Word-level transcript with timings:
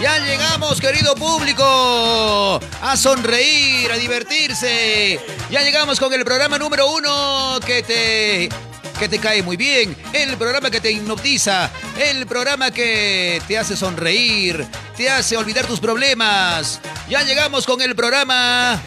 Ya 0.00 0.18
llegamos. 0.20 0.80
Querido 0.80 1.14
público, 1.14 2.58
a 2.80 2.96
sonreír, 2.96 3.92
a 3.92 3.96
divertirse. 3.96 5.20
Ya 5.50 5.60
llegamos 5.60 6.00
con 6.00 6.14
el 6.14 6.24
programa 6.24 6.58
número 6.58 6.90
uno 6.90 7.60
que 7.66 7.82
te, 7.82 8.48
que 8.98 9.08
te 9.08 9.18
cae 9.18 9.42
muy 9.42 9.58
bien, 9.58 9.94
el 10.14 10.38
programa 10.38 10.70
que 10.70 10.80
te 10.80 10.90
hipnotiza, 10.92 11.70
el 11.98 12.26
programa 12.26 12.70
que 12.70 13.42
te 13.46 13.58
hace 13.58 13.76
sonreír, 13.76 14.66
te 14.96 15.10
hace 15.10 15.36
olvidar 15.36 15.66
tus 15.66 15.78
problemas. 15.80 16.80
Ya 17.10 17.22
llegamos 17.22 17.66
con 17.66 17.82
el 17.82 17.94
programa 17.94 18.80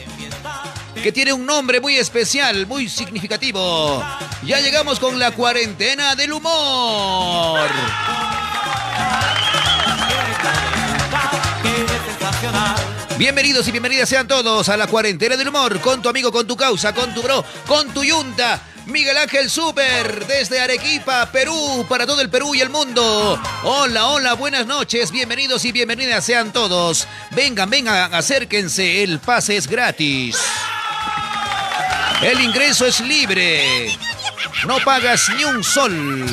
que 1.03 1.12
tiene 1.12 1.34
un 1.34 1.45
nombre 1.45 1.80
muy 1.80 1.98
especial, 1.98 2.66
muy 2.66 2.89
significativo. 2.89 4.03
Ya 4.44 4.59
llegamos 4.59 5.00
con 5.00 5.20
la 5.20 5.31
cuarentena 5.31 6.16
del 6.16 6.34
humor. 6.34 7.70
Bienvenidos 13.17 13.67
y 13.67 13.71
bienvenidas 13.71 14.07
sean 14.07 14.27
todos 14.27 14.70
a 14.70 14.77
la 14.77 14.88
cuarentena 14.88 15.35
del 15.35 15.49
humor, 15.49 15.81
con 15.81 16.02
tu 16.02 16.07
amigo, 16.07 16.31
con 16.31 16.47
tu 16.47 16.55
causa, 16.55 16.93
con 16.93 17.13
tu 17.13 17.21
bro, 17.21 17.43
con 17.67 17.93
tu 17.93 18.03
yunta. 18.03 18.61
Miguel 18.85 19.17
Ángel 19.17 19.49
Super, 19.49 20.25
desde 20.25 20.61
Arequipa, 20.61 21.30
Perú, 21.31 21.85
para 21.89 22.07
todo 22.07 22.21
el 22.21 22.30
Perú 22.30 22.55
y 22.55 22.61
el 22.61 22.70
mundo. 22.70 23.39
Hola, 23.63 24.07
hola, 24.07 24.33
buenas 24.33 24.66
noches, 24.66 25.11
bienvenidos 25.11 25.66
y 25.66 25.73
bienvenidas 25.73 26.23
sean 26.25 26.53
todos. 26.53 27.07
Vengan, 27.31 27.70
vengan, 27.70 28.14
acérquense, 28.14 29.03
el 29.03 29.19
pase 29.19 29.58
es 29.58 29.67
gratis. 29.67 30.38
El 32.21 32.39
ingreso 32.39 32.86
es 32.86 33.02
libre. 33.02 33.97
No 34.66 34.77
pagas 34.80 35.30
ni 35.36 35.44
un 35.44 35.64
sol. 35.64 36.25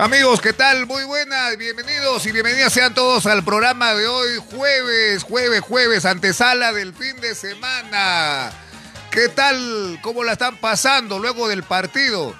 Amigos, 0.00 0.40
¿qué 0.40 0.52
tal? 0.52 0.86
Muy 0.86 1.02
buenas, 1.02 1.56
bienvenidos 1.56 2.24
y 2.24 2.30
bienvenidas 2.30 2.72
sean 2.72 2.94
todos 2.94 3.26
al 3.26 3.42
programa 3.42 3.94
de 3.94 4.06
hoy, 4.06 4.28
jueves, 4.48 5.24
jueves, 5.24 5.60
jueves, 5.60 6.04
antesala 6.04 6.72
del 6.72 6.94
fin 6.94 7.20
de 7.20 7.34
semana. 7.34 8.52
¿Qué 9.10 9.28
tal? 9.28 9.98
¿Cómo 10.00 10.22
la 10.22 10.32
están 10.34 10.56
pasando 10.58 11.18
luego 11.18 11.48
del 11.48 11.64
partido? 11.64 12.32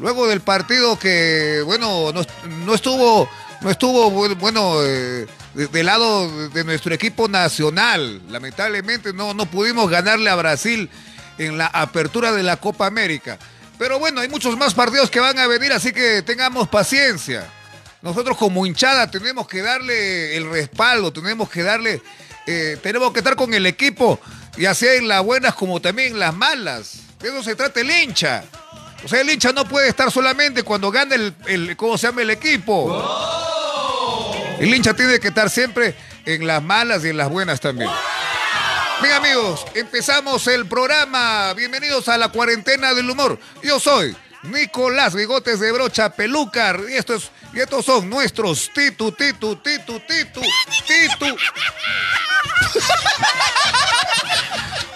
Luego 0.00 0.26
del 0.26 0.42
partido 0.42 0.98
que, 0.98 1.62
bueno, 1.64 2.12
no, 2.12 2.74
estuvo, 2.74 3.26
no 3.62 3.70
estuvo, 3.70 4.10
bueno, 4.36 4.74
eh, 4.82 5.26
del 5.54 5.86
lado 5.86 6.50
de 6.50 6.62
nuestro 6.62 6.94
equipo 6.94 7.26
nacional. 7.26 8.20
Lamentablemente 8.28 9.14
no, 9.14 9.32
no 9.32 9.46
pudimos 9.46 9.88
ganarle 9.88 10.28
a 10.28 10.36
Brasil 10.36 10.90
en 11.38 11.56
la 11.56 11.68
apertura 11.68 12.32
de 12.32 12.42
la 12.42 12.58
Copa 12.58 12.86
América. 12.86 13.38
Pero 13.78 13.98
bueno, 13.98 14.20
hay 14.20 14.28
muchos 14.28 14.56
más 14.56 14.74
partidos 14.74 15.10
que 15.10 15.20
van 15.20 15.38
a 15.38 15.46
venir, 15.46 15.72
así 15.72 15.92
que 15.92 16.22
tengamos 16.22 16.68
paciencia. 16.68 17.46
Nosotros 18.02 18.36
como 18.36 18.66
hinchada 18.66 19.10
tenemos 19.10 19.46
que 19.46 19.62
darle 19.62 20.36
el 20.36 20.50
respaldo, 20.50 21.12
tenemos 21.12 21.48
que 21.48 21.62
darle, 21.62 22.02
eh, 22.46 22.76
tenemos 22.82 23.12
que 23.12 23.20
estar 23.20 23.36
con 23.36 23.54
el 23.54 23.66
equipo, 23.66 24.20
ya 24.56 24.74
sea 24.74 24.94
en 24.94 25.08
las 25.08 25.22
buenas 25.22 25.54
como 25.54 25.80
también 25.80 26.12
en 26.12 26.18
las 26.18 26.34
malas. 26.34 26.98
De 27.20 27.28
eso 27.28 27.42
se 27.42 27.54
trata 27.54 27.80
el 27.80 27.90
hincha. 27.90 28.44
O 29.04 29.08
sea, 29.08 29.20
el 29.20 29.30
hincha 29.30 29.52
no 29.52 29.64
puede 29.64 29.88
estar 29.88 30.10
solamente 30.10 30.64
cuando 30.64 30.90
gane 30.90 31.14
el, 31.14 31.34
el 31.46 31.76
¿cómo 31.76 31.96
se 31.96 32.08
llama 32.08 32.22
el 32.22 32.30
equipo? 32.30 33.04
El 34.58 34.74
hincha 34.74 34.94
tiene 34.94 35.20
que 35.20 35.28
estar 35.28 35.50
siempre 35.50 35.94
en 36.24 36.46
las 36.46 36.62
malas 36.62 37.04
y 37.04 37.08
en 37.08 37.16
las 37.16 37.28
buenas 37.28 37.60
también. 37.60 37.90
Bien 39.00 39.14
amigos, 39.14 39.64
empezamos 39.74 40.44
el 40.48 40.66
programa. 40.66 41.54
Bienvenidos 41.54 42.08
a 42.08 42.18
la 42.18 42.30
cuarentena 42.30 42.94
del 42.94 43.08
humor. 43.08 43.38
Yo 43.62 43.78
soy 43.78 44.16
Nicolás 44.42 45.14
Bigotes 45.14 45.60
de 45.60 45.70
Brocha 45.70 46.10
Pelúcar 46.10 46.80
y 46.88 46.94
estos, 46.94 47.30
y 47.54 47.60
estos 47.60 47.84
son 47.84 48.10
nuestros 48.10 48.70
Titu, 48.74 49.12
Titu, 49.12 49.54
Titu, 49.56 50.00
Titu, 50.00 50.40
Titu. 50.86 51.26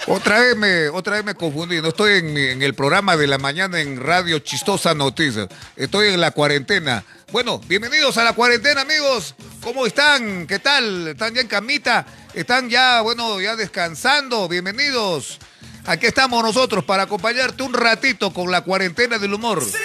Otra 0.08 0.40
vez 0.40 0.56
me, 0.56 0.88
otra 0.88 1.14
vez 1.14 1.24
me 1.24 1.34
confundí. 1.36 1.80
No 1.80 1.88
estoy 1.88 2.18
en, 2.18 2.36
en, 2.36 2.60
el 2.60 2.74
programa 2.74 3.16
de 3.16 3.28
la 3.28 3.38
mañana 3.38 3.80
en 3.80 4.00
Radio 4.00 4.40
Chistosa 4.40 4.94
Noticias. 4.94 5.46
Estoy 5.76 6.08
en 6.08 6.20
la 6.20 6.32
cuarentena. 6.32 7.04
Bueno, 7.30 7.60
bienvenidos 7.60 8.18
a 8.18 8.24
la 8.24 8.32
cuarentena, 8.32 8.80
amigos. 8.80 9.36
¿Cómo 9.62 9.86
están? 9.86 10.48
¿Qué 10.48 10.58
tal? 10.58 11.08
¿Están 11.08 11.34
ya 11.34 11.40
en 11.40 11.46
camita? 11.46 12.04
¿Están 12.34 12.70
ya, 12.70 13.02
bueno, 13.02 13.42
ya 13.42 13.56
descansando? 13.56 14.48
Bienvenidos. 14.48 15.38
Aquí 15.84 16.06
estamos 16.06 16.42
nosotros 16.42 16.82
para 16.82 17.02
acompañarte 17.02 17.62
un 17.62 17.74
ratito 17.74 18.32
con 18.32 18.50
la 18.50 18.62
cuarentena 18.62 19.18
del 19.18 19.34
humor. 19.34 19.62
¡Sí! 19.62 19.76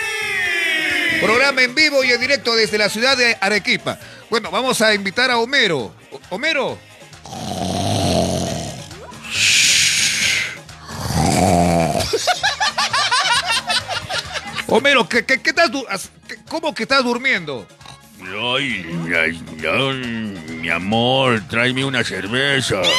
Programa 1.19 1.61
en 1.63 1.75
vivo 1.75 2.05
y 2.05 2.11
en 2.11 2.21
directo 2.21 2.55
desde 2.55 2.77
la 2.77 2.87
ciudad 2.87 3.17
de 3.17 3.37
Arequipa. 3.41 3.99
Bueno, 4.29 4.49
vamos 4.49 4.79
a 4.81 4.93
invitar 4.93 5.29
a 5.29 5.37
Homero. 5.39 5.93
Homero. 6.29 6.79
Homero, 14.67 15.09
¿qué, 15.09 15.25
qué, 15.25 15.41
qué 15.41 15.49
estás, 15.49 15.69
¿cómo 16.47 16.73
que 16.73 16.83
estás 16.83 17.03
durmiendo? 17.03 17.67
Ay, 18.21 18.85
ay, 19.15 19.41
ay, 19.67 19.93
mi 20.61 20.69
amor, 20.69 21.41
tráeme 21.49 21.85
una 21.85 22.03
cerveza. 22.03 22.81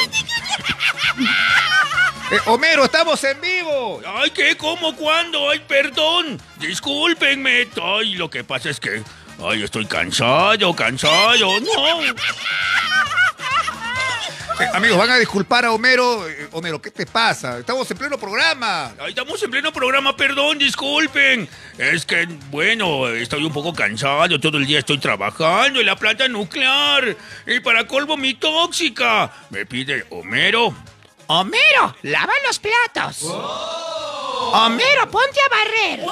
Eh, 2.30 2.38
Homero, 2.44 2.84
estamos 2.84 3.24
en 3.24 3.40
vivo. 3.40 4.02
Ay, 4.06 4.30
¿qué? 4.30 4.54
¿Cómo? 4.54 4.94
¿Cuándo? 4.94 5.48
Ay, 5.48 5.60
perdón. 5.66 6.38
Discúlpenme. 6.56 7.66
Ay, 7.82 8.16
lo 8.16 8.28
que 8.28 8.44
pasa 8.44 8.68
es 8.68 8.78
que... 8.78 9.02
Ay, 9.42 9.62
estoy 9.62 9.86
cansado, 9.86 10.76
cansado. 10.76 11.58
No. 11.60 12.14
Eh, 14.60 14.66
amigos, 14.74 14.98
van 14.98 15.10
a 15.10 15.16
disculpar 15.16 15.64
a 15.64 15.72
Homero. 15.72 16.28
Eh, 16.28 16.48
Homero, 16.50 16.82
¿qué 16.82 16.90
te 16.90 17.06
pasa? 17.06 17.58
Estamos 17.58 17.88
en 17.90 17.96
pleno 17.96 18.18
programa. 18.18 18.92
estamos 19.06 19.40
en 19.42 19.50
pleno 19.50 19.72
programa, 19.72 20.16
perdón, 20.16 20.58
disculpen. 20.58 21.48
Es 21.76 22.04
que, 22.04 22.26
bueno, 22.50 23.06
estoy 23.08 23.44
un 23.44 23.52
poco 23.52 23.72
cansado. 23.72 24.40
Todo 24.40 24.58
el 24.58 24.66
día 24.66 24.80
estoy 24.80 24.98
trabajando 24.98 25.78
en 25.78 25.86
la 25.86 25.94
planta 25.94 26.26
nuclear. 26.26 27.16
Y 27.46 27.60
para 27.60 27.86
colmo, 27.86 28.16
mi 28.16 28.34
tóxica. 28.34 29.30
Me 29.50 29.64
pide 29.64 30.04
Homero. 30.10 30.74
Homero, 31.28 31.94
lava 32.02 32.32
los 32.46 32.58
platos. 32.58 33.22
Homero, 33.22 35.08
ponte 35.10 35.38
a 35.40 35.48
barrer. 35.50 36.06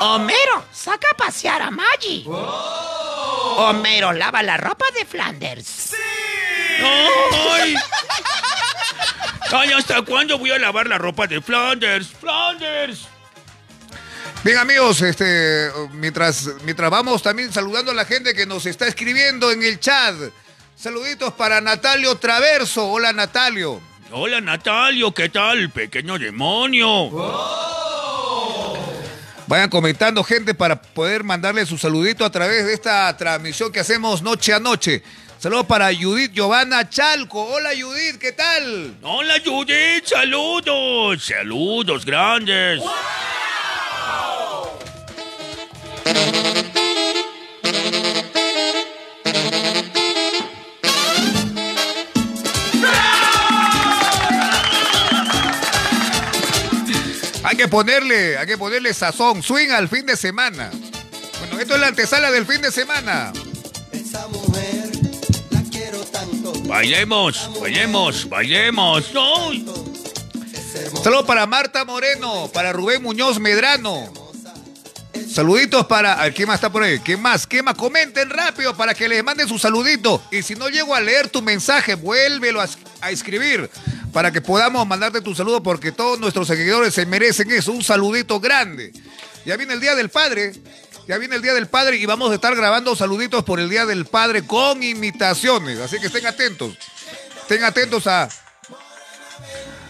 Homero, 0.00 0.64
saca 0.70 1.08
a 1.12 1.16
pasear 1.16 1.62
a 1.62 1.70
Maggie. 1.70 2.24
Homero, 2.26 4.12
lava 4.12 4.42
la 4.42 4.58
ropa 4.58 4.84
de 4.90 5.06
Flanders. 5.06 5.66
¡Sí! 5.66 5.96
¡Ay! 6.82 7.74
¡Ay, 9.52 9.72
hasta 9.72 10.02
cuándo 10.02 10.38
voy 10.38 10.50
a 10.50 10.58
lavar 10.58 10.86
la 10.86 10.98
ropa 10.98 11.26
de 11.26 11.40
Flanders! 11.40 12.08
¡Flanders! 12.08 13.08
Bien 14.44 14.58
amigos, 14.58 15.02
este, 15.02 15.70
mientras, 15.92 16.48
mientras 16.64 16.90
vamos 16.90 17.22
también 17.22 17.52
saludando 17.52 17.90
a 17.90 17.94
la 17.94 18.04
gente 18.04 18.34
que 18.34 18.46
nos 18.46 18.64
está 18.66 18.86
escribiendo 18.86 19.50
en 19.50 19.62
el 19.62 19.80
chat. 19.80 20.14
Saluditos 20.76 21.32
para 21.32 21.60
Natalio 21.60 22.16
Traverso. 22.16 22.86
Hola 22.86 23.12
Natalio. 23.12 23.80
Hola 24.12 24.40
Natalio, 24.40 25.12
¿qué 25.12 25.30
tal? 25.30 25.70
Pequeño 25.70 26.18
demonio. 26.18 27.10
Vayan 29.48 29.70
comentando 29.70 30.22
gente 30.22 30.54
para 30.54 30.80
poder 30.80 31.24
mandarle 31.24 31.66
su 31.66 31.78
saludito 31.78 32.24
a 32.24 32.30
través 32.30 32.66
de 32.66 32.74
esta 32.74 33.16
transmisión 33.16 33.72
que 33.72 33.80
hacemos 33.80 34.22
noche 34.22 34.52
a 34.52 34.60
noche. 34.60 35.02
Saludos 35.38 35.66
para 35.66 35.94
Judith 35.94 36.32
Giovanna 36.32 36.88
Chalco. 36.88 37.44
Hola 37.44 37.70
Judith, 37.78 38.18
¿qué 38.18 38.32
tal? 38.32 38.96
Hola 39.02 39.34
Judith, 39.44 40.06
saludos. 40.06 41.24
Saludos 41.24 42.06
grandes. 42.06 42.82
Hay 57.44 57.56
que 57.56 57.68
ponerle, 57.68 58.38
hay 58.38 58.46
que 58.46 58.58
ponerle 58.58 58.92
sazón, 58.94 59.42
swing 59.42 59.70
al 59.70 59.88
fin 59.88 60.06
de 60.06 60.16
semana. 60.16 60.70
Bueno, 61.38 61.60
esto 61.60 61.74
es 61.74 61.80
la 61.80 61.88
antesala 61.88 62.30
del 62.30 62.46
fin 62.46 62.60
de 62.62 62.72
semana. 62.72 63.32
Esa 63.92 64.26
mujer 64.28 64.85
Bailemos, 66.66 67.50
bailemos, 67.60 68.28
bailemos. 68.28 69.14
¡No! 69.14 69.52
Saludos 71.02 71.24
para 71.24 71.46
Marta 71.46 71.84
Moreno, 71.84 72.50
para 72.52 72.72
Rubén 72.72 73.02
Muñoz 73.02 73.38
Medrano. 73.38 74.12
Saluditos 75.30 75.86
para. 75.86 76.30
¿quién 76.32 76.48
más 76.48 76.56
está 76.56 76.70
por 76.70 76.82
ahí? 76.82 76.98
¿Quién 76.98 77.22
más? 77.22 77.46
¿Quién 77.46 77.64
más? 77.64 77.76
Comenten 77.76 78.30
rápido 78.30 78.76
para 78.76 78.94
que 78.94 79.08
les 79.08 79.22
manden 79.22 79.48
su 79.48 79.58
saludito. 79.58 80.22
Y 80.30 80.42
si 80.42 80.54
no 80.54 80.68
llego 80.68 80.94
a 80.94 81.00
leer 81.00 81.28
tu 81.28 81.40
mensaje, 81.40 81.94
vuélvelo 81.94 82.60
a, 82.60 82.68
a 83.00 83.10
escribir 83.10 83.70
para 84.12 84.32
que 84.32 84.40
podamos 84.40 84.86
mandarte 84.86 85.20
tu 85.20 85.34
saludo 85.34 85.62
porque 85.62 85.92
todos 85.92 86.18
nuestros 86.18 86.48
seguidores 86.48 86.94
se 86.94 87.06
merecen 87.06 87.50
eso. 87.52 87.70
Un 87.70 87.84
saludito 87.84 88.40
grande. 88.40 88.92
Ya 89.44 89.56
viene 89.56 89.74
el 89.74 89.80
Día 89.80 89.94
del 89.94 90.08
Padre. 90.08 90.52
Ya 91.06 91.18
viene 91.18 91.36
el 91.36 91.42
Día 91.42 91.54
del 91.54 91.68
Padre 91.68 91.98
y 91.98 92.06
vamos 92.06 92.32
a 92.32 92.34
estar 92.34 92.54
grabando 92.56 92.96
saluditos 92.96 93.44
por 93.44 93.60
el 93.60 93.70
Día 93.70 93.86
del 93.86 94.06
Padre 94.06 94.44
con 94.44 94.82
imitaciones. 94.82 95.78
Así 95.78 96.00
que 96.00 96.08
estén 96.08 96.26
atentos. 96.26 96.76
Estén 97.42 97.62
atentos 97.62 98.08
a... 98.08 98.28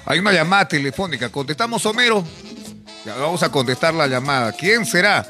Hay 0.04 0.18
una 0.18 0.32
llamada 0.32 0.68
telefónica. 0.68 1.30
Contestamos 1.30 1.86
Homero. 1.86 2.22
Ya 3.06 3.14
vamos 3.14 3.42
a 3.42 3.50
contestar 3.50 3.94
la 3.94 4.06
llamada. 4.06 4.52
¿Quién 4.52 4.84
será? 4.84 5.26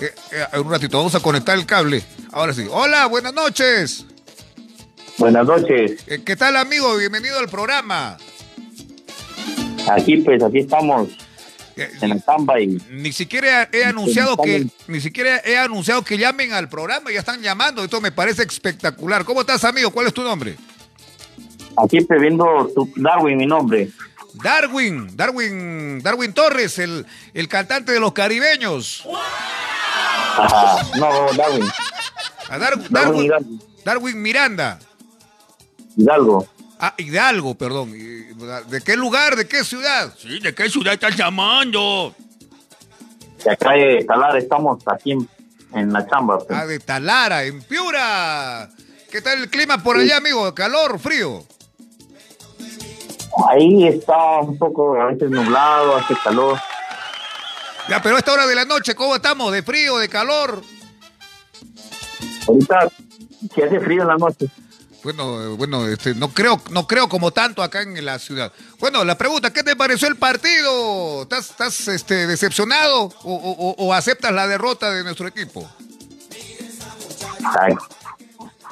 Eh, 0.00 0.12
eh, 0.32 0.58
un 0.58 0.68
ratito, 0.68 0.98
vamos 0.98 1.14
a 1.14 1.20
conectar 1.20 1.56
el 1.56 1.64
cable. 1.64 2.02
Ahora 2.32 2.52
sí. 2.52 2.66
Hola, 2.68 3.06
buenas 3.06 3.32
noches. 3.32 4.06
Buenas 5.16 5.46
noches. 5.46 6.02
Eh, 6.08 6.22
¿Qué 6.24 6.34
tal, 6.34 6.56
amigo? 6.56 6.96
Bienvenido 6.96 7.38
al 7.38 7.48
programa. 7.48 8.16
Aquí, 9.88 10.16
pues, 10.16 10.42
aquí 10.42 10.58
estamos 10.58 11.08
en 12.00 12.08
la 12.10 12.18
tamba 12.20 12.60
y... 12.60 12.66
Ni 12.90 13.12
siquiera 13.12 13.68
he 13.72 13.84
anunciado 13.84 14.36
que 14.36 14.66
ni 14.88 15.00
siquiera 15.00 15.40
he 15.44 15.56
anunciado 15.56 16.02
que 16.02 16.18
llamen 16.18 16.52
al 16.52 16.68
programa, 16.68 17.10
ya 17.10 17.20
están 17.20 17.40
llamando, 17.42 17.82
esto 17.84 18.00
me 18.00 18.12
parece 18.12 18.42
espectacular. 18.42 19.24
¿Cómo 19.24 19.40
estás, 19.40 19.64
amigo? 19.64 19.90
¿Cuál 19.90 20.08
es 20.08 20.14
tu 20.14 20.22
nombre? 20.22 20.56
Aquí 21.76 22.00
pues, 22.02 22.20
viendo 22.20 22.70
tu 22.74 22.90
Darwin, 22.96 23.38
mi 23.38 23.46
nombre. 23.46 23.90
Darwin, 24.34 25.16
Darwin, 25.16 26.00
Darwin 26.02 26.32
Torres, 26.32 26.78
el, 26.78 27.06
el 27.34 27.48
cantante 27.48 27.92
de 27.92 28.00
los 28.00 28.12
caribeños. 28.12 29.04
Ajá, 30.36 30.86
no, 30.98 31.32
Darwin. 31.36 31.68
A 32.48 32.58
Dar- 32.58 32.90
Darwin, 32.90 33.60
Darwin 33.84 34.22
Miranda. 34.22 34.78
Hidalgo. 35.96 36.46
Ah, 36.82 36.94
Hidalgo, 36.96 37.54
perdón. 37.56 37.92
¿De 37.92 38.80
qué 38.80 38.96
lugar? 38.96 39.36
¿De 39.36 39.46
qué 39.46 39.62
ciudad? 39.64 40.14
Sí, 40.18 40.40
¿de 40.40 40.54
qué 40.54 40.70
ciudad 40.70 40.94
estás 40.94 41.14
llamando? 41.14 42.14
De 43.44 43.50
acá 43.50 43.72
de 43.72 44.02
Talar 44.04 44.36
estamos 44.38 44.82
aquí 44.86 45.12
en, 45.12 45.28
en 45.74 45.92
la 45.92 46.06
chamba. 46.08 46.38
pues. 46.38 46.58
Ah, 46.58 46.66
de 46.66 46.78
Talara, 46.78 47.44
en 47.44 47.62
Piura. 47.62 48.70
¿Qué 49.10 49.20
tal 49.20 49.42
el 49.42 49.50
clima 49.50 49.82
por 49.82 49.98
allá, 49.98 50.16
amigo? 50.16 50.54
¿Calor, 50.54 50.98
frío? 50.98 51.44
Ahí 53.50 53.86
está 53.86 54.40
un 54.40 54.56
poco 54.58 55.00
a 55.00 55.06
veces 55.06 55.30
nublado, 55.30 55.96
hace 55.96 56.14
calor. 56.24 56.58
Ya, 57.88 58.00
pero 58.00 58.16
a 58.16 58.18
esta 58.20 58.32
hora 58.32 58.46
de 58.46 58.54
la 58.54 58.64
noche, 58.64 58.94
¿cómo 58.94 59.16
estamos? 59.16 59.52
¿De 59.52 59.62
frío, 59.62 59.98
de 59.98 60.08
calor? 60.08 60.62
Ahorita 62.46 62.88
si 63.54 63.62
hace 63.62 63.80
frío 63.80 64.02
en 64.02 64.08
la 64.08 64.16
noche. 64.16 64.46
Bueno, 65.02 65.56
bueno, 65.56 65.86
este, 65.88 66.14
no 66.14 66.28
creo, 66.28 66.60
no 66.70 66.86
creo 66.86 67.08
como 67.08 67.30
tanto 67.30 67.62
acá 67.62 67.80
en 67.82 68.04
la 68.04 68.18
ciudad. 68.18 68.52
Bueno, 68.78 69.02
la 69.04 69.16
pregunta, 69.16 69.50
¿qué 69.52 69.62
te 69.62 69.74
pareció 69.74 70.08
el 70.08 70.16
partido? 70.16 71.22
¿Estás, 71.22 71.50
estás 71.50 71.88
este, 71.88 72.26
decepcionado 72.26 73.04
o, 73.04 73.10
o- 73.24 73.74
o 73.78 73.94
aceptas 73.94 74.32
la 74.32 74.46
derrota 74.46 74.90
de 74.90 75.02
nuestro 75.02 75.26
equipo? 75.26 75.68
Ay, 77.58 77.74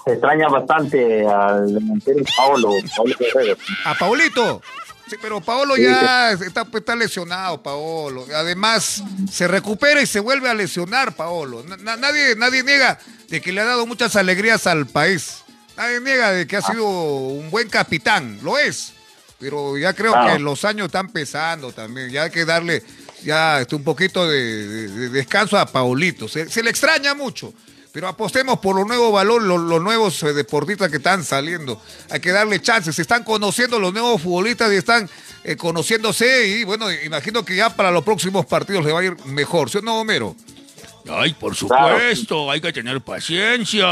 se 0.04 0.12
extraña 0.12 0.48
bastante 0.48 1.26
al 1.26 1.66
delantero 1.74 2.22
Paolo, 2.36 2.72
Paolo 2.96 3.14
Guerrero. 3.18 3.56
A 3.84 3.94
Paolito. 3.94 4.62
Sí, 5.08 5.16
pero 5.22 5.40
Paolo 5.40 5.74
Sí, 5.76 5.84
ya 5.84 6.32
está, 6.32 6.66
está 6.74 6.94
lesionado, 6.94 7.62
Paolo. 7.62 8.26
Además, 8.36 9.02
se 9.32 9.48
recupera 9.48 10.02
y 10.02 10.06
se 10.06 10.20
vuelve 10.20 10.50
a 10.50 10.54
lesionar, 10.54 11.14
Paolo. 11.16 11.62
Na- 11.66 11.78
na- 11.78 11.96
nadie, 11.96 12.36
nadie 12.36 12.62
niega 12.62 12.98
de 13.28 13.40
que 13.40 13.50
le 13.52 13.62
ha 13.62 13.64
dado 13.64 13.86
muchas 13.86 14.14
alegrías 14.16 14.66
al 14.66 14.86
país. 14.86 15.44
Nadie 15.78 16.00
niega 16.00 16.32
de 16.32 16.46
que 16.46 16.56
ha 16.56 16.62
sido 16.62 16.84
un 16.86 17.50
buen 17.50 17.68
capitán. 17.70 18.38
Lo 18.42 18.58
es. 18.58 18.92
Pero 19.38 19.78
ya 19.78 19.92
creo 19.94 20.10
Claro. 20.12 20.32
que 20.32 20.38
los 20.40 20.64
años 20.64 20.86
están 20.86 21.08
pesando 21.10 21.70
también. 21.72 22.10
Ya 22.10 22.24
hay 22.24 22.30
que 22.30 22.44
darle 22.44 22.82
ya 23.22 23.60
este, 23.60 23.76
un 23.76 23.84
poquito 23.84 24.26
de, 24.28 24.66
de- 24.66 24.88
de 24.88 25.08
descanso 25.10 25.56
a 25.56 25.64
Paolito. 25.66 26.26
Se, 26.28 26.48
se 26.50 26.62
le 26.62 26.70
extraña 26.70 27.14
mucho. 27.14 27.54
Pero 27.92 28.08
apostemos 28.08 28.58
por 28.58 28.74
los 28.76 28.86
nuevos 28.86 29.12
valores, 29.12 29.46
los, 29.46 29.60
los 29.60 29.80
nuevos 29.80 30.22
eh, 30.24 30.32
deportistas 30.32 30.90
que 30.90 30.96
están 30.98 31.24
saliendo. 31.24 31.80
Hay 32.10 32.18
que 32.20 32.32
darle 32.32 32.60
chances. 32.60 32.94
Se 32.96 33.02
están 33.02 33.22
conociendo 33.24 33.78
los 33.78 33.92
nuevos 33.92 34.20
futbolistas 34.20 34.72
y 34.72 34.76
están 34.76 35.08
eh, 35.44 35.56
conociéndose. 35.56 36.48
Y 36.48 36.64
bueno, 36.64 36.90
imagino 36.92 37.44
que 37.44 37.54
ya 37.56 37.70
para 37.74 37.92
los 37.92 38.02
próximos 38.04 38.44
partidos 38.46 38.84
le 38.84 38.92
va 38.92 39.00
a 39.00 39.04
ir 39.04 39.16
mejor. 39.26 39.70
¿Sí 39.70 39.78
o 39.78 39.82
no, 39.82 40.00
Homero? 40.00 40.34
Ay, 41.08 41.32
por 41.34 41.54
supuesto, 41.54 42.50
hay 42.50 42.60
que 42.60 42.72
tener 42.72 43.00
paciencia. 43.00 43.86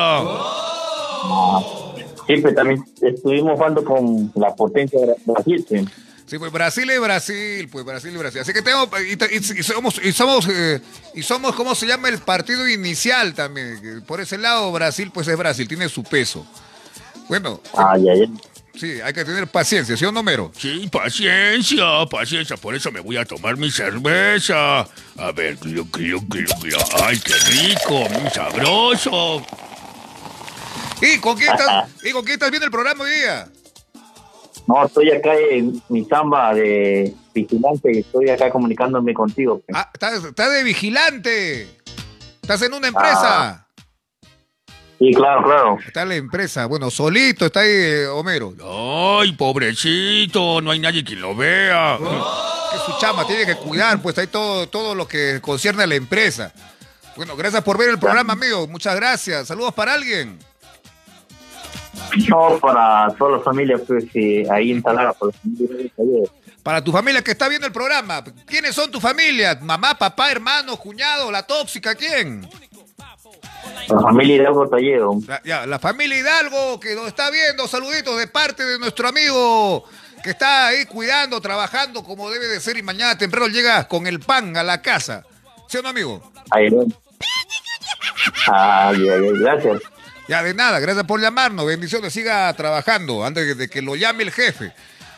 Sí, 2.26 2.36
pues 2.42 2.54
también 2.54 2.84
estuvimos 3.02 3.52
jugando 3.56 3.84
con 3.84 4.32
la 4.34 4.54
potencia 4.54 4.98
de 5.00 5.14
Brasil. 5.24 5.64
sí. 5.68 5.76
Sí, 6.28 6.40
pues 6.40 6.50
Brasil 6.50 6.90
es 6.90 7.00
Brasil, 7.00 7.68
pues 7.70 7.84
Brasil 7.84 8.10
es 8.10 8.18
Brasil. 8.18 8.40
Así 8.40 8.52
que 8.52 8.60
tengo, 8.60 8.90
y, 8.98 9.12
y- 9.12 9.60
y 9.60 9.62
somos, 9.62 10.00
y 10.04 10.10
somos, 10.10 10.48
eh, 10.50 10.80
y 11.14 11.22
somos, 11.22 11.54
¿cómo 11.54 11.72
se 11.76 11.86
llama? 11.86 12.08
El 12.08 12.18
partido 12.18 12.68
inicial 12.68 13.32
también. 13.32 14.02
Por 14.04 14.20
ese 14.20 14.36
lado, 14.36 14.72
Brasil, 14.72 15.12
pues 15.14 15.28
es 15.28 15.36
Brasil, 15.38 15.68
tiene 15.68 15.88
su 15.88 16.02
peso. 16.02 16.44
Bueno, 17.28 17.60
Ay, 17.76 18.08
ay, 18.08 18.20
ay. 18.22 18.32
sí, 18.74 19.00
hay 19.00 19.12
que 19.12 19.24
tener 19.24 19.46
paciencia, 19.46 19.96
¿sí 19.96 20.04
o 20.04 20.10
no? 20.10 20.24
Sí, 20.58 20.88
paciencia, 20.90 21.84
paciencia. 22.10 22.56
Por 22.56 22.74
eso 22.74 22.90
me 22.90 22.98
voy 22.98 23.18
a 23.18 23.24
tomar 23.24 23.56
mi 23.56 23.70
cerveza. 23.70 24.80
A 24.80 25.32
ver, 25.32 25.54
glu, 25.58 25.84
glu, 25.92 26.20
glu, 26.22 26.48
glu. 26.60 26.76
Ay, 27.04 27.20
qué 27.20 27.34
rico, 27.34 28.00
muy 28.20 28.30
sabroso. 28.30 29.46
¿Y 31.00 31.18
con 31.18 31.36
quién 31.36 31.50
estás, 31.52 31.90
y 32.04 32.10
con 32.12 32.22
quién 32.22 32.34
estás 32.34 32.50
viendo 32.50 32.66
el 32.66 32.72
programa 32.72 33.04
hoy 33.04 33.10
día? 33.10 33.48
No, 34.66 34.84
estoy 34.84 35.10
acá 35.12 35.34
en 35.36 35.80
mi 35.88 36.06
chamba 36.08 36.52
de 36.54 37.14
vigilante 37.32 37.92
y 37.92 37.98
estoy 37.98 38.30
acá 38.30 38.50
comunicándome 38.50 39.14
contigo. 39.14 39.60
pues. 39.64 39.76
Ah, 39.78 39.88
estás, 39.92 40.24
estás 40.24 40.52
de 40.52 40.64
vigilante. 40.64 41.68
Estás 42.42 42.62
en 42.62 42.74
una 42.74 42.88
empresa. 42.88 43.66
Sí, 44.98 45.12
claro, 45.12 45.44
claro. 45.44 45.78
Está 45.86 46.02
en 46.02 46.08
la 46.08 46.14
empresa. 46.16 46.66
Bueno, 46.66 46.90
solito 46.90 47.46
está 47.46 47.60
ahí, 47.60 47.68
eh, 47.70 48.06
Homero. 48.06 48.54
Ay, 49.20 49.32
pobrecito, 49.32 50.60
no 50.62 50.70
hay 50.70 50.78
nadie 50.78 51.04
que 51.04 51.14
lo 51.14 51.36
vea. 51.36 51.98
que 51.98 52.78
su 52.78 52.98
chama 52.98 53.26
tiene 53.26 53.44
que 53.44 53.56
cuidar, 53.56 54.00
pues 54.00 54.16
hay 54.18 54.26
todo, 54.26 54.68
todo 54.68 54.94
lo 54.94 55.06
que 55.06 55.40
concierne 55.42 55.82
a 55.82 55.86
la 55.86 55.96
empresa. 55.96 56.52
Bueno, 57.14 57.36
gracias 57.36 57.62
por 57.62 57.78
ver 57.78 57.90
el 57.90 57.98
programa, 57.98 58.32
amigo. 58.32 58.66
Muchas 58.66 58.96
gracias. 58.96 59.48
Saludos 59.48 59.74
para 59.74 59.94
alguien. 59.94 60.38
No, 62.28 62.58
para 62.60 63.14
toda 63.16 63.38
la 63.38 63.40
familia, 63.42 63.78
pues, 63.78 64.04
eh, 64.14 64.46
ahí 64.50 64.80
Taller. 64.80 65.12
Para 66.62 66.82
tu 66.82 66.90
familia 66.90 67.22
que 67.22 67.30
está 67.30 67.48
viendo 67.48 67.66
el 67.66 67.72
programa. 67.72 68.24
¿Quiénes 68.44 68.74
son 68.74 68.90
tu 68.90 69.00
familia? 69.00 69.58
Mamá, 69.62 69.96
papá, 69.96 70.30
hermano, 70.30 70.76
cuñado, 70.76 71.30
la 71.30 71.44
tóxica, 71.44 71.94
¿quién? 71.94 72.48
La 73.88 74.00
familia 74.00 74.36
Hidalgo 74.36 74.68
Tallero. 74.68 75.18
La, 75.26 75.42
ya, 75.44 75.66
la 75.66 75.78
familia 75.78 76.18
Hidalgo 76.18 76.80
que 76.80 76.94
nos 76.94 77.06
está 77.06 77.30
viendo. 77.30 77.68
Saluditos 77.68 78.18
de 78.18 78.26
parte 78.26 78.64
de 78.64 78.78
nuestro 78.78 79.08
amigo 79.08 79.84
que 80.22 80.30
está 80.30 80.66
ahí 80.66 80.86
cuidando, 80.86 81.40
trabajando 81.40 82.02
como 82.02 82.30
debe 82.30 82.48
de 82.48 82.58
ser 82.58 82.76
y 82.76 82.82
mañana 82.82 83.16
temprano 83.16 83.46
llega 83.46 83.86
con 83.86 84.08
el 84.08 84.18
pan 84.18 84.56
a 84.56 84.64
la 84.64 84.82
casa. 84.82 85.24
¿Sí 85.68 85.78
o 85.78 85.82
no, 85.82 85.90
amigo? 85.90 86.32
Ay, 86.50 86.68
ay, 88.52 89.08
ay, 89.08 89.38
gracias. 89.40 89.82
Ya, 90.28 90.42
de 90.42 90.54
nada, 90.54 90.80
gracias 90.80 91.04
por 91.06 91.20
llamarnos. 91.20 91.66
Bendiciones, 91.66 92.12
siga 92.12 92.52
trabajando 92.54 93.24
antes 93.24 93.56
de- 93.56 93.68
que 93.68 93.80
lo 93.82 93.94
llame 93.94 94.24
el 94.24 94.32
jefe. 94.32 94.72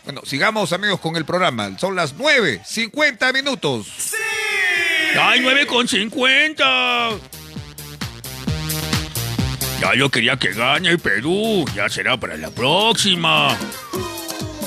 Bueno, 0.05 0.23
sigamos, 0.25 0.73
amigos, 0.73 1.01
con 1.01 1.17
el 1.17 1.25
programa. 1.25 1.79
Son 1.79 1.95
las 1.97 2.15
9, 2.15 2.61
50 2.65 3.33
minutos. 3.33 3.87
Ay, 5.19 5.41
9 5.41 5.67
con 5.67 5.89
50. 5.89 7.11
Ya 9.81 9.95
yo 9.95 10.11
quería 10.11 10.37
que 10.37 10.53
gane 10.53 10.91
el 10.91 10.99
Perú. 10.99 11.65
Ya 11.75 11.89
será 11.89 12.19
para 12.19 12.37
la 12.37 12.51
próxima. 12.51 13.57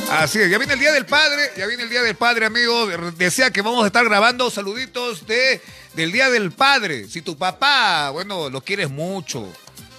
Así 0.10 0.40
es, 0.40 0.50
ya 0.52 0.58
viene 0.58 0.74
el 0.74 0.80
Día 0.80 0.92
del 0.92 1.06
Padre, 1.06 1.52
ya 1.56 1.66
viene 1.68 1.84
el 1.84 1.90
Día 1.90 2.02
del 2.02 2.16
Padre, 2.16 2.46
amigos. 2.46 3.18
Decía 3.18 3.52
que 3.52 3.62
vamos 3.62 3.84
a 3.84 3.88
estar 3.88 4.04
grabando 4.04 4.50
saluditos 4.52 5.26
de, 5.26 5.62
del 5.94 6.12
Día 6.12 6.30
del 6.30 6.52
Padre. 6.52 7.08
Si 7.08 7.22
tu 7.22 7.38
papá, 7.38 8.10
bueno, 8.10 8.50
lo 8.50 8.62
quieres 8.62 8.90
mucho. 8.90 9.48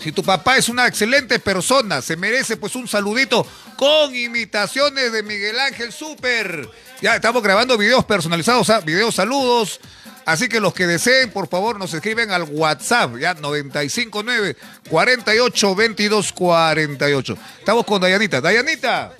Si 0.02 0.10
tu 0.10 0.24
papá 0.24 0.56
es 0.56 0.68
una 0.68 0.88
excelente 0.88 1.38
persona, 1.38 2.02
se 2.02 2.16
merece 2.16 2.56
pues 2.56 2.74
un 2.74 2.88
saludito 2.88 3.46
con 3.76 4.12
imitaciones 4.14 5.12
de 5.12 5.22
Miguel 5.22 5.60
Ángel 5.60 5.92
Super. 5.92 6.68
Ya 7.00 7.14
estamos 7.14 7.40
grabando 7.40 7.78
videos 7.78 8.04
personalizados, 8.04 8.68
¿ah? 8.70 8.80
videos 8.80 9.14
saludos. 9.14 9.78
Así 10.26 10.48
que 10.48 10.58
los 10.58 10.74
que 10.74 10.88
deseen, 10.88 11.30
por 11.30 11.48
favor, 11.48 11.78
nos 11.78 11.94
escriben 11.94 12.32
al 12.32 12.42
WhatsApp, 12.42 13.16
ya 13.16 13.34
959 13.34 14.56
48 14.90 15.74
22 15.74 16.32
48. 16.32 17.38
Estamos 17.60 17.84
con 17.84 18.00
Dayanita. 18.00 18.40
Dayanita. 18.40 19.12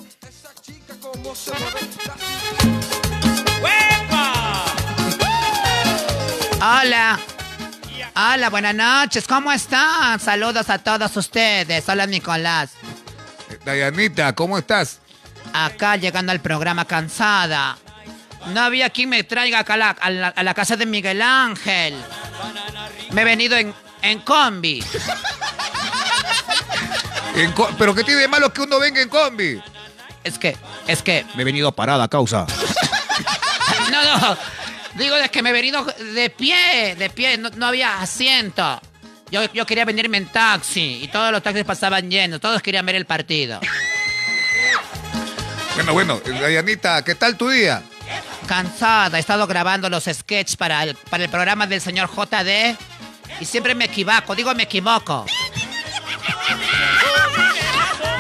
Hola. 6.60 7.20
Hola, 8.14 8.50
buenas 8.50 8.74
noches. 8.74 9.26
¿Cómo 9.26 9.50
están? 9.52 10.20
Saludos 10.20 10.68
a 10.70 10.78
todos 10.78 11.16
ustedes. 11.16 11.88
Hola, 11.88 12.06
Nicolás. 12.06 12.70
Dayanita, 13.64 14.34
¿cómo 14.34 14.58
estás? 14.58 14.98
Acá 15.52 15.96
llegando 15.96 16.32
al 16.32 16.40
programa 16.40 16.84
cansada. 16.84 17.78
No 18.48 18.60
había 18.60 18.90
quien 18.90 19.08
me 19.08 19.22
traiga 19.24 19.60
acá 19.60 19.74
a 19.74 19.76
la, 19.76 19.90
a 19.90 20.10
la- 20.10 20.28
a 20.28 20.42
la 20.42 20.54
casa 20.54 20.76
de 20.76 20.84
Miguel 20.84 21.22
Ángel. 21.22 21.94
Me 23.12 23.22
he 23.22 23.24
venido 23.24 23.56
en, 23.56 23.72
en 24.02 24.18
combi. 24.20 24.84
En 27.36 27.52
co- 27.52 27.70
¿Pero 27.78 27.94
qué 27.94 28.04
tiene 28.04 28.20
de 28.22 28.28
malo 28.28 28.52
que 28.52 28.60
uno 28.62 28.78
venga 28.78 29.00
en 29.00 29.08
combi? 29.08 29.62
Es 30.24 30.38
que, 30.38 30.56
es 30.86 31.02
que, 31.02 31.24
Me 31.34 31.42
he 31.42 31.44
venido 31.44 31.68
a 31.68 31.72
parada, 31.74 32.08
causa. 32.08 32.46
no, 33.90 34.18
no. 34.18 34.36
Digo 34.94 35.16
de 35.16 35.28
que 35.30 35.42
me 35.42 35.50
he 35.50 35.52
venido 35.52 35.84
de 35.84 36.30
pie, 36.30 36.94
de 36.96 37.10
pie, 37.10 37.38
no, 37.38 37.50
no 37.50 37.66
había 37.66 38.00
asiento. 38.00 38.80
Yo, 39.30 39.50
yo 39.52 39.64
quería 39.64 39.86
venirme 39.86 40.18
en 40.18 40.26
taxi 40.26 41.00
y 41.02 41.08
todos 41.08 41.32
los 41.32 41.42
taxis 41.42 41.64
pasaban 41.64 42.10
llenos, 42.10 42.40
todos 42.40 42.60
querían 42.60 42.84
ver 42.84 42.96
el 42.96 43.06
partido. 43.06 43.60
Bueno, 45.74 45.92
bueno, 45.94 46.20
Dayanita, 46.20 47.02
¿qué 47.02 47.14
tal 47.14 47.38
tu 47.38 47.48
día? 47.48 47.82
Cansada, 48.46 49.16
he 49.16 49.20
estado 49.20 49.46
grabando 49.46 49.88
los 49.88 50.04
sketches 50.04 50.56
para 50.56 50.82
el, 50.82 50.94
para 50.94 51.24
el 51.24 51.30
programa 51.30 51.66
del 51.66 51.80
señor 51.80 52.10
JD 52.10 52.76
y 53.40 53.44
siempre 53.46 53.74
me 53.74 53.86
equivoco, 53.86 54.34
digo 54.34 54.54
me 54.54 54.64
equivoco. 54.64 55.24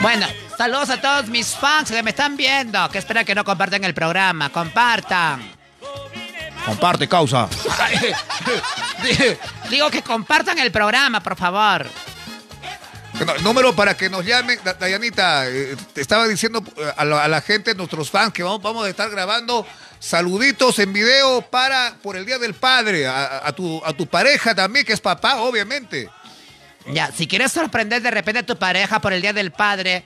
Bueno, 0.00 0.26
saludos 0.56 0.88
a 0.88 1.00
todos 1.00 1.28
mis 1.28 1.48
fans 1.48 1.90
que 1.90 2.02
me 2.02 2.10
están 2.10 2.38
viendo, 2.38 2.88
que 2.88 2.96
esperan 2.96 3.26
que 3.26 3.34
no 3.34 3.44
compartan 3.44 3.84
el 3.84 3.92
programa, 3.92 4.48
compartan. 4.48 5.61
Comparte, 6.64 7.08
causa. 7.08 7.48
Digo 9.70 9.90
que 9.90 10.02
compartan 10.02 10.58
el 10.58 10.70
programa, 10.70 11.22
por 11.22 11.36
favor. 11.36 11.86
Bueno, 13.14 13.34
número 13.42 13.74
para 13.74 13.96
que 13.96 14.08
nos 14.08 14.24
llamen, 14.24 14.58
Da- 14.64 14.74
Dayanita, 14.74 15.46
eh, 15.48 15.76
te 15.92 16.00
estaba 16.00 16.26
diciendo 16.26 16.62
eh, 16.76 16.92
a 16.96 17.04
la, 17.04 17.24
a 17.24 17.28
la 17.28 17.40
gente, 17.40 17.74
nuestros 17.74 18.10
fans, 18.10 18.32
que 18.32 18.42
vamos, 18.42 18.62
vamos 18.62 18.86
a 18.86 18.88
estar 18.88 19.10
grabando 19.10 19.66
saluditos 19.98 20.78
en 20.78 20.92
video 20.92 21.42
para 21.42 21.94
por 22.02 22.16
el 22.16 22.24
Día 22.24 22.38
del 22.38 22.54
Padre, 22.54 23.06
a, 23.06 23.46
a 23.46 23.52
tu, 23.52 23.82
a 23.84 23.92
tu 23.92 24.06
pareja 24.06 24.54
también, 24.54 24.86
que 24.86 24.92
es 24.94 25.00
papá, 25.00 25.36
obviamente. 25.36 26.08
Ya, 26.92 27.12
si 27.12 27.28
quieres 27.28 27.52
sorprender 27.52 28.02
de 28.02 28.10
repente 28.10 28.40
a 28.40 28.46
tu 28.46 28.56
pareja 28.56 29.00
por 29.00 29.12
el 29.12 29.20
Día 29.20 29.32
del 29.32 29.52
Padre, 29.52 30.04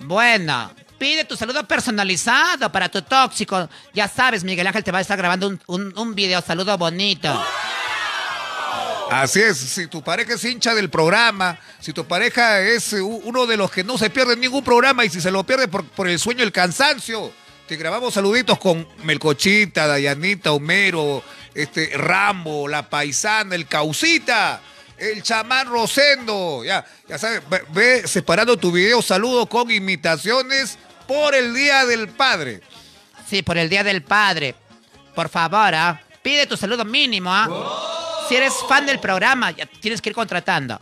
bueno, 0.00 0.70
pide 0.98 1.24
tu 1.24 1.36
saludo 1.36 1.66
personalizado 1.66 2.70
para 2.70 2.88
tu 2.88 3.00
tóxico. 3.02 3.68
Ya 3.94 4.08
sabes, 4.08 4.44
Miguel 4.44 4.66
Ángel 4.66 4.84
te 4.84 4.90
va 4.90 4.98
a 4.98 5.00
estar 5.00 5.16
grabando 5.16 5.46
un, 5.66 5.92
un, 5.96 6.14
video 6.14 6.42
saludo 6.42 6.76
bonito. 6.76 7.32
Así 9.10 9.40
es, 9.40 9.56
si 9.56 9.86
tu 9.86 10.02
pareja 10.02 10.34
es 10.34 10.44
hincha 10.44 10.74
del 10.74 10.90
programa, 10.90 11.58
si 11.80 11.94
tu 11.94 12.04
pareja 12.04 12.60
es 12.60 12.92
uno 12.92 13.46
de 13.46 13.56
los 13.56 13.70
que 13.70 13.82
no 13.82 13.96
se 13.96 14.10
pierde 14.10 14.36
ningún 14.36 14.62
programa 14.62 15.04
y 15.04 15.08
si 15.08 15.20
se 15.20 15.30
lo 15.30 15.44
pierde 15.44 15.66
por, 15.66 15.84
por 15.84 16.08
el 16.08 16.18
sueño, 16.18 16.42
el 16.42 16.52
cansancio, 16.52 17.32
te 17.66 17.76
grabamos 17.76 18.12
saluditos 18.14 18.58
con 18.58 18.86
Melcochita, 19.04 19.86
Dayanita, 19.86 20.52
Homero, 20.52 21.22
este, 21.54 21.90
Rambo, 21.96 22.68
La 22.68 22.90
Paisana, 22.90 23.54
el 23.54 23.66
Causita, 23.66 24.60
el 24.98 25.22
chamán 25.22 25.68
Rosendo. 25.68 26.62
Ya, 26.64 26.84
ya 27.08 27.16
sabes, 27.16 27.42
ve, 27.48 27.62
ve 27.70 28.06
separando 28.06 28.58
tu 28.58 28.72
video 28.72 29.00
saludo 29.00 29.46
con 29.46 29.70
imitaciones 29.70 30.78
por 31.08 31.34
el 31.34 31.52
Día 31.54 31.84
del 31.86 32.08
Padre. 32.08 32.60
Sí, 33.28 33.42
por 33.42 33.58
el 33.58 33.68
Día 33.68 33.82
del 33.82 34.02
Padre. 34.02 34.54
Por 35.14 35.28
favor, 35.28 35.74
¿ah? 35.74 36.00
Pide 36.22 36.46
tu 36.46 36.56
saludo 36.56 36.84
mínimo, 36.84 37.30
¿ah? 37.34 37.48
Si 38.28 38.36
eres 38.36 38.52
fan 38.68 38.86
del 38.86 39.00
programa, 39.00 39.50
ya 39.50 39.66
tienes 39.66 40.00
que 40.00 40.10
ir 40.10 40.14
contratando. 40.14 40.78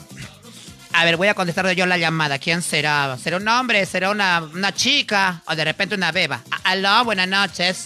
A 0.97 1.03
ver, 1.03 1.17
voy 1.17 1.27
a 1.27 1.33
contestar 1.33 1.69
yo 1.71 1.85
la 1.85 1.97
llamada. 1.97 2.39
¿Quién 2.39 2.61
será? 2.61 3.17
¿Será 3.21 3.37
un 3.37 3.47
hombre? 3.47 3.85
¿Será 3.85 4.09
una, 4.11 4.41
una 4.53 4.73
chica? 4.73 5.41
¿O 5.47 5.55
de 5.55 5.65
repente 5.65 5.95
una 5.95 6.11
beba? 6.11 6.41
A- 6.51 6.71
Aló, 6.71 7.03
buenas 7.03 7.27
noches. 7.27 7.85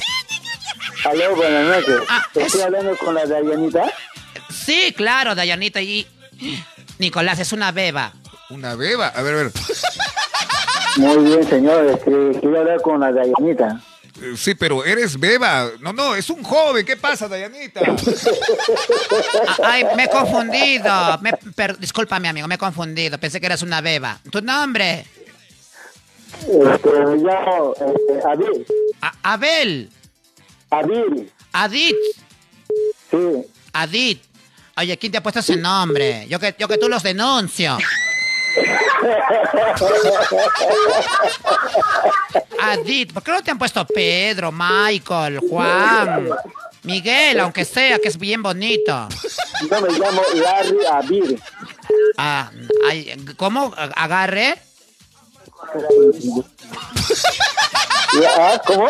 Aló, 1.06 1.36
buenas 1.36 1.66
noches. 1.78 1.96
Ah, 2.08 2.24
Estoy 2.36 2.44
es- 2.44 2.64
hablando 2.66 2.96
con 2.98 3.16
la 3.16 3.26
Dayanita. 3.26 3.92
Sí, 4.50 4.94
claro, 4.96 5.34
Dayanita 5.36 5.82
y... 5.82 6.06
Nicolás, 7.00 7.40
es 7.40 7.52
una 7.52 7.72
beba. 7.72 8.14
Una 8.50 8.76
beba. 8.76 9.08
A 9.08 9.22
ver, 9.22 9.34
a 9.34 9.38
ver. 9.38 9.52
Muy 10.98 11.26
bien, 11.26 11.50
señor. 11.50 11.86
Este, 11.88 12.40
quiero 12.40 12.60
hablar 12.60 12.82
con 12.82 13.00
la 13.00 13.12
Dayanita. 13.12 13.82
Sí, 14.38 14.56
pero 14.56 14.84
eres 14.84 15.20
beba. 15.20 15.70
No, 15.80 15.94
no, 15.94 16.16
es 16.16 16.30
un 16.30 16.44
joven. 16.44 16.86
¿Qué 16.86 16.98
pasa, 16.98 17.28
Dayanita? 17.28 17.82
Ay, 19.64 19.86
me 19.96 20.04
he 20.06 20.10
confundido. 20.10 21.18
Me, 21.22 21.34
per- 21.56 21.78
discúlpame, 21.78 22.28
amigo, 22.28 22.48
me 22.48 22.56
he 22.56 22.58
confundido. 22.58 23.18
Pensé 23.18 23.40
que 23.40 23.46
eras 23.46 23.62
una 23.62 23.82
beba. 23.82 24.20
¿Tu 24.32 24.42
nombre? 24.42 25.06
Este, 26.42 26.90
me 26.90 27.16
llamo 27.18 27.74
este, 27.74 28.28
Abil. 28.28 28.66
A- 29.02 29.34
Abel. 29.34 29.90
Abil. 30.70 31.32
Adit. 31.54 31.96
Sí. 33.10 33.18
Adit. 33.74 34.24
Oye, 34.78 34.98
¿quién 34.98 35.12
te 35.12 35.18
ha 35.18 35.24
puesto 35.24 35.40
ese 35.40 35.58
nombre? 35.58 36.26
Yo 36.30 36.40
que, 36.40 36.56
yo 36.58 36.68
que 36.68 36.78
tú 36.78 36.88
los 36.88 37.04
denuncio. 37.04 37.78
Adit, 42.62 43.14
¿por 43.14 43.24
qué 43.24 43.32
no 43.32 43.42
te 43.42 43.52
han 43.52 43.58
puesto 43.58 43.86
Pedro, 43.86 44.52
Michael, 44.52 45.40
Juan, 45.40 46.30
Miguel, 46.84 47.40
aunque 47.40 47.66
sea, 47.66 48.00
que 48.00 48.10
es 48.10 48.18
bien 48.18 48.44
bonito? 48.44 49.08
Yo 49.70 49.82
me 49.82 49.90
llamo 49.98 50.22
Larry 50.34 50.86
Abil. 50.92 51.42
Ah, 52.18 52.52
ay, 52.88 53.16
¿Cómo? 53.38 53.74
¿Agarre? 53.96 54.58
¿Ah, 58.38 58.62
¿Cómo? 58.66 58.88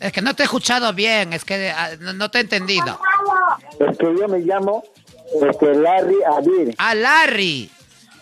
Es 0.00 0.12
que 0.12 0.22
no 0.22 0.34
te 0.34 0.42
he 0.42 0.44
escuchado 0.44 0.92
bien, 0.92 1.32
es 1.32 1.44
que 1.44 1.70
ah, 1.70 1.90
no, 1.98 2.30
te 2.30 2.38
he 2.38 2.40
entendido. 2.42 3.00
Es 3.80 3.98
que 3.98 4.04
yo 4.18 4.28
me 4.28 4.38
llamo 4.38 4.84
este, 5.42 5.74
Larry 5.74 6.22
Abil. 6.24 6.74
Ah, 6.78 6.94
Larry. 6.94 7.70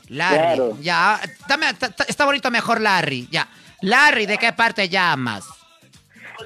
Larry, 0.08 0.36
Claro. 0.56 0.76
ya. 0.80 1.20
Dame, 1.48 1.66
está 2.08 2.24
bonito 2.24 2.50
mejor 2.50 2.80
Larry, 2.80 3.28
ya. 3.30 3.48
Larry, 3.82 4.26
¿de 4.26 4.38
qué 4.38 4.52
parte 4.52 4.88
llamas? 4.88 5.44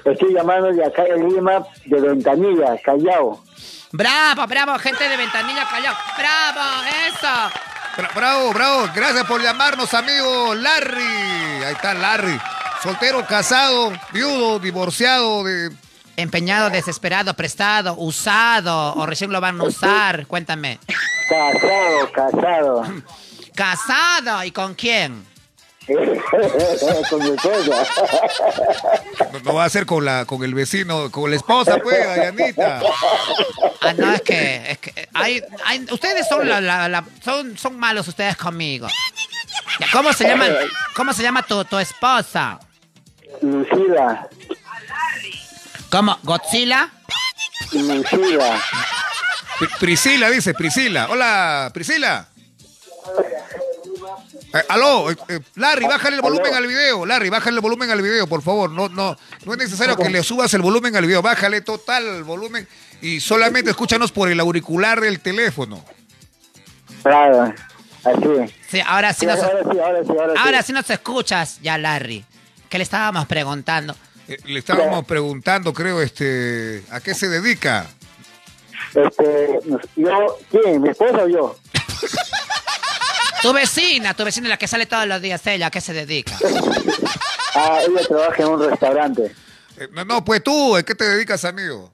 Estoy 0.05 0.33
llamando 0.33 0.71
de 0.71 0.85
acá 0.85 1.03
de 1.03 1.17
Lima, 1.17 1.63
de 1.85 1.99
Ventanilla, 2.01 2.77
Callao. 2.83 3.43
Bravo, 3.91 4.47
bravo, 4.47 4.79
gente 4.79 5.07
de 5.07 5.17
Ventanilla 5.17 5.67
Callao. 5.69 5.95
Bravo, 6.17 6.83
eso. 7.07 7.51
Bra- 7.97 8.13
Bravo, 8.15 8.53
bravo. 8.53 8.89
Gracias 8.95 9.25
por 9.25 9.41
llamarnos, 9.41 9.93
amigo 9.93 10.55
Larry. 10.55 11.63
Ahí 11.65 11.73
está 11.73 11.93
Larry. 11.93 12.39
Soltero, 12.81 13.25
casado, 13.27 13.91
viudo, 14.13 14.59
divorciado, 14.59 15.43
de... 15.43 15.71
Empeñado, 16.17 16.69
desesperado, 16.69 17.33
prestado, 17.35 17.95
usado 17.97 18.93
o 18.95 19.05
recién 19.05 19.31
lo 19.31 19.39
van 19.41 19.59
a 19.59 19.63
usar. 19.65 20.25
Cuéntame. 20.27 20.79
Casado, 21.29 22.11
casado. 22.11 22.83
Casado 23.55 24.43
y 24.43 24.51
con 24.51 24.73
quién? 24.75 25.25
con 27.09 27.19
mi 27.23 27.29
esposa. 27.35 27.83
No, 29.33 29.39
no 29.43 29.53
va 29.55 29.65
a 29.65 29.69
ser 29.69 29.85
con 29.85 30.05
la 30.05 30.25
con 30.25 30.43
el 30.43 30.53
vecino, 30.53 31.09
con 31.11 31.29
la 31.29 31.35
esposa, 31.35 31.79
pues, 31.81 32.05
Dayanita. 32.05 32.81
Ah, 33.81 33.93
no, 33.97 34.13
es 34.13 34.21
que, 34.21 34.71
es 34.71 34.77
que 34.77 35.09
hay, 35.13 35.43
hay- 35.65 35.85
ustedes 35.91 36.27
son 36.29 36.47
la, 36.47 36.61
la- 36.61 36.87
la- 36.87 37.03
son, 37.23 37.57
son 37.57 37.77
malos 37.79 38.07
ustedes 38.07 38.37
conmigo. 38.37 38.87
¿Cómo 39.91 40.13
se 40.13 40.25
llama, 40.27 40.45
cómo 40.95 41.13
se 41.13 41.23
llama 41.23 41.41
tu, 41.43 41.65
tu 41.65 41.77
esposa? 41.79 42.59
Lucila. 43.41 44.27
¿Cómo? 45.89 46.17
¿Godzilla? 46.23 46.89
Lucila. 47.73 48.61
Pri- 49.59 49.69
Priscila 49.79 50.29
dice, 50.29 50.53
Priscila. 50.53 51.07
Hola, 51.09 51.71
Priscila. 51.73 52.27
Eh, 54.53 54.61
aló, 54.67 55.09
eh, 55.11 55.15
eh, 55.29 55.39
Larry, 55.55 55.85
bájale 55.85 56.17
el 56.17 56.21
volumen 56.21 56.53
al 56.53 56.67
video. 56.67 57.05
Larry, 57.05 57.29
bájale 57.29 57.55
el 57.55 57.61
volumen 57.61 57.89
al 57.89 58.01
video, 58.01 58.27
por 58.27 58.41
favor. 58.41 58.69
No, 58.69 58.89
no, 58.89 59.15
no 59.45 59.51
es 59.53 59.57
necesario 59.57 59.95
que 59.95 60.09
le 60.09 60.23
subas 60.23 60.53
el 60.53 60.61
volumen 60.61 60.95
al 60.95 61.05
video. 61.05 61.21
Bájale 61.21 61.61
total 61.61 62.05
el 62.05 62.23
volumen 62.23 62.67
y 63.01 63.19
solamente 63.19 63.69
escúchanos 63.71 64.11
por 64.11 64.29
el 64.29 64.39
auricular 64.39 64.99
del 64.99 65.19
teléfono. 65.19 65.83
Claro. 67.03 67.53
Así. 68.03 68.53
Sí, 68.67 68.81
ahora 68.85 69.13
sí 69.13 69.21
Sí, 69.21 69.25
nos, 69.27 69.39
ahora 69.39 69.61
sí, 69.71 69.79
ahora 69.79 70.03
sí, 70.03 70.09
ahora 70.09 70.33
sí. 70.33 70.39
ahora 70.43 70.63
sí 70.63 70.73
nos 70.73 70.89
escuchas 70.89 71.59
ya, 71.61 71.77
Larry. 71.77 72.25
¿Qué 72.67 72.77
le 72.77 72.83
estábamos 72.83 73.25
preguntando? 73.27 73.95
Eh, 74.27 74.37
le 74.45 74.59
estábamos 74.59 75.05
preguntando, 75.05 75.73
creo, 75.73 76.01
este, 76.01 76.83
a 76.89 76.99
qué 76.99 77.13
se 77.13 77.27
dedica. 77.29 77.87
Este, 78.95 79.59
yo, 79.95 80.37
¿quién? 80.49 80.81
¿Mi 80.81 80.89
esposa 80.89 81.23
o 81.23 81.27
yo? 81.27 81.55
Tu 83.41 83.53
vecina, 83.53 84.13
tu 84.13 84.23
vecina 84.23 84.49
la 84.49 84.57
que 84.57 84.67
sale 84.67 84.85
todos 84.85 85.07
los 85.07 85.21
días, 85.21 85.45
ella, 85.47 85.67
¿a 85.67 85.71
qué 85.71 85.81
se 85.81 85.93
dedica? 85.93 86.33
Ah, 87.55 87.79
ella 87.87 88.01
trabaja 88.07 88.43
en 88.43 88.49
un 88.49 88.69
restaurante. 88.69 89.31
Eh, 89.77 89.87
no, 89.91 90.05
no, 90.05 90.23
pues 90.23 90.43
tú, 90.43 90.75
¿a 90.75 90.83
qué 90.83 90.93
te 90.95 91.05
dedicas, 91.05 91.43
amigo? 91.45 91.93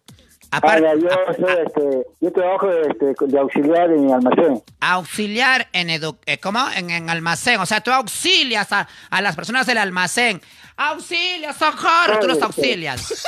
Ah, 0.51 0.57
Aparte, 0.57 0.81
ya, 0.83 0.93
yo 0.95 1.09
soy, 1.45 1.55
este, 1.65 2.07
yo 2.21 2.31
trabajo 2.31 2.69
este, 2.71 3.13
de 3.25 3.39
auxiliar 3.39 3.91
en 3.91 4.05
mi 4.05 4.13
almacén. 4.13 4.63
auxiliar 4.79 5.67
en 5.73 5.89
edu 5.89 6.17
eh, 6.25 6.37
¿cómo? 6.39 6.59
En, 6.75 6.89
en 6.89 7.09
almacén. 7.09 7.59
O 7.59 7.65
sea, 7.65 7.81
tú 7.81 7.91
auxilias 7.91 8.71
a, 8.71 8.87
a 9.09 9.21
las 9.21 9.35
personas 9.35 9.65
del 9.67 9.77
almacén. 9.77 10.41
¡Auxilio, 10.77 11.51
socorro! 11.53 12.19
Tú 12.21 12.27
los 12.27 12.41
auxilias. 12.41 13.25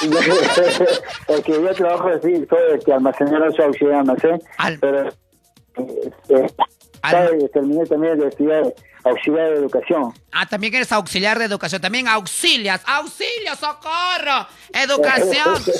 Porque 1.26 1.52
yo 1.52 1.74
trabajo 1.74 2.08
así, 2.08 2.44
soy 2.48 2.58
este, 2.76 2.92
almacenero, 2.92 3.50
soy 3.52 3.64
auxiliar 3.64 3.94
en 3.94 4.00
almacén, 4.00 4.42
Al- 4.58 4.78
pero 4.78 5.08
este, 5.08 6.54
Al- 7.02 7.50
terminé 7.52 7.84
también 7.86 8.18
de 8.18 8.28
estudiar 8.28 8.74
auxiliar 9.04 9.50
de 9.50 9.56
educación. 9.56 10.12
Ah, 10.32 10.44
también 10.46 10.74
eres 10.74 10.90
auxiliar 10.92 11.38
de 11.38 11.44
educación. 11.46 11.80
También 11.80 12.08
auxilias. 12.08 12.80
¡Auxilio, 12.84 13.54
socorro! 13.58 14.46
¡Educación! 14.72 15.62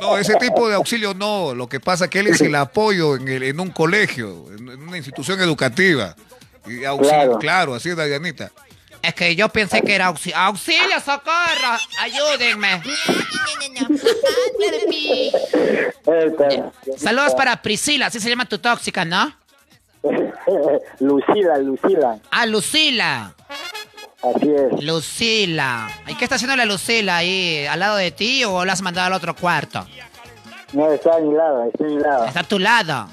no, 0.00 0.18
ese 0.18 0.34
tipo 0.36 0.68
de 0.68 0.74
auxilio 0.74 1.14
no. 1.14 1.54
Lo 1.54 1.68
que 1.68 1.80
pasa 1.80 2.04
es 2.04 2.10
que 2.10 2.20
él 2.20 2.26
es 2.28 2.40
el 2.40 2.54
apoyo 2.54 3.16
en, 3.16 3.26
el- 3.28 3.42
en 3.44 3.58
un 3.60 3.70
colegio, 3.70 4.44
en, 4.50 4.68
en 4.68 4.82
una 4.82 4.96
institución 4.96 5.40
educativa. 5.40 6.14
Y 6.66 6.84
auxilio, 6.84 7.10
claro. 7.20 7.38
Claro. 7.38 7.74
así 7.74 7.90
es, 7.90 7.96
Dayanita. 7.96 8.50
Es 9.02 9.14
que 9.14 9.36
yo 9.36 9.48
pensé 9.48 9.82
que 9.82 9.94
era 9.94 10.06
auxilio. 10.06 10.36
¡Auxilio, 10.38 10.98
socorro! 11.00 11.78
¡Ayúdenme! 12.00 12.82
Saludos 16.96 17.34
para 17.34 17.60
Priscila, 17.62 18.06
así 18.06 18.20
se 18.20 18.28
llama 18.28 18.44
tu 18.46 18.58
tóxica, 18.58 19.04
¿no? 19.04 19.32
Lucila, 21.00 21.58
Lucila, 21.58 22.18
Ah, 22.30 22.46
Lucila. 22.46 23.34
así 24.22 24.48
es. 24.50 24.84
Lucila. 24.84 25.88
¿Y 26.06 26.14
qué 26.14 26.24
está 26.24 26.36
haciendo 26.36 26.56
la 26.56 26.64
Lucila 26.64 27.16
ahí? 27.18 27.66
¿Al 27.66 27.80
lado 27.80 27.96
de 27.96 28.10
ti 28.12 28.44
o 28.44 28.64
la 28.64 28.72
has 28.72 28.82
mandado 28.82 29.08
al 29.08 29.12
otro 29.14 29.34
cuarto? 29.34 29.86
No, 30.72 30.92
está 30.92 31.14
a 31.16 31.18
mi 31.20 31.34
lado, 31.34 31.64
está 31.72 31.84
a 31.84 31.86
mi 31.88 31.98
lado. 31.98 32.24
Está 32.26 32.40
a 32.40 32.44
tu 32.44 32.58
lado. 32.58 33.08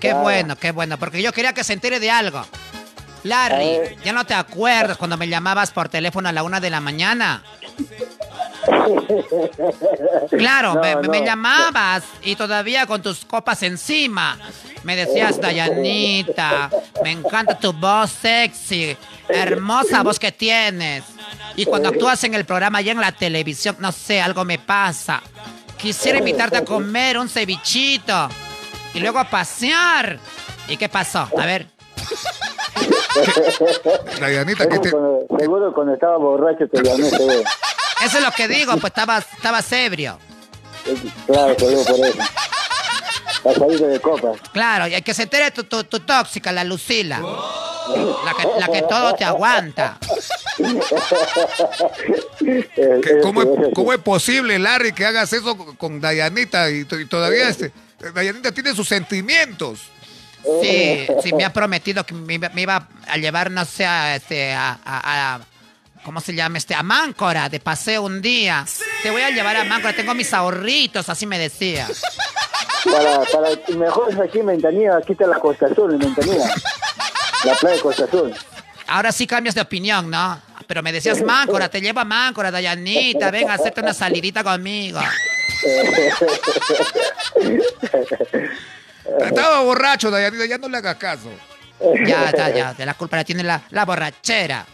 Qué 0.00 0.12
bueno, 0.12 0.56
qué 0.56 0.70
bueno, 0.70 0.98
porque 0.98 1.22
yo 1.22 1.32
quería 1.32 1.52
que 1.54 1.64
se 1.64 1.72
entere 1.72 1.98
de 1.98 2.10
algo. 2.10 2.44
Larry. 3.24 3.96
¿ya 4.04 4.12
no 4.12 4.24
te 4.24 4.34
acuerdas 4.34 4.96
cuando 4.96 5.16
me 5.16 5.28
llamabas 5.28 5.70
por 5.70 5.88
teléfono 5.88 6.28
a 6.28 6.32
la 6.32 6.42
una 6.42 6.60
de 6.60 6.70
la 6.70 6.80
mañana? 6.80 7.42
Claro, 10.30 10.74
No, 10.74 11.10
me, 11.10 11.24
llamabas 11.24 12.04
y 12.22 12.34
todavía 12.34 12.86
con 12.86 13.02
tus 13.02 13.24
copas 13.24 13.62
encima. 13.62 14.38
Me 14.82 14.96
decías, 14.96 15.40
Dayanita, 15.40 16.70
me 17.02 17.10
encanta 17.10 17.58
tu 17.58 17.72
voz 17.72 18.10
sexy, 18.10 18.96
hermosa 19.28 20.02
voz 20.02 20.18
que 20.18 20.32
tienes. 20.32 21.04
Y 21.56 21.64
cuando 21.64 21.90
actúas 21.90 22.24
en 22.24 22.34
el 22.34 22.44
programa 22.44 22.82
y 22.82 22.90
en 22.90 23.00
la 23.00 23.12
televisión, 23.12 23.76
no 23.78 23.92
sé, 23.92 24.20
algo 24.20 24.44
me 24.44 24.58
pasa. 24.58 25.22
Quisiera 25.78 26.18
invitarte 26.18 26.58
a 26.58 26.64
comer 26.64 27.18
un 27.18 27.28
cevichito 27.28 28.28
y 28.92 29.00
luego 29.00 29.18
a 29.18 29.24
pasear. 29.24 30.18
¿Y 30.68 30.76
qué 30.76 30.88
pasó? 30.88 31.28
A 31.38 31.46
ver. 31.46 31.73
Dayanita, 34.20 34.68
que 34.68 34.78
te, 34.78 34.90
seguro 34.90 35.72
cuando 35.74 35.94
estaba 35.94 36.16
borracho 36.18 36.68
te 36.68 36.82
llamé, 36.82 37.08
seguro. 37.10 37.42
Eso 38.04 38.18
es 38.18 38.24
lo 38.24 38.30
que 38.32 38.48
digo, 38.48 38.72
pues 38.72 38.84
estabas, 38.90 39.24
estabas 39.36 39.70
ebrio. 39.72 40.18
Claro, 41.26 41.54
seguro 41.58 41.84
por 41.84 42.06
eso. 42.06 42.18
La 43.44 43.54
salida 43.54 43.86
de 43.88 44.00
copas. 44.00 44.38
Claro, 44.52 44.86
y 44.88 44.94
hay 44.94 45.02
que 45.02 45.12
se 45.14 45.22
entere 45.24 45.50
tu, 45.50 45.64
tu, 45.64 45.84
tu 45.84 46.00
tóxica, 46.00 46.50
la 46.52 46.64
Lucila. 46.64 47.20
La 48.24 48.32
que, 48.32 48.48
la 48.60 48.68
que 48.68 48.82
todo 48.82 49.14
te 49.14 49.24
aguanta. 49.24 49.98
Eh, 52.46 53.20
¿cómo, 53.22 53.42
es, 53.42 53.48
cómo 53.74 53.92
es 53.92 53.98
posible, 54.00 54.58
Larry, 54.58 54.92
que 54.92 55.04
hagas 55.04 55.32
eso 55.34 55.54
con- 55.76 56.00
Dayanita 56.00 56.70
y, 56.70 56.86
y 56.90 57.04
todavía 57.06 57.48
este, 57.48 57.72
Dayanita 58.14 58.52
tiene 58.52 58.74
sus 58.74 58.88
sentimientos? 58.88 59.80
Sí, 60.62 61.06
sí, 61.22 61.32
me 61.34 61.44
ha 61.44 61.52
prometido 61.52 62.04
que 62.04 62.14
me, 62.14 62.34
iba- 62.34 62.50
me 62.50 62.62
iba 62.62 62.88
a 63.08 63.16
llevar, 63.16 63.50
no 63.50 63.64
sé, 63.64 63.86
a, 63.86 64.14
este, 64.16 64.52
a, 64.52 64.78
a- 64.84 65.34
a- 65.36 65.40
¿cómo 66.04 66.20
se 66.20 66.34
llama? 66.34 66.58
Este, 66.58 66.74
a 66.74 66.82
Máncora, 66.82 67.48
de 67.48 67.60
paseo 67.60 68.02
un 68.02 68.20
día. 68.20 68.66
Te 69.02 69.10
voy 69.10 69.22
a 69.22 69.30
llevar 69.30 69.56
a 69.56 69.64
Máncora, 69.64 69.94
tengo 69.96 70.12
mis 70.14 70.32
ahorritos, 70.34 71.08
así 71.08 71.24
me 71.26 71.38
decía. 71.38 71.88
Para, 72.84 73.20
para, 73.20 73.48
mejor 73.78 74.12
es 74.12 74.20
aquí 74.20 74.40
en 74.40 74.46
Ventanilla, 74.46 74.98
aquí 74.98 75.12
está 75.12 75.26
la 75.26 75.38
Costa 75.40 75.64
Azul, 75.64 75.94
en 75.94 76.00
Ventanilla. 76.00 76.54
La 77.44 77.54
playa 77.54 77.76
de 77.76 77.80
Costa 77.82 78.04
Azul. 78.04 78.34
Ahora 78.86 79.10
sí 79.10 79.26
cambias 79.26 79.54
de 79.54 79.62
opinión, 79.62 80.10
¿no? 80.10 80.38
Pero 80.66 80.82
me 80.82 80.92
decías 80.92 81.22
Máncora, 81.22 81.70
te 81.70 81.80
llevo 81.80 82.00
a 82.00 82.04
Máncora, 82.04 82.50
Dayanita, 82.50 83.30
ven 83.30 83.48
a 83.48 83.54
hacerte 83.54 83.80
una 83.80 83.94
salidita 83.94 84.44
conmigo. 84.44 85.00
Estaba 89.20 89.60
borracho, 89.62 90.10
Dayanita, 90.10 90.46
ya 90.46 90.58
no 90.58 90.68
le 90.68 90.78
hagas 90.78 90.96
caso. 90.96 91.30
Ya, 92.06 92.32
ya, 92.36 92.48
ya, 92.50 92.74
de 92.74 92.86
la 92.86 92.94
culpa 92.94 93.16
la 93.16 93.24
tiene 93.24 93.42
la, 93.42 93.60
la 93.70 93.84
borrachera. 93.84 94.64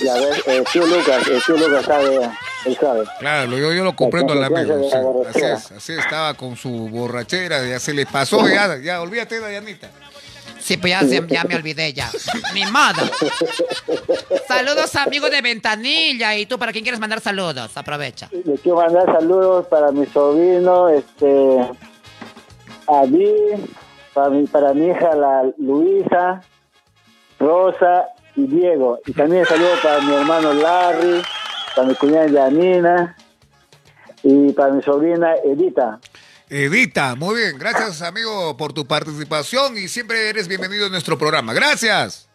Ya 0.00 0.14
ves, 0.14 0.42
el 0.46 0.64
tío 0.64 0.86
Lucas, 0.86 1.26
el 1.28 1.42
tío 1.42 1.56
Lucas 1.56 1.84
sabe, 1.86 2.30
él 2.66 2.76
sabe. 2.78 3.04
Claro, 3.20 3.56
yo, 3.56 3.72
yo 3.72 3.84
lo 3.84 3.96
comprendo 3.96 4.32
al 4.32 4.40
La 4.40 4.46
amigo. 4.48 4.88
sí, 4.90 4.96
así 5.28 5.40
es, 5.44 5.72
así 5.72 5.92
estaba 5.94 6.34
con 6.34 6.56
su 6.56 6.88
borrachera, 6.88 7.64
ya 7.66 7.80
se 7.80 7.92
le 7.94 8.04
pasó, 8.06 8.46
ya, 8.48 8.76
ya, 8.78 9.00
olvídate, 9.00 9.40
Dayanita. 9.40 9.88
Sí, 10.60 10.76
pues 10.76 10.92
ya, 10.92 11.26
ya 11.26 11.44
me 11.44 11.56
olvidé 11.56 11.92
ya. 11.92 12.08
Ni 12.54 12.64
modo. 12.66 13.02
Saludos 14.46 14.94
amigos 14.94 15.30
de 15.32 15.42
Ventanilla. 15.42 16.36
¿Y 16.36 16.46
tú 16.46 16.56
para 16.56 16.70
quién 16.70 16.84
quieres 16.84 17.00
mandar 17.00 17.20
saludos? 17.20 17.72
Aprovecha. 17.76 18.28
Le 18.30 18.54
quiero 18.58 18.76
mandar 18.76 19.06
saludos 19.06 19.66
para 19.66 19.90
mi 19.90 20.06
sobrino, 20.06 20.88
este, 20.88 21.68
Adi, 23.00 23.34
para 24.14 24.30
mi, 24.30 24.46
para 24.46 24.74
mi 24.74 24.86
hija 24.88 25.14
la 25.14 25.50
Luisa, 25.58 26.42
Rosa 27.38 28.06
y 28.36 28.46
Diego. 28.46 28.98
Y 29.06 29.12
también 29.12 29.44
saludos 29.46 29.78
para 29.82 30.00
mi 30.00 30.14
hermano 30.14 30.52
Larry, 30.52 31.22
para 31.74 31.88
mi 31.88 31.94
cuñada 31.94 32.28
Janina 32.30 33.16
y 34.22 34.52
para 34.52 34.72
mi 34.72 34.82
sobrina 34.82 35.34
Edita. 35.44 35.98
Edita, 36.48 37.14
muy 37.14 37.36
bien, 37.36 37.58
gracias 37.58 38.02
amigo 38.02 38.56
por 38.58 38.74
tu 38.74 38.86
participación 38.86 39.78
y 39.78 39.88
siempre 39.88 40.28
eres 40.28 40.48
bienvenido 40.48 40.86
en 40.86 40.92
nuestro 40.92 41.16
programa. 41.16 41.54
Gracias. 41.54 42.28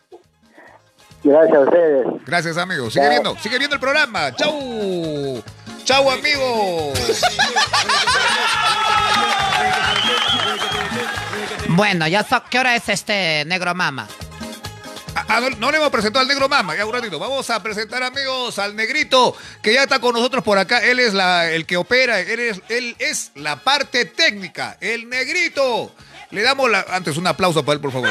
Gracias 1.24 1.58
a 1.58 1.60
ustedes. 1.62 2.08
Gracias 2.26 2.58
amigo. 2.58 2.90
Sigue 2.90 3.06
Chao. 3.06 3.10
viendo, 3.12 3.38
sigue 3.38 3.58
viendo 3.60 3.76
el 3.76 3.80
programa. 3.80 4.34
Chau. 4.36 5.44
Chau 5.84 6.10
amigo. 6.10 6.94
Bueno, 11.78 12.06
¿qué 12.50 12.58
hora 12.58 12.76
es 12.76 12.90
este 12.90 13.46
negro 13.46 13.76
mama? 13.76 14.08
No, 15.60 15.70
le 15.70 15.78
hemos 15.78 15.92
presentado 15.92 16.24
al 16.24 16.28
negro 16.28 16.50
mama, 16.50 16.76
ya 16.76 16.84
un 16.88 16.92
ratito. 16.92 17.20
Vamos 17.20 17.48
a 17.52 17.62
presentar 17.62 18.02
amigos 18.02 18.58
al 18.58 18.76
negrito 18.76 19.38
que 19.62 19.76
ya 19.76 19.84
está 19.84 20.00
con 20.00 20.16
nosotros 20.16 20.44
por 20.44 20.58
acá. 20.58 20.80
Él 20.80 21.00
es 21.00 21.14
la, 21.14 21.52
el 21.52 21.68
que 21.68 21.78
opera, 21.78 22.20
él 22.20 22.40
es, 22.40 22.62
él 22.70 22.96
es 22.98 23.32
la 23.36 23.58
parte 23.58 24.06
técnica, 24.06 24.78
el 24.82 25.08
negrito. 25.08 25.94
Le 26.32 26.42
damos 26.42 26.72
antes 26.90 27.16
un 27.16 27.28
aplauso 27.28 27.64
para 27.64 27.76
él, 27.76 27.80
por 27.80 27.92
favor. 27.92 28.10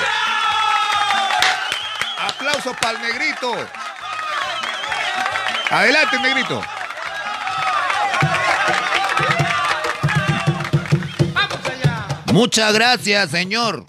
Aplauso 2.21 2.73
para 2.81 3.01
el 3.01 3.03
negrito. 3.03 3.53
Adelante, 5.71 6.21
negrito. 6.21 6.63
Muchas 12.37 12.75
gracias, 12.75 13.31
señor. 13.31 13.87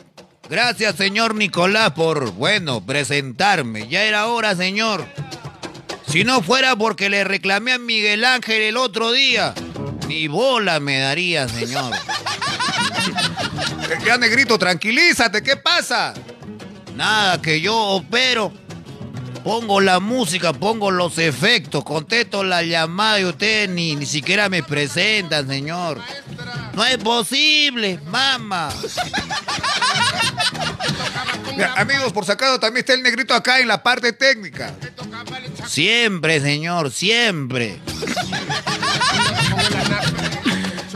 Gracias, 0.50 0.96
señor 0.96 1.36
Nicolás, 1.36 1.92
por, 1.92 2.32
bueno, 2.32 2.80
presentarme. 2.80 3.90
Ya 3.90 4.04
era 4.04 4.28
hora, 4.28 4.56
señor. 4.56 5.06
Si 6.08 6.24
no 6.24 6.42
fuera 6.42 6.74
porque 6.78 7.10
le 7.10 7.26
reclamé 7.26 7.74
a 7.74 7.78
Miguel 7.78 8.24
Ángel 8.24 8.62
el 8.62 8.78
otro 8.78 9.12
día, 9.12 9.54
ni 10.08 10.30
bola 10.30 10.80
me 10.80 10.98
daría, 10.98 11.50
señor. 11.50 11.94
Ya, 14.06 14.18
negrito, 14.18 14.58
tranquilízate, 14.58 15.44
¿qué 15.44 15.58
pasa? 15.58 16.14
Nada, 16.96 17.42
que 17.42 17.60
yo 17.60 17.78
opero. 17.78 18.54
Pongo 19.44 19.82
la 19.82 20.00
música, 20.00 20.54
pongo 20.54 20.90
los 20.90 21.18
efectos, 21.18 21.84
contesto 21.84 22.46
la 22.46 22.64
llamada 22.64 23.20
y 23.20 23.26
ustedes 23.26 23.70
ni, 23.70 23.98
ni 23.98 24.06
siquiera 24.06 24.48
me 24.48 24.64
presentan, 24.64 25.50
señor. 25.50 26.02
No 26.74 26.86
es 26.86 26.98
posible, 26.98 28.00
mamá. 28.06 28.70
amigos, 31.76 32.14
por 32.14 32.26
sacado 32.26 32.60
también 32.60 32.82
está 32.82 32.94
el 32.94 33.04
negrito 33.04 33.34
acá 33.34 33.60
en 33.60 33.68
la 33.68 33.82
parte 33.82 34.14
técnica. 34.14 34.76
Siempre, 35.68 36.40
señor, 36.40 36.92
siempre. 36.92 37.82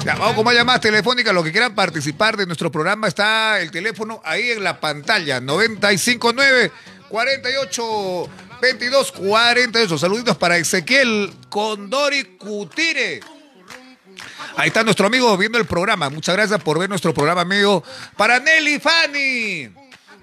vamos 0.05 0.33
con 0.35 0.45
más 0.45 0.53
llamadas 0.53 0.81
telefónicas. 0.81 1.33
Los 1.33 1.43
que 1.43 1.51
quieran 1.51 1.73
participar 1.75 2.37
de 2.37 2.45
nuestro 2.45 2.71
programa 2.71 3.07
está 3.07 3.59
el 3.59 3.71
teléfono 3.71 4.21
ahí 4.23 4.51
en 4.51 4.63
la 4.63 4.79
pantalla. 4.79 5.39
959 5.39 6.71
48 7.09 8.29
22 8.61 9.11
48. 9.11 9.97
Saluditos 9.97 10.37
para 10.37 10.57
Ezequiel 10.57 11.33
Condori 11.49 12.37
Cutire. 12.37 13.21
Ahí 14.61 14.67
está 14.67 14.83
nuestro 14.83 15.07
amigo 15.07 15.35
viendo 15.37 15.57
el 15.57 15.65
programa. 15.65 16.11
Muchas 16.11 16.35
gracias 16.35 16.61
por 16.61 16.77
ver 16.77 16.87
nuestro 16.87 17.15
programa, 17.15 17.41
amigo. 17.41 17.83
Para 18.15 18.39
Nelly 18.39 18.79
Fanny. 18.79 19.71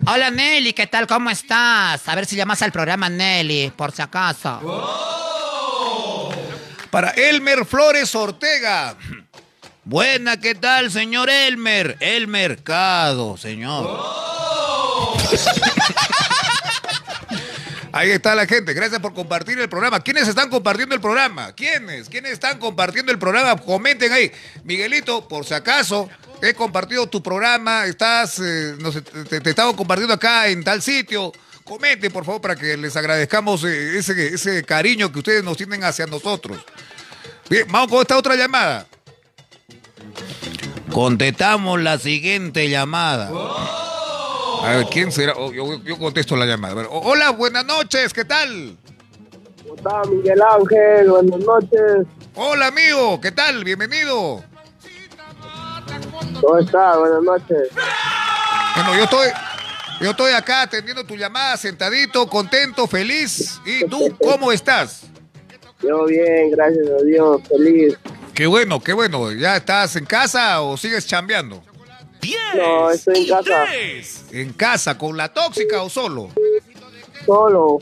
Hola 0.06 0.30
Nelly, 0.30 0.74
¿qué 0.74 0.86
tal? 0.86 1.08
¿Cómo 1.08 1.28
estás? 1.28 2.08
A 2.08 2.14
ver 2.14 2.24
si 2.24 2.36
llamas 2.36 2.62
al 2.62 2.70
programa 2.70 3.08
Nelly, 3.08 3.72
por 3.74 3.90
si 3.90 4.00
acaso. 4.00 4.60
Para 6.88 7.10
Elmer 7.10 7.66
Flores 7.66 8.14
Ortega. 8.14 8.94
Buena, 9.82 10.38
¿qué 10.38 10.54
tal, 10.54 10.92
señor 10.92 11.30
Elmer? 11.30 11.96
El 11.98 12.28
mercado, 12.28 13.36
señor. 13.36 13.88
Ahí 17.98 18.12
está 18.12 18.36
la 18.36 18.46
gente. 18.46 18.74
Gracias 18.74 19.00
por 19.00 19.12
compartir 19.12 19.58
el 19.58 19.68
programa. 19.68 19.98
¿Quiénes 19.98 20.28
están 20.28 20.48
compartiendo 20.50 20.94
el 20.94 21.00
programa? 21.00 21.52
¿Quiénes? 21.52 22.08
¿Quiénes 22.08 22.30
están 22.30 22.60
compartiendo 22.60 23.10
el 23.10 23.18
programa? 23.18 23.56
Comenten 23.56 24.12
ahí. 24.12 24.30
Miguelito, 24.62 25.26
por 25.26 25.44
si 25.44 25.52
acaso, 25.54 26.08
he 26.40 26.54
compartido 26.54 27.08
tu 27.08 27.20
programa. 27.20 27.86
Estás, 27.86 28.38
eh, 28.38 28.76
te, 29.28 29.50
estaba 29.50 29.74
compartiendo 29.74 30.14
acá 30.14 30.46
en 30.46 30.62
tal 30.62 30.80
sitio. 30.80 31.32
Comenten, 31.64 32.12
por 32.12 32.24
favor, 32.24 32.40
para 32.40 32.54
que 32.54 32.76
les 32.76 32.96
agradezcamos 32.96 33.64
eh, 33.64 33.98
ese 33.98 34.62
cariño 34.62 35.10
que 35.10 35.18
ustedes 35.18 35.42
nos 35.42 35.56
tienen 35.56 35.82
hacia 35.82 36.06
nosotros. 36.06 36.64
Bien, 37.50 37.66
vamos 37.68 37.90
con 37.90 38.00
esta 38.00 38.16
otra 38.16 38.36
llamada. 38.36 38.86
Contestamos 40.92 41.80
la 41.80 41.98
siguiente 41.98 42.70
llamada. 42.70 43.87
A 44.62 44.76
ver, 44.76 44.86
¿quién 44.90 45.12
será? 45.12 45.34
Oh, 45.36 45.52
yo, 45.52 45.98
contesto 45.98 46.36
la 46.36 46.46
llamada. 46.46 46.86
hola, 46.90 47.30
buenas 47.30 47.64
noches, 47.64 48.12
¿qué 48.12 48.24
tal? 48.24 48.76
¿Cómo 49.62 49.74
está 49.76 50.02
Miguel 50.10 50.40
Ángel? 50.42 51.10
Buenas 51.10 51.40
noches. 51.40 52.06
Hola, 52.34 52.66
amigo, 52.66 53.20
¿qué 53.20 53.32
tal? 53.32 53.64
Bienvenido. 53.64 54.42
¿Cómo 56.40 56.58
está? 56.58 56.96
Buenas 56.98 57.22
noches. 57.22 57.68
Bueno, 58.74 58.94
yo 58.96 59.04
estoy, 59.04 59.28
yo 60.00 60.10
estoy 60.10 60.32
acá 60.32 60.62
atendiendo 60.62 61.04
tu 61.04 61.16
llamada, 61.16 61.56
sentadito, 61.56 62.28
contento, 62.28 62.86
feliz. 62.86 63.60
¿Y 63.64 63.86
tú 63.86 64.16
cómo 64.20 64.52
estás? 64.52 65.02
Yo 65.82 66.04
bien, 66.06 66.50
gracias 66.50 66.86
a 66.88 67.04
Dios, 67.04 67.40
feliz. 67.48 67.98
Qué 68.34 68.46
bueno, 68.46 68.80
qué 68.80 68.92
bueno. 68.92 69.32
¿Ya 69.32 69.56
estás 69.56 69.96
en 69.96 70.04
casa 70.04 70.60
o 70.60 70.76
sigues 70.76 71.06
chambeando? 71.06 71.62
No, 72.56 72.90
estoy 72.90 73.18
en 73.18 73.28
casa. 73.28 73.64
¿En 74.30 74.52
casa 74.52 74.98
con 74.98 75.16
la 75.16 75.32
tóxica 75.32 75.82
o 75.82 75.88
solo? 75.90 76.30
Solo. 77.24 77.78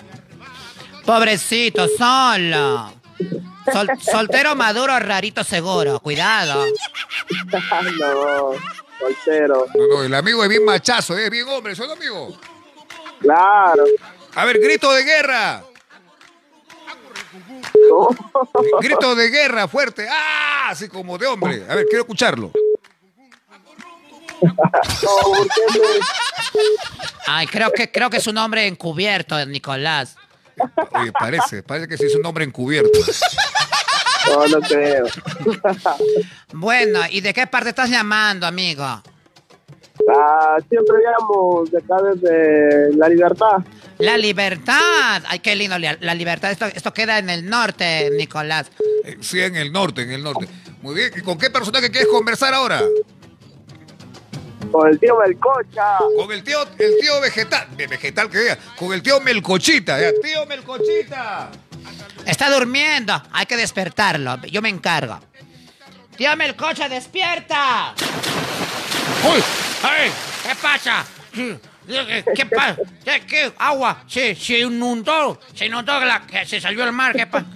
Pobrecito, 1.04 1.86
solo. 1.88 2.92
soltero 4.00 4.56
maduro, 4.56 4.98
rarito 4.98 5.44
seguro. 5.44 6.00
Cuidado. 6.00 6.66
no, 7.98 8.52
soltero. 8.98 9.66
No, 9.74 9.86
no, 9.86 10.02
el 10.02 10.14
amigo 10.14 10.42
es 10.42 10.48
bien 10.48 10.64
machazo, 10.64 11.16
es 11.16 11.30
bien 11.30 11.48
hombre, 11.48 11.74
¿son 11.74 11.90
amigo? 11.90 12.36
Claro. 13.20 13.84
A 14.34 14.44
ver, 14.44 14.58
grito 14.58 14.92
de 14.92 15.04
guerra. 15.04 15.64
Grito 18.80 19.14
de 19.14 19.28
guerra 19.28 19.68
fuerte. 19.68 20.06
¡Ah! 20.10 20.68
Así 20.70 20.88
como 20.88 21.16
de 21.16 21.26
hombre. 21.26 21.64
A 21.68 21.74
ver, 21.74 21.86
quiero 21.86 22.02
escucharlo. 22.02 22.50
Ay, 27.26 27.46
creo 27.46 27.70
que, 27.72 27.90
creo 27.90 28.10
que 28.10 28.18
es 28.18 28.26
un 28.26 28.38
hombre 28.38 28.66
encubierto, 28.66 29.44
Nicolás. 29.46 30.16
Oye, 30.92 31.12
parece, 31.12 31.62
parece 31.62 31.88
que 31.88 31.98
sí 31.98 32.04
es 32.06 32.14
un 32.14 32.24
hombre 32.24 32.44
encubierto. 32.44 32.98
No, 34.28 34.46
no 34.48 34.60
creo. 34.60 35.06
Bueno, 36.52 37.00
¿y 37.10 37.20
de 37.20 37.32
qué 37.34 37.46
parte 37.46 37.68
estás 37.68 37.90
llamando, 37.90 38.46
amigo? 38.46 38.84
Ah, 40.14 40.56
siempre 40.68 40.96
llamo 41.04 41.64
de 41.70 41.78
acá 41.78 41.96
desde 42.02 42.96
La 42.96 43.08
Libertad. 43.08 43.58
La 43.98 44.16
Libertad. 44.16 45.22
Ay, 45.26 45.38
qué 45.38 45.56
lindo. 45.56 45.78
La 45.78 46.14
Libertad. 46.14 46.50
Esto, 46.50 46.66
esto 46.66 46.92
queda 46.92 47.18
en 47.18 47.30
el 47.30 47.48
norte, 47.48 48.10
Nicolás. 48.16 48.70
Eh, 49.04 49.16
sí, 49.20 49.40
en 49.40 49.56
el 49.56 49.72
norte, 49.72 50.02
en 50.02 50.10
el 50.10 50.22
norte. 50.22 50.48
Muy 50.82 50.94
bien. 50.94 51.10
¿Y 51.16 51.22
con 51.22 51.38
qué 51.38 51.50
personaje 51.50 51.90
quieres 51.90 52.08
conversar 52.08 52.52
ahora? 52.52 52.82
Con 54.70 54.88
el 54.88 54.98
tío 54.98 55.16
Melcocha. 55.18 55.98
Con 56.16 56.32
el 56.32 56.42
tío, 56.42 56.62
el 56.78 56.98
tío 57.00 57.20
vegetal. 57.20 57.68
Vegetal 57.76 58.30
que 58.30 58.38
diga. 58.38 58.58
Con 58.76 58.92
el 58.92 59.02
tío 59.02 59.20
Melcochita. 59.20 59.98
Tío 60.22 60.46
Melcochita. 60.46 61.50
Está 62.24 62.50
durmiendo. 62.50 63.20
Hay 63.32 63.46
que 63.46 63.56
despertarlo. 63.56 64.40
Yo 64.46 64.62
me 64.62 64.68
encargo. 64.68 65.20
Tío 66.16 66.34
Melcocha, 66.36 66.88
despierta. 66.88 67.94
¡Uy! 69.24 69.42
¡Ay! 69.82 70.10
¿Qué 70.42 70.54
pasa? 70.60 71.04
¿Qué 72.34 72.46
pasa? 72.46 72.76
¿Qué, 73.26 73.52
agua? 73.58 74.02
Se, 74.08 74.34
se 74.34 74.60
inundó. 74.60 75.38
Se 75.54 75.66
inundó 75.66 75.92
que 76.26 76.46
se 76.46 76.60
salió 76.60 76.84
el 76.84 76.92
mar. 76.92 77.14
¿Qué 77.14 77.26
pasa? 77.26 77.46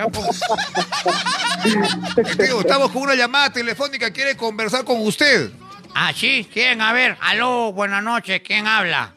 Tío, 2.39 2.61
estamos 2.61 2.91
con 2.91 3.03
una 3.03 3.15
llamada 3.15 3.51
telefónica. 3.51 4.11
Quiere 4.11 4.37
conversar 4.37 4.85
con 4.85 5.01
usted. 5.01 5.51
Ah, 5.95 6.13
sí, 6.15 6.49
¿quién? 6.53 6.81
A 6.81 6.93
ver, 6.93 7.17
aló, 7.21 7.73
buenas 7.73 8.03
noches, 8.03 8.41
¿quién 8.45 8.67
habla? 8.67 9.15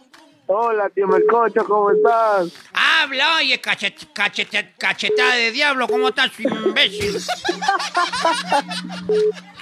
Hola, 0.48 0.90
tío 0.90 1.08
Melcocho, 1.08 1.64
¿cómo 1.66 1.92
estás? 1.92 2.52
Habla, 2.74 3.38
oye, 3.38 3.60
cachet, 3.62 3.96
cachetada 4.78 5.36
de 5.36 5.52
diablo, 5.52 5.88
¿cómo 5.88 6.10
estás, 6.10 6.32
imbécil? 6.40 7.18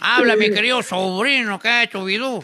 Habla, 0.01 0.35
mi 0.35 0.51
querido 0.51 0.81
sobrino, 0.81 1.59
¿qué 1.59 1.67
ha 1.67 1.83
hecho, 1.83 2.03
Bidú? 2.03 2.43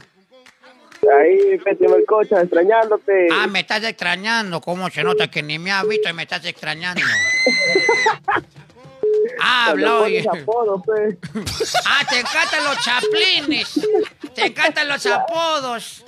Ahí, 1.19 1.59
tío 1.77 1.89
Melcocho, 1.89 2.37
extrañándote. 2.37 3.27
Ah, 3.31 3.47
me 3.47 3.61
estás 3.61 3.83
extrañando, 3.83 4.61
¿cómo 4.61 4.89
se 4.89 5.03
nota 5.03 5.29
que 5.29 5.41
ni 5.41 5.57
me 5.57 5.71
has 5.71 5.87
visto 5.87 6.09
y 6.09 6.13
me 6.13 6.23
estás 6.23 6.45
extrañando? 6.45 7.01
Habla, 9.39 9.95
oye. 9.99 10.25
Ah, 11.85 12.05
te 12.09 12.19
encantan 12.19 12.63
los 12.63 12.77
chaplines. 12.83 13.79
Te 14.33 14.45
encantan 14.45 14.87
los 14.87 15.05
apodos. 15.05 16.05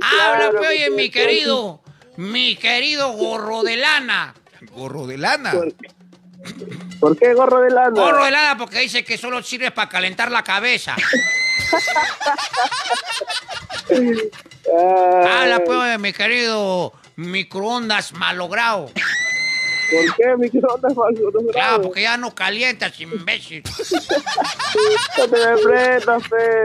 Habla, 0.00 0.50
claro, 0.50 0.68
oye, 0.68 0.90
mi 0.90 1.10
querido. 1.10 1.80
Mi 2.16 2.56
querido 2.56 3.12
gorro 3.12 3.62
de 3.62 3.76
lana. 3.76 4.34
¿Gorro 4.72 5.06
de 5.06 5.18
lana? 5.18 5.52
¿Por, 7.00 7.16
qué 7.16 7.34
gorro 7.34 7.60
de 7.60 7.70
lana? 7.70 7.90
Gorro 7.90 8.24
de 8.24 8.30
lana 8.30 8.56
porque 8.58 8.80
dice 8.80 9.04
que 9.04 9.16
solo 9.16 9.42
sirve 9.42 9.70
para 9.70 9.88
calentar 9.88 10.30
la 10.30 10.44
cabeza. 10.44 10.94
Habla, 15.30 15.62
pues, 15.64 15.98
mi 15.98 16.12
querido 16.12 16.92
microondas 17.16 18.12
malogrado. 18.12 18.90
¿Por 19.92 20.16
qué 20.16 20.36
microondas 20.38 20.96
malogrado? 20.96 21.52
Claro, 21.52 21.82
porque 21.82 22.02
ya 22.02 22.16
no 22.16 22.34
calientas, 22.34 22.98
imbécil. 23.00 23.62
no 25.18 25.28
te 25.28 25.46
me 25.46 25.56
prendas, 25.62 26.22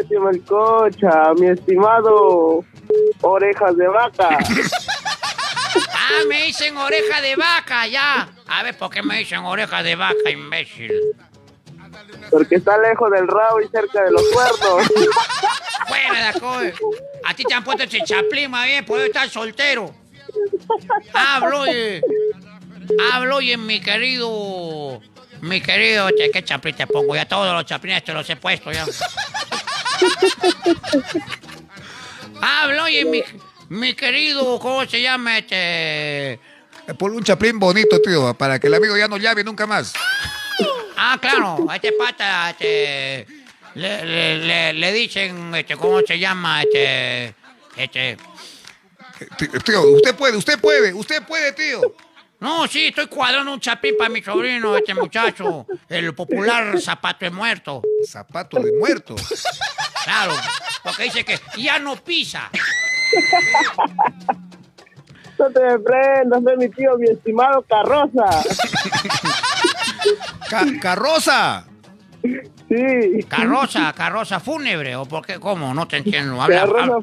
tío 0.07 0.21
Melcocha, 0.21 1.33
mi 1.35 1.47
estimado 1.47 2.63
orejas 3.21 3.75
de 3.75 3.87
vaca. 3.87 4.29
ah, 5.93 6.19
me 6.27 6.43
dicen 6.43 6.77
oreja 6.77 7.21
de 7.21 7.35
vaca, 7.35 7.87
ya. 7.87 8.29
A 8.47 8.63
ver, 8.63 8.77
¿por 8.77 8.89
qué 8.89 9.03
me 9.03 9.17
dicen 9.19 9.39
oreja 9.39 9.83
de 9.83 9.95
vaca, 9.95 10.29
imbécil? 10.29 10.91
Porque 12.29 12.55
está 12.55 12.77
lejos 12.77 13.11
del 13.11 13.27
rabo 13.27 13.61
y 13.61 13.67
cerca 13.67 14.03
de 14.03 14.11
los 14.11 14.23
cuernos. 14.33 14.87
Fuera 15.87 16.31
de 16.61 16.73
A 17.23 17.33
ti 17.33 17.43
te 17.43 17.53
han 17.53 17.63
puesto 17.63 17.83
más 18.49 18.65
bien, 18.65 18.85
puedo 18.85 19.03
estar 19.03 19.29
soltero. 19.29 19.93
Hablo, 21.13 21.61
oye. 21.61 22.01
Hablo 23.13 23.41
y 23.41 23.51
en 23.51 23.65
mi 23.65 23.79
querido. 23.79 25.01
Mi 25.41 25.61
querido, 25.61 26.07
¿qué 26.33 26.43
chaplín 26.43 26.75
te 26.75 26.87
pongo? 26.87 27.15
Ya 27.15 27.25
todos 27.27 27.53
los 27.53 27.65
chaplines 27.65 28.03
te 28.03 28.13
los 28.13 28.27
he 28.29 28.35
puesto 28.35 28.71
ya. 28.71 28.85
Hablo 32.41 32.87
y 32.87 32.97
en 32.97 33.11
mi, 33.11 33.23
mi 33.69 33.93
querido, 33.93 34.59
¿cómo 34.59 34.85
se 34.85 35.01
llama 35.01 35.37
este? 35.39 36.33
Eh, 36.33 36.39
Por 36.97 37.11
un 37.11 37.23
chaplín 37.23 37.59
bonito, 37.59 37.99
tío, 38.01 38.33
para 38.33 38.59
que 38.59 38.67
el 38.67 38.73
amigo 38.73 38.95
ya 38.97 39.07
no 39.07 39.17
llame 39.17 39.43
nunca 39.43 39.65
más. 39.67 39.93
Ah, 40.95 41.17
claro, 41.21 41.67
a 41.69 41.75
este 41.75 41.91
pata, 41.93 42.49
este. 42.51 43.27
Le, 43.75 44.05
le, 44.05 44.37
le, 44.39 44.73
le 44.73 44.91
dicen, 44.93 45.53
este, 45.53 45.75
¿cómo 45.75 46.01
se 46.01 46.17
llama? 46.17 46.63
Este. 46.63 47.35
Este. 47.75 48.11
Eh, 48.11 48.17
tí- 49.37 49.47
Tío, 49.63 49.81
usted 49.83 50.15
puede, 50.15 50.35
usted 50.37 50.59
puede, 50.59 50.93
usted 50.93 51.21
puede, 51.23 51.51
tío. 51.53 51.81
No, 52.39 52.67
sí, 52.67 52.87
estoy 52.87 53.07
cuadrando 53.07 53.51
un 53.53 53.59
chapín 53.59 53.95
para 53.97 54.09
mi 54.09 54.21
sobrino, 54.21 54.77
este 54.77 54.93
muchacho. 54.93 55.65
El 55.89 56.13
popular 56.13 56.79
zapato 56.79 57.25
de 57.25 57.31
muerto. 57.31 57.81
Zapato 58.07 58.59
de 58.59 58.71
muerto. 58.77 59.15
Claro, 60.03 60.33
porque 60.83 61.03
dice 61.03 61.25
que 61.25 61.39
ya 61.57 61.79
no 61.79 61.95
pisa. 61.95 62.49
No 65.39 65.49
te 65.51 65.59
me 65.59 65.79
prendas, 65.79 66.41
es 66.51 66.57
mi 66.57 66.69
tío, 66.69 66.97
mi 66.97 67.09
estimado 67.09 67.63
Carroza. 67.63 68.43
Ca- 70.49 70.65
carroza. 70.81 71.65
Sí. 72.21 73.23
Carroza, 73.29 73.93
carroza 73.93 74.39
fúnebre, 74.39 74.95
o 74.95 75.05
por 75.05 75.25
qué, 75.25 75.39
cómo, 75.39 75.73
no 75.73 75.87
te 75.87 75.97
entiendo. 75.97 76.41
Habla, 76.41 76.61
Carroza 76.61 76.97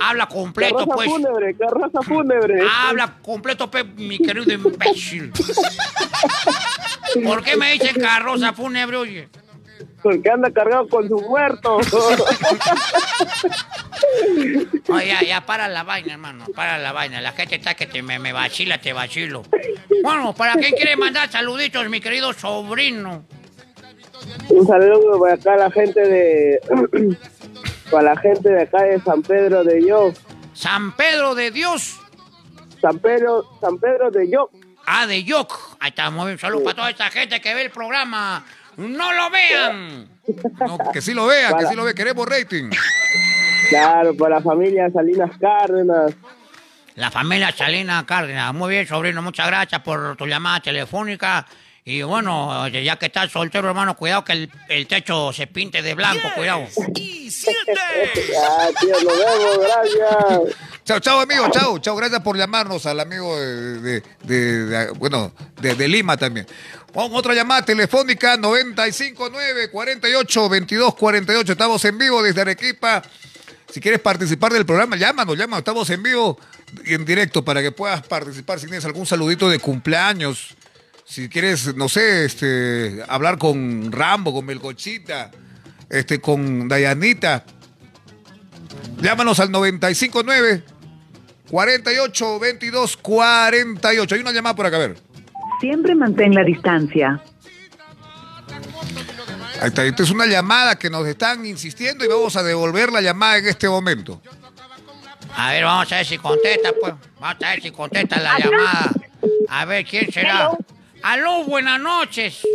habla, 0.00 0.26
completo, 0.26 0.76
Carroza 0.76 0.94
pues. 0.94 1.10
fúnebre, 1.10 1.56
carroza 1.56 2.02
fúnebre. 2.02 2.62
Habla 2.86 3.14
completo, 3.22 3.70
pe, 3.70 3.84
mi 3.84 4.18
querido 4.18 4.52
imbécil. 4.52 5.32
¿Por 7.24 7.42
qué 7.42 7.56
me 7.56 7.72
dicen 7.72 8.00
carroza 8.00 8.52
fúnebre, 8.52 8.96
oye? 8.96 9.28
Porque 10.02 10.30
anda 10.30 10.50
cargado 10.50 10.88
con 10.88 11.08
su 11.08 11.20
muerto. 11.20 11.80
Oye, 14.88 15.06
ya, 15.06 15.22
ya, 15.22 15.40
para 15.42 15.68
la 15.68 15.82
vaina, 15.82 16.14
hermano, 16.14 16.46
para 16.54 16.78
la 16.78 16.92
vaina. 16.92 17.20
La 17.20 17.32
gente 17.32 17.56
está 17.56 17.74
que 17.74 17.86
te, 17.86 18.02
me, 18.02 18.18
me 18.18 18.32
vacila, 18.32 18.80
te 18.80 18.92
vacilo. 18.92 19.42
Bueno, 20.02 20.34
¿para 20.34 20.54
quién 20.54 20.72
quiere 20.72 20.96
mandar 20.96 21.30
saluditos, 21.30 21.88
mi 21.88 22.00
querido 22.00 22.32
sobrino? 22.32 23.24
Un 24.48 24.66
saludo 24.66 25.20
para 25.20 25.34
acá 25.34 25.54
a 25.54 25.56
la 25.56 25.70
gente 25.70 26.00
de. 26.00 26.60
para 27.90 28.14
la 28.14 28.16
gente 28.20 28.48
de 28.48 28.62
acá 28.62 28.82
de 28.82 29.00
San 29.00 29.22
Pedro 29.22 29.64
de 29.64 29.86
Yo. 29.86 30.12
San 30.52 30.92
Pedro 30.96 31.34
de 31.34 31.50
Dios. 31.50 31.98
San 32.80 32.98
Pedro, 32.98 33.44
San 33.60 33.78
Pedro 33.78 34.10
de 34.10 34.30
Yo. 34.30 34.50
Ah, 34.86 35.06
de 35.06 35.22
Yoc. 35.22 35.76
Ahí 35.78 35.90
está, 35.90 36.10
muy 36.10 36.26
bien. 36.26 36.38
Saludos 36.38 36.64
para 36.64 36.76
toda 36.76 36.90
esta 36.90 37.10
gente 37.10 37.40
que 37.40 37.54
ve 37.54 37.62
el 37.62 37.70
programa. 37.70 38.44
¡No 38.76 39.12
lo 39.12 39.30
vean! 39.30 40.08
No, 40.60 40.78
que 40.92 41.00
sí 41.00 41.12
lo 41.12 41.26
vea, 41.26 41.56
que 41.56 41.66
sí 41.66 41.74
lo 41.74 41.82
ve. 41.82 41.92
Queremos 41.92 42.24
rating. 42.28 42.70
Claro, 43.68 44.14
para 44.14 44.36
la 44.36 44.40
familia 44.40 44.88
Salinas 44.90 45.32
Cárdenas. 45.40 46.14
La 46.94 47.10
familia 47.10 47.50
Salina 47.50 48.04
Cárdenas. 48.06 48.52
Muy 48.54 48.70
bien, 48.70 48.86
sobrino. 48.86 49.22
Muchas 49.22 49.46
gracias 49.46 49.80
por 49.80 50.16
tu 50.16 50.26
llamada 50.26 50.60
telefónica. 50.60 51.46
Y 51.84 52.02
bueno, 52.02 52.68
ya 52.68 52.96
que 52.98 53.06
estás 53.06 53.32
soltero, 53.32 53.68
hermano, 53.68 53.96
cuidado 53.96 54.24
que 54.24 54.32
el, 54.32 54.52
el 54.68 54.86
techo 54.86 55.32
se 55.32 55.46
pinte 55.46 55.80
de 55.82 55.94
blanco, 55.94 56.28
cuidado. 56.36 56.66
Ah, 58.38 58.68
tío, 58.80 58.92
nos 59.02 59.18
vemos, 59.18 59.58
gracias. 59.60 60.56
Chao, 60.84 61.00
chao, 61.00 61.20
amigo, 61.20 61.48
chao, 61.50 61.78
chao. 61.78 61.96
Gracias 61.96 62.20
por 62.20 62.36
llamarnos 62.36 62.84
al 62.86 63.00
amigo 63.00 63.38
de, 63.38 63.80
de- 63.80 64.02
de- 64.24 64.64
de- 64.66 64.90
bueno, 64.92 65.32
de, 65.60 65.74
de 65.74 65.88
Lima 65.88 66.16
también. 66.16 66.46
Pon 66.92 67.10
otra 67.14 67.32
llamada 67.34 67.64
telefónica, 67.64 68.36
959 68.36 69.70
48 69.70 70.48
22 70.48 70.94
48. 70.94 71.52
Estamos 71.52 71.84
en 71.84 71.98
vivo 71.98 72.22
desde 72.22 72.40
Arequipa. 72.40 73.02
Si 73.72 73.80
quieres 73.80 74.00
participar 74.00 74.52
del 74.52 74.66
programa, 74.66 74.96
llámanos, 74.96 75.36
llámanos. 75.38 75.60
Estamos 75.60 75.88
en 75.90 76.02
vivo 76.02 76.38
y 76.84 76.94
en 76.94 77.04
directo 77.04 77.44
para 77.44 77.62
que 77.62 77.70
puedas 77.70 78.02
participar. 78.02 78.58
Si 78.58 78.66
tienes 78.66 78.84
algún 78.84 79.06
saludito 79.06 79.48
de 79.48 79.60
cumpleaños, 79.60 80.56
si 81.10 81.28
quieres, 81.28 81.74
no 81.74 81.88
sé, 81.88 82.24
este, 82.24 83.02
hablar 83.08 83.36
con 83.36 83.90
Rambo, 83.90 84.32
con 84.32 84.46
Melcochita, 84.46 85.32
este, 85.88 86.20
con 86.20 86.68
Dayanita, 86.68 87.44
llámanos 89.02 89.40
al 89.40 89.50
959 89.50 90.62
48 91.50 92.38
22 92.38 92.96
48. 92.96 94.14
Hay 94.14 94.20
una 94.20 94.30
llamada 94.30 94.54
por 94.54 94.66
acá, 94.66 94.76
a 94.76 94.78
ver. 94.78 94.98
Siempre 95.60 95.96
mantén 95.96 96.32
la 96.32 96.44
distancia. 96.44 97.20
Ahí 99.60 99.66
está. 99.66 99.84
Esta 99.84 100.04
es 100.04 100.10
una 100.12 100.26
llamada 100.26 100.78
que 100.78 100.90
nos 100.90 101.04
están 101.08 101.44
insistiendo 101.44 102.04
y 102.04 102.08
vamos 102.08 102.36
a 102.36 102.44
devolver 102.44 102.92
la 102.92 103.00
llamada 103.00 103.38
en 103.38 103.48
este 103.48 103.68
momento. 103.68 104.22
A 105.36 105.50
ver, 105.50 105.64
vamos 105.64 105.90
a 105.92 105.96
ver 105.96 106.06
si 106.06 106.18
contesta, 106.18 106.70
pues. 106.80 106.94
Vamos 107.18 107.42
a 107.42 107.50
ver 107.50 107.62
si 107.62 107.72
contesta 107.72 108.20
la 108.20 108.38
llamada. 108.38 108.92
A 109.48 109.64
ver, 109.64 109.84
¿quién 109.84 110.12
será? 110.12 110.50
Hello. 110.52 110.79
Aló, 111.02 111.44
buenas 111.44 111.80
noches. 111.80 112.46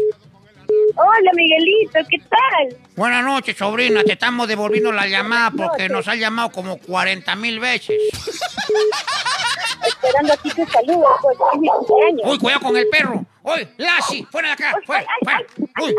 Hola 0.98 1.32
Miguelito, 1.36 2.00
¿qué 2.10 2.18
tal? 2.20 2.78
Buenas 2.96 3.24
noches, 3.24 3.58
sobrina. 3.58 4.04
Te 4.04 4.14
estamos 4.14 4.48
devolviendo 4.48 4.92
la 4.92 5.08
llamada 5.08 5.52
porque 5.52 5.90
nos 5.90 6.08
han 6.08 6.20
llamado 6.20 6.52
como 6.52 6.78
40 6.78 7.36
mil 7.36 7.60
veces. 7.60 7.96
Esperando 9.86 10.34
aquí 10.34 10.50
tu 10.50 10.66
saludo, 10.68 11.06
pues 11.22 11.38
es 11.54 11.60
mi 11.60 11.68
cumpleaños. 11.68 12.22
Uy, 12.26 12.40
cuidado 12.40 12.62
con 12.62 12.78
el 12.78 12.88
perro. 12.90 13.26
Uy, 13.44 13.68
Lassie, 13.78 14.26
fuera 14.32 14.50
de 14.50 14.54
acá, 14.54 14.74
fuera, 14.86 15.06
fuera. 15.24 15.46
Uy. 15.82 15.96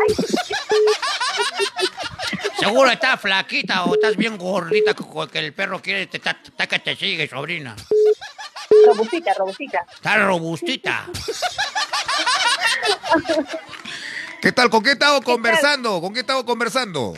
Seguro 2.59 2.89
estás 2.89 3.21
flaquita 3.21 3.85
o 3.85 3.93
estás 3.93 4.17
bien 4.17 4.37
gordita 4.37 4.93
que 4.93 5.39
el 5.39 5.53
perro 5.53 5.81
quiere 5.81 6.07
te- 6.07 6.19
que 6.19 6.79
te 6.79 6.95
sigue, 6.95 7.27
sobrina. 7.27 7.75
Robustita, 8.85 9.33
robustita. 9.37 9.85
Está 9.95 10.17
robustita. 10.25 11.05
¿Qué 14.41 14.51
tal? 14.51 14.69
¿Con 14.69 14.83
qué 14.83 14.91
estaba 14.91 15.19
conversando? 15.21 15.99
¿Con 16.01 16.13
qué 16.13 16.19
estaba 16.21 16.45
conversando? 16.45 17.13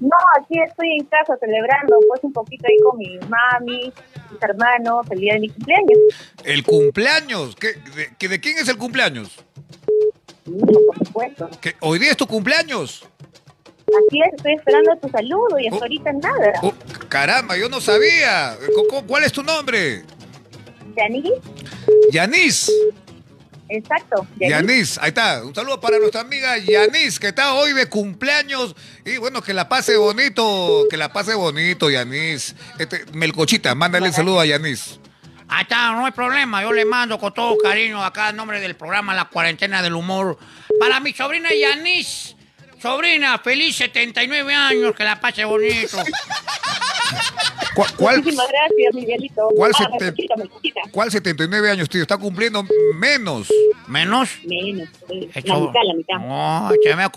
No, 0.00 0.16
aquí 0.38 0.54
estoy 0.66 0.92
en 0.98 1.04
casa 1.06 1.34
celebrando 1.38 1.96
pues 2.08 2.20
un 2.24 2.32
poquito 2.32 2.64
ahí 2.66 2.76
con 2.82 2.96
mi 2.98 3.18
mami, 3.28 3.92
mis 4.30 4.42
hermanos, 4.42 5.06
el 5.10 5.18
día 5.20 5.34
de 5.34 5.40
mi 5.40 5.48
cumpleaños. 5.50 5.98
El 6.44 6.62
cumpleaños. 6.64 7.56
¿Qué- 7.56 7.74
de, 7.74 8.14
que- 8.18 8.28
¿De 8.28 8.40
quién 8.40 8.56
es 8.58 8.68
el 8.68 8.78
cumpleaños? 8.78 9.36
Sí, 10.46 10.52
por 10.86 11.06
supuesto. 11.06 11.50
¿Que 11.60 11.76
¿Hoy 11.80 11.98
día 11.98 12.12
es 12.12 12.16
tu 12.16 12.26
cumpleaños? 12.26 13.04
Así 13.88 14.20
es, 14.26 14.34
estoy 14.36 14.54
esperando 14.54 14.96
tu 15.02 15.08
saludo 15.10 15.58
y 15.58 15.66
hasta 15.66 15.78
Oh. 15.80 15.82
ahorita 15.82 16.12
nada. 16.12 16.52
Oh, 16.62 16.72
caramba, 17.08 17.56
yo 17.58 17.68
no 17.68 17.80
sabía. 17.80 18.56
¿Cu- 18.74 18.86
cu- 18.88 19.06
¿Cuál 19.06 19.24
es 19.24 19.32
tu 19.32 19.42
nombre? 19.42 20.04
¿Yanis? 20.96 21.32
Yanis. 22.12 22.70
Exacto. 23.68 24.26
Yanis. 24.36 24.98
Ahí 24.98 25.08
está. 25.08 25.44
Un 25.44 25.54
saludo 25.54 25.80
para 25.80 25.98
nuestra 25.98 26.22
amiga 26.22 26.58
Yanis, 26.58 27.20
que 27.20 27.28
está 27.28 27.54
hoy 27.54 27.72
de 27.72 27.86
cumpleaños. 27.86 28.74
Y 29.04 29.16
bueno, 29.18 29.42
que 29.42 29.54
la 29.54 29.68
pase 29.68 29.96
bonito, 29.96 30.86
que 30.90 30.96
la 30.96 31.12
pase 31.12 31.34
bonito, 31.34 31.88
Yanis. 31.88 32.54
Este, 32.78 33.04
Melcochita, 33.12 33.74
mándale 33.74 34.08
el 34.08 34.12
saludo 34.12 34.40
a 34.40 34.46
Yanis. 34.46 34.98
Ahí 35.48 35.62
está, 35.62 35.92
no 35.92 36.06
hay 36.06 36.12
problema. 36.12 36.62
Yo 36.62 36.72
le 36.72 36.84
mando 36.84 37.18
con 37.18 37.32
todo 37.32 37.56
cariño 37.58 38.04
acá 38.04 38.30
en 38.30 38.36
nombre 38.36 38.60
del 38.60 38.76
programa 38.76 39.14
La 39.14 39.26
Cuarentena 39.26 39.82
del 39.82 39.94
Humor. 39.94 40.38
Para 40.78 41.00
mi 41.00 41.12
sobrina 41.12 41.50
Yanis. 41.52 42.36
Sobrina, 42.80 43.38
feliz 43.38 43.76
79 43.76 44.54
años, 44.54 44.94
que 44.96 45.04
la 45.04 45.20
pase 45.20 45.44
bonito. 45.44 45.98
¿Cuál, 47.74 47.94
cuál, 47.96 48.16
Muchísimas 48.18 48.48
gracias, 48.48 48.94
Miguelito. 48.94 49.48
¿Cuál 49.54 49.72
ah, 49.74 49.78
se 49.78 49.88
me 49.88 49.96
escuchita, 49.96 50.36
me 50.36 50.44
escuchita. 50.44 50.80
cuál 50.90 51.10
79 51.10 51.70
años, 51.70 51.88
tío? 51.88 52.02
Está 52.02 52.16
cumpliendo 52.16 52.64
menos. 52.94 53.48
Menos. 53.86 54.38
Menos, 54.44 54.88
eh, 55.08 55.30
la 55.44 55.58
mitad, 55.58 55.80
la 55.84 55.94
mitad. 55.94 56.18
No, 56.18 56.70
che, 56.82 56.94
me, 56.96 57.08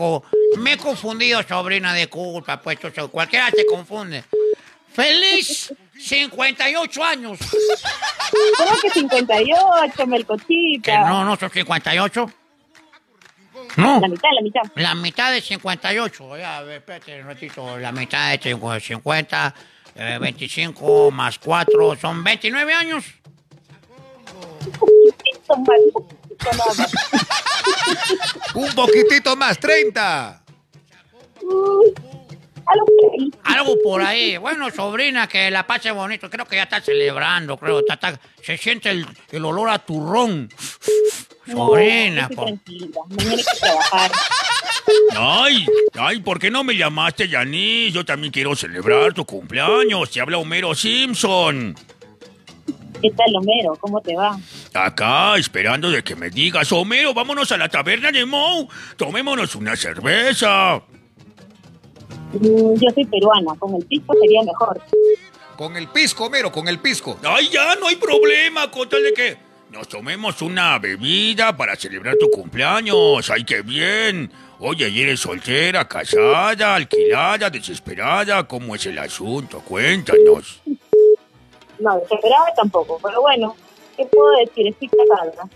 me 0.59 0.73
he 0.73 0.77
confundido, 0.77 1.41
sobrina, 1.43 1.93
de 1.93 2.07
culpa, 2.07 2.61
pues 2.61 2.77
eso, 2.83 3.09
cualquiera 3.09 3.49
se 3.51 3.65
confunde. 3.65 4.23
¡Feliz 4.93 5.73
58 5.99 7.03
años! 7.03 7.39
¿Cómo 8.57 8.71
que 8.81 8.89
58, 8.89 10.07
Melcochita? 10.07 10.91
Que 10.91 10.97
no, 10.97 11.25
no 11.25 11.35
son 11.35 11.49
58. 11.49 12.31
No, 13.77 13.99
La 13.99 14.07
mitad, 14.07 14.29
la 14.35 14.41
mitad. 14.41 14.61
la 14.75 14.95
mitad 14.95 15.31
de 15.31 15.41
58. 15.41 16.37
Ya, 16.37 16.61
espérate 16.73 17.21
un 17.21 17.27
ratito. 17.27 17.79
La 17.79 17.91
mitad 17.91 18.31
de 18.37 18.79
50, 18.79 19.55
eh, 19.95 20.17
25 20.19 21.11
más 21.11 21.39
4 21.39 21.95
son 21.97 22.23
29 22.23 22.73
años. 22.73 23.05
Poquitito 24.79 25.57
más, 25.57 25.79
un 25.93 26.07
poquito 26.07 26.49
nada 26.51 26.73
más. 26.77 26.93
Un 28.55 28.75
poquitito 28.75 29.35
más, 29.35 29.59
30. 29.59 30.43
Algo 32.65 32.85
por 32.85 33.11
ahí. 33.13 33.31
Algo 33.43 33.75
por 33.83 34.01
ahí. 34.01 34.37
Bueno, 34.37 34.69
sobrina, 34.71 35.27
que 35.27 35.49
la 35.51 35.65
pase 35.67 35.91
bonito. 35.91 36.29
Creo 36.29 36.45
que 36.45 36.55
ya 36.57 36.63
está 36.63 36.81
celebrando, 36.81 37.57
creo. 37.57 37.79
Está- 37.79 37.93
está- 37.95 38.19
se 38.41 38.57
siente 38.57 38.89
el, 38.89 39.05
el 39.31 39.45
olor 39.45 39.69
a 39.69 39.79
turrón. 39.79 40.49
Sobrina, 41.49 42.21
No, 42.21 42.21
estoy 42.21 42.35
po. 42.35 42.43
tranquila. 42.45 42.87
Mañana 43.09 43.31
hay 43.31 43.37
que 43.37 43.59
trabajar. 43.59 44.11
Ay, 45.15 45.65
ay, 45.97 46.19
¿por 46.21 46.39
qué 46.39 46.49
no 46.51 46.63
me 46.63 46.75
llamaste, 46.75 47.27
Yanis? 47.27 47.93
Yo 47.93 48.05
también 48.05 48.31
quiero 48.31 48.55
celebrar 48.55 49.13
tu 49.13 49.25
cumpleaños. 49.25 50.09
Te 50.11 50.21
habla 50.21 50.37
Homero 50.37 50.73
Simpson. 50.75 51.75
¿Qué 53.01 53.09
tal, 53.11 53.35
Homero? 53.35 53.75
¿Cómo 53.81 54.01
te 54.01 54.15
va? 54.15 54.37
Acá, 54.73 55.35
esperando 55.37 55.91
de 55.91 56.03
que 56.03 56.15
me 56.15 56.29
digas, 56.29 56.71
Homero, 56.71 57.13
vámonos 57.13 57.51
a 57.51 57.57
la 57.57 57.67
taberna 57.67 58.11
de 58.11 58.25
Moe. 58.25 58.67
Tomémonos 58.95 59.55
una 59.55 59.75
cerveza. 59.75 60.81
Mm, 62.33 62.73
Yo 62.79 62.89
soy 62.93 63.05
peruana. 63.05 63.53
Con 63.59 63.75
el 63.75 63.85
pisco 63.85 64.13
sería 64.19 64.41
mejor. 64.43 64.81
Con 65.57 65.77
el 65.77 65.87
pisco, 65.87 66.25
Homero, 66.25 66.51
con 66.51 66.67
el 66.67 66.79
pisco. 66.79 67.17
Ay, 67.23 67.49
ya, 67.49 67.75
no 67.75 67.87
hay 67.87 67.95
problema, 67.95 68.69
con 68.71 68.89
tal 68.89 69.03
de 69.03 69.13
que 69.13 69.37
nos 69.71 69.87
tomemos 69.87 70.41
una 70.41 70.77
bebida 70.79 71.55
para 71.55 71.75
celebrar 71.75 72.15
tu 72.19 72.29
cumpleaños. 72.29 73.29
Ay, 73.29 73.43
qué 73.43 73.61
bien. 73.61 74.31
Oye, 74.59 74.87
¿y 74.89 75.01
eres 75.01 75.19
soltera, 75.19 75.87
casada, 75.87 76.75
alquilada, 76.75 77.49
desesperada? 77.49 78.47
¿Cómo 78.47 78.75
es 78.75 78.85
el 78.85 78.97
asunto? 78.97 79.61
Cuéntanos. 79.61 80.61
No, 81.79 81.97
desesperada 81.99 82.45
tampoco. 82.55 82.99
Pero 83.03 83.21
bueno, 83.21 83.55
¿qué 83.97 84.05
puedo 84.05 84.31
decir? 84.39 84.67
Estoy 84.67 84.89
casada. 84.89 85.49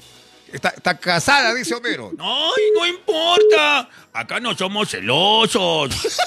Está, 0.51 0.69
está 0.69 0.97
casada, 0.97 1.53
dice 1.53 1.75
Homero. 1.75 2.12
Ay, 2.19 2.63
no 2.75 2.86
importa. 2.86 3.89
Acá 4.13 4.39
no 4.39 4.55
somos 4.57 4.89
celosos. 4.89 6.17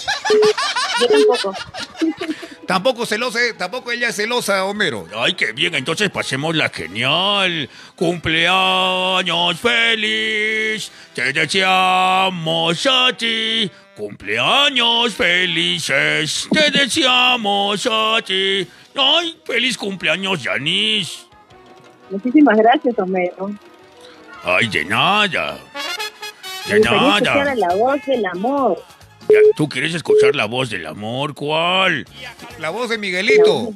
Yo 1.01 1.09
tampoco. 1.09 1.55
Tampoco 2.71 3.05
celosa, 3.05 3.41
eh, 3.45 3.55
tampoco 3.55 3.91
ella 3.91 4.11
es 4.11 4.15
celosa, 4.15 4.65
Homero. 4.65 5.05
Ay, 5.17 5.35
qué 5.35 5.53
bien, 5.53 5.75
entonces 5.75 6.09
pasémosla 6.09 6.69
genial. 6.69 7.69
Cumpleaños 7.97 9.59
feliz, 9.59 10.93
te 11.13 11.33
deseamos 11.33 12.87
a 12.89 13.13
ti. 13.17 13.69
Cumpleaños 13.97 15.15
felices, 15.15 16.49
te 16.53 16.71
deseamos 16.71 17.89
a 17.91 18.23
ti. 18.25 18.65
Ay, 18.95 19.37
feliz 19.45 19.77
cumpleaños, 19.77 20.41
Yanis. 20.41 21.27
Muchísimas 22.09 22.57
gracias, 22.57 22.97
Homero. 23.01 23.51
Ay, 24.43 24.69
de 24.69 24.85
nada. 24.85 25.59
Me 26.69 26.75
De 26.75 26.81
escuchar 26.81 26.99
a 26.99 27.21
nada. 27.21 27.55
la 27.55 27.75
voz 27.75 28.05
del 28.07 28.27
amor. 28.27 28.83
¿Tú 29.57 29.69
quieres 29.69 29.95
escuchar 29.95 30.35
la 30.35 30.47
voz 30.47 30.71
del 30.71 30.87
amor? 30.87 31.35
¿Cuál? 31.35 32.07
La 32.59 32.71
voz 32.71 32.89
de 32.89 32.99
Miguelito. 32.99 33.73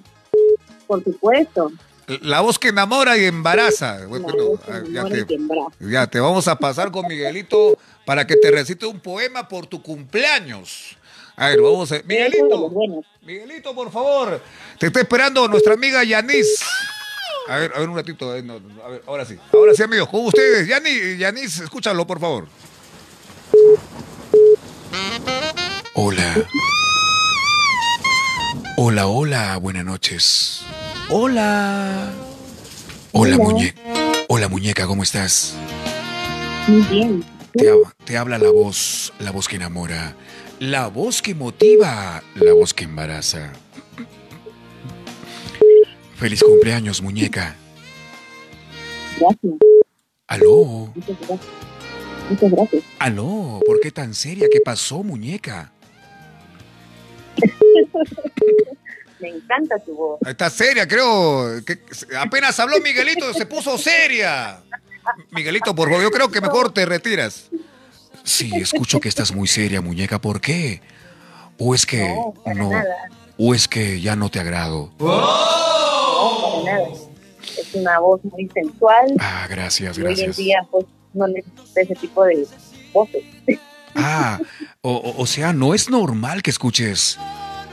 Por 0.86 1.02
supuesto. 1.04 1.72
La 2.20 2.40
voz 2.40 2.58
que 2.58 2.68
enamora 2.68 3.16
y 3.16 3.24
embaraza. 3.24 4.04
Bueno, 4.06 4.26
ah, 4.68 4.80
ya, 4.90 5.04
te, 5.04 5.26
ya 5.80 6.06
te 6.06 6.20
vamos 6.20 6.48
a 6.48 6.56
pasar 6.58 6.90
con 6.90 7.06
Miguelito 7.06 7.78
para 8.04 8.26
que 8.26 8.36
te 8.36 8.50
recite 8.50 8.84
un 8.86 9.00
poema 9.00 9.48
por 9.48 9.66
tu 9.66 9.82
cumpleaños. 9.82 10.96
A 11.36 11.48
ver, 11.48 11.62
vamos 11.62 11.90
a... 11.92 12.02
Miguelito. 12.04 12.70
Miguelito, 13.22 13.74
por 13.74 13.90
favor. 13.90 14.40
Te 14.78 14.86
está 14.86 15.00
esperando 15.00 15.48
nuestra 15.48 15.74
amiga 15.74 16.04
Yanis. 16.04 16.62
A 17.48 17.56
ver, 17.58 17.72
a 17.74 17.78
ver 17.80 17.88
un 17.88 17.96
ratito. 17.96 18.34
eh, 18.36 18.42
no, 18.42 18.60
a 18.84 18.88
ver, 18.88 19.02
ahora 19.06 19.24
sí. 19.24 19.36
Ahora 19.52 19.74
sí, 19.74 19.82
amigos, 19.82 20.08
con 20.08 20.26
ustedes. 20.26 20.66
Yanis, 20.66 21.18
Yanis, 21.18 21.58
escúchalo, 21.60 22.06
por 22.06 22.20
favor. 22.20 22.48
Hola. 25.94 26.34
Hola, 28.76 29.06
hola, 29.06 29.56
buenas 29.58 29.84
noches. 29.84 30.62
Hola. 31.10 32.10
Hola, 33.12 33.36
muñeca. 33.36 33.80
Hola, 34.28 34.48
muñeca, 34.48 34.86
¿cómo 34.86 35.02
estás? 35.02 35.54
Muy 36.66 36.82
bien. 36.82 37.24
Te 38.04 38.16
habla 38.16 38.38
la 38.38 38.50
voz, 38.50 39.12
la 39.20 39.30
voz 39.30 39.46
que 39.46 39.56
enamora, 39.56 40.16
la 40.58 40.88
voz 40.88 41.22
que 41.22 41.36
motiva, 41.36 42.20
la 42.34 42.52
voz 42.52 42.74
que 42.74 42.82
embaraza. 42.84 43.52
Feliz 46.24 46.42
cumpleaños, 46.42 47.02
muñeca. 47.02 47.54
Gracias. 49.20 49.52
Aló, 50.26 50.90
Muchas 50.94 51.18
gracias. 51.18 51.40
Muchas 52.30 52.50
gracias. 52.50 52.82
aló, 52.98 53.60
¿por 53.66 53.78
qué 53.78 53.90
tan 53.90 54.14
seria? 54.14 54.46
¿Qué 54.50 54.60
pasó, 54.64 55.02
muñeca? 55.02 55.70
Me 59.20 59.28
encanta 59.28 59.78
tu 59.80 59.94
voz. 59.94 60.18
Está 60.26 60.48
seria, 60.48 60.88
creo. 60.88 61.62
que 61.62 61.78
apenas 62.18 62.58
habló 62.58 62.80
Miguelito, 62.80 63.34
se 63.34 63.44
puso 63.44 63.76
seria. 63.76 64.62
Miguelito, 65.30 65.74
por 65.74 65.90
favor, 65.90 66.04
yo 66.04 66.10
creo 66.10 66.30
que 66.30 66.40
mejor 66.40 66.72
te 66.72 66.86
retiras. 66.86 67.50
Sí, 68.22 68.50
escucho 68.54 68.98
que 68.98 69.10
estás 69.10 69.30
muy 69.34 69.46
seria, 69.46 69.82
muñeca, 69.82 70.18
¿por 70.22 70.40
qué? 70.40 70.80
¿O 71.58 71.74
es 71.74 71.84
que 71.84 71.98
No, 71.98 72.32
no? 72.54 72.70
¿O 73.36 73.54
es 73.54 73.68
que 73.68 74.00
ya 74.00 74.16
no 74.16 74.30
te 74.30 74.40
agrado? 74.40 74.90
No, 74.98 75.83
Es 76.80 77.74
una 77.74 77.98
voz 77.98 78.20
muy 78.24 78.48
sensual. 78.54 79.06
Ah, 79.20 79.46
gracias, 79.48 79.98
y 79.98 80.02
hoy 80.02 80.08
en 80.08 80.14
gracias. 80.16 80.36
día, 80.36 80.66
pues, 80.70 80.86
no 81.12 81.26
necesita 81.28 81.80
ese 81.80 81.94
tipo 81.94 82.24
de 82.24 82.46
voces. 82.92 83.22
Ah, 83.96 84.40
o, 84.80 85.14
o- 85.18 85.24
sea, 85.26 85.52
no 85.52 85.72
es 85.72 85.88
normal 85.88 86.42
que 86.42 86.50
escuches 86.50 87.16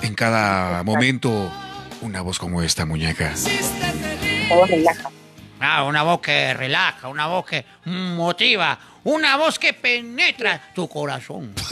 en 0.03 0.13
cada 0.13 0.83
momento 0.83 1.51
una 2.03 2.21
voz 2.21 2.37
como 2.37 2.61
esta, 2.61 2.85
muñeca. 2.85 3.33
Todo 4.47 4.65
relaja. 4.67 5.09
Ah, 5.59 5.83
una 5.83 6.03
voz 6.03 6.21
que 6.21 6.53
relaja, 6.53 7.07
una 7.07 7.25
voz 7.25 7.45
que 7.47 7.65
motiva, 7.85 8.77
una 9.03 9.35
voz 9.35 9.57
que 9.57 9.73
penetra 9.73 10.61
tu 10.75 10.87
corazón. 10.87 11.55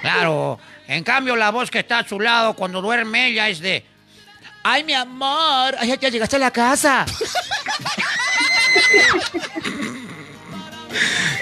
Claro, 0.00 0.58
en 0.86 1.02
cambio 1.02 1.34
la 1.34 1.50
voz 1.50 1.70
que 1.70 1.78
está 1.78 2.00
a 2.00 2.06
su 2.08 2.20
lado 2.20 2.54
cuando 2.54 2.82
duerme 2.82 3.28
ella 3.28 3.48
es 3.48 3.58
de... 3.60 3.84
Ay, 4.66 4.82
mi 4.82 4.94
amor, 4.94 5.74
ay, 5.78 5.94
ya 6.00 6.08
llegaste 6.08 6.36
a 6.36 6.38
la 6.38 6.50
casa. 6.50 7.04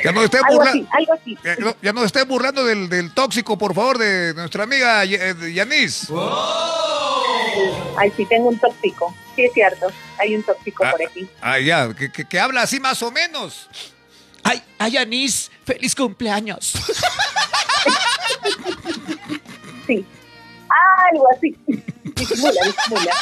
Ya 0.02 0.10
no 0.10 0.22
esté 0.24 0.38
burlando. 0.48 0.88
Ya 1.44 1.56
no, 1.58 1.76
ya 1.80 1.92
no 1.92 2.04
esté 2.04 2.24
burlando 2.24 2.64
del, 2.64 2.88
del 2.88 3.12
tóxico, 3.14 3.56
por 3.56 3.74
favor, 3.74 3.98
de 3.98 4.34
nuestra 4.34 4.64
amiga 4.64 5.04
eh, 5.04 5.52
Yanis. 5.54 6.08
Ay, 7.96 8.12
sí, 8.16 8.26
tengo 8.26 8.48
un 8.48 8.58
tóxico. 8.58 9.14
Sí, 9.36 9.44
es 9.44 9.52
cierto. 9.52 9.86
Hay 10.18 10.34
un 10.34 10.42
tóxico 10.42 10.84
Ah, 10.84 10.90
por 10.90 11.02
aquí. 11.06 11.28
Ah, 11.40 11.58
ya, 11.60 11.94
que, 11.94 12.10
que- 12.10 12.24
que 12.26 12.40
habla 12.40 12.62
así 12.62 12.80
más 12.80 13.02
o 13.02 13.12
menos. 13.12 13.68
Ay, 14.42 14.60
ay, 14.78 14.96
Anís, 14.96 15.50
feliz 15.64 15.94
cumpleaños. 15.94 16.72
Sí. 19.86 20.04
Algo 21.12 21.26
así. 21.36 21.56
Disimula, 22.04 22.60
disimula. 22.64 23.12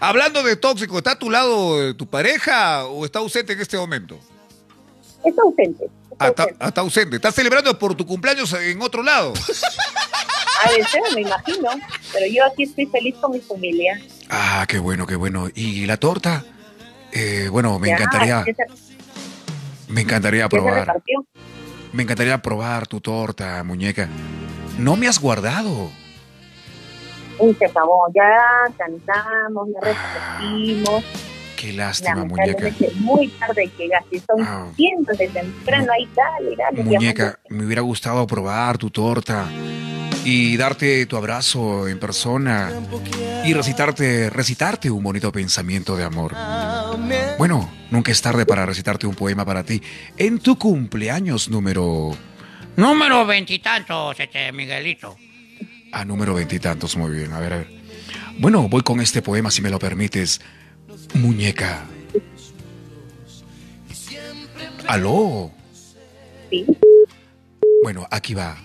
Hablando 0.00 0.42
de 0.42 0.56
tóxico, 0.56 0.98
¿está 0.98 1.12
a 1.12 1.18
tu 1.18 1.30
lado 1.30 1.82
eh, 1.88 1.94
tu 1.94 2.06
pareja 2.06 2.84
o 2.86 3.04
está 3.04 3.18
ausente 3.18 3.52
en 3.54 3.60
este 3.60 3.76
momento? 3.76 4.18
Está 5.24 5.42
ausente. 5.42 5.84
Está 6.12 6.24
Ah, 6.24 6.28
ausente. 6.28 6.56
ah, 6.60 6.68
está 6.68 6.80
ausente. 6.82 7.16
¿Estás 7.16 7.34
celebrando 7.34 7.76
por 7.78 7.94
tu 7.94 8.06
cumpleaños 8.06 8.52
en 8.52 8.80
otro 8.82 9.02
lado? 9.02 9.32
A 10.64 10.70
veces 10.70 11.00
me 11.14 11.22
imagino. 11.22 11.68
Pero 12.12 12.26
yo 12.32 12.44
aquí 12.44 12.64
estoy 12.64 12.86
feliz 12.86 13.14
con 13.20 13.32
mi 13.32 13.40
familia. 13.40 14.00
Ah, 14.30 14.64
qué 14.68 14.78
bueno, 14.78 15.06
qué 15.06 15.16
bueno. 15.16 15.48
¿Y 15.54 15.86
la 15.86 15.96
torta? 15.96 16.44
Eh, 17.12 17.48
bueno, 17.50 17.78
me 17.78 17.88
Ya, 17.88 17.94
encantaría, 17.94 18.44
se- 18.44 18.54
me 19.88 20.02
encantaría 20.02 20.48
probar. 20.48 21.02
Me 21.92 22.02
encantaría 22.02 22.40
probar 22.42 22.86
tu 22.86 23.00
torta, 23.00 23.62
muñeca. 23.64 24.08
No 24.78 24.96
me 24.96 25.08
has 25.08 25.18
guardado. 25.18 25.90
Uy, 27.38 27.54
se 27.58 27.66
acabó. 27.66 28.06
Ya 28.14 28.72
cantamos, 28.76 29.68
ya 29.74 29.80
repetimos. 29.80 31.04
Qué 31.56 31.72
lástima, 31.72 32.24
muñeca. 32.24 32.70
Muy 32.96 33.28
tarde 33.28 33.68
llegaste. 33.76 34.20
Son 34.20 34.40
Ah. 34.42 34.66
cientos 34.76 35.18
de 35.18 35.26
temprano 35.28 35.92
ahí, 35.92 36.08
dale, 36.14 36.56
dale. 36.56 36.82
Muñeca, 36.84 37.38
me 37.48 37.64
hubiera 37.64 37.82
gustado 37.82 38.26
probar 38.28 38.78
tu 38.78 38.90
torta 38.90 39.46
y 40.24 40.56
darte 40.56 41.06
tu 41.06 41.16
abrazo 41.16 41.88
en 41.88 41.98
persona 41.98 42.70
y 43.44 43.54
recitarte, 43.54 44.30
recitarte 44.30 44.88
un 44.90 45.02
bonito 45.02 45.32
pensamiento 45.32 45.96
de 45.96 46.04
amor. 46.04 46.32
Bueno, 47.38 47.68
nunca 47.90 48.12
es 48.12 48.22
tarde 48.22 48.46
para 48.46 48.64
recitarte 48.66 49.06
un 49.08 49.14
poema 49.16 49.44
para 49.44 49.64
ti 49.64 49.82
en 50.16 50.38
tu 50.38 50.56
cumpleaños 50.58 51.48
número 51.48 52.10
Número 52.76 53.26
veintitantos, 53.26 54.18
este 54.20 54.52
Miguelito. 54.52 55.16
A 55.92 56.04
número 56.04 56.34
veintitantos. 56.34 56.96
Muy 56.96 57.10
bien, 57.10 57.32
a 57.32 57.40
ver, 57.40 57.52
a 57.52 57.56
ver. 57.58 57.68
Bueno, 58.38 58.68
voy 58.68 58.82
con 58.82 59.00
este 59.00 59.22
poema 59.22 59.50
si 59.50 59.62
me 59.62 59.70
lo 59.70 59.78
permites. 59.78 60.40
Muñeca. 61.14 61.86
Aló. 64.86 65.50
Sí. 66.50 66.66
Bueno, 67.82 68.06
aquí 68.10 68.34
va. 68.34 68.56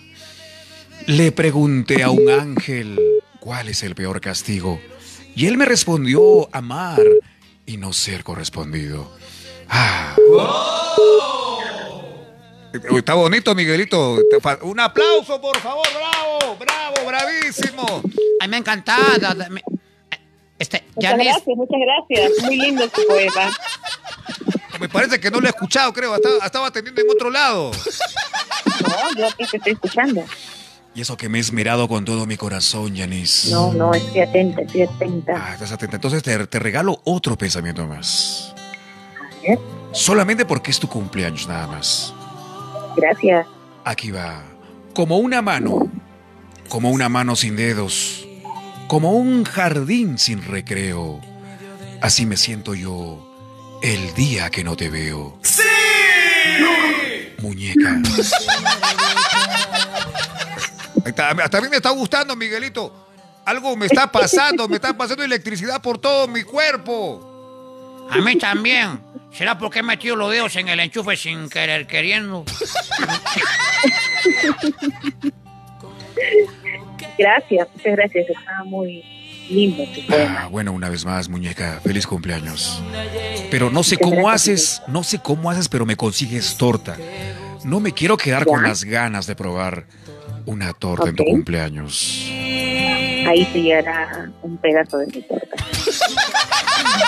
Le 1.07 1.31
pregunté 1.31 2.03
a 2.03 2.09
un 2.09 2.29
ángel 2.29 2.99
cuál 3.39 3.69
es 3.69 3.83
el 3.83 3.95
peor 3.95 4.21
castigo. 4.21 4.79
Y 5.35 5.47
él 5.47 5.57
me 5.57 5.65
respondió 5.65 6.47
amar 6.55 7.01
y 7.65 7.77
no 7.77 7.93
ser 7.93 8.23
correspondido. 8.23 9.11
Ah. 9.67 10.15
Está 12.97 13.13
bonito, 13.13 13.53
Miguelito. 13.53 14.17
Un 14.63 14.79
aplauso, 14.79 15.39
por 15.39 15.57
favor. 15.59 15.85
Bravo, 15.93 16.57
bravo, 16.57 16.95
bravísimo. 17.07 18.01
Ay, 18.39 18.47
me 18.47 18.55
ha 18.55 18.59
encantado. 18.59 19.03
Me- 19.49 19.61
Este, 20.59 20.83
Muchas 20.95 21.13
gracias, 21.15 21.43
muchas 21.57 21.79
gracias. 22.09 22.43
Muy 22.43 22.57
lindo 22.57 22.83
este 22.85 23.03
poema. 23.03 23.51
Me 24.79 24.89
parece 24.89 25.19
que 25.19 25.29
no 25.29 25.39
lo 25.39 25.47
he 25.47 25.49
escuchado, 25.49 25.93
creo. 25.93 26.15
Estaba, 26.15 26.45
estaba 26.45 26.67
atendiendo 26.67 27.01
en 27.01 27.09
otro 27.09 27.29
lado. 27.29 27.71
No, 28.81 29.15
yo 29.17 29.27
aquí 29.27 29.45
te 29.45 29.57
estoy 29.57 29.73
escuchando. 29.73 30.23
Y 30.95 31.01
eso 31.01 31.17
que 31.17 31.27
me 31.29 31.39
he 31.39 31.41
esmerado 31.41 31.87
con 31.87 32.05
todo 32.05 32.25
mi 32.25 32.37
corazón, 32.37 32.95
Yanis. 32.95 33.49
No, 33.51 33.73
no, 33.73 33.93
estoy 33.93 34.21
atenta, 34.21 34.61
estoy 34.61 34.83
atenta. 34.83 35.33
Ah, 35.35 35.53
estás 35.53 35.71
atenta. 35.71 35.95
Entonces 35.97 36.21
te, 36.23 36.45
te 36.47 36.59
regalo 36.59 37.01
otro 37.03 37.35
pensamiento 37.37 37.85
más. 37.87 38.53
A 39.17 39.47
ver, 39.49 39.59
Solamente 39.91 40.45
porque 40.45 40.71
es 40.71 40.79
tu 40.79 40.87
cumpleaños, 40.87 41.47
nada 41.47 41.67
más. 41.67 42.13
Gracias. 42.95 43.47
Aquí 43.83 44.11
va. 44.11 44.43
Como 44.93 45.17
una 45.17 45.41
mano. 45.41 45.89
Como 46.69 46.91
una 46.91 47.09
mano 47.09 47.35
sin 47.35 47.55
dedos. 47.55 48.27
Como 48.87 49.13
un 49.13 49.43
jardín 49.43 50.17
sin 50.17 50.43
recreo. 50.43 51.19
Así 52.01 52.25
me 52.25 52.37
siento 52.37 52.75
yo 52.75 53.29
el 53.81 54.13
día 54.13 54.49
que 54.49 54.63
no 54.63 54.75
te 54.75 54.89
veo. 54.89 55.39
¡Sí! 55.41 55.61
Muñeca. 57.41 58.01
Está. 61.05 61.29
Hasta 61.31 61.57
a 61.57 61.61
mí 61.61 61.67
me 61.69 61.77
está 61.77 61.89
gustando, 61.89 62.35
Miguelito. 62.35 63.07
Algo 63.45 63.75
me 63.75 63.87
está 63.87 64.09
pasando, 64.11 64.67
me 64.69 64.75
está 64.75 64.95
pasando 64.95 65.23
electricidad 65.23 65.81
por 65.81 65.97
todo 65.97 66.27
mi 66.27 66.43
cuerpo. 66.43 67.32
A 68.09 68.17
mí 68.19 68.37
también. 68.37 68.99
¿Será 69.31 69.57
porque 69.57 69.79
he 69.79 69.83
metido 69.83 70.15
los 70.15 70.31
dedos 70.31 70.55
en 70.57 70.69
el 70.69 70.79
enchufe 70.79 71.17
sin 71.17 71.49
querer 71.49 71.87
queriendo? 71.87 72.45
Gracias, 77.17 77.67
muchas 77.73 77.95
gracias. 77.95 78.29
Está 78.29 78.63
muy 78.63 79.03
lindo 79.49 79.83
tu 79.93 80.05
poema. 80.05 80.43
Ah, 80.43 80.47
bueno, 80.47 80.71
una 80.71 80.89
vez 80.89 81.05
más, 81.05 81.29
muñeca, 81.29 81.79
feliz 81.83 82.05
cumpleaños. 82.05 82.81
Pero 83.49 83.69
no 83.69 83.83
sé 83.83 83.97
cómo 83.97 84.29
haces, 84.29 84.81
no 84.87 85.03
sé 85.03 85.19
cómo 85.19 85.49
haces, 85.49 85.67
pero 85.67 85.85
me 85.85 85.95
consigues 85.95 86.57
torta. 86.57 86.97
No 87.63 87.79
me 87.79 87.91
quiero 87.93 88.17
quedar 88.17 88.45
con 88.45 88.61
las 88.63 88.83
ganas 88.83 89.25
de 89.25 89.35
probar 89.35 89.85
una 90.45 90.73
torta 90.73 91.09
en 91.09 91.15
tu 91.15 91.23
cumpleaños. 91.23 92.27
Ahí 93.25 93.47
te 93.53 93.61
llegará 93.61 94.31
un 94.41 94.57
pedazo 94.57 94.97
de 94.97 95.07
mi 95.07 95.21
torta. 95.21 95.55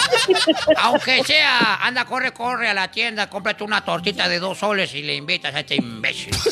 Aunque 0.77 1.23
sea, 1.23 1.75
anda, 1.81 2.05
corre, 2.05 2.31
corre 2.33 2.69
a 2.69 2.73
la 2.73 2.89
tienda, 2.89 3.29
cómprate 3.29 3.63
una 3.63 3.83
tortita 3.83 4.27
de 4.27 4.39
dos 4.39 4.57
soles 4.57 4.93
y 4.93 5.03
le 5.03 5.15
invitas 5.15 5.53
a 5.55 5.59
este 5.59 5.75
imbécil. 5.75 6.35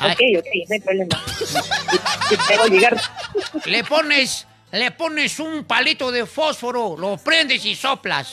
Ok, 0.00 0.20
ok, 0.38 0.46
no 0.68 0.74
hay 0.74 0.80
problema. 0.80 1.24
Te 2.28 2.36
te 2.36 2.54
hago 2.54 2.66
llegar. 2.66 3.00
le 3.66 3.84
pones, 3.84 4.46
le 4.72 4.90
pones 4.90 5.38
un 5.38 5.64
palito 5.64 6.10
de 6.10 6.26
fósforo, 6.26 6.96
lo 6.98 7.18
prendes 7.18 7.64
y 7.64 7.76
soplas. 7.76 8.32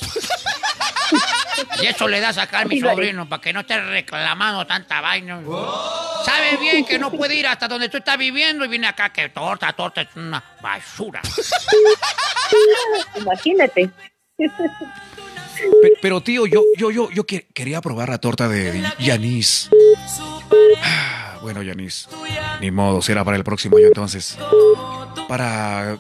Y 1.81 1.85
eso 1.87 2.07
le 2.07 2.19
das 2.19 2.37
acá 2.37 2.61
a 2.61 2.65
mi 2.65 2.79
sobrino 2.81 3.27
para 3.27 3.41
que 3.41 3.53
no 3.53 3.61
esté 3.61 3.79
reclamando 3.81 4.65
tanta 4.67 5.01
vaina. 5.01 5.39
Sabe 6.25 6.57
bien 6.57 6.85
que 6.85 6.97
no 6.99 7.11
puede 7.11 7.35
ir 7.35 7.47
hasta 7.47 7.67
donde 7.67 7.89
tú 7.89 7.97
estás 7.97 8.17
viviendo 8.17 8.65
y 8.65 8.67
viene 8.67 8.87
acá 8.87 9.09
que 9.09 9.29
torta, 9.29 9.71
torta 9.73 10.01
es 10.01 10.09
una 10.15 10.43
basura. 10.61 11.21
Imagínate. 13.15 13.89
Pe- 14.37 14.49
Pero 16.01 16.21
tío, 16.21 16.45
yo, 16.45 16.63
yo, 16.77 16.91
yo, 16.91 17.09
yo 17.11 17.25
que- 17.25 17.47
quería 17.53 17.81
probar 17.81 18.09
la 18.09 18.17
torta 18.17 18.47
de 18.47 18.83
Yanis. 18.99 19.69
Ah, 20.83 21.37
Bueno, 21.41 21.61
Yanis, 21.61 22.07
ni 22.61 22.71
modo, 22.71 23.01
será 23.01 23.23
para 23.23 23.37
el 23.37 23.43
próximo 23.43 23.77
año 23.77 23.87
entonces. 23.87 24.37
Para 25.27 25.97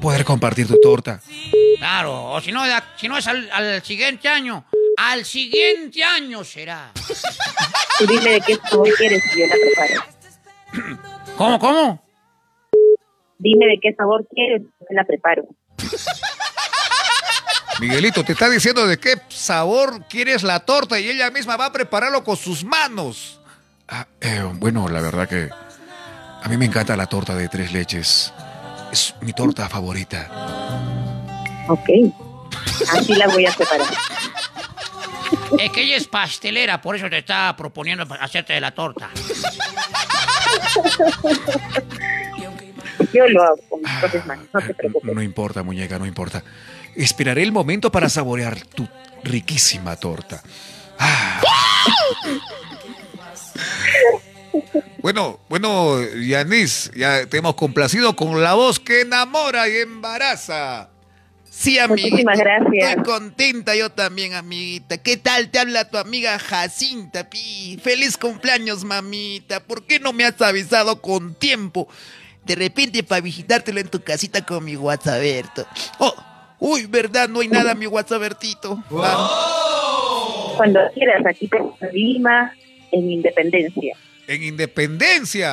poder 0.00 0.24
compartir 0.24 0.66
tu 0.66 0.78
torta. 0.80 1.20
Claro, 1.78 2.32
o 2.32 2.40
si 2.40 2.52
no, 2.52 2.62
si 2.96 3.08
no 3.08 3.16
es 3.18 3.26
al, 3.26 3.50
al 3.52 3.82
siguiente 3.82 4.28
año, 4.28 4.64
al 4.96 5.24
siguiente 5.24 6.02
año 6.04 6.44
será. 6.44 6.92
Tú 7.98 8.06
dime 8.06 8.30
de 8.30 8.40
qué 8.40 8.56
sabor 8.56 8.88
quieres 8.96 9.22
y 9.34 9.40
yo 9.40 9.46
la 9.46 9.54
preparo. 9.54 10.04
¿Cómo, 11.36 11.58
cómo? 11.58 12.04
Dime 13.38 13.66
de 13.66 13.78
qué 13.80 13.94
sabor 13.94 14.26
quieres 14.34 14.62
y 14.62 14.64
yo 14.64 14.86
la 14.90 15.04
preparo. 15.04 15.44
Miguelito, 17.80 18.24
te 18.24 18.32
está 18.32 18.50
diciendo 18.50 18.86
de 18.86 18.98
qué 18.98 19.14
sabor 19.28 20.04
quieres 20.06 20.42
la 20.42 20.60
torta 20.60 21.00
y 21.00 21.08
ella 21.08 21.30
misma 21.30 21.56
va 21.56 21.66
a 21.66 21.72
prepararlo 21.72 22.22
con 22.22 22.36
sus 22.36 22.62
manos. 22.62 23.40
Ah, 23.88 24.06
eh, 24.20 24.42
bueno, 24.54 24.86
la 24.88 25.00
verdad 25.00 25.26
que 25.26 25.48
a 26.42 26.48
mí 26.48 26.58
me 26.58 26.66
encanta 26.66 26.94
la 26.94 27.06
torta 27.06 27.34
de 27.34 27.48
tres 27.48 27.72
leches. 27.72 28.34
Es 28.92 29.14
mi 29.20 29.32
torta 29.32 29.68
favorita. 29.68 30.28
Ok. 31.68 31.88
Así 32.92 33.14
la 33.14 33.28
voy 33.28 33.46
a 33.46 33.52
preparar. 33.52 33.86
Es 35.58 35.70
que 35.70 35.82
ella 35.82 35.96
es 35.96 36.08
pastelera, 36.08 36.80
por 36.80 36.96
eso 36.96 37.08
te 37.08 37.18
está 37.18 37.54
proponiendo 37.56 38.06
hacerte 38.20 38.52
de 38.52 38.60
la 38.60 38.72
torta. 38.72 39.10
Yo 43.12 43.28
lo 43.28 43.42
hago 43.42 43.56
con 43.68 43.80
mis 43.80 43.92
propias 44.00 44.26
manos, 44.26 44.46
no 44.52 44.60
te 44.60 44.74
preocupes. 44.74 45.14
No 45.14 45.22
importa, 45.22 45.62
muñeca, 45.62 45.98
no 45.98 46.06
importa. 46.06 46.42
Esperaré 46.96 47.42
el 47.42 47.52
momento 47.52 47.92
para 47.92 48.08
saborear 48.08 48.60
tu 48.60 48.88
riquísima 49.22 49.96
torta. 49.96 50.42
Ah, 50.98 51.40
Bueno, 54.98 55.40
bueno, 55.48 56.02
Yanis, 56.02 56.90
ya 56.94 57.26
te 57.26 57.38
hemos 57.38 57.54
complacido 57.54 58.14
con 58.16 58.42
la 58.42 58.54
voz 58.54 58.78
que 58.78 59.00
enamora 59.02 59.68
y 59.68 59.76
embaraza. 59.78 60.90
Sí, 61.48 61.78
amiguita. 61.78 62.10
Muchísimas 62.10 62.38
gracias. 62.38 62.90
Estoy 62.90 63.04
contenta 63.04 63.74
yo 63.74 63.90
también, 63.90 64.34
amiguita. 64.34 64.98
¿Qué 64.98 65.16
tal 65.16 65.50
te 65.50 65.58
habla 65.58 65.90
tu 65.90 65.98
amiga 65.98 66.38
Jacinta, 66.38 67.28
pi? 67.28 67.78
Feliz 67.82 68.16
cumpleaños, 68.16 68.84
mamita. 68.84 69.60
¿Por 69.60 69.84
qué 69.84 69.98
no 69.98 70.12
me 70.12 70.24
has 70.24 70.40
avisado 70.40 71.02
con 71.02 71.34
tiempo? 71.34 71.88
De 72.44 72.54
repente 72.54 73.02
para 73.02 73.20
visitártelo 73.20 73.80
en 73.80 73.88
tu 73.88 74.00
casita 74.02 74.44
con 74.44 74.64
mi 74.64 74.76
WhatsApp. 74.76 75.20
Oh, 75.98 76.14
uy, 76.60 76.86
verdad, 76.86 77.28
no 77.28 77.40
hay 77.40 77.48
nada, 77.48 77.74
mi 77.74 77.86
WhatsAppito. 77.86 78.82
Ah, 78.92 80.54
Cuando 80.56 80.80
quieras, 80.94 81.24
aquí 81.26 81.50
en 81.52 81.92
Lima, 81.92 82.54
en 82.92 83.10
Independencia. 83.10 83.96
En 84.30 84.42
Independencia. 84.44 85.52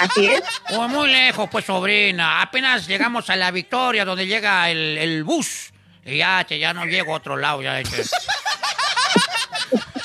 Así 0.00 0.26
es. 0.26 0.42
O 0.70 0.86
muy 0.88 1.10
lejos, 1.10 1.48
pues, 1.50 1.64
sobrina. 1.64 2.40
Apenas 2.40 2.86
llegamos 2.86 3.28
a 3.30 3.36
la 3.36 3.50
Victoria, 3.50 4.04
donde 4.04 4.26
llega 4.26 4.70
el, 4.70 4.96
el 4.98 5.24
bus. 5.24 5.72
Y 6.04 6.18
ya, 6.18 6.44
che, 6.46 6.58
ya 6.58 6.72
no 6.72 6.84
llego 6.84 7.12
a 7.14 7.16
otro 7.16 7.36
lado. 7.36 7.62
Ya, 7.62 7.82
che. 7.82 8.02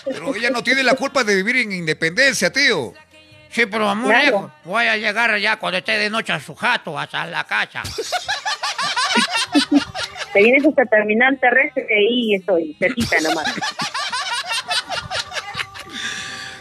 Pero 0.06 0.36
ella 0.36 0.50
no 0.50 0.64
tiene 0.64 0.82
la 0.84 0.96
culpa 0.96 1.24
de 1.24 1.36
vivir 1.36 1.58
en 1.58 1.72
Independencia, 1.72 2.52
tío. 2.52 2.94
Sí, 3.52 3.66
pero 3.68 3.94
muy 3.96 4.10
Claro. 4.10 4.26
lejos. 4.26 4.52
Voy 4.64 4.86
a 4.88 4.98
llegar 4.98 5.38
ya 5.38 5.58
cuando 5.58 5.78
esté 5.78 5.98
de 5.98 6.10
noche 6.10 6.34
a 6.34 6.40
su 6.40 6.56
jato, 6.56 6.98
hasta 6.98 7.26
la 7.28 7.44
casa. 7.44 7.84
Te 10.34 10.44
vienes 10.44 10.64
hasta 10.66 10.86
Terminal 10.86 11.38
Terrestre 11.40 11.86
y 11.90 11.94
ahí 11.94 12.36
estoy, 12.36 12.76
cerquita 12.80 13.20
nomás. 13.22 13.54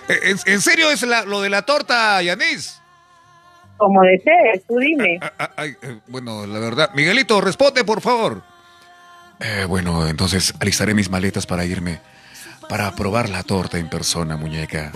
Eh, 0.08 0.18
¿En, 0.30 0.38
en 0.46 0.60
serio 0.60 0.90
es 0.90 1.02
la- 1.02 1.24
lo 1.24 1.40
de 1.40 1.50
la 1.50 1.62
torta, 1.62 2.20
Yanis? 2.22 2.80
Como 3.76 4.02
desees, 4.02 4.66
tú 4.66 4.76
dime. 4.78 5.18
Ah, 5.22 5.32
ah, 5.38 5.50
ay, 5.56 5.76
eh, 5.82 5.98
bueno, 6.08 6.46
la 6.46 6.58
verdad. 6.58 6.90
Miguelito, 6.94 7.40
responde, 7.40 7.84
por 7.84 8.00
favor. 8.00 8.42
eh, 9.40 9.64
bueno, 9.68 10.08
entonces 10.08 10.52
alistaré 10.60 10.94
mis 10.94 11.08
maletas 11.10 11.46
para 11.46 11.64
irme. 11.64 12.00
Para 12.68 12.94
probar 12.94 13.28
la 13.28 13.42
torta 13.44 13.78
en 13.78 13.88
persona, 13.88 14.36
muñeca. 14.36 14.90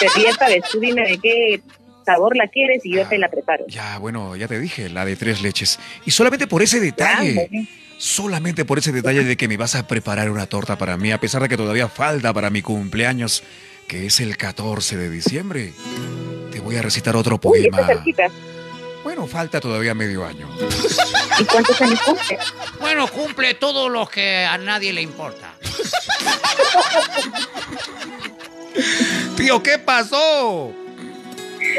Pero 0.00 0.12
ya 0.22 0.32
sabes, 0.34 0.62
tú 0.70 0.80
dime 0.80 1.02
de 1.02 1.18
qué 1.18 1.62
sabor 2.04 2.36
la 2.36 2.48
quieres 2.48 2.84
y 2.84 2.94
yo 2.96 3.06
te 3.06 3.16
la 3.18 3.30
preparo. 3.30 3.64
Ya, 3.68 3.98
bueno, 3.98 4.36
ya 4.36 4.48
te 4.48 4.58
dije, 4.58 4.88
la 4.90 5.04
de 5.04 5.16
tres 5.16 5.40
leches. 5.40 5.78
Y 6.04 6.10
solamente 6.10 6.46
por 6.46 6.62
ese 6.62 6.80
detalle. 6.80 7.30
Ándale. 7.30 7.68
Solamente 7.98 8.64
por 8.64 8.78
ese 8.78 8.92
detalle 8.92 9.24
de 9.24 9.36
que 9.36 9.48
me 9.48 9.56
vas 9.56 9.74
a 9.74 9.86
preparar 9.86 10.30
una 10.30 10.46
torta 10.46 10.76
para 10.76 10.96
mí, 10.96 11.12
a 11.12 11.20
pesar 11.20 11.42
de 11.42 11.48
que 11.48 11.56
todavía 11.56 11.88
falta 11.88 12.32
para 12.32 12.50
mi 12.50 12.62
cumpleaños, 12.62 13.42
que 13.88 14.06
es 14.06 14.20
el 14.20 14.36
14 14.36 14.96
de 14.96 15.10
diciembre. 15.10 15.72
Te 16.50 16.60
voy 16.60 16.76
a 16.76 16.82
recitar 16.82 17.16
otro 17.16 17.40
poema. 17.40 17.78
Bueno, 19.02 19.26
falta 19.26 19.60
todavía 19.60 19.94
medio 19.94 20.24
año. 20.24 20.48
¿Y 21.38 21.44
cuántos 21.44 21.80
años 21.82 22.00
cumple? 22.00 22.38
Bueno, 22.80 23.06
cumple 23.08 23.54
todo 23.54 23.88
lo 23.88 24.06
que 24.06 24.44
a 24.44 24.56
nadie 24.58 24.92
le 24.92 25.02
importa. 25.02 25.52
Tío, 29.36 29.62
¿qué 29.62 29.78
pasó? 29.78 30.72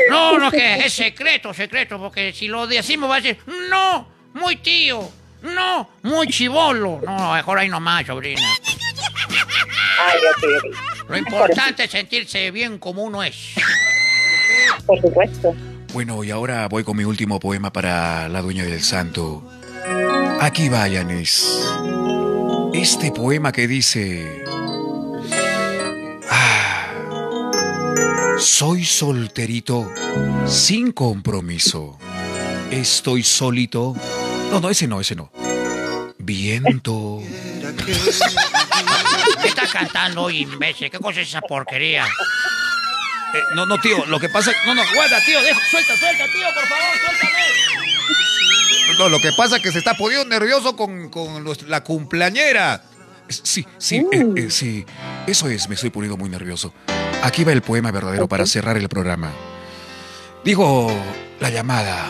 No, 0.09 0.38
no, 0.38 0.51
que 0.51 0.86
es 0.86 0.93
secreto, 0.93 1.53
secreto, 1.53 1.97
porque 1.97 2.34
si 2.34 2.47
lo 2.47 2.68
decimos 2.68 3.09
va 3.09 3.16
a 3.16 3.22
decir, 3.22 3.38
no, 3.70 4.07
muy 4.34 4.57
tío, 4.57 5.09
no, 5.53 5.89
muy 6.03 6.27
chivolo. 6.27 7.01
No, 7.05 7.33
mejor 7.33 7.59
ahí 7.59 7.69
nomás, 7.69 8.05
sobrina. 8.05 8.41
Ay. 9.99 10.19
Lo 11.07 11.17
importante 11.17 11.83
es 11.83 11.91
sentirse 11.91 12.51
bien 12.51 12.79
como 12.79 13.03
uno 13.03 13.23
es. 13.23 13.55
Por 14.85 14.99
supuesto. 15.01 15.55
Bueno, 15.93 16.23
y 16.23 16.31
ahora 16.31 16.67
voy 16.67 16.83
con 16.83 16.97
mi 16.97 17.03
último 17.03 17.39
poema 17.39 17.71
para 17.71 18.27
la 18.27 18.41
dueña 18.41 18.65
del 18.65 18.81
santo. 18.81 19.43
Aquí 20.41 20.67
va, 20.67 20.87
Yanis. 20.87 21.47
Este 22.73 23.11
poema 23.11 23.51
que 23.51 23.67
dice... 23.67 24.43
Ah, 26.29 26.87
soy 28.37 28.83
solterito 28.83 29.89
sin 30.45 30.91
compromiso. 30.91 31.97
Estoy 32.71 33.23
solito. 33.23 33.95
No, 34.51 34.59
no, 34.61 34.69
ese 34.69 34.87
no, 34.87 35.01
ese 35.01 35.15
no. 35.15 35.31
Viento. 36.17 37.21
¿Qué 39.41 39.47
está 39.47 39.67
cantando 39.67 40.23
hoy, 40.23 40.41
imbécil? 40.43 40.89
¿Qué 40.89 40.99
cosa 40.99 41.21
es 41.21 41.27
esa 41.29 41.41
porquería? 41.41 42.05
Eh, 42.05 43.39
no, 43.55 43.65
no, 43.65 43.79
tío, 43.79 44.05
lo 44.05 44.19
que 44.19 44.29
pasa... 44.29 44.51
No, 44.65 44.73
no, 44.73 44.81
guarda, 44.93 45.19
tío, 45.25 45.41
deja, 45.41 45.59
suelta, 45.69 45.97
suelta, 45.97 46.23
tío, 46.31 46.47
por 46.53 46.63
favor, 46.67 46.85
suéltame. 47.05 47.43
No, 48.97 49.09
lo 49.09 49.19
que 49.19 49.31
pasa 49.33 49.57
es 49.57 49.61
que 49.61 49.71
se 49.71 49.79
está 49.79 49.93
poniendo 49.95 50.25
nervioso 50.27 50.75
con, 50.75 51.09
con 51.09 51.43
los- 51.43 51.63
la 51.63 51.83
cumpleañera. 51.83 52.83
Sí, 53.27 53.65
sí, 53.77 54.05
eh, 54.11 54.25
eh, 54.37 54.47
sí. 54.51 54.85
Eso 55.27 55.49
es, 55.49 55.67
me 55.67 55.75
estoy 55.75 55.89
poniendo 55.89 56.15
muy 56.17 56.29
nervioso. 56.29 56.73
Aquí 57.23 57.43
va 57.43 57.51
el 57.51 57.61
poema 57.61 57.91
verdadero 57.91 58.27
para 58.27 58.45
cerrar 58.45 58.77
el 58.77 58.87
programa. 58.87 59.31
Digo, 60.45 60.95
la 61.39 61.49
llamada. 61.49 62.07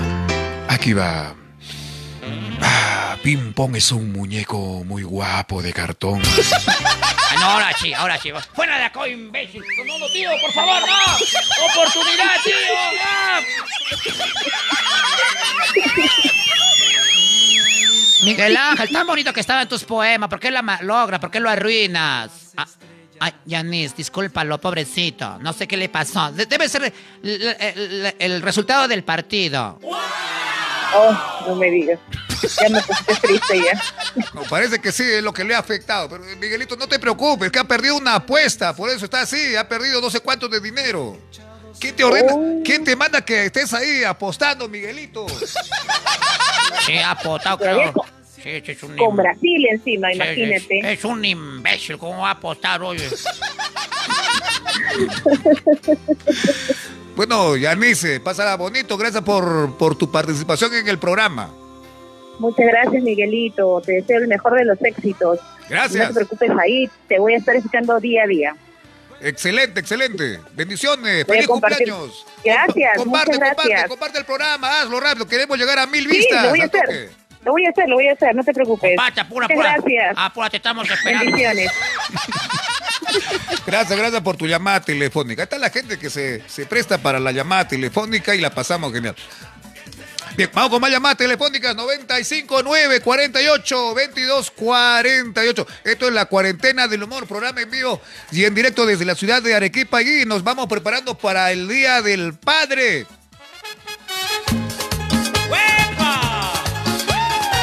Aquí 0.68 0.94
va. 0.94 1.34
Ah, 2.62 3.18
Ping 3.24 3.54
Pong 3.54 3.76
es 3.76 3.92
un 3.92 4.12
muñeco 4.12 4.84
muy 4.86 5.04
guapo 5.04 5.62
de 5.62 5.74
cartón. 5.74 6.22
No, 7.40 7.48
ahora 7.48 7.70
sí, 7.78 7.94
ahora 7.94 8.18
sí. 8.18 8.32
Fuera 8.54 8.78
de 8.78 8.86
acá, 8.86 9.06
imbécil. 9.10 9.62
No, 9.86 10.00
no, 10.00 10.08
tío, 10.08 10.30
por 10.40 10.54
favor, 10.54 10.80
no. 10.80 11.66
Oportunidad, 11.66 12.42
tío. 12.46 12.56
Miguel 18.24 18.58
Ángel, 18.58 18.90
tan 18.90 19.06
bonito 19.06 19.34
que 19.34 19.42
estaban 19.42 19.68
tus 19.68 19.84
poemas. 19.84 20.30
¿Por 20.30 20.40
qué 20.40 20.50
lo 20.50 20.64
ma- 20.64 20.80
logra? 20.82 21.20
¿Por 21.20 21.30
qué 21.30 21.40
lo 21.40 21.50
arruinas? 21.50 22.54
Ah, 22.58 22.66
Ay, 23.20 23.34
Yanis, 23.46 23.96
discúlpalo, 23.96 24.60
pobrecito. 24.60 25.38
No 25.40 25.54
sé 25.54 25.68
qué 25.68 25.78
le 25.78 25.88
pasó. 25.90 26.32
De- 26.32 26.46
Debe 26.46 26.68
ser 26.68 26.92
el, 27.24 27.56
el- 27.60 28.16
el 28.20 28.42
resultado 28.42 28.88
del 28.88 29.04
partido. 29.04 29.80
Oh, 30.98 31.44
no 31.48 31.56
me 31.56 31.70
digas. 31.72 32.00
Ya 32.62 32.70
me 32.70 32.82
pusiste 32.82 33.16
triste 33.28 33.60
ya. 33.60 33.82
No, 34.34 34.44
parece 34.44 34.80
que 34.80 34.92
sí, 34.92 35.04
es 35.04 35.24
lo 35.24 35.34
que 35.34 35.44
le 35.44 35.56
ha 35.56 35.60
afectado. 35.60 36.10
Pero 36.10 36.24
Miguelito, 36.38 36.76
no 36.76 36.88
te 36.88 37.00
preocupes, 37.00 37.52
que 37.52 37.60
ha 37.60 37.64
perdido 37.64 37.96
una 37.98 38.16
apuesta, 38.16 38.76
por 38.76 38.90
eso 38.90 39.06
está 39.06 39.22
así, 39.22 39.56
ha 39.56 39.68
perdido 39.68 40.02
no 40.02 40.10
sé 40.10 40.20
cuánto 40.20 40.48
de 40.48 40.60
dinero. 40.60 41.18
¿Quién 41.80 41.96
te 41.96 42.04
ordena? 42.04 42.34
¿Quién 42.64 42.84
te 42.84 42.96
manda 42.96 43.24
que 43.24 43.46
estés 43.46 43.74
ahí 43.74 44.04
apostando, 44.04 44.68
Miguelito? 44.70 45.26
Sí, 46.86 46.98
ha 46.98 47.12
apostado, 47.12 47.58
creo. 47.58 47.94
Sí, 48.36 48.62
sí, 48.64 48.72
es 48.72 48.84
un 48.84 48.96
Con 48.96 49.10
im- 49.10 49.16
Brasil 49.16 49.68
encima, 49.72 50.10
sí, 50.10 50.16
imagínate. 50.16 50.94
Es 50.94 51.04
un 51.04 51.26
imbécil, 51.26 51.98
¿cómo 51.98 52.22
va 52.22 52.30
a 52.30 52.34
apostar, 52.34 52.82
oye? 52.84 53.10
Bueno, 57.16 57.56
Yanice, 57.56 58.20
pásala 58.20 58.56
bonito, 58.58 58.98
gracias 58.98 59.24
por, 59.24 59.78
por 59.78 59.96
tu 59.98 60.12
participación 60.12 60.74
en 60.74 60.88
el 60.88 61.00
programa. 61.00 61.50
Muchas 62.40 62.66
gracias, 62.68 63.02
Miguelito. 63.02 63.82
Te 63.86 63.94
deseo 63.94 64.18
el 64.20 64.28
mejor 64.28 64.56
de 64.58 64.66
los 64.66 64.82
éxitos. 64.84 65.40
Gracias. 65.70 66.02
No 66.04 66.08
te 66.10 66.14
preocupes 66.26 66.52
ahí, 66.62 66.90
te 67.08 67.18
voy 67.20 67.34
a 67.34 67.38
estar 67.38 67.56
escuchando 67.56 67.98
día 68.02 68.24
a 68.24 68.28
día. 68.28 68.56
Excelente, 69.22 69.80
excelente. 69.80 70.42
Bendiciones, 70.54 71.26
feliz 71.26 71.48
cumpleaños. 71.48 72.26
Gracias, 72.44 72.98
comparte, 72.98 73.32
muchas 73.32 73.40
comparte, 73.50 73.70
gracias. 73.70 73.88
comparte 73.90 74.20
el 74.20 74.26
programa, 74.26 74.82
hazlo 74.82 75.00
rápido, 75.00 75.26
queremos 75.26 75.58
llegar 75.58 75.80
a 75.80 75.88
mil 75.88 76.04
Sí, 76.04 76.18
vistas. 76.18 76.44
lo 76.44 76.50
voy 76.50 76.60
a 76.62 76.66
hacer. 76.66 76.82
toque. 76.86 77.10
Lo 77.46 77.52
voy 77.52 77.66
a 77.66 77.70
hacer, 77.70 77.88
lo 77.88 77.96
voy 77.96 78.08
a 78.08 78.14
hacer, 78.14 78.36
no 78.36 78.44
te 78.44 78.54
preocupes. 78.54 78.98
Pata, 78.98 79.22
apura, 79.22 79.48
Muchas 79.48 79.58
apura. 79.60 79.74
gracias. 79.78 80.16
Apura, 80.18 80.50
te 80.50 80.58
estamos 80.58 80.90
esperando. 80.90 81.26
Bendiciones. 81.26 81.72
Gracias, 83.66 83.98
gracias 83.98 84.22
por 84.22 84.38
tu 84.38 84.48
llamada 84.48 84.82
telefónica. 84.82 85.44
Está 85.44 85.58
la 85.58 85.70
gente 85.70 85.98
que 85.98 86.10
se, 86.10 86.48
se 86.48 86.66
presta 86.66 86.98
para 86.98 87.20
la 87.20 87.32
llamada 87.32 87.68
telefónica 87.68 88.36
y 88.36 88.42
la 88.42 88.54
pasamos 88.54 88.94
genial. 88.94 89.16
Bien, 90.38 90.50
vamos 90.54 90.70
con 90.70 90.82
más 90.82 90.92
llamadas 90.92 91.18
telefónicas 91.18 91.76
959 91.78 93.00
48 93.00 93.94
22 93.96 94.52
48. 94.52 95.68
Esto 95.86 96.08
es 96.08 96.14
la 96.14 96.26
cuarentena 96.26 96.90
del 96.90 97.04
humor, 97.04 97.26
programa 97.26 97.62
en 97.62 97.72
vivo 97.72 98.02
y 98.34 98.44
en 98.44 98.54
directo 98.54 98.86
desde 98.86 99.06
la 99.06 99.16
ciudad 99.16 99.42
de 99.42 99.56
Arequipa 99.56 100.02
y 100.02 100.26
nos 100.26 100.44
vamos 100.44 100.68
preparando 100.68 101.18
para 101.18 101.54
el 101.54 101.70
Día 101.70 102.02
del 102.02 102.34
Padre. 102.34 103.06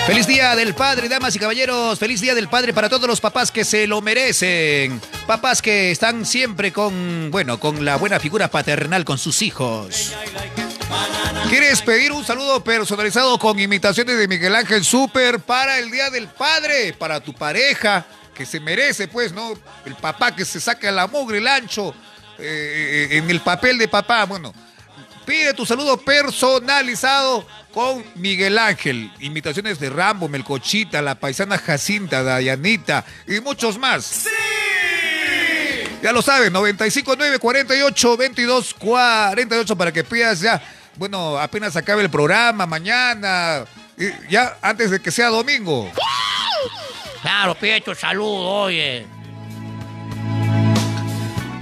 Feliz 0.06 0.26
Día 0.26 0.56
del 0.56 0.74
Padre, 0.74 1.08
damas 1.08 1.36
y 1.36 1.38
caballeros. 1.38 1.98
Feliz 1.98 2.20
Día 2.20 2.34
del 2.34 2.48
Padre 2.48 2.72
para 2.72 2.88
todos 2.88 3.06
los 3.06 3.20
papás 3.20 3.52
que 3.52 3.64
se 3.64 3.86
lo 3.86 4.02
merecen. 4.02 5.00
Papás 5.28 5.62
que 5.62 5.92
están 5.92 6.26
siempre 6.26 6.72
con, 6.72 7.30
bueno, 7.30 7.60
con 7.60 7.84
la 7.84 7.96
buena 7.96 8.18
figura 8.18 8.48
paternal 8.48 9.04
con 9.04 9.16
sus 9.16 9.42
hijos. 9.42 10.12
¿Quieres 11.48 11.82
pedir 11.82 12.10
un 12.10 12.24
saludo 12.24 12.64
personalizado 12.64 13.38
con 13.38 13.60
imitaciones 13.60 14.18
de 14.18 14.26
Miguel 14.26 14.56
Ángel 14.56 14.84
Super 14.84 15.38
para 15.38 15.78
el 15.78 15.90
Día 15.90 16.10
del 16.10 16.26
Padre? 16.26 16.94
Para 16.94 17.20
tu 17.20 17.32
pareja, 17.32 18.04
que 18.34 18.44
se 18.44 18.58
merece, 18.58 19.06
pues, 19.06 19.32
¿no? 19.32 19.52
El 19.84 19.94
papá 19.94 20.34
que 20.34 20.44
se 20.44 20.60
saca 20.60 20.90
la 20.90 21.06
mugre, 21.06 21.38
el 21.38 21.46
ancho, 21.46 21.94
eh, 22.38 23.08
en 23.12 23.30
el 23.30 23.40
papel 23.40 23.78
de 23.78 23.86
papá. 23.86 24.24
Bueno, 24.24 24.52
pide 25.24 25.54
tu 25.54 25.66
saludo 25.66 25.96
personalizado 25.96 27.46
con 27.72 28.04
Miguel 28.16 28.58
Ángel. 28.58 29.10
Imitaciones 29.20 29.78
de 29.78 29.90
Rambo, 29.90 30.28
Melcochita, 30.28 31.02
la 31.02 31.14
paisana 31.14 31.58
Jacinta, 31.58 32.22
Dayanita 32.22 33.04
y 33.26 33.40
muchos 33.40 33.78
más. 33.78 34.26
Ya 36.02 36.12
lo 36.12 36.20
saben, 36.20 36.52
959 36.52 37.38
48 37.38 38.16
22 38.16 38.74
48 38.74 39.76
para 39.76 39.92
que 39.92 40.04
pidas 40.04 40.40
ya. 40.40 40.62
Bueno, 40.96 41.38
apenas 41.38 41.76
acabe 41.76 42.02
el 42.02 42.10
programa, 42.10 42.66
mañana, 42.66 43.64
y 43.96 44.10
ya 44.28 44.58
antes 44.60 44.90
de 44.90 45.00
que 45.00 45.10
sea 45.10 45.28
domingo. 45.28 45.90
Claro, 47.22 47.54
pide 47.54 47.80
tu 47.80 47.94
saludo, 47.94 48.48
oye. 48.48 49.06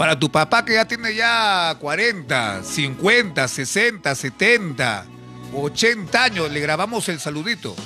Para 0.01 0.18
tu 0.18 0.30
papá 0.32 0.64
que 0.64 0.72
ya 0.72 0.86
tiene 0.86 1.14
ya 1.14 1.76
40, 1.78 2.62
50, 2.64 3.46
60, 3.46 4.14
70, 4.14 5.05
80 5.55 6.24
años, 6.24 6.51
le 6.51 6.59
grabamos 6.61 7.07
el 7.11 7.20
saludito. 7.20 7.76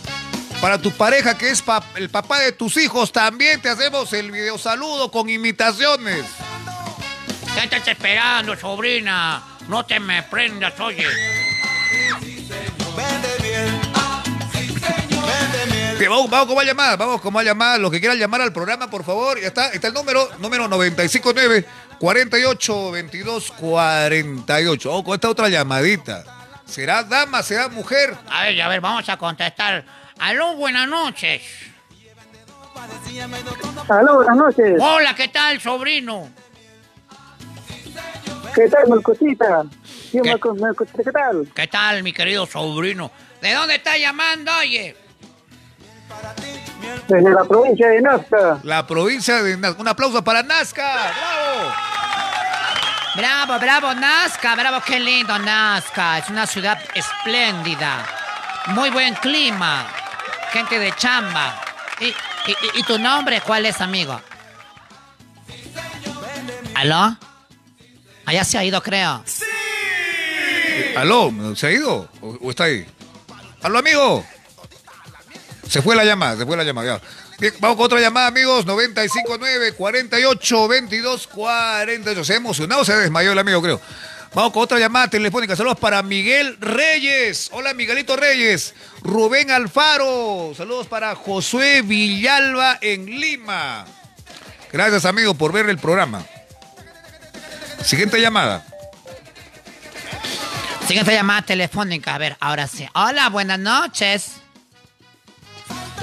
Para 0.60 0.78
tu 0.78 0.92
pareja 0.92 1.36
que 1.36 1.50
es 1.50 1.60
pa- 1.60 1.82
el 1.96 2.10
papá 2.10 2.38
de 2.38 2.52
tus 2.52 2.76
hijos, 2.76 3.10
también 3.10 3.60
te 3.60 3.68
hacemos 3.68 4.12
el 4.12 4.30
video 4.30 4.56
saludo 4.58 5.10
con 5.10 5.28
imitaciones. 5.28 6.24
¿Qué 7.52 7.64
estás 7.64 7.88
esperando, 7.88 8.56
sobrina? 8.56 9.42
No 9.66 9.84
te 9.84 9.98
me 9.98 10.22
prendas, 10.22 10.78
oye. 10.78 11.08
Bien, 15.98 16.10
vamos, 16.10 16.28
vamos 16.28 16.46
con 16.48 16.56
más 16.56 16.64
llamadas, 16.66 16.98
vamos 16.98 17.20
con 17.20 17.32
más 17.32 17.44
llamadas. 17.44 17.78
Los 17.78 17.90
que 17.90 18.00
quieran 18.00 18.18
llamar 18.18 18.40
al 18.40 18.52
programa, 18.52 18.90
por 18.90 19.04
favor, 19.04 19.40
ya 19.40 19.46
está, 19.48 19.68
está 19.68 19.88
el 19.88 19.94
número, 19.94 20.28
número 20.38 20.66
959 20.68 21.64
48 21.98 22.90
22 22.90 23.52
48. 23.52 24.88
Vamos 24.88 25.04
con 25.04 25.14
esta 25.14 25.28
otra 25.28 25.48
llamadita. 25.48 26.24
¿Será 26.66 27.04
dama, 27.04 27.42
será 27.42 27.68
mujer? 27.68 28.16
A 28.28 28.44
ver, 28.44 28.60
a 28.62 28.68
ver, 28.68 28.80
vamos 28.80 29.08
a 29.08 29.16
contestar. 29.16 29.84
Aló, 30.18 30.56
buenas 30.56 30.88
noches. 30.88 31.42
Aló, 33.88 34.16
buenas 34.16 34.36
noches. 34.36 34.76
Hola, 34.80 35.14
¿qué 35.14 35.28
tal, 35.28 35.60
sobrino? 35.60 36.28
¿Qué 38.54 38.68
tal, 38.68 38.84
Melco- 38.86 40.54
Melcosita, 40.54 41.02
¿Qué 41.04 41.12
tal? 41.12 41.48
¿Qué 41.54 41.66
tal, 41.66 42.02
mi 42.02 42.12
querido 42.12 42.46
sobrino? 42.46 43.10
¿De 43.40 43.52
dónde 43.52 43.76
está 43.76 43.96
llamando, 43.98 44.50
oye? 44.60 44.96
Desde 47.08 47.30
la 47.30 47.44
provincia 47.44 47.88
de 47.88 48.00
Nazca. 48.02 48.58
La 48.62 48.86
provincia 48.86 49.42
de 49.42 49.56
Nazca. 49.56 49.80
Un 49.80 49.88
aplauso 49.88 50.22
para 50.24 50.42
Nazca. 50.42 50.82
¡Bravo! 50.92 51.74
Bravo, 53.16 53.58
bravo, 53.60 53.94
Nazca, 53.94 54.54
bravo, 54.56 54.80
qué 54.84 54.98
lindo 54.98 55.38
Nazca. 55.38 56.18
Es 56.18 56.28
una 56.30 56.46
ciudad 56.46 56.78
espléndida. 56.94 58.04
Muy 58.68 58.90
buen 58.90 59.14
clima. 59.14 59.86
Gente 60.52 60.78
de 60.78 60.92
chamba. 60.96 61.60
¿Y, 62.00 62.06
y- 62.78 62.82
tu 62.82 62.98
nombre 62.98 63.40
cuál 63.42 63.66
es, 63.66 63.80
amigo? 63.80 64.20
¿Aló? 66.74 67.16
Allá 68.26 68.44
se 68.44 68.58
ha 68.58 68.64
ido, 68.64 68.82
creo. 68.82 69.22
¿Aló? 70.96 71.30
¿Se 71.54 71.66
ha 71.68 71.70
ido? 71.70 72.08
¿O, 72.20 72.36
o 72.40 72.50
está 72.50 72.64
ahí? 72.64 72.86
¿Aló, 73.62 73.78
amigo? 73.78 74.24
Se 75.74 75.82
fue 75.82 75.96
la 75.96 76.04
llamada, 76.04 76.36
se 76.36 76.46
fue 76.46 76.56
la 76.56 76.62
llamada. 76.62 77.00
Bien, 77.40 77.52
vamos 77.58 77.76
con 77.76 77.86
otra 77.86 77.98
llamada, 77.98 78.28
amigos. 78.28 78.64
959 78.64 79.72
48 79.72 80.68
22 80.68 81.26
48. 81.26 82.24
Se 82.24 82.32
ha 82.32 82.36
emocionado, 82.36 82.84
se 82.84 82.94
desmayó 82.94 83.32
el 83.32 83.38
amigo, 83.40 83.60
creo. 83.60 83.80
Vamos 84.34 84.52
con 84.52 84.62
otra 84.62 84.78
llamada 84.78 85.08
telefónica. 85.08 85.56
Saludos 85.56 85.80
para 85.80 86.00
Miguel 86.04 86.58
Reyes. 86.60 87.48
Hola, 87.50 87.74
Miguelito 87.74 88.14
Reyes. 88.14 88.72
Rubén 89.02 89.50
Alfaro. 89.50 90.52
Saludos 90.56 90.86
para 90.86 91.16
Josué 91.16 91.82
Villalba 91.82 92.78
en 92.80 93.06
Lima. 93.06 93.84
Gracias, 94.72 95.04
amigo, 95.04 95.34
por 95.34 95.50
ver 95.50 95.68
el 95.68 95.78
programa. 95.78 96.24
Siguiente 97.82 98.20
llamada. 98.20 98.64
Siguiente 100.86 101.12
llamada 101.12 101.42
telefónica. 101.42 102.14
A 102.14 102.18
ver, 102.18 102.36
ahora 102.38 102.68
sí. 102.68 102.86
Hola, 102.94 103.28
buenas 103.28 103.58
noches. 103.58 104.43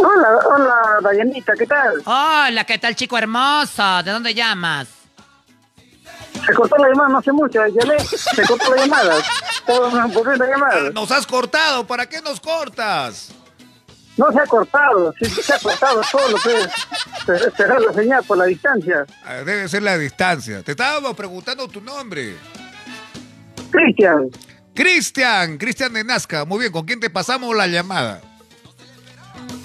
Hola, 0.04 0.39
hola, 0.45 0.99
Dayanita, 1.04 1.54
¿qué 1.54 1.68
tal? 1.68 2.02
Hola, 2.06 2.64
¿qué 2.66 2.80
tal, 2.80 2.95
chico 2.95 3.18
hermoso? 3.18 4.02
¿De 4.04 4.10
dónde 4.10 4.34
llamas? 4.34 4.88
Se 6.43 6.54
cortó 6.56 6.76
la 6.78 6.89
llamada 6.89 7.10
no 7.10 7.18
hace 7.20 7.32
mucho, 7.32 7.60
llamé, 7.68 7.99
se 7.99 8.41
cortó 8.47 8.74
la 8.74 8.82
llamada. 8.82 9.16
¿Por 9.66 10.32
qué 10.32 10.38
la 10.38 10.47
llamada? 10.47 10.89
Nos 10.89 11.12
has 11.12 11.28
cortado, 11.28 11.86
¿para 11.86 12.08
qué 12.10 12.20
nos 12.20 12.39
cortas? 12.39 13.32
No 14.18 14.32
se 14.32 14.39
ha 14.39 14.45
cortado, 14.47 15.14
sí, 15.20 15.26
se 15.26 15.54
ha 15.54 15.60
cortado 15.60 16.02
todo 16.12 16.30
lo 16.30 16.38
que 16.39 16.60
es 16.62 17.54
cerrar 17.56 17.80
la 17.80 17.93
señal 17.93 18.24
por 18.24 18.38
la 18.39 18.45
distancia. 18.45 19.06
Debe 19.45 19.70
ser 19.70 19.84
la 19.84 19.97
distancia. 19.99 20.64
Te 20.64 20.72
estábamos 20.72 21.16
preguntando 21.16 21.68
tu 21.68 21.80
nombre. 21.80 22.36
Cristian, 23.70 24.30
Cristian, 24.74 25.58
Cristian 25.60 25.93
de 25.93 26.04
Nazca. 26.04 26.43
Muy 26.43 26.60
bien, 26.60 26.72
¿con 26.72 26.86
quién 26.86 26.99
te 26.99 27.10
pasamos 27.10 27.56
la 27.56 27.68
llamada? 27.68 28.20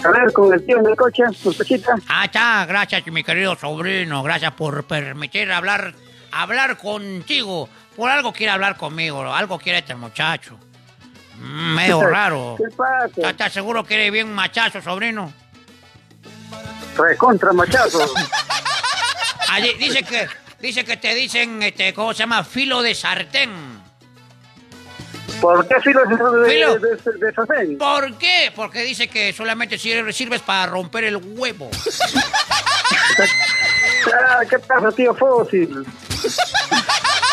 A 0.07 0.11
ver, 0.11 0.33
con 0.33 0.53
el 0.53 0.65
tío 0.65 0.79
en 0.79 0.85
el 0.87 0.95
coche, 0.95 1.23
muchachita. 1.43 1.95
Ah, 2.07 2.25
está, 2.25 2.65
gracias, 2.65 3.05
mi 3.07 3.23
querido 3.23 3.55
sobrino. 3.55 4.23
Gracias 4.23 4.53
por 4.53 4.83
permitir 4.85 5.51
hablar, 5.51 5.93
hablar 6.31 6.77
contigo. 6.77 7.67
Por 7.95 8.09
algo 8.09 8.31
quiere 8.31 8.51
hablar 8.51 8.77
conmigo, 8.77 9.21
algo 9.33 9.59
quiere 9.59 9.79
este 9.79 9.95
muchacho. 9.95 10.57
Mm, 11.39 11.75
medio 11.75 12.01
raro. 12.09 12.55
¿Qué 12.57 12.75
pasa? 12.75 13.29
¿Estás 13.29 13.53
seguro 13.53 13.83
que 13.83 13.95
eres 13.95 14.11
bien 14.11 14.33
machazo, 14.33 14.81
sobrino? 14.81 15.31
Recontra 16.95 17.53
machazo. 17.53 17.99
Allí, 19.49 19.73
dice 19.73 20.03
que, 20.03 20.27
dice 20.59 20.83
que 20.83 20.97
te 20.97 21.13
dicen, 21.15 21.61
este, 21.63 21.93
¿cómo 21.93 22.13
se 22.13 22.19
llama? 22.19 22.43
Filo 22.43 22.81
de 22.81 22.95
sartén. 22.95 23.76
¿Por 25.41 25.67
qué 25.67 25.75
filo 25.81 26.01
de, 26.05 26.15
de, 26.15 26.49
Filo. 26.51 26.79
de, 26.79 26.95
de, 26.95 27.25
de 27.25 27.33
sartén? 27.33 27.77
¿Por 27.77 28.17
qué? 28.17 28.51
Porque 28.55 28.81
dice 28.83 29.07
que 29.07 29.31
solamente 29.33 29.77
sirve- 29.77 30.11
sirves 30.13 30.41
para 30.41 30.65
romper 30.67 31.03
el 31.05 31.17
huevo. 31.17 31.69
Ah, 34.13 34.39
¿Qué 34.49 34.59
pasa, 34.59 34.91
tío 34.91 35.13
Fósil? 35.13 35.85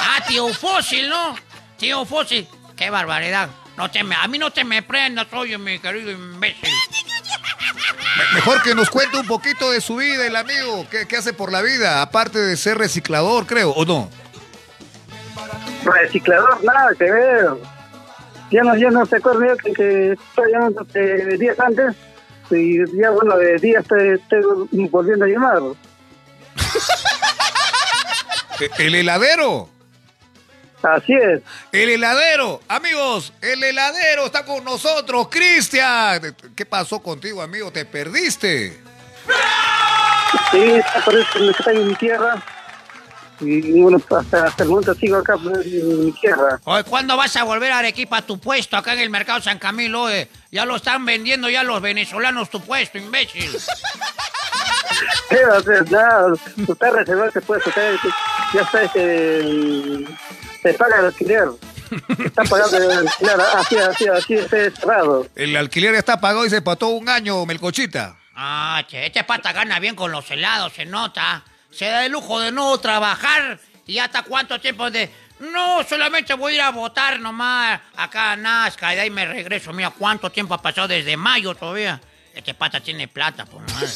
Ah, 0.02 0.22
tío 0.26 0.48
fósil, 0.55 1.09
¿no? 1.09 1.34
Tío 1.78 2.05
fósil. 2.05 2.46
Qué 2.76 2.90
barbaridad. 2.90 3.48
No 3.76 3.90
te 3.90 4.05
me, 4.05 4.14
a 4.14 4.26
mí 4.28 4.38
no 4.38 4.52
te 4.52 4.62
me 4.64 4.82
prendas, 4.82 5.26
oye, 5.32 5.59
mi 5.59 5.78
querido 5.78 6.11
imbécil. 6.11 6.62
Me- 6.62 8.34
Mejor 8.34 8.62
que 8.62 8.74
nos 8.74 8.90
cuente 8.90 9.16
un 9.18 9.26
poquito 9.26 9.70
de 9.70 9.80
su 9.80 9.96
vida, 9.96 10.26
el 10.26 10.36
amigo. 10.36 10.86
¿Qué, 10.90 11.07
qué 11.09 11.16
hace 11.16 11.32
por 11.32 11.50
la 11.50 11.62
vida? 11.62 12.02
Aparte 12.02 12.38
de 12.38 12.57
ser 12.57 12.78
reciclador, 12.78 13.46
creo, 13.46 13.70
¿o 13.70 13.84
no? 13.84 14.11
Reciclador, 15.84 16.62
nada 16.64 16.90
que 16.98 17.05
ver. 17.11 17.48
Ya 18.55 18.62
no, 18.62 18.76
ya 18.76 18.88
no 18.88 19.05
se 19.05 19.16
acuerda 19.16 19.57
que, 19.57 19.72
que 19.72 20.12
estoy 20.12 20.52
llamando 20.52 20.84
días 20.84 21.59
antes 21.59 21.96
y 22.52 22.78
ya 22.96 23.11
bueno, 23.11 23.36
de 23.36 23.59
días 23.59 23.84
te 23.84 24.14
estoy 24.14 24.42
volviendo 24.90 25.24
a 25.24 25.28
llamar. 25.28 25.61
El 28.78 28.94
heladero. 28.94 29.68
Así 30.84 31.14
es. 31.14 31.42
El 31.72 31.90
heladero. 31.90 32.61
Amigos, 32.68 33.32
el 33.40 33.64
heladero 33.64 34.26
está 34.26 34.44
con 34.44 34.62
nosotros. 34.62 35.26
Cristian. 35.28 36.36
¿Qué 36.55 36.64
pasó 36.64 37.02
contigo, 37.02 37.42
amigo? 37.42 37.72
¿Te 37.72 37.84
perdiste? 37.84 38.80
Sí, 40.52 40.80
por 41.05 41.18
eso 41.18 41.40
me 41.40 41.50
está 41.50 41.72
en 41.72 41.88
mi 41.88 41.94
tierra. 41.96 42.40
Y 43.47 43.82
bueno, 43.82 44.01
hasta, 44.18 44.47
hasta 44.47 44.62
el 44.62 44.68
momento 44.68 44.95
sigo 44.95 45.16
acá 45.18 45.36
pues, 45.42 45.66
en 45.66 46.05
mi 46.07 46.12
tierra. 46.12 46.59
Oye, 46.64 46.84
¿cuándo 46.84 47.16
vas 47.16 47.36
a 47.36 47.45
volver 47.45 47.72
a 47.72 47.78
Arequipa 47.78 48.18
a 48.18 48.22
tu 48.22 48.38
puesto 48.38 48.76
acá 48.76 48.92
en 48.95 49.01
el 49.01 49.11
mercado 49.11 49.40
San 49.40 49.59
Camilo? 49.59 50.09
eh? 50.11 50.28
Ya 50.51 50.64
lo 50.64 50.76
están 50.76 51.05
vendiendo 51.05 51.49
ya 51.51 51.62
los 51.62 51.80
venezolanos 51.82 52.51
tu 52.51 52.61
puesto, 52.61 52.99
imbécil. 52.99 53.51
¿Qué 55.28 55.45
va 55.47 55.55
a 55.57 55.59
hacer? 55.59 55.90
Nada, 55.90 56.32
tú 56.66 56.72
estás 56.72 56.92
reservado 56.92 57.28
ese 57.28 57.40
puesto. 57.40 57.70
está- 57.70 57.82
Ya 58.55 58.61
está, 58.61 58.82
este, 58.82 60.07
se 60.62 60.74
paga 60.74 61.01
el 61.01 61.07
alquiler. 61.07 61.49
Está 62.24 62.45
pagando 62.45 62.76
el 62.76 62.90
alquiler. 62.99 63.40
Así, 63.57 63.76
así, 63.76 64.07
así 64.09 64.34
está 64.34 64.70
cerrado. 64.70 65.26
El 65.34 65.57
alquiler 65.57 65.95
está 65.95 66.20
pagado 66.20 66.47
y 66.47 66.51
se 66.51 66.62
pató 66.62 66.88
un 66.88 67.09
año, 67.09 67.45
Melcochita. 67.47 68.16
Ah, 68.36 68.82
che, 68.88 69.07
este 69.07 69.22
pata 69.24 69.53
gana 69.53 69.78
bien 69.80 69.95
con 69.97 70.11
los 70.12 70.28
helados, 70.30 70.72
se 70.72 70.84
nota. 70.86 71.45
Se 71.74 71.86
da 71.86 72.06
el 72.06 72.12
lujo 72.12 72.40
de 72.40 72.52
no 72.52 72.78
trabajar 72.78 73.58
y 73.86 73.98
hasta 73.98 74.22
cuánto 74.22 74.60
tiempo 74.60 74.90
de... 74.90 75.10
No, 75.40 75.82
solamente 75.82 76.32
voy 76.34 76.52
a 76.52 76.54
ir 76.54 76.60
a 76.62 76.70
votar 76.70 77.18
nomás 77.18 77.80
acá 77.96 78.32
a 78.32 78.36
Nazca 78.36 78.92
y 78.92 78.96
de 78.96 79.02
ahí 79.02 79.10
me 79.10 79.26
regreso. 79.26 79.72
Mira 79.72 79.90
cuánto 79.90 80.30
tiempo 80.30 80.54
ha 80.54 80.62
pasado 80.62 80.88
desde 80.88 81.16
mayo 81.16 81.54
todavía. 81.54 82.00
Este 82.32 82.54
pata 82.54 82.80
tiene 82.80 83.08
plata, 83.08 83.44
por 83.44 83.60
madre. 83.60 83.88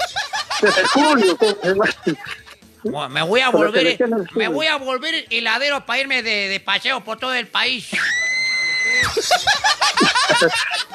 Desde 0.60 0.84
julio. 0.88 1.38
Bueno, 2.82 3.08
Me 3.08 3.22
voy 3.22 3.40
a 3.40 3.50
volver, 3.50 3.98
me 4.34 4.48
voy 4.48 4.66
a 4.66 4.76
volver 4.76 5.26
heladero 5.30 5.84
para 5.86 6.00
irme 6.00 6.22
de, 6.22 6.48
de 6.48 6.60
paseo 6.60 7.02
por 7.02 7.18
todo 7.18 7.34
el 7.34 7.46
país. 7.48 7.90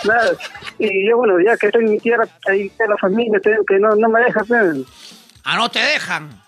Nada. 0.04 0.32
Y 0.80 1.08
yo, 1.08 1.18
bueno, 1.18 1.40
ya 1.40 1.58
que 1.58 1.68
estoy 1.68 1.84
en 1.86 1.92
mi 1.92 2.00
tierra, 2.00 2.28
ahí 2.50 2.68
está 2.68 2.86
la 2.88 2.98
familia, 2.98 3.40
que 3.42 3.80
no, 3.80 3.96
no 3.96 4.10
me 4.10 4.22
deja 4.22 4.42
hacer. 4.42 4.76
Ah, 5.44 5.58
no 5.58 5.70
te 5.70 5.80
dejan. 5.80 6.43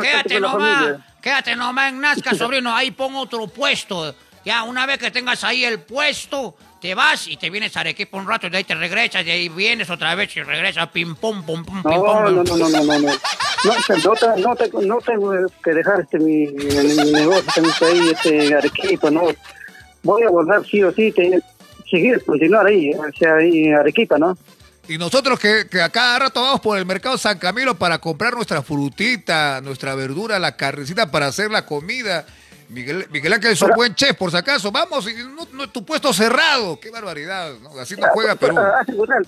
Quédate 0.00 0.40
nomás, 0.40 0.96
quédate 1.22 1.56
nomás 1.56 1.92
en 1.92 2.00
Nazca, 2.00 2.34
sobrino, 2.34 2.74
ahí 2.74 2.90
pon 2.90 3.14
otro 3.16 3.46
puesto. 3.48 4.14
Ya, 4.44 4.62
una 4.62 4.86
vez 4.86 4.98
que 4.98 5.10
tengas 5.10 5.44
ahí 5.44 5.64
el 5.64 5.80
puesto, 5.80 6.56
te 6.80 6.94
vas 6.94 7.28
y 7.28 7.36
te 7.36 7.50
vienes 7.50 7.76
a 7.76 7.80
Arequipa 7.80 8.16
un 8.16 8.26
rato, 8.26 8.46
y 8.46 8.50
de 8.50 8.56
ahí 8.56 8.64
te 8.64 8.74
regresas, 8.74 9.26
y 9.26 9.30
ahí 9.30 9.48
vienes 9.50 9.90
otra 9.90 10.14
vez 10.14 10.34
y 10.34 10.42
regresas, 10.42 10.88
pim, 10.88 11.14
pum, 11.14 11.42
pum, 11.44 11.62
pum, 11.62 11.82
pim, 11.82 11.92
pum. 11.92 11.92
no, 12.02 12.30
no, 12.30 12.42
no, 12.42 12.56
no, 12.56 12.68
no, 12.84 12.98
no. 12.98 13.08
No, 13.62 13.74
no, 14.02 14.36
no, 14.38 14.56
te- 14.56 14.86
no 14.86 14.98
tengo 15.02 15.32
que 15.62 15.74
dejar 15.74 16.00
este 16.00 16.18
mi, 16.18 16.46
mi, 16.46 17.12
negocio, 17.12 17.44
tengo 17.54 17.68
que 17.78 17.94
ir 17.94 18.12
este, 18.14 18.54
Arequipa, 18.54 19.10
no. 19.10 19.24
Voy 20.02 20.22
a 20.22 20.30
volver 20.30 20.64
sí 20.64 20.82
o 20.82 20.90
sí, 20.92 21.12
te- 21.12 21.42
seguir, 21.90 22.24
continuar 22.24 22.64
ahí, 22.66 22.94
o 22.94 23.02
sea, 23.18 23.34
ahí 23.34 23.70
Arequipa, 23.70 24.16
¿no? 24.18 24.38
Y 24.90 24.98
nosotros 24.98 25.38
que, 25.38 25.68
que 25.68 25.80
a 25.80 25.88
cada 25.88 26.18
rato 26.18 26.42
vamos 26.42 26.60
por 26.60 26.76
el 26.76 26.84
mercado 26.84 27.16
San 27.16 27.38
Camilo 27.38 27.76
para 27.76 27.98
comprar 27.98 28.34
nuestra 28.34 28.60
frutita, 28.60 29.60
nuestra 29.60 29.94
verdura, 29.94 30.38
la 30.40 30.56
carnecita 30.56 31.08
para 31.10 31.28
hacer 31.28 31.48
la 31.48 31.64
comida. 31.64 32.26
Miguel, 32.70 33.06
Miguel 33.10 33.32
Ángel 33.34 33.52
es 33.52 33.62
un 33.62 33.70
buen 33.70 33.94
chef, 33.94 34.16
por 34.16 34.32
si 34.32 34.36
acaso. 34.36 34.72
Vamos, 34.72 35.08
y 35.08 35.14
no- 35.14 35.46
no- 35.52 35.70
tu 35.70 35.84
puesto 35.84 36.12
cerrado. 36.12 36.80
Qué 36.80 36.90
barbaridad. 36.90 37.52
¿no? 37.62 37.78
Así 37.78 37.94
no 37.94 38.08
juega 38.12 38.34
Perú. 38.34 38.56
Pero 38.56 38.74
Has 38.76 38.88
encontrado, 38.88 39.22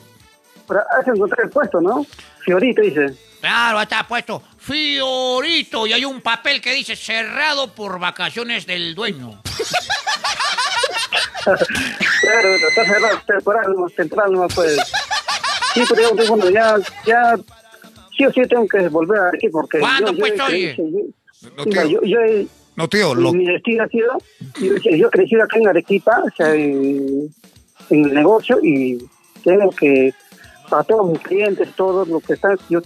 pero 0.67 0.81
has 0.99 1.07
encontrado 1.07 1.43
el 1.45 1.51
puesto, 1.51 1.81
¿no? 1.81 2.07
Fiorito 2.45 2.83
dice. 2.83 3.15
Claro, 3.41 3.81
está 3.81 4.07
puesto 4.07 4.43
Fiorito 4.59 5.87
y 5.87 5.93
hay 5.93 6.05
un 6.05 6.21
papel 6.23 6.61
que 6.61 6.73
dice 6.75 6.97
cerrado 6.97 7.73
por 7.73 8.01
vacaciones 8.01 8.67
del 8.67 8.97
dueño. 8.97 9.41
Claro, 11.45 12.49
está 12.55 12.85
cerrado, 12.85 13.21
temporal, 13.27 13.75
no, 13.77 13.89
temporal, 13.91 14.33
no 14.33 14.47
pues. 14.49 14.79
Sí, 15.75 15.83
pero 15.89 16.15
yo, 16.17 16.27
bueno, 16.29 16.51
ya, 16.51 16.77
ya, 17.07 17.37
sí 18.17 18.27
o 18.27 18.33
sí 18.33 18.43
tengo 18.49 18.67
que 18.69 18.89
volver 18.89 19.19
a 19.21 19.29
Arequipa 19.29 19.53
porque. 19.61 19.79
¿Cuándo, 19.79 20.13
yo, 20.13 20.19
pues, 20.19 20.35
yo, 20.37 20.45
oye? 20.47 20.77
No, 21.57 21.65
tío, 21.65 21.85
yo, 21.87 22.01
yo 22.03 22.19
no, 22.77 22.89
tío, 22.89 23.15
lo- 23.15 23.33
mi 23.33 23.47
destino 23.47 23.85
ha 23.85 23.89
sido, 23.89 24.17
yo, 24.61 24.77
yo 24.97 25.09
he 25.09 25.11
crecido 25.11 25.43
acá 25.45 25.59
en 25.59 25.69
Arequipa, 25.69 26.23
o 26.25 26.31
sea, 26.37 26.55
en, 26.55 27.29
en 27.91 28.05
el 28.05 28.15
negocio 28.15 28.59
y 28.63 28.99
tengo 29.45 29.71
que, 29.71 30.15
a 30.71 30.83
todos 30.85 31.11
mis 31.11 31.21
clientes, 31.21 31.69
todos 31.77 32.07
los 32.09 32.23
que 32.23 32.35
están, 32.35 32.57
yo 32.69 32.81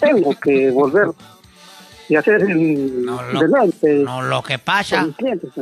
tengo 0.00 0.34
que 0.40 0.70
volver 0.70 1.08
y 2.08 2.16
hacer 2.16 2.42
el, 2.42 3.04
No, 3.04 3.22
lo- 3.22 3.40
delante 3.40 3.94
No, 3.94 4.22
lo 4.22 4.42
que 4.42 4.58
pasa. 4.58 5.02
¿no? 5.04 5.14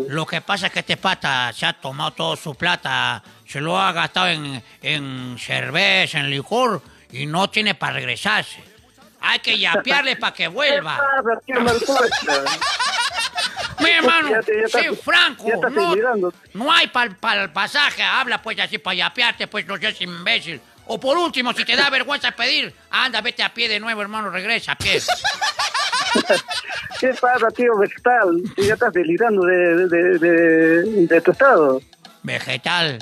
lo 0.09 0.27
que 0.27 0.41
pasa 0.41 0.69
es 0.69 0.73
que 0.73 0.79
este 0.81 0.97
pata 0.97 1.53
se 1.53 1.67
ha 1.67 1.75
tomado 1.75 2.13
toda 2.13 2.37
su 2.37 2.55
plata, 2.55 3.23
se 3.49 3.61
lo 3.61 3.79
ha 3.81 3.93
gastado 3.93 4.29
en, 4.29 4.63
en 4.83 5.37
cerveza, 5.39 6.19
en 6.21 6.29
licor 6.31 6.83
y 7.11 7.25
no 7.27 7.49
tiene 7.49 7.75
para 7.75 7.95
regresarse. 7.95 8.63
Hay 9.21 9.39
que 9.41 9.59
yapearle 9.59 10.17
para 10.17 10.35
que 10.35 10.47
vuelva. 10.49 11.01
Mi 13.81 13.91
hermano, 13.91 14.31
estás- 14.41 14.99
Franco, 15.03 15.45
no, 15.71 16.33
no 16.55 16.73
hay 16.73 16.89
para 16.89 17.43
el 17.45 17.51
pasaje, 17.51 18.03
habla 18.03 18.43
pues 18.43 18.59
así 18.59 18.79
para 18.79 18.95
yapearte, 18.97 19.47
pues 19.47 19.67
no 19.67 19.77
seas 19.79 20.01
imbécil. 20.01 20.61
O 20.87 20.99
por 20.99 21.17
último, 21.17 21.53
si 21.53 21.65
te 21.65 21.77
da 21.77 21.89
vergüenza 21.91 22.33
pedir, 22.33 22.75
anda, 22.91 23.21
vete 23.21 23.43
a 23.43 23.53
pie 23.55 23.69
de 23.69 23.79
nuevo, 23.79 24.03
hermano, 24.03 24.31
regresa 24.31 24.73
a 24.73 24.77
pie. 24.77 25.01
¿Qué 27.01 27.09
pasa, 27.21 27.49
tío 27.51 27.77
vegetal? 27.79 28.43
Ya 28.57 28.75
estás 28.75 28.93
delirando 28.93 29.43
de, 29.45 29.87
de, 29.89 30.19
de, 30.19 31.07
de 31.07 31.21
tu 31.21 31.31
estado. 31.31 31.81
Vegetal. 32.23 32.99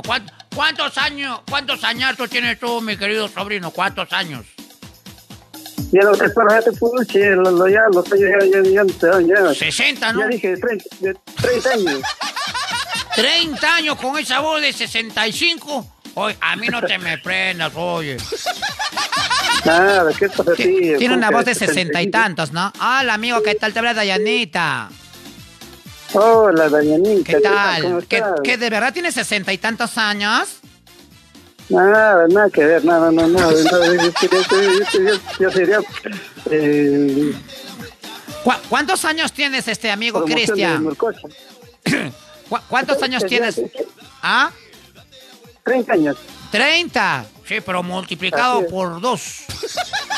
¿Cuán- 0.00 0.30
¿Cuántos 0.54 0.96
años, 0.98 1.40
cuántos 1.48 1.84
añazos 1.84 2.30
tienes 2.30 2.58
tú, 2.58 2.80
mi 2.80 2.96
querido 2.96 3.28
sobrino? 3.28 3.70
¿Cuántos 3.70 4.10
años? 4.12 4.46
Ya 5.92 6.02
lo 6.04 6.16
que 6.16 6.28
para 6.30 6.58
ya 6.60 6.62
te 6.70 6.72
puche, 6.72 7.30
lo, 7.36 7.68
ya, 7.68 7.82
lo, 7.92 8.02
ya, 8.04 8.38
ya, 8.50 8.62
ya, 8.62 9.20
ya, 9.20 9.20
ya. 9.50 9.54
60, 9.54 10.12
¿no? 10.14 10.20
Ya 10.20 10.26
dije, 10.28 10.56
30, 10.56 10.84
de 11.00 11.14
30 11.42 11.70
años. 11.70 12.00
30 13.14 13.74
años 13.74 13.96
con 13.96 14.18
esa 14.18 14.40
voz 14.40 14.62
de 14.62 14.72
65. 14.72 15.86
Oye, 16.14 16.36
a 16.40 16.56
mí 16.56 16.68
no 16.68 16.80
te 16.82 16.96
me 16.98 17.18
prendas, 17.18 17.72
oye. 17.74 18.16
Nada, 19.66 20.10
¿qué 20.18 20.28
pasa, 20.30 20.54
tío? 20.54 20.98
Tiene 20.98 21.14
una 21.14 21.26
¿Cómo 21.26 21.38
voz 21.38 21.46
de 21.46 21.54
sesenta 21.54 22.00
y 22.00 22.06
65? 22.06 22.10
tantos, 22.10 22.52
¿no? 22.52 22.72
Hola, 22.80 23.14
amigo, 23.14 23.42
¿qué 23.42 23.54
tal 23.54 23.72
te 23.74 23.78
habla 23.78 23.92
Dayanita? 23.94 24.88
Hola, 26.14 26.68
Dayanita. 26.68 27.32
¿Qué 27.32 27.40
tal? 27.40 27.82
¿Cómo 27.82 27.98
¿Que, 28.06 28.16
estás? 28.16 28.40
que 28.44 28.56
de 28.58 28.70
verdad 28.70 28.92
tienes 28.92 29.14
sesenta 29.14 29.52
y 29.52 29.58
tantos 29.58 29.96
años? 29.98 30.58
Nada, 31.68 32.26
nada 32.28 32.50
que 32.50 32.64
ver, 32.64 32.84
nada, 32.84 33.10
no, 33.10 33.26
no. 33.28 33.50
no, 33.50 33.50
yo, 35.40 35.50
sería... 35.50 35.78
Eh, 36.50 37.32
¿Cu- 38.44 38.52
¿Cuántos 38.68 39.04
años 39.06 39.32
tienes 39.32 39.68
este 39.68 39.90
amigo 39.90 40.24
Cristian? 40.24 40.84
Melcocha. 40.84 41.20
¿Cu- 42.48 42.58
¿Cuántos 42.68 43.02
años 43.02 43.24
tienes? 43.24 43.60
¿Ah? 44.22 44.50
30 45.64 45.92
años. 45.92 46.16
30. 46.50 47.24
Sí, 47.46 47.60
pero 47.64 47.82
multiplicado 47.82 48.66
por 48.66 49.00
dos. 49.00 49.44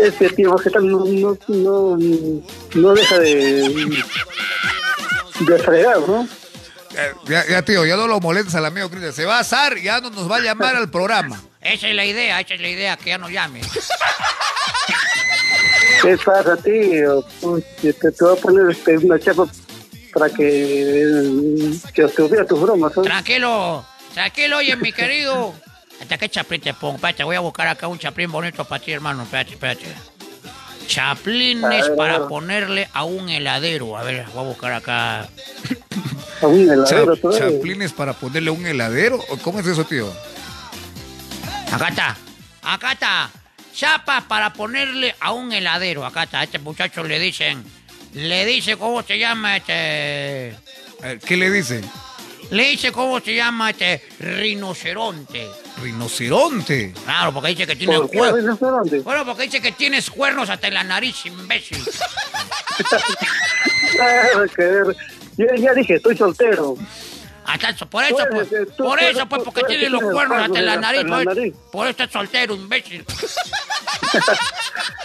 Este 0.00 0.28
tío 0.30 0.54
vegetal 0.56 0.88
no, 0.88 1.04
no, 1.04 1.38
no, 1.48 1.96
no 2.74 2.94
deja 2.94 3.18
de... 3.18 4.02
de 5.40 5.58
fregar, 5.58 6.00
¿no? 6.08 6.28
Eh, 6.96 7.12
Ya, 7.26 7.46
ya, 7.48 7.62
tío, 7.62 7.84
ya 7.86 7.96
no 7.96 8.06
lo 8.06 8.20
molestes 8.20 8.54
al 8.54 8.66
amigo 8.66 8.88
Cristian. 8.88 9.12
Se 9.12 9.24
va 9.24 9.38
a 9.38 9.40
asar 9.40 9.78
y 9.78 9.82
ya 9.84 10.00
no 10.00 10.10
nos 10.10 10.30
va 10.30 10.36
a 10.36 10.40
llamar 10.40 10.76
al 10.76 10.90
programa. 10.90 11.40
Esa 11.60 11.88
es 11.88 11.94
la 11.94 12.04
idea, 12.04 12.40
esa 12.40 12.54
es 12.54 12.60
la 12.60 12.68
idea, 12.68 12.96
que 12.96 13.10
ya 13.10 13.18
no 13.18 13.30
llame. 13.30 13.60
¿Qué 16.02 16.18
pasa, 16.18 16.56
tío? 16.56 17.24
Uy, 17.42 17.64
te, 17.80 17.92
te 17.92 18.12
voy 18.20 18.36
a 18.36 18.40
poner 18.40 18.70
este, 18.70 18.98
una 18.98 19.18
chapa 19.20 19.46
para 20.12 20.28
que, 20.28 21.72
que 21.94 22.02
te 22.08 22.44
tus 22.44 22.60
bromas, 22.60 22.96
¿no? 22.96 23.02
Tranquilo, 23.02 23.86
tranquilo, 24.12 24.58
oye, 24.58 24.76
mi 24.76 24.92
querido. 24.92 25.54
¿Hasta 26.02 26.18
qué 26.18 26.28
chaplín 26.28 26.60
te 26.60 26.74
pongo? 26.74 26.96
Espérate, 26.96 27.22
voy 27.22 27.36
a 27.36 27.40
buscar 27.40 27.68
acá 27.68 27.86
un 27.86 27.98
chaplín 27.98 28.30
bonito 28.30 28.64
para 28.64 28.82
ti, 28.82 28.90
hermano. 28.92 29.22
Espérate, 29.22 29.52
espérate. 29.52 29.86
Chaplines 30.88 31.64
A 31.64 31.68
ver, 31.68 31.92
a 31.92 31.96
para 31.96 32.28
ponerle 32.28 32.88
a 32.92 33.04
un 33.04 33.28
heladero. 33.28 33.96
A 33.96 34.02
ver, 34.02 34.26
voy 34.34 34.44
a 34.44 34.48
buscar 34.48 34.72
acá. 34.72 35.20
A 36.42 36.46
un 36.46 36.60
heladero 36.68 37.14
Cha- 37.14 37.20
todavía. 37.22 37.50
¿Chaplines 37.50 37.92
para 37.92 38.12
ponerle 38.14 38.50
un 38.50 38.66
heladero? 38.66 39.20
¿O 39.30 39.36
¿Cómo 39.38 39.60
es 39.60 39.66
eso, 39.66 39.84
tío? 39.84 40.12
Acá 41.70 41.88
está, 41.88 42.16
acá 42.62 42.92
está. 42.92 43.30
Chapas 43.72 44.24
para 44.24 44.52
ponerle 44.52 45.14
a 45.20 45.30
un 45.32 45.52
heladero. 45.52 46.04
Acá 46.04 46.24
está, 46.24 46.40
a 46.40 46.42
este 46.44 46.58
muchacho 46.58 47.04
le 47.04 47.18
dicen. 47.20 47.62
Le 48.12 48.44
dice 48.44 48.76
cómo 48.76 49.02
se 49.02 49.18
llama 49.18 49.56
este. 49.56 50.54
¿Qué 51.24 51.36
le 51.36 51.50
dice? 51.50 51.80
Le 52.52 52.64
dice 52.68 52.92
cómo 52.92 53.18
se 53.18 53.34
llama 53.34 53.70
este 53.70 54.02
rinoceronte. 54.20 55.48
Rinoceronte. 55.82 56.92
Claro, 57.02 57.32
porque 57.32 57.48
dice 57.48 57.66
que 57.66 57.76
tiene 57.76 57.96
¿Por 57.96 58.10
qué 58.10 58.18
cuernos. 58.18 58.40
rinoceronte? 58.40 59.00
Bueno, 59.00 59.24
porque 59.24 59.44
dice 59.44 59.62
que 59.62 59.72
tienes 59.72 60.10
cuernos 60.10 60.50
hasta 60.50 60.68
en 60.68 60.74
la 60.74 60.84
nariz, 60.84 61.24
imbécil. 61.24 61.78
Yo 65.38 65.46
ya 65.56 65.72
dije, 65.72 65.94
estoy 65.94 66.14
soltero. 66.14 66.76
Hasta 67.44 67.70
eso, 67.70 67.86
por 67.86 68.04
eso, 68.04 68.16
pues, 68.30 68.52
eres- 68.52 68.76
tú- 68.76 68.84
por 68.84 68.98
tú- 68.98 69.04
eso, 69.04 69.26
pues, 69.28 69.42
porque 69.44 69.64
tiene 69.64 69.88
los 69.88 70.00
cuernos 70.00 70.26
cuerno 70.28 70.44
hasta 70.44 70.58
en 70.60 70.66
la 70.66 70.76
nariz. 70.76 71.04
Por, 71.04 71.24
nariz. 71.26 71.54
por 71.72 71.86
eso 71.88 72.02
es 72.04 72.10
soltero, 72.12 72.54
imbécil. 72.54 73.04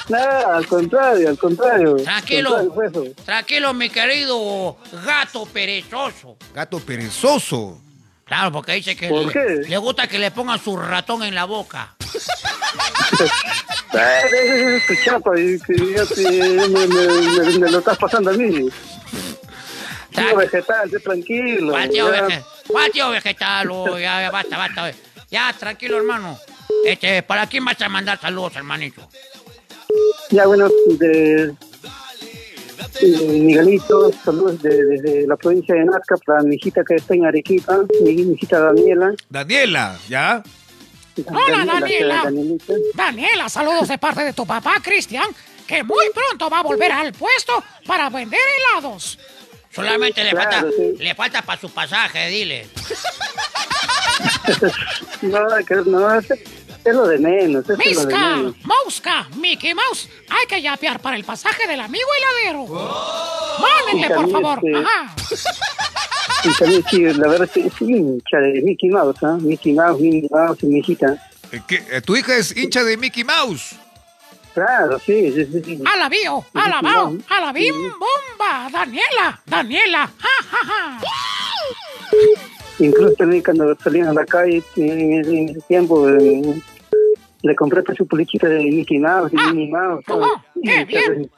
Nada, 0.09 0.57
al 0.57 0.67
contrario, 0.67 1.29
al 1.29 1.37
contrario. 1.37 1.95
Tranquilo. 1.97 2.49
Contrario 2.55 3.03
eso. 3.11 3.23
Tranquilo, 3.25 3.73
mi 3.73 3.89
querido 3.89 4.77
gato 5.05 5.45
perezoso. 5.45 6.37
Gato 6.53 6.79
perezoso. 6.79 7.81
Claro, 8.25 8.51
porque 8.51 8.73
dice 8.73 8.95
que 8.95 9.07
¿Por 9.07 9.33
le, 9.67 9.77
gusta 9.77 10.07
que 10.07 10.19
le 10.19 10.31
pongan 10.31 10.61
su 10.61 10.75
ratón 10.77 11.23
en 11.23 11.35
la 11.35 11.45
boca. 11.45 11.95
Eh, 13.93 14.21
esa 14.31 14.75
es 14.75 14.85
tu 14.85 14.93
chapa 15.05 15.39
y 15.39 15.57
que 15.61 15.73
me- 15.73 17.57
me 17.57 17.71
lo 17.71 17.79
estás 17.79 17.97
pasando 17.97 18.29
a 18.29 18.33
mí. 18.33 18.69
Tío 20.25 20.35
vegetal, 20.37 20.89
sé 20.89 20.99
tranquilo. 20.99 21.71
¿Cuál 21.71 21.89
tío, 21.89 22.13
ya. 22.13 22.27
vege- 22.27 22.43
cuál 22.67 22.91
tío 22.91 23.09
vegetal? 23.09 23.69
Oh, 23.71 23.97
ya, 23.99 24.21
ya, 24.21 24.31
basta, 24.31 24.57
basta. 24.57 24.83
oye. 24.83 24.95
Ya, 25.29 25.53
tranquilo, 25.57 25.97
hermano. 25.97 26.37
Este, 26.85 27.21
¿para 27.23 27.47
quién 27.47 27.63
vas 27.65 27.81
a 27.81 27.89
mandar 27.89 28.19
saludos, 28.19 28.55
hermanito? 28.55 29.07
Ya, 30.29 30.45
bueno, 30.45 30.69
de, 30.99 31.53
de 33.01 33.27
Miguelito, 33.27 34.11
saludos 34.23 34.61
de- 34.61 34.85
desde 34.85 35.27
la 35.27 35.35
provincia 35.35 35.75
de 35.75 35.85
Nazca 35.85 36.15
para 36.25 36.43
mi 36.43 36.55
hijita 36.55 36.83
que 36.83 36.95
está 36.95 37.13
en 37.13 37.25
Arequipa, 37.25 37.79
mi, 38.03 38.13
mi 38.13 38.33
hijita 38.33 38.59
Daniela. 38.59 39.13
Daniela, 39.29 39.97
¿ya? 40.09 40.43
Hola, 41.25 41.65
Daniela. 41.65 42.21
Danielita. 42.25 42.73
Daniela, 42.93 43.49
saludos 43.49 43.87
de 43.87 43.97
parte 43.97 44.23
de 44.23 44.33
tu 44.33 44.45
papá, 44.45 44.75
Cristian, 44.83 45.27
que 45.65 45.83
muy 45.83 46.05
pronto 46.13 46.49
va 46.49 46.59
a 46.59 46.63
volver 46.63 46.91
al 46.91 47.11
puesto 47.13 47.63
para 47.85 48.09
vender 48.09 48.39
helados. 48.59 49.17
Solamente 49.73 50.23
le 50.23 50.31
Claro, 50.31 50.51
falta, 50.51 50.67
sí. 50.75 50.93
le 51.03 51.15
falta 51.15 51.41
para 51.43 51.59
su 51.61 51.69
pasaje, 51.69 52.27
dile. 52.27 52.67
No, 55.21 55.39
que 55.67 55.75
no, 55.85 56.19
es, 56.19 56.25
es 56.31 56.93
lo 56.95 57.07
de 57.07 57.17
menos, 57.19 57.63
es 57.63 57.69
lo 57.69 57.75
de 57.77 57.85
Miska, 57.85 58.35
menos. 58.35 58.55
Mouska, 58.63 59.27
Mickey 59.35 59.73
Mouse, 59.73 60.09
hay 60.29 60.47
que 60.47 60.61
yapear 60.61 60.99
para 60.99 61.15
el 61.17 61.23
pasaje 61.23 61.67
del 61.67 61.79
amigo 61.81 62.07
heladero. 62.17 62.65
Mándenle, 63.59 64.07
Y 64.07 64.09
por 64.09 64.31
favor. 64.31 64.59
este, 64.63 64.77
Ajá. 64.79 65.15
Y 66.43 66.49
también, 66.53 66.83
sí, 66.89 67.01
la 67.19 67.27
verdad, 67.27 67.49
sí, 67.53 67.69
sí, 67.77 67.85
hincha 67.85 68.37
de 68.37 68.61
Mickey 68.61 68.89
Mouse, 68.89 69.17
¿ah? 69.23 69.37
Mickey 69.39 69.73
Mouse, 69.73 69.99
Mickey 69.99 70.29
Mouse 70.31 70.57
y 70.63 70.65
mi 70.67 70.79
hijita. 70.79 71.29
Eh, 71.51 71.61
¿qué? 71.67 71.83
Eh, 71.91 72.01
¿Tu 72.01 72.15
hija 72.15 72.35
es 72.37 72.55
hincha 72.55 72.83
de 72.83 72.97
Mickey 72.97 73.23
Mouse? 73.23 73.75
Claro, 74.57 74.97
sí, 75.05 75.31
sí, 75.33 75.45
sí. 75.45 75.61
sí. 75.63 75.83
Alabío, 75.85 76.43
Sí, 76.51 76.59
alabao, 76.59 77.11
sí, 77.11 77.17
sí. 77.19 77.25
alabim, 77.29 77.75
bomba, 77.91 78.67
Daniela, 78.71 79.39
Daniela, 79.45 80.09
ja, 80.17 80.47
ja, 80.49 80.65
ja. 80.65 80.99
Incluso 82.79 83.13
también 83.13 83.43
cuando 83.43 83.75
salían 83.75 84.07
a 84.07 84.13
la 84.13 84.25
calle 84.25 84.63
en, 84.77 85.13
ese- 85.49 85.59
tiempo 85.67 86.09
eh, 86.09 86.59
le 87.43 87.55
compré 87.55 87.83
su 87.95 88.07
polichita 88.07 88.47
de 88.47 88.63
Mickey 88.63 88.97
Mouse 88.97 89.31
y 89.31 89.35
Minnie 89.35 89.69
Mouse. 89.71 90.03
oh, 90.09 90.41
qué 90.63 90.85
bien. 90.85 91.29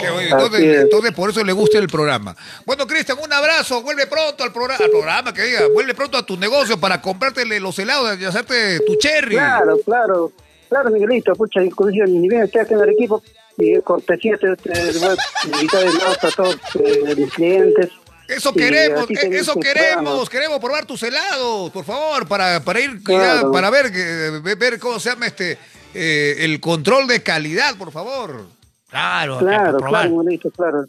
Qué 0.00 0.10
bueno, 0.10 0.36
Así 0.36 0.44
entonces, 0.44 0.60
es. 0.60 0.82
entonces 0.82 1.12
por 1.14 1.30
eso 1.30 1.42
le 1.42 1.52
gusta 1.52 1.78
el 1.78 1.88
programa. 1.88 2.36
Bueno, 2.66 2.86
Cristian, 2.86 3.16
un 3.22 3.32
abrazo. 3.32 3.80
Vuelve 3.82 4.06
pronto 4.06 4.44
al, 4.44 4.52
programa, 4.52 4.84
al 4.84 4.90
programa, 4.90 5.32
que 5.32 5.42
diga. 5.42 5.60
Vuelve 5.72 5.94
pronto 5.94 6.18
a 6.18 6.26
tu 6.26 6.36
negocio 6.36 6.78
para 6.78 7.00
comprártele 7.00 7.60
los 7.60 7.78
helados 7.78 8.18
y 8.20 8.24
hacerte 8.26 8.80
tu 8.80 8.96
cherry. 8.96 9.36
Claro, 9.36 9.78
claro, 9.84 10.32
claro, 10.68 10.90
Miguelito, 10.90 11.32
pucha, 11.34 11.62
inclusive 11.62 12.06
ni 12.08 12.28
bien 12.28 12.42
estoy 12.42 12.60
acá 12.62 12.74
en 12.74 12.80
el 12.82 12.88
equipo 12.90 13.22
y 13.56 13.80
cortesía 13.80 14.36
te, 14.36 14.56
te 14.56 14.70
voy 14.70 15.08
a 15.08 15.56
invitar 15.56 15.86
a 16.22 16.30
todos 16.30 16.56
eh, 16.80 17.14
mis 17.16 17.32
clientes. 17.32 17.90
Eso 18.26 18.52
queremos, 18.54 19.08
eh, 19.10 19.28
eso 19.32 19.54
un 19.54 19.62
queremos, 19.62 20.30
queremos 20.30 20.58
probar 20.58 20.86
tus 20.86 21.02
helados, 21.02 21.70
por 21.70 21.84
favor, 21.84 22.26
para, 22.26 22.60
para 22.60 22.80
ir, 22.80 23.02
Claro. 23.02 23.42
ya, 23.42 23.50
para 23.52 23.68
ver, 23.70 23.92
que- 23.92 24.40
ver, 24.42 24.56
ver 24.56 24.78
cómo 24.78 24.98
se 24.98 25.10
llama 25.10 25.26
este, 25.26 25.58
eh, 25.92 26.36
el 26.38 26.58
control 26.58 27.06
de 27.06 27.22
calidad, 27.22 27.76
por 27.76 27.92
favor. 27.92 28.46
Claro, 28.88 29.38
Claro, 29.40 29.78
claro. 30.56 30.86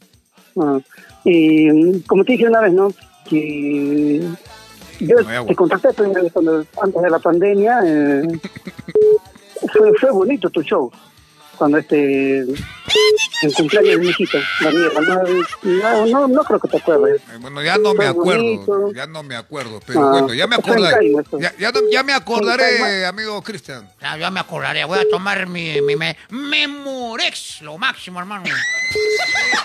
Ah, 0.57 0.79
y 1.25 1.69
mm, 1.69 1.99
como 2.07 2.23
te 2.23 2.31
dije 2.33 2.47
una 2.47 2.61
vez, 2.61 2.71
¿no? 2.71 2.87
Que 3.29 4.21
yo 5.01 5.17
te 5.45 5.55
contacté 5.55 5.89
primero 5.93 6.29
cuando, 6.31 6.65
antes 6.81 7.01
de 7.01 7.09
la 7.09 7.19
pandemia. 7.19 7.79
eh, 7.85 8.21
fue, 9.71 9.93
fue 9.99 10.11
bonito 10.11 10.49
tu 10.49 10.61
show. 10.61 10.91
Cuando 11.57 11.77
este 11.77 12.45
el 13.41 13.53
cumpleaños 13.53 13.91
de 13.91 13.97
mi 13.97 14.07
hijito, 14.09 14.37
Daniela. 14.61 14.99
No, 15.01 15.23
no, 15.63 16.05
no, 16.05 16.27
no 16.27 16.43
creo 16.43 16.59
que 16.59 16.67
te 16.67 16.77
acuerdes. 16.77 17.21
Eh, 17.21 17.37
Bueno, 17.39 17.61
ya 17.63 17.77
no 17.77 17.93
me 17.93 18.05
acuerdo, 18.07 18.91
ya 18.93 19.07
no 19.07 19.23
me 19.23 19.35
acuerdo, 19.35 19.79
pero 19.85 20.01
Ah, 20.07 20.11
bueno, 20.11 20.33
ya 20.33 20.47
me 20.47 20.55
acordaré. 20.55 21.11
Ya, 21.39 21.53
ya, 21.57 21.71
ya 21.91 22.03
me 22.03 22.13
acordaré, 22.13 23.05
amigo 23.05 23.41
Cristian. 23.41 23.89
Ya, 24.01 24.17
ya 24.17 24.31
me 24.31 24.39
acordaré, 24.39 24.83
voy 24.85 24.99
a 24.99 25.09
tomar 25.09 25.47
mi, 25.47 25.81
mi 25.81 25.95
me- 25.95 26.17
Memorex, 26.29 27.61
lo 27.61 27.77
máximo, 27.77 28.19
hermano. 28.19 28.43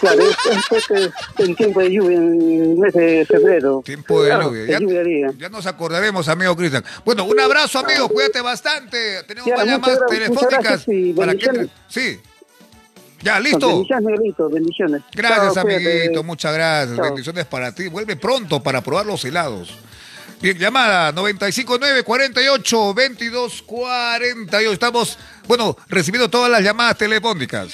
Claro, 0.01 0.23
es, 0.23 0.91
en 1.39 1.55
tiempo 1.57 1.81
de 1.81 1.91
lluvia, 1.93 2.17
en 2.17 2.63
el 2.63 2.77
mes 2.79 2.93
de 2.95 3.27
febrero. 3.27 3.83
Tiempo 3.85 4.23
de 4.23 4.29
Claro, 4.31 4.45
lluvia. 4.51 4.79
de 4.79 5.21
Ya, 5.33 5.39
ya 5.39 5.49
nos 5.49 5.67
acordaremos, 5.67 6.29
amigo 6.29 6.57
Cristian. 6.57 6.85
Bueno, 7.05 7.25
un 7.25 7.39
abrazo, 7.39 7.79
amigo, 7.81 8.09
cuídate 8.09 8.41
bastante. 8.41 9.23
Tenemos 9.25 9.49
Ya, 9.49 9.79
más 9.79 9.99
telefónicas. 10.09 10.87
para 11.17 11.35
que. 11.35 11.69
Sí. 11.89 12.21
Ya, 13.23 13.39
listo. 13.39 13.69
Bendiciones, 13.69 14.05
Miguelito, 14.07 14.49
bendiciones. 14.49 15.03
Gracias, 15.13 15.55
Chao, 15.55 15.65
cuídate. 15.65 15.91
amiguito, 16.03 16.23
muchas 16.25 16.55
gracias. 16.55 16.97
Chao. 16.97 17.05
Bendiciones 17.05 17.45
para 17.47 17.75
ti. 17.75 17.89
Vuelve 17.89 18.17
pronto 18.17 18.63
para 18.63 18.81
probar 18.81 19.07
los 19.07 19.25
helados. 19.25 19.75
Bien, 20.41 20.57
llamada 20.57 21.13
959 21.13 22.03
48 22.03 22.95
22 22.95 23.63
48. 23.63 24.73
Estamos, 24.73 25.19
bueno, 25.47 25.77
recibiendo 25.89 26.31
todas 26.31 26.51
las 26.51 26.63
llamadas 26.63 26.97
telefónicas. 26.97 27.73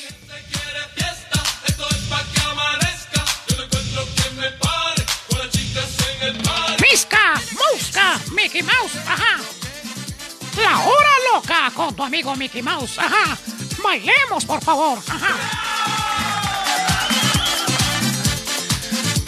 Misca, 6.81 7.41
Mouska, 7.53 8.21
Mickey 8.35 8.63
Mouse, 8.63 8.97
ajá. 9.07 9.41
La 10.63 10.79
hora 10.81 11.11
loca 11.33 11.71
con 11.75 11.95
tu 11.95 12.03
amigo 12.03 12.35
Mickey 12.37 12.63
Mouse, 12.63 12.99
ajá. 12.99 13.37
Bailemos, 13.83 14.45
por 14.45 14.63
favor. 14.63 14.99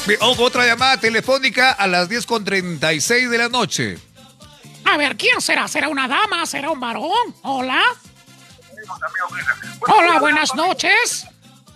Bien, 0.07 0.19
Otra 0.21 0.67
llamada 0.67 0.97
telefónica 0.99 1.73
a 1.73 1.87
las 1.87 2.09
10 2.09 2.27
con 2.27 2.45
36 2.45 3.29
de 3.31 3.39
la 3.39 3.49
noche. 3.49 3.99
A 4.85 4.97
ver, 4.97 5.17
¿quién 5.17 5.41
será? 5.41 5.69
¿Será 5.69 5.89
una 5.89 6.09
dama? 6.09 6.47
¿Será 6.47 6.71
un 6.71 6.81
varón? 6.81 7.35
Hola. 7.43 7.83
Hola, 9.81 10.19
buenas 10.19 10.55
noches. 10.55 11.27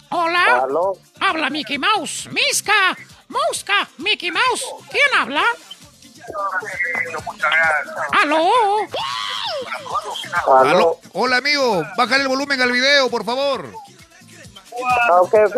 Hola. 0.09 0.62
Aló. 0.64 0.93
Habla 1.20 1.51
Mickey 1.51 1.79
Mouse. 1.79 2.29
Misca, 2.33 2.97
Mouska, 3.29 3.89
Mickey 3.99 4.31
Mouse. 4.31 4.64
¿Quién 4.91 5.05
habla? 5.18 5.45
¿Aló? 8.23 8.51
Aló. 10.47 10.99
Hola, 11.12 11.37
amigo. 11.39 11.83
Bájale 11.97 12.23
el 12.23 12.29
volumen 12.29 12.61
al 12.61 12.73
video, 12.73 13.11
por 13.11 13.25
favor. 13.25 13.73
Ah, 15.09 15.20
ok, 15.20 15.35
ok. 15.47 15.57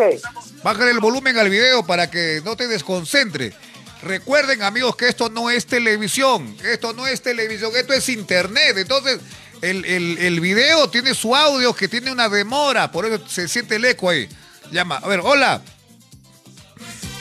Bájale 0.63 0.91
el 0.91 0.99
volumen 0.99 1.37
al 1.37 1.49
video 1.49 1.85
para 1.85 2.09
que 2.09 2.41
no 2.43 2.55
te 2.55 2.67
desconcentre. 2.67 3.53
Recuerden, 4.01 4.61
amigos, 4.61 4.95
que 4.95 5.07
esto 5.07 5.29
no 5.29 5.49
es 5.49 5.65
televisión. 5.65 6.55
Esto 6.63 6.93
no 6.93 7.07
es 7.07 7.21
televisión, 7.21 7.71
esto 7.75 7.93
es 7.93 8.09
internet. 8.09 8.77
Entonces, 8.77 9.19
el, 9.61 9.85
el, 9.85 10.17
el 10.19 10.39
video 10.39 10.89
tiene 10.89 11.13
su 11.13 11.35
audio 11.35 11.73
que 11.73 11.87
tiene 11.87 12.11
una 12.11 12.29
demora. 12.29 12.91
Por 12.91 13.05
eso 13.05 13.25
se 13.27 13.47
siente 13.47 13.77
el 13.77 13.85
eco 13.85 14.09
ahí. 14.09 14.29
Llama. 14.71 14.97
A 14.97 15.07
ver, 15.07 15.21
hola. 15.23 15.61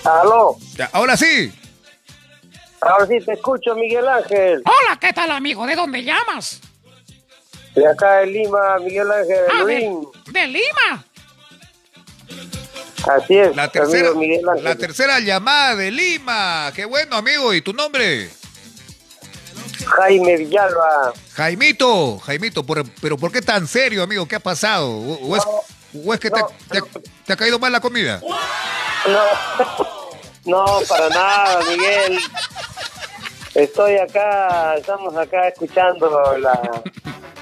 Aló. 0.05 0.57
Ya, 0.77 0.91
ahora 0.93 1.17
sí. 1.17 1.53
Ahora 2.87 3.07
sí 3.07 3.19
te 3.25 3.33
escucho, 3.33 3.75
Miguel 3.75 4.07
Ángel. 4.09 4.63
Hola, 4.65 4.99
¿qué 5.01 5.13
tal, 5.13 5.31
amigo? 5.31 5.67
¿De 5.67 5.75
dónde 5.75 6.03
llamas? 6.05 6.61
De 7.75 7.87
acá 7.89 8.19
de 8.19 8.27
Lima, 8.27 8.79
Miguel 8.79 9.11
Ángel 9.11 9.39
Ah, 9.53 9.65
de, 9.65 9.91
de 10.33 10.47
Lima. 10.47 11.05
Así 13.17 13.37
es, 13.37 13.55
La 13.55 13.69
tercera, 13.69 14.09
amigo 14.09 14.21
Miguel 14.21 14.49
Ángel. 14.49 14.65
la 14.65 14.77
tercera 14.77 15.21
llamada 15.21 15.77
de 15.77 15.91
Lima. 15.91 16.73
Qué 16.75 16.85
bueno, 16.85 17.17
amigo. 17.17 17.53
¿Y 17.53 17.61
tu 17.63 17.73
nombre? 17.73 18.31
Jaime 19.87 20.37
Villalba. 20.37 21.13
Jaimito, 21.35 22.19
Jaimito, 22.21 22.65
por- 22.65 22.89
pero 23.01 23.19
¿por 23.19 23.31
qué 23.33 23.43
tan 23.43 23.67
serio, 23.67 24.03
amigo? 24.03 24.27
¿Qué 24.27 24.37
ha 24.37 24.41
pasado? 24.41 24.89
¿O, 24.91 25.15
o 25.29 25.37
es, 25.37 25.43
o 26.07 26.15
es 26.15 26.21
que 26.21 26.31
te, 26.31 26.41
te 26.71 26.79
ha- 26.79 26.83
te 27.27 27.33
ha 27.33 27.37
caído 27.37 27.59
mal 27.59 27.73
la 27.73 27.81
comida? 27.81 28.21
No, 29.07 29.25
no, 30.47 30.81
para 30.89 31.09
nada, 31.11 31.59
Miguel. 31.69 32.19
Estoy 33.55 33.97
acá, 33.99 34.75
estamos 34.77 35.17
acá 35.17 35.49
escuchando 35.49 36.37
la, 36.39 36.61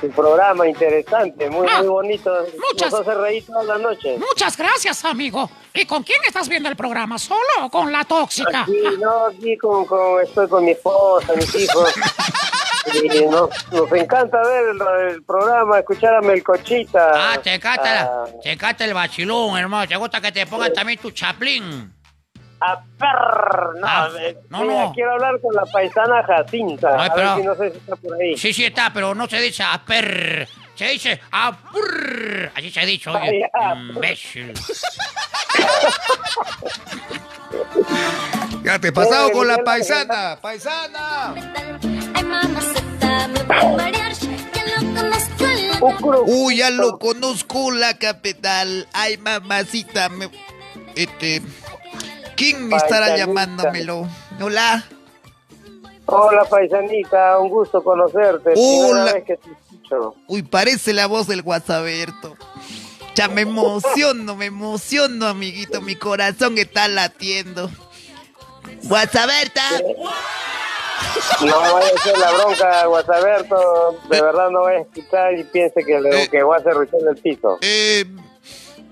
su 0.00 0.10
programa 0.10 0.66
interesante, 0.68 1.48
muy, 1.48 1.66
muy 1.78 1.86
bonito. 1.86 2.30
muchas- 2.70 2.92
Nos 2.92 3.00
hace 3.00 3.14
reír 3.14 3.46
toda 3.46 3.64
la 3.64 3.78
noche. 3.78 4.18
Muchas 4.18 4.56
gracias, 4.56 5.04
amigo. 5.06 5.48
¿Y 5.72 5.86
con 5.86 6.02
quién 6.02 6.20
estás 6.26 6.48
viendo 6.50 6.68
el 6.68 6.76
programa? 6.76 7.18
¿Solo 7.18 7.40
o 7.62 7.70
con 7.70 7.90
la 7.90 8.04
tóxica? 8.04 8.62
Aquí, 8.62 8.82
no, 9.00 9.26
aquí 9.26 9.56
con, 9.56 9.86
con- 9.86 10.20
estoy 10.22 10.48
con 10.48 10.64
mi 10.66 10.72
esposa, 10.72 11.32
mis 11.34 11.54
hijos. 11.54 11.94
Y 12.94 13.24
nos, 13.26 13.48
nos 13.72 13.92
encanta 13.92 14.42
ver 14.42 14.64
el, 14.70 15.12
el 15.14 15.22
programa, 15.22 15.78
escuchar 15.78 16.16
a 16.16 16.20
Melcochita. 16.20 17.32
Ah, 17.32 17.38
te 17.42 17.54
encanta, 17.54 17.84
la- 17.94 18.02
Ah, 18.02 18.24
te 18.42 18.52
encanta 18.52 18.84
el 18.84 18.92
bachilón, 18.92 19.56
hermano. 19.56 19.88
Te 19.88 19.96
gusta 19.96 20.20
que 20.20 20.30
te 20.32 20.46
pongan 20.46 20.72
también 20.74 20.98
tu 20.98 21.10
chaplín. 21.12 21.94
A 22.64 22.80
perr, 22.98 23.80
no, 23.80 24.16
eh, 24.18 24.38
no, 24.50 24.60
mira, 24.62 24.84
no. 24.84 24.92
quiero 24.92 25.12
hablar 25.14 25.40
con 25.40 25.52
la 25.54 25.64
paisana 25.66 26.22
Jacinta. 26.22 26.96
Ay, 26.96 27.08
a 27.10 27.14
pero- 27.14 27.28
ver 27.34 27.36
si 27.40 27.46
no 27.46 27.54
sé 27.56 27.70
si 27.72 27.78
está 27.78 27.96
por 27.96 28.14
ahí. 28.20 28.36
Sí, 28.36 28.52
sí 28.52 28.64
está, 28.64 28.92
pero 28.92 29.14
no 29.14 29.26
se 29.28 29.40
dice 29.40 29.62
a 29.64 29.82
per. 29.84 30.48
Se 30.76 30.86
dice 30.88 31.20
a 31.32 31.52
purr. 31.56 32.50
Así 32.54 32.70
se 32.70 32.80
ha 32.80 32.84
dicho, 32.86 33.12
oye. 33.12 33.42
Ay, 33.52 33.78
Imbécil. 33.90 34.52
Ya 38.62 38.78
te 38.78 38.88
he 38.88 38.92
pasado 38.92 39.30
con 39.32 39.46
la 39.48 39.58
paisana. 39.58 40.38
Paisana. 40.40 41.34
Uy, 46.26 46.56
ya 46.58 46.70
lo 46.70 46.98
conozco, 46.98 47.70
la 47.72 47.98
capital. 47.98 48.86
Ay, 48.92 49.16
mamacita. 49.18 50.08
me- 50.08 50.30
Este. 50.94 51.42
¿Quién 52.36 52.68
me 52.68 52.76
estará 52.76 53.16
llamándomelo? 53.16 54.06
Hola. 54.40 54.84
Hola, 56.06 56.44
paisanita, 56.44 57.38
un 57.38 57.48
gusto 57.48 57.82
conocerte. 57.82 58.52
Hola. 58.56 59.12
vez 59.12 59.24
que 59.24 59.36
te 59.36 59.50
escucho. 59.50 60.14
Uy, 60.26 60.42
parece 60.42 60.92
la 60.92 61.06
voz 61.06 61.26
del 61.26 61.42
WhatsApperto. 61.42 62.36
Ya 63.14 63.28
me 63.28 63.42
emociono, 63.42 64.34
me 64.36 64.46
emociono, 64.46 65.26
amiguito. 65.26 65.80
Mi 65.80 65.96
corazón 65.96 66.58
está 66.58 66.88
latiendo. 66.88 67.70
WhatsApperta. 68.88 69.62
No 71.44 71.60
vaya 71.60 71.92
a 71.94 72.02
ser 72.02 72.18
la 72.18 72.32
bronca, 72.32 72.86
Guasaberto. 72.86 74.00
De 74.08 74.20
verdad 74.20 74.50
no 74.50 74.62
vaya 74.62 74.78
a 74.78 74.82
escuchar 74.82 75.38
y 75.38 75.44
piense 75.44 75.84
que, 75.84 76.00
le, 76.00 76.28
que 76.28 76.42
voy 76.42 76.56
a 76.56 76.58
hacer 76.58 76.74
ruido 76.74 77.10
el 77.10 77.16
piso. 77.16 77.58
Eh, 77.60 78.04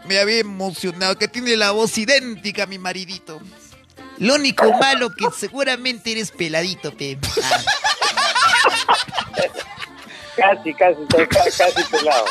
me 0.06 0.18
había 0.18 0.38
emocionado, 0.40 1.16
que 1.16 1.28
tiene 1.28 1.56
la 1.56 1.70
voz 1.72 1.96
idéntica 1.98 2.64
a 2.64 2.66
mi 2.66 2.78
maridito. 2.78 3.40
Lo 4.18 4.34
único 4.34 4.70
malo 4.74 5.10
que 5.10 5.26
seguramente 5.36 6.12
eres 6.12 6.30
peladito, 6.30 6.92
pe. 6.96 7.18
Ah, 7.42 7.60
Casi, 10.36 10.72
casi, 10.74 11.04
ca- 11.06 11.26
casi 11.28 11.84
pelado. 11.90 12.24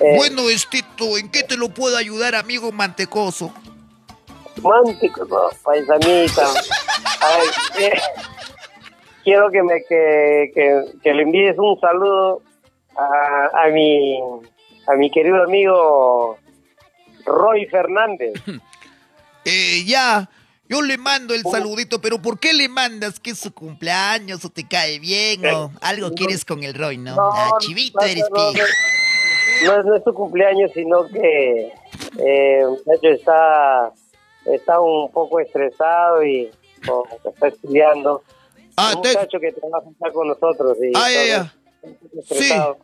Eh, 0.00 0.14
Bueno, 0.16 0.48
Estito, 0.48 1.16
¿en 1.18 1.30
qué 1.30 1.42
te 1.42 1.56
lo 1.56 1.68
puedo 1.70 1.96
ayudar, 1.96 2.34
amigo 2.34 2.70
mantecoso? 2.72 3.52
Mántico, 4.62 5.24
no, 5.24 5.48
paisanita. 5.64 6.46
Ay, 7.20 7.48
eh, 7.84 8.00
quiero 9.24 9.50
que 9.50 9.62
me 9.62 9.82
que, 9.88 10.50
que, 10.54 10.82
que 11.02 11.14
le 11.14 11.22
envíes 11.22 11.56
un 11.58 11.78
saludo 11.80 12.42
a, 12.96 13.64
a 13.64 13.68
mi 13.68 14.18
a 14.86 14.94
mi 14.94 15.10
querido 15.10 15.42
amigo 15.42 16.38
Roy 17.24 17.66
Fernández. 17.66 18.34
Eh, 19.48 19.84
ya, 19.86 20.28
yo 20.68 20.82
le 20.82 20.98
mando 20.98 21.32
el 21.32 21.42
saludito, 21.42 22.00
pero 22.00 22.20
¿por 22.20 22.40
qué 22.40 22.52
le 22.52 22.68
mandas 22.68 23.20
que 23.20 23.30
es 23.30 23.38
su 23.38 23.54
cumpleaños 23.54 24.44
o 24.44 24.50
te 24.50 24.66
cae 24.66 24.98
bien 24.98 25.46
o 25.46 25.70
algo 25.80 26.10
quieres 26.10 26.44
con 26.44 26.64
el 26.64 26.74
Roy, 26.74 26.98
no? 26.98 27.14
Ah, 27.16 27.52
chivito 27.60 28.00
no, 28.00 28.06
eres, 28.06 28.24
no, 28.28 28.52
no, 28.52 28.52
no 28.52 29.80
es, 29.80 29.84
no 29.86 30.02
su 30.04 30.14
cumpleaños, 30.14 30.72
sino 30.74 31.06
que 31.06 31.72
eh, 32.18 32.62
muchacho 32.66 33.08
está, 33.08 33.92
está 34.46 34.80
un 34.80 35.12
poco 35.12 35.38
estresado 35.38 36.24
y 36.24 36.50
está 37.24 37.46
estudiando. 37.46 38.24
un 38.76 38.98
muchacho 38.98 39.38
que 39.38 39.52
trabaja 39.52 40.12
con 40.12 40.26
nosotros. 40.26 40.76
Y 40.82 40.90
Ah, 40.96 41.08
ya, 41.08 41.24
ya. 41.24 41.54
todo, 42.56 42.78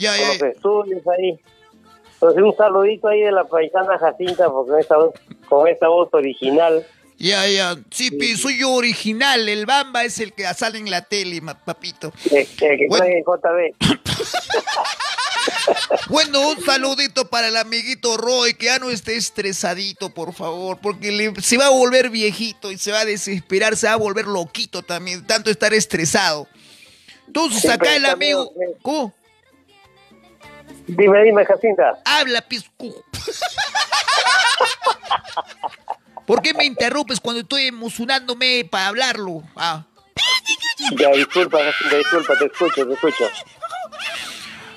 Ya, 0.00 0.16
ya. 0.16 0.28
los 0.28 0.42
estudios 0.42 1.02
ahí. 1.06 1.38
Entonces 2.14 2.42
un 2.42 2.56
saludito 2.56 3.08
ahí 3.08 3.20
de 3.20 3.32
la 3.32 3.44
paisana 3.44 3.98
Jacinta, 3.98 4.50
porque 4.50 4.70
con 4.72 4.80
esta 4.80 4.96
voz, 4.96 5.14
con 5.48 5.68
esta 5.68 5.88
voz 5.88 6.08
original. 6.12 6.84
Ya, 7.18 7.46
ya. 7.46 7.76
Sí, 7.90 8.10
pe, 8.10 8.34
soy 8.36 8.58
yo 8.60 8.72
original. 8.72 9.46
El 9.48 9.66
Bamba 9.66 10.04
es 10.04 10.18
el 10.20 10.32
que 10.32 10.44
sale 10.54 10.78
en 10.78 10.90
la 10.90 11.02
tele, 11.02 11.40
papito. 11.64 12.12
Que, 12.24 12.46
que, 12.46 12.76
que 12.78 12.86
Bueno. 12.88 13.04
trae 13.04 13.22
JB. 13.22 13.74
Bueno, 16.08 16.50
un 16.50 16.60
saludito 16.64 17.28
para 17.30 17.48
el 17.48 17.56
amiguito 17.56 18.16
Roy, 18.16 18.54
que 18.54 18.66
ya 18.66 18.78
no 18.78 18.90
esté 18.90 19.16
estresadito, 19.16 20.10
por 20.10 20.34
favor, 20.34 20.78
porque 20.82 21.10
le- 21.12 21.40
se 21.40 21.56
va 21.56 21.66
a 21.66 21.70
volver 21.70 22.10
viejito 22.10 22.70
y 22.70 22.76
se 22.78 22.92
va 22.92 23.00
a 23.00 23.04
desesperar, 23.04 23.76
se 23.76 23.86
va 23.86 23.94
a 23.94 23.96
volver 23.96 24.26
loquito 24.26 24.82
también, 24.82 25.26
tanto 25.26 25.50
estar 25.50 25.72
estresado. 25.72 26.46
Entonces, 27.26 27.62
Sí, 27.62 27.68
acá 27.68 27.96
el 27.96 28.04
amigo... 28.06 28.52
¿Cómo? 28.82 29.14
Dime, 30.96 31.22
dime, 31.24 31.44
Jacinta. 31.44 31.98
Habla, 32.04 32.40
piscu. 32.42 32.94
¿Por 36.26 36.42
qué 36.42 36.54
me 36.54 36.64
interrumpes 36.64 37.18
cuando 37.20 37.40
estoy 37.42 37.66
emocionándome 37.66 38.64
para 38.70 38.88
hablarlo? 38.88 39.42
Ah. 39.56 39.84
Ya, 40.98 41.10
disculpa, 41.10 41.58
Jacinta, 41.62 41.96
disculpa, 41.96 42.38
te 42.38 42.44
escucho, 42.46 42.86
te 42.86 42.94
escucho. 42.94 43.24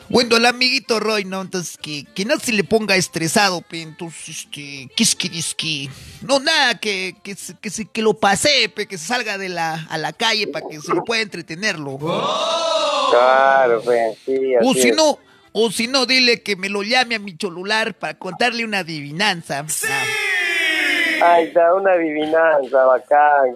Bueno, 0.09 0.37
el 0.37 0.45
amiguito 0.45 0.99
Roy, 0.99 1.25
¿no? 1.25 1.41
Entonces, 1.41 1.77
que, 1.77 2.03
que 2.13 2.25
no 2.25 2.37
se 2.37 2.51
le 2.51 2.63
ponga 2.63 2.95
estresado, 2.95 3.61
pe. 3.61 3.81
Entonces, 3.81 4.29
este, 4.45 4.87
kiski 4.95 5.89
No, 6.21 6.39
nada, 6.39 6.77
que, 6.77 7.15
que, 7.23 7.35
se- 7.35 7.55
que, 7.57 7.69
se- 7.69 7.85
que 7.85 8.01
lo 8.01 8.13
pase, 8.13 8.69
pe, 8.75 8.87
que 8.87 8.97
se 8.97 9.07
salga 9.07 9.37
de 9.37 9.49
la, 9.49 9.87
a 9.89 9.97
la 9.97 10.13
calle 10.13 10.47
para 10.47 10.67
que 10.67 10.79
se 10.81 10.93
le 10.93 11.01
pueda 11.01 11.21
entretenerlo. 11.21 11.97
Claro, 13.09 13.81
pues, 13.83 14.17
sí, 14.25 14.53
así 14.55 14.67
O 14.67 14.73
si 14.73 14.89
es. 14.89 14.95
no, 14.95 15.17
o 15.53 15.71
si 15.71 15.87
no, 15.87 16.05
dile 16.05 16.41
que 16.41 16.55
me 16.55 16.67
lo 16.69 16.83
llame 16.83 17.15
a 17.15 17.19
mi 17.19 17.35
celular 17.39 17.93
para 17.93 18.15
contarle 18.15 18.65
una 18.65 18.79
adivinanza. 18.79 19.65
Ah. 19.87 21.33
Ahí 21.35 21.45
está, 21.45 21.73
una 21.73 21.91
adivinanza, 21.93 22.83
bacán. 22.85 23.55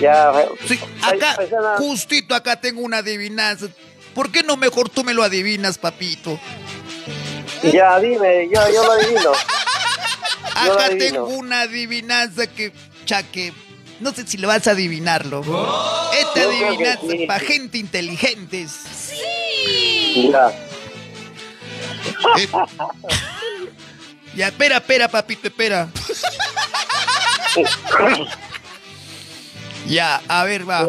Ya, 0.00 0.32
Sí, 0.66 0.80
acá, 1.02 1.36
justito 1.76 2.34
acá 2.34 2.58
tengo 2.60 2.80
una 2.80 2.98
adivinanza. 2.98 3.66
¿Por 4.14 4.32
qué 4.32 4.42
no 4.42 4.56
mejor 4.56 4.88
tú 4.88 5.04
me 5.04 5.14
lo 5.14 5.22
adivinas, 5.22 5.78
papito? 5.78 6.40
ya, 7.72 8.00
dime, 8.00 8.48
yo, 8.52 8.60
yo 8.72 8.84
lo 8.84 8.92
adivino. 8.92 9.20
Yo 9.22 10.66
lo 10.66 10.72
Acá 10.72 10.86
adivino. 10.86 11.04
tengo 11.06 11.26
una 11.26 11.60
adivinanza 11.62 12.46
que, 12.46 12.72
chaque, 13.04 13.52
no 14.00 14.12
sé 14.12 14.26
si 14.26 14.38
le 14.38 14.46
vas 14.46 14.66
a 14.66 14.70
adivinarlo. 14.72 15.40
Esta 16.18 16.32
creo 16.32 16.50
que 16.50 16.64
adivinanza 16.66 17.06
sí. 17.10 17.26
para 17.26 17.40
gente 17.40 17.78
inteligente. 17.78 18.66
Ya. 20.16 20.52
Eh, 22.38 22.48
ya, 24.34 24.48
espera, 24.48 24.76
espera, 24.76 25.08
papito, 25.08 25.48
espera. 25.48 25.88
Ya, 29.86 30.20
a 30.28 30.44
ver, 30.44 30.68
va. 30.68 30.88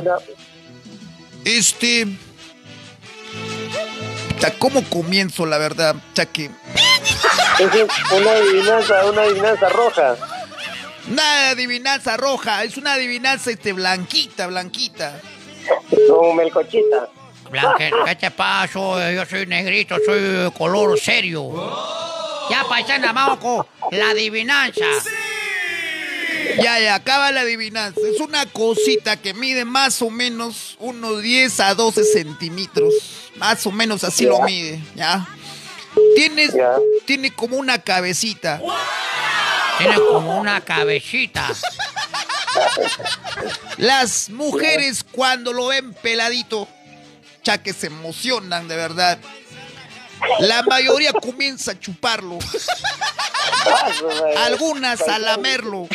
Este. 1.45 2.07
¿Cómo 4.57 4.83
comienzo, 4.89 5.45
la 5.45 5.57
verdad? 5.57 5.95
Chaque. 6.13 6.51
Es 7.59 7.69
una 8.11 8.31
adivinanza, 8.31 9.05
una 9.05 9.21
adivinanza 9.21 9.69
roja. 9.69 10.15
Una 11.09 11.49
adivinanza 11.49 12.17
roja, 12.17 12.63
es 12.63 12.77
una 12.77 12.93
adivinanza 12.93 13.51
este, 13.51 13.73
blanquita, 13.73 14.47
blanquita. 14.47 15.19
Como 16.07 16.33
melcochita. 16.33 17.09
Blanque, 17.51 17.91
¿qué 18.05 18.15
te 18.15 18.31
pasa? 18.31 19.11
Yo 19.11 19.25
soy 19.25 19.45
negrito, 19.45 19.97
soy 20.05 20.21
de 20.21 20.51
color 20.57 20.97
serio. 20.97 21.51
Ya, 22.49 22.63
paisana, 22.67 23.11
vamos 23.11 23.39
con 23.39 23.65
la 23.91 24.11
adivinanza. 24.11 24.85
Ya, 26.57 26.79
ya, 26.79 26.95
acaba 26.95 27.31
la 27.31 27.41
adivinanza. 27.41 27.99
Es 28.13 28.21
una 28.21 28.45
cosita 28.45 29.17
que 29.17 29.33
mide 29.33 29.65
más 29.65 30.01
o 30.01 30.09
menos 30.09 30.77
unos 30.79 31.21
10 31.21 31.59
a 31.59 31.75
12 31.75 32.03
centímetros. 32.05 32.93
Más 33.35 33.65
o 33.67 33.71
menos 33.71 34.03
así 34.03 34.25
lo 34.25 34.41
mide, 34.41 34.81
¿ya? 34.95 35.27
Tiene, 36.15 36.49
tiene 37.05 37.31
como 37.33 37.57
una 37.57 37.79
cabecita. 37.79 38.61
Tiene 39.77 39.95
como 39.95 40.39
una 40.39 40.61
cabecita. 40.61 41.49
Las 43.77 44.29
mujeres 44.29 45.03
cuando 45.03 45.53
lo 45.53 45.67
ven 45.67 45.93
peladito, 45.93 46.67
ya 47.43 47.61
que 47.61 47.73
se 47.73 47.87
emocionan 47.87 48.67
de 48.67 48.75
verdad. 48.75 49.19
La 50.39 50.61
mayoría 50.63 51.13
comienza 51.13 51.71
a 51.71 51.79
chuparlo. 51.79 52.37
Algunas 54.37 55.01
a 55.07 55.19
lamerlo. 55.19 55.87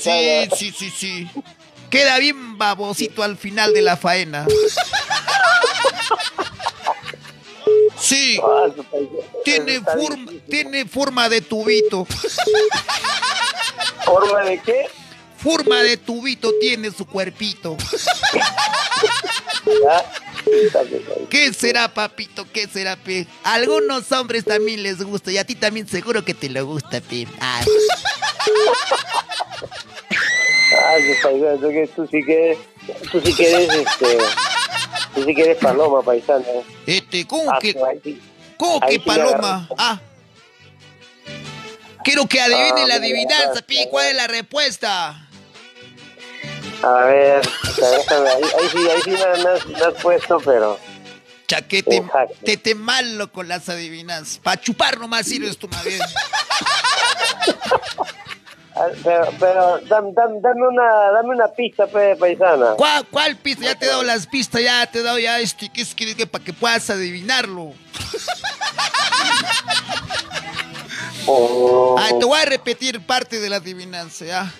Sí, 0.00 0.72
sí, 0.72 0.90
sí. 0.90 1.30
Queda 1.90 2.18
bien 2.18 2.56
babosito 2.56 3.22
al 3.22 3.36
final 3.36 3.74
de 3.74 3.82
la 3.82 3.96
faena. 3.96 4.46
Sí. 7.98 8.40
Tiene 9.44 9.80
forma, 9.80 10.32
tiene 10.48 10.86
forma 10.86 11.28
de 11.28 11.40
tubito. 11.42 12.06
¿Forma 14.04 14.42
de 14.42 14.58
qué? 14.60 14.86
Forma 15.42 15.82
de 15.82 15.96
tubito 15.96 16.52
tiene 16.60 16.90
su 16.90 17.04
cuerpito. 17.06 17.76
¿Qué 21.30 21.52
será, 21.52 21.92
papito? 21.92 22.46
¿Qué 22.52 22.66
será, 22.68 22.96
pe? 22.96 23.26
A 23.44 23.54
algunos 23.54 24.10
hombres 24.12 24.44
también 24.44 24.82
les 24.82 25.02
gusta 25.02 25.30
y 25.30 25.38
a 25.38 25.44
ti 25.44 25.54
también 25.54 25.88
seguro 25.88 26.24
que 26.24 26.34
te 26.34 26.48
lo 26.48 26.64
gusta, 26.66 27.00
pe. 27.00 27.26
Ah. 27.40 27.60
Ah, 30.74 30.96
sí, 30.98 31.12
paisana, 31.22 31.56
tú, 31.60 31.68
que- 31.68 31.90
tú 31.94 32.06
sí 32.10 32.22
que 32.24 32.58
tú 33.10 33.20
sí 33.24 33.34
que 33.34 33.52
eres, 33.54 33.68
este, 33.74 34.18
tú 35.14 35.24
sí 35.24 35.34
que 35.34 35.42
eres 35.42 35.58
paloma, 35.58 36.02
paisana. 36.02 36.44
Este, 36.86 37.26
¿cómo 37.26 37.50
Ah, 37.50 37.58
que, 37.60 37.74
pues, 37.74 37.98
sí. 38.02 38.20
cómo 38.56 38.80
que 38.80 38.92
sí 38.94 38.98
paloma? 39.00 39.68
Ah. 39.78 40.00
Quiero 42.04 42.26
que 42.26 42.40
adivine 42.40 42.82
Ah, 42.82 42.86
la 42.88 42.94
adivinanza, 42.96 43.62
pi. 43.62 43.86
¿Cuál 43.90 44.06
es 44.08 44.14
la 44.16 44.26
respuesta? 44.26 45.28
A 46.82 47.04
ver, 47.04 47.42
déjame, 47.76 48.28
ahí, 48.30 48.42
ahí 48.42 48.68
sí, 48.70 48.88
ahí 48.90 49.00
sí 49.02 49.10
me, 49.10 49.22
has- 49.48 49.66
me 49.66 49.84
has, 49.84 49.94
puesto, 50.02 50.38
pero... 50.44 50.78
Chaquete, 51.46 52.02
te, 52.44 52.56
te 52.56 52.74
malo 52.74 53.30
con 53.30 53.46
las 53.46 53.68
adivinanzas. 53.68 54.38
Para 54.38 54.60
chupar 54.60 54.98
nomás 54.98 55.26
sirves 55.26 55.58
más 55.70 55.84
bien. 55.84 56.00
Ah, 58.74 58.86
Pero, 59.04 59.28
pero 59.38 59.78
dame, 59.86 60.12
dame, 60.14 60.40
dame 60.40 60.66
una, 60.66 61.10
dame 61.12 61.28
una 61.28 61.48
pista, 61.48 61.86
pe, 61.86 62.16
paisana. 62.16 62.72
¿Cuál, 62.78 63.06
¿Cuál 63.10 63.36
pista? 63.36 63.64
Ya 63.64 63.74
te 63.74 63.84
he 63.84 63.88
dado 63.88 64.02
las 64.02 64.26
pistas, 64.26 64.62
ya 64.62 64.86
te 64.86 65.00
he 65.00 65.02
dado 65.02 65.18
ya 65.18 65.40
este, 65.40 65.70
¿qué 65.70 65.82
es 65.82 65.94
que, 65.94 66.26
para 66.26 66.42
que 66.42 66.54
puedas 66.54 66.88
adivinarlo? 66.88 67.74
Oh. 71.26 71.96
Ah, 71.98 72.08
te 72.18 72.24
voy 72.24 72.40
a 72.40 72.46
repetir 72.46 73.04
parte 73.04 73.40
de 73.40 73.50
la 73.50 73.56
adivinanza, 73.56 74.24
¿ya? 74.24 74.50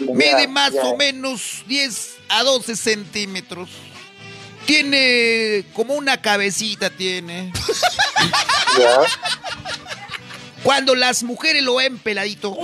Mide 0.00 0.48
más 0.48 0.72
ya. 0.72 0.82
o 0.82 0.96
menos 0.96 1.62
10 1.66 2.16
a 2.28 2.42
12 2.42 2.76
centímetros. 2.76 3.68
Tiene 4.66 5.64
como 5.74 5.94
una 5.94 6.20
cabecita, 6.20 6.90
tiene. 6.90 7.52
Ya. 8.76 9.02
Cuando 10.64 10.96
las 10.96 11.22
mujeres 11.22 11.62
lo 11.62 11.76
ven 11.76 11.98
peladito. 11.98 12.56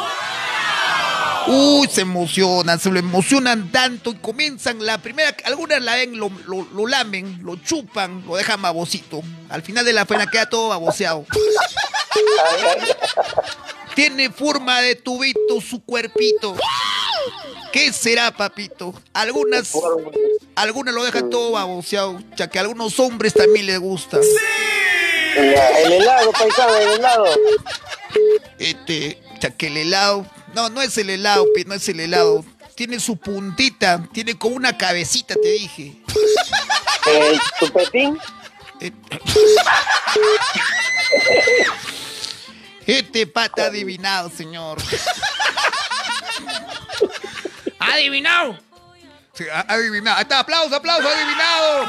Uy, 1.46 1.88
se 1.88 2.00
emocionan, 2.00 2.80
se 2.80 2.90
lo 2.90 2.98
emocionan 2.98 3.70
tanto 3.70 4.10
y 4.10 4.16
comienzan 4.16 4.84
la 4.84 4.98
primera, 4.98 5.34
algunas 5.44 5.80
la 5.82 5.94
ven, 5.94 6.18
lo, 6.18 6.30
lo, 6.46 6.66
lo 6.72 6.86
lamen, 6.86 7.40
lo 7.42 7.56
chupan, 7.56 8.24
lo 8.26 8.36
dejan 8.36 8.60
babosito. 8.60 9.22
Al 9.48 9.62
final 9.62 9.84
de 9.84 9.92
la 9.92 10.04
faena 10.04 10.26
queda 10.26 10.48
todo 10.48 10.68
baboseado. 10.68 11.26
Tiene 13.94 14.30
forma 14.30 14.80
de 14.80 14.96
tubito 14.96 15.60
su 15.60 15.84
cuerpito. 15.84 16.56
¿Qué 17.72 17.92
será, 17.92 18.30
papito? 18.32 18.94
Algunas, 19.12 19.72
algunas 20.56 20.94
lo 20.94 21.04
dejan 21.04 21.30
todo 21.30 21.52
baboseado, 21.52 22.18
ya 22.36 22.48
que 22.48 22.58
a 22.58 22.62
algunos 22.62 22.98
hombres 22.98 23.34
también 23.34 23.66
les 23.66 23.78
gusta. 23.78 24.18
Ya, 25.36 25.80
El 25.80 25.92
helado, 25.92 26.32
paisana, 26.32 26.78
el 26.80 26.90
helado. 26.98 27.26
Este, 28.58 29.22
ya 29.40 29.50
que 29.50 29.68
el 29.68 29.76
helado, 29.76 30.26
no, 30.54 30.68
no 30.68 30.82
es 30.82 30.98
el 30.98 31.10
helado, 31.10 31.46
no 31.66 31.74
es 31.74 31.88
el 31.88 32.00
helado. 32.00 32.44
Tiene 32.74 32.98
su 32.98 33.16
puntita, 33.16 34.08
tiene 34.12 34.36
como 34.36 34.56
una 34.56 34.76
cabecita, 34.76 35.34
te 35.34 35.48
dije. 35.48 36.02
¿El 37.06 37.40
chupetín? 37.58 38.18
Este 42.86 43.26
pata 43.26 43.66
adivinado, 43.66 44.30
señor. 44.30 44.78
¡Adivinado! 47.80 48.58
Sí, 49.32 49.44
adivinado. 49.68 50.16
Ahí 50.16 50.22
está, 50.22 50.40
aplauso, 50.40 50.74
aplauso, 50.76 51.08
adivinado. 51.08 51.84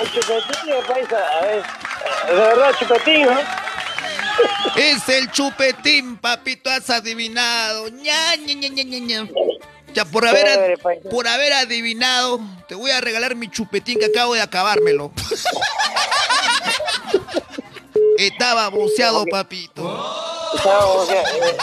El 0.00 0.10
chupetín, 0.12 0.74
paisa, 0.86 1.16
a 1.18 1.40
ver. 1.44 1.62
De 2.26 2.34
verdad, 2.34 2.74
chupetín, 2.78 3.26
¿no? 3.26 3.38
Es 4.74 5.08
el 5.08 5.30
chupetín, 5.30 6.16
papito, 6.18 6.68
has 6.70 6.90
adivinado. 6.90 7.88
Ña, 7.88 8.36
ña, 8.36 8.54
ña, 8.54 8.68
ña, 8.68 8.82
ña, 8.84 8.98
ña. 8.98 9.28
Ya 9.94 10.04
por 10.04 10.26
haber, 10.26 10.44
Chévere, 10.46 10.76
paisa. 10.78 11.08
por 11.08 11.26
haber 11.28 11.52
adivinado, 11.54 12.40
te 12.68 12.74
voy 12.74 12.90
a 12.90 13.00
regalar 13.00 13.34
mi 13.36 13.48
chupetín 13.48 13.98
que 13.98 14.06
acabo 14.06 14.34
de 14.34 14.42
acabármelo. 14.42 15.12
Estaba 18.18 18.68
boceado, 18.68 19.24
papito. 19.26 19.82
No, 19.82 20.92
o 20.94 21.04
sea, 21.04 21.22
eh, 21.22 21.56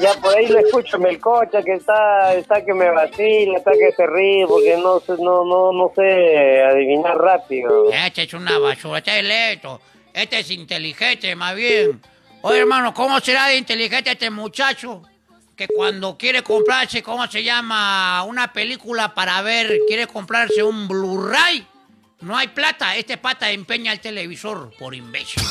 ya 0.00 0.14
por 0.14 0.36
ahí 0.36 0.46
le 0.46 0.60
escucho 0.60 0.98
Melcocha 0.98 1.62
que 1.62 1.74
está, 1.74 2.34
está 2.34 2.64
que 2.64 2.72
me 2.74 2.90
vacila, 2.90 3.58
está 3.58 3.72
que 3.72 3.92
se 3.96 4.06
ríe 4.06 4.46
porque 4.46 4.76
no 4.76 5.00
sé, 5.00 5.12
no, 5.18 5.44
no, 5.44 5.72
no 5.72 5.92
sé 5.94 6.62
adivinar 6.62 7.16
rápido. 7.18 7.90
Este 7.92 8.22
es 8.22 8.34
una 8.34 8.58
basura, 8.58 8.98
este 8.98 9.18
es 9.18 9.24
lento. 9.24 9.80
Este 10.12 10.40
es 10.40 10.50
inteligente, 10.50 11.34
más 11.36 11.54
bien. 11.54 12.00
Oye, 12.42 12.58
hermano, 12.58 12.92
¿cómo 12.94 13.20
será 13.20 13.48
de 13.48 13.56
inteligente 13.56 14.10
este 14.10 14.30
muchacho? 14.30 15.02
Que 15.54 15.68
cuando 15.68 16.16
quiere 16.16 16.42
comprarse, 16.42 17.02
¿cómo 17.02 17.26
se 17.26 17.42
llama? 17.44 18.24
Una 18.24 18.52
película 18.52 19.14
para 19.14 19.42
ver, 19.42 19.80
quiere 19.86 20.06
comprarse 20.06 20.62
un 20.62 20.88
Blu-ray. 20.88 21.66
No 22.20 22.36
hay 22.36 22.48
plata, 22.48 22.96
este 22.96 23.16
pata 23.16 23.50
empeña 23.50 23.92
el 23.92 24.00
televisor 24.00 24.70
por 24.78 24.94
imbécil. 24.94 25.42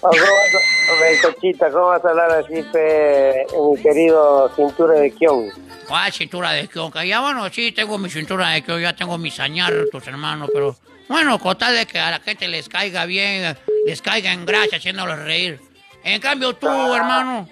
Oh, 0.00 0.10
¿Cómo 0.10 0.12
vas 0.12 0.54
a- 0.54 1.00
Melcochita, 1.00 1.70
¿cómo 1.70 1.86
vas 1.86 2.04
a 2.04 2.10
hablar 2.10 2.30
así, 2.32 2.62
pe, 2.72 3.46
mi 3.76 3.82
querido 3.82 4.50
cintura 4.54 4.94
de 4.94 5.10
Kion? 5.12 5.48
¿Cuál 5.88 6.12
cintura 6.12 6.52
de 6.52 6.66
kionka? 6.68 7.04
Ya 7.04 7.20
bueno, 7.20 7.46
sí, 7.50 7.72
tengo 7.72 7.98
mi 7.98 8.08
cintura 8.08 8.50
de 8.50 8.62
kionka, 8.62 8.80
ya 8.82 8.96
tengo 8.96 9.18
mis 9.18 9.38
añartos, 9.40 10.06
hermano, 10.06 10.46
pero 10.52 10.76
bueno, 11.08 11.38
con 11.38 11.58
tal 11.58 11.74
de 11.74 11.86
que 11.86 11.98
a 11.98 12.10
la 12.10 12.20
gente 12.20 12.48
les 12.48 12.68
caiga 12.68 13.04
bien, 13.04 13.56
les 13.86 14.00
caiga 14.00 14.32
en 14.32 14.46
gracia 14.46 14.78
haciéndoles 14.78 15.18
reír. 15.18 15.60
En 16.04 16.20
cambio 16.20 16.54
tú, 16.54 16.68
hermano. 16.68 17.48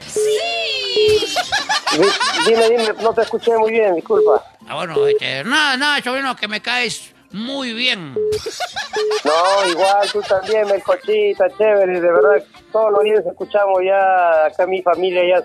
Di- 1.93 2.47
Dime, 2.47 2.69
dime, 2.71 2.93
no 3.03 3.13
te 3.15 3.23
escuché 3.23 3.57
muy 3.57 3.71
bien, 3.73 3.95
disculpa. 3.95 4.43
Ah, 4.69 4.75
bueno, 4.77 5.07
este, 5.07 5.43
nada, 5.45 5.77
nada, 5.77 6.03
sobrino, 6.03 6.35
que 6.37 6.49
me 6.49 6.61
caes 6.61 7.15
muy 7.33 7.73
bien. 7.73 8.15
No, 9.25 9.69
igual 9.71 10.11
tú 10.13 10.21
también, 10.23 10.67
Melcochita, 10.69 11.49
chévere, 11.57 12.01
de 12.01 12.13
verdad, 12.13 12.43
todos 12.73 12.93
los 12.93 13.03
días 13.05 13.25
escuchamos 13.27 13.81
ya, 13.85 14.47
acá 14.47 14.67
mi 14.67 14.83
familia 14.83 15.23
ya, 15.27 15.45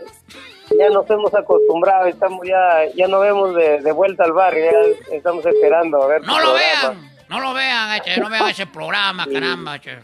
ya 0.78 0.90
nos 0.90 1.10
hemos 1.10 1.34
acostumbrado, 1.34 2.08
estamos 2.08 2.46
ya, 2.48 2.86
ya 2.96 3.08
nos 3.08 3.22
vemos 3.22 3.56
de, 3.56 3.80
de 3.82 3.92
vuelta 3.92 4.24
al 4.26 4.34
barrio, 4.34 4.70
ya 5.10 5.16
estamos 5.16 5.46
esperando 5.46 6.04
a 6.04 6.08
ver 6.08 6.22
No 6.24 6.40
lo 6.40 6.54
programa. 6.54 6.90
vean, 6.90 7.17
no 7.30 7.40
lo 7.40 7.54
vean, 7.54 7.94
este, 7.96 8.18
no 8.20 8.30
vean 8.30 8.48
ese 8.50 8.68
programa, 8.68 9.26
caramba, 9.32 9.76
este. 9.76 10.00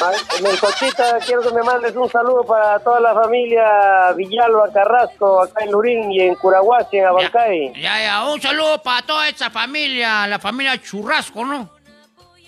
Ma- 0.00 0.10
Melcochita, 0.42 1.18
quiero 1.24 1.42
que 1.42 1.52
me 1.52 1.62
mandes 1.62 1.94
un 1.94 2.10
saludo 2.10 2.44
para 2.44 2.78
toda 2.80 3.00
la 3.00 3.14
familia 3.14 4.12
Villalba 4.16 4.72
Carrasco, 4.72 5.42
acá 5.42 5.64
en 5.64 5.72
Lurín 5.72 6.10
y 6.12 6.20
en 6.20 6.34
Curahuasi, 6.36 6.98
en 6.98 7.06
Abancay. 7.06 7.72
Ya, 7.80 8.02
ya, 8.02 8.24
un 8.24 8.40
saludo 8.40 8.82
para 8.82 9.02
toda 9.02 9.28
esa 9.28 9.50
familia, 9.50 10.26
la 10.26 10.38
familia 10.38 10.80
Churrasco, 10.80 11.44
¿no? 11.44 11.70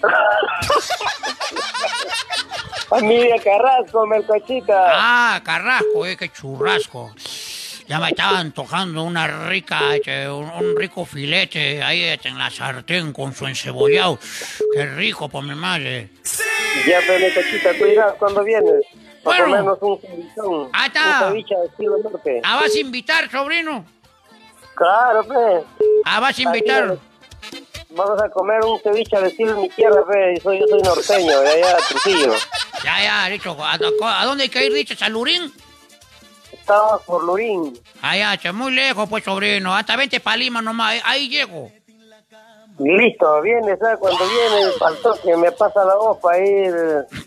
Familia 2.88 3.36
Carrasco, 3.42 4.06
Melcochita. 4.06 4.88
Ah, 4.92 5.40
Carrasco, 5.42 6.06
eh, 6.06 6.16
qué 6.16 6.28
churrasco. 6.30 7.12
Ya 7.86 7.98
me 8.00 8.08
estaba 8.08 8.38
antojando 8.38 9.02
una 9.02 9.48
rica, 9.48 9.94
este, 9.94 10.28
un, 10.30 10.48
un 10.50 10.74
rico 10.76 11.04
filete 11.04 11.82
ahí 11.82 12.02
este, 12.02 12.28
en 12.28 12.38
la 12.38 12.50
sartén 12.50 13.12
con 13.12 13.34
su 13.34 13.46
encebollado. 13.46 14.18
Qué 14.74 14.86
rico, 14.86 15.28
por 15.28 15.44
mi 15.44 15.54
madre. 15.54 16.08
Ya, 16.86 16.98
pues, 17.06 17.20
Melcochita, 17.20 17.74
tú 17.78 17.84
dirás 17.84 18.14
cuando 18.18 18.42
vienes. 18.42 18.86
Para 19.22 19.46
Bueno. 19.46 19.64
comernos 19.64 19.78
un 19.82 20.00
cevichón, 20.00 20.70
Ah, 20.72 20.86
está. 20.86 21.20
un 21.26 21.28
ceviche 21.32 21.54
de 21.56 21.66
estilo 21.66 21.96
norte. 21.98 22.40
¿Ah, 22.44 22.56
vas 22.56 22.74
a 22.74 22.78
invitar, 22.78 23.30
sobrino? 23.30 23.84
Claro, 24.74 25.24
pe. 25.24 25.64
Ah, 26.04 26.20
vas 26.20 26.38
a 26.38 26.42
invitar. 26.42 26.98
Vamos 27.90 28.20
a 28.22 28.28
comer 28.30 28.60
un 28.64 28.80
ceviche 28.80 29.16
de 29.20 29.28
estilo 29.28 29.56
mi 29.60 29.68
tierra, 29.70 30.04
pe. 30.10 30.34
Yo 30.36 30.42
soy, 30.42 30.58
yo 30.60 30.66
soy 30.68 30.82
norteño, 30.82 31.40
de 31.40 31.48
allá 31.48 31.76
de 31.76 31.82
Trujillo. 31.88 32.32
Ya, 32.82 33.02
ya, 33.02 33.28
dicho. 33.30 33.56
¿A, 33.62 33.72
a- 33.74 34.22
a 34.22 34.24
dónde 34.26 34.44
hay 34.44 34.48
que 34.50 34.66
ir, 34.66 34.72
dicho? 34.74 34.94
¿A 35.02 35.08
Estamos 36.64 37.02
por 37.02 37.22
Lurín. 37.22 37.78
Ya, 38.02 38.38
che, 38.38 38.50
muy 38.50 38.72
lejos, 38.72 39.06
pues, 39.06 39.22
sobrino. 39.22 39.74
Hasta 39.74 39.96
20 39.96 40.18
para 40.20 40.38
Lima 40.38 40.62
nomás, 40.62 40.94
ahí, 41.04 41.28
llego. 41.28 41.70
Listo, 42.78 43.42
viene, 43.42 43.76
¿sabes? 43.76 43.98
Cuando 44.00 44.24
viene, 44.26 44.72
faltó 44.78 45.14
que 45.22 45.36
me 45.36 45.52
pasa 45.52 45.84
la 45.84 45.94
voz 45.94 46.18
para 46.20 46.38
ir 46.38 46.74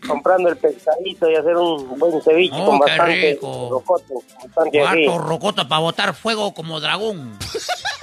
comprando 0.07 0.49
el 0.49 0.57
pescadito 0.57 1.29
y 1.29 1.35
hacer 1.35 1.55
un 1.55 1.99
buen 1.99 2.19
ceviche 2.21 2.55
Oh, 2.57 2.65
con 2.65 2.79
bastante 2.79 3.13
rico. 3.33 3.67
rocoto, 3.71 4.13
bastante. 4.43 4.79
Cuarto 4.79 5.17
rocoto 5.19 5.67
para 5.67 5.81
botar 5.81 6.13
fuego 6.15 6.53
como 6.55 6.79
dragón. 6.79 7.37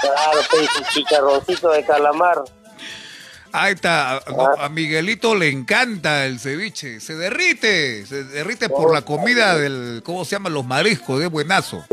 Claro, 0.00 0.38
un 0.78 0.84
chicharroncito 0.94 1.68
de 1.70 1.84
calamar. 1.84 2.38
Ahí 3.56 3.74
está. 3.74 4.20
A, 4.58 4.68
Miguelito 4.68 5.36
le 5.36 5.48
encanta 5.48 6.26
el 6.26 6.40
ceviche. 6.40 6.98
Se 6.98 7.14
derrite. 7.14 8.04
Se 8.04 8.24
derrite 8.24 8.68
por 8.68 8.92
la 8.92 9.02
comida 9.02 9.56
del. 9.56 10.02
¿Cómo 10.04 10.24
se 10.24 10.32
llaman 10.32 10.54
los 10.54 10.66
mariscos? 10.66 11.22
Es 11.22 11.30
buenazo. 11.30 11.84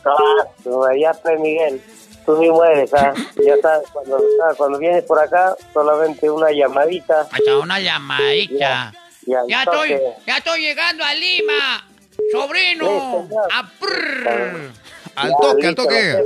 Claro, 0.00 0.86
allá 0.86 1.12
pues 1.20 1.40
Miguel, 1.40 1.82
tú 2.24 2.36
ni 2.38 2.50
mueres, 2.50 2.94
¿ah? 2.94 3.12
Ya 3.44 3.56
sabes, 3.60 3.88
cuando, 3.92 4.16
ah, 4.16 4.54
cuando 4.56 4.78
vienes 4.78 5.02
por 5.02 5.18
acá, 5.18 5.56
solamente 5.72 6.30
una 6.30 6.52
llamadita. 6.52 7.22
Hasta 7.22 7.58
una 7.58 7.80
llamadita. 7.80 8.92
Ya 9.26 9.62
estoy, 9.62 10.00
ya 10.24 10.36
estoy 10.36 10.60
llegando 10.60 11.02
a 11.02 11.14
Lima. 11.14 11.84
Sobrino. 12.30 13.28
A 13.52 13.68
prrr. 13.80 14.70
Al 15.16 15.32
toque, 15.40 15.66
al 15.66 15.74
toque. 15.74 16.22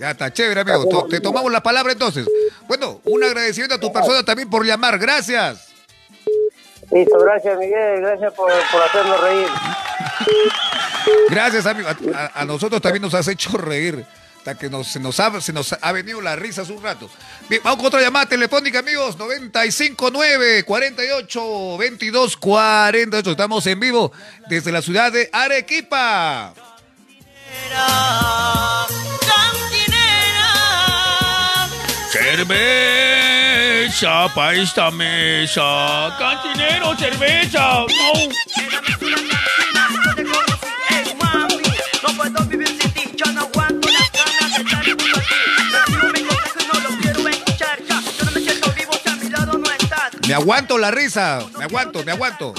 Ya 0.00 0.12
está, 0.12 0.32
chévere, 0.32 0.62
amigo. 0.62 1.06
Te 1.08 1.20
tomamos 1.20 1.52
la 1.52 1.62
palabra 1.62 1.92
entonces. 1.92 2.26
Bueno, 2.66 3.02
un 3.04 3.22
agradecimiento 3.22 3.74
a 3.74 3.80
tu 3.80 3.92
persona 3.92 4.24
también 4.24 4.48
por 4.48 4.64
llamar. 4.64 4.98
Gracias. 4.98 5.68
Listo, 6.90 7.18
gracias 7.20 7.56
Miguel, 7.58 8.00
gracias 8.00 8.32
por, 8.34 8.50
por 8.72 8.82
hacernos 8.82 9.20
reír. 9.20 9.46
Gracias, 11.28 11.66
amigo. 11.66 11.88
A, 11.88 11.96
a- 12.18 12.40
a 12.40 12.44
nosotros 12.46 12.80
también 12.80 13.02
nos 13.02 13.12
has 13.14 13.28
hecho 13.28 13.50
reír. 13.58 14.04
Hasta 14.38 14.54
que 14.56 14.70
nos, 14.70 14.88
se, 14.88 14.98
nos 14.98 15.20
ha, 15.20 15.38
se 15.42 15.52
nos 15.52 15.76
ha 15.78 15.92
venido 15.92 16.22
la 16.22 16.34
risa 16.34 16.62
hace 16.62 16.72
un 16.72 16.82
rato. 16.82 17.10
Bien, 17.50 17.60
vamos 17.62 17.76
con 17.76 17.86
otra 17.88 18.00
llamada 18.00 18.24
telefónica, 18.24 18.78
amigos. 18.78 19.18
959 19.18 20.64
48 20.64 21.76
22 21.76 22.36
48. 22.38 23.30
Estamos 23.32 23.66
en 23.66 23.78
vivo 23.80 24.12
desde 24.48 24.72
la 24.72 24.80
ciudad 24.80 25.12
de 25.12 25.28
Arequipa. 25.30 26.54
Cerveza 32.20 34.12
para 34.34 34.54
esta 34.54 34.90
mesa. 34.90 36.14
Cantinero, 36.18 36.94
cerveza. 36.96 37.86
No. 37.86 37.86
Me 50.28 50.34
aguanto 50.34 50.78
la 50.78 50.90
risa. 50.90 51.40
Me 51.58 51.64
aguanto, 51.64 52.04
me 52.04 52.12
aguanto. 52.12 52.54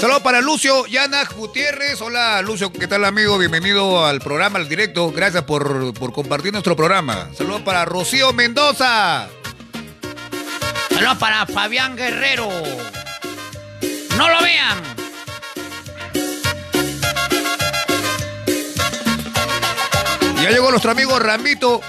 Saludos 0.00 0.22
para 0.22 0.40
Lucio 0.40 0.86
Yanaj 0.86 1.32
Gutiérrez. 1.34 2.00
Hola, 2.00 2.40
Lucio, 2.42 2.72
¿qué 2.72 2.86
tal, 2.86 3.04
amigo? 3.04 3.36
Bienvenido 3.36 4.06
al 4.06 4.20
programa, 4.20 4.60
al 4.60 4.68
directo. 4.68 5.10
Gracias 5.10 5.42
por, 5.42 5.92
por 5.94 6.12
compartir 6.12 6.52
nuestro 6.52 6.76
programa. 6.76 7.28
Saludos 7.36 7.62
para 7.62 7.84
Rocío 7.84 8.32
Mendoza. 8.32 9.28
Saludos 10.90 11.18
para 11.18 11.46
Fabián 11.46 11.96
Guerrero. 11.96 12.48
No 14.16 14.28
lo 14.28 14.40
vean. 14.40 14.82
Ya 20.40 20.50
llegó 20.50 20.70
nuestro 20.70 20.92
amigo 20.92 21.18
Ramito. 21.18 21.80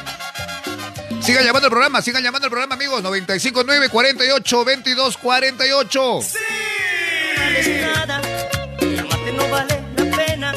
Sigan 1.21 1.45
llamando 1.45 1.67
al 1.67 1.71
programa, 1.71 2.01
sigan 2.01 2.23
llamando 2.23 2.47
al 2.47 2.49
programa, 2.49 2.73
amigos. 2.73 3.03
959 3.03 3.89
48 3.89 4.65
22 4.65 5.17
48. 5.17 6.19
nada, 6.21 6.29
el 6.29 6.39
amarte 6.39 6.48
no 9.39 9.49
vale 9.49 9.81
la 9.95 10.17
pena. 10.17 10.53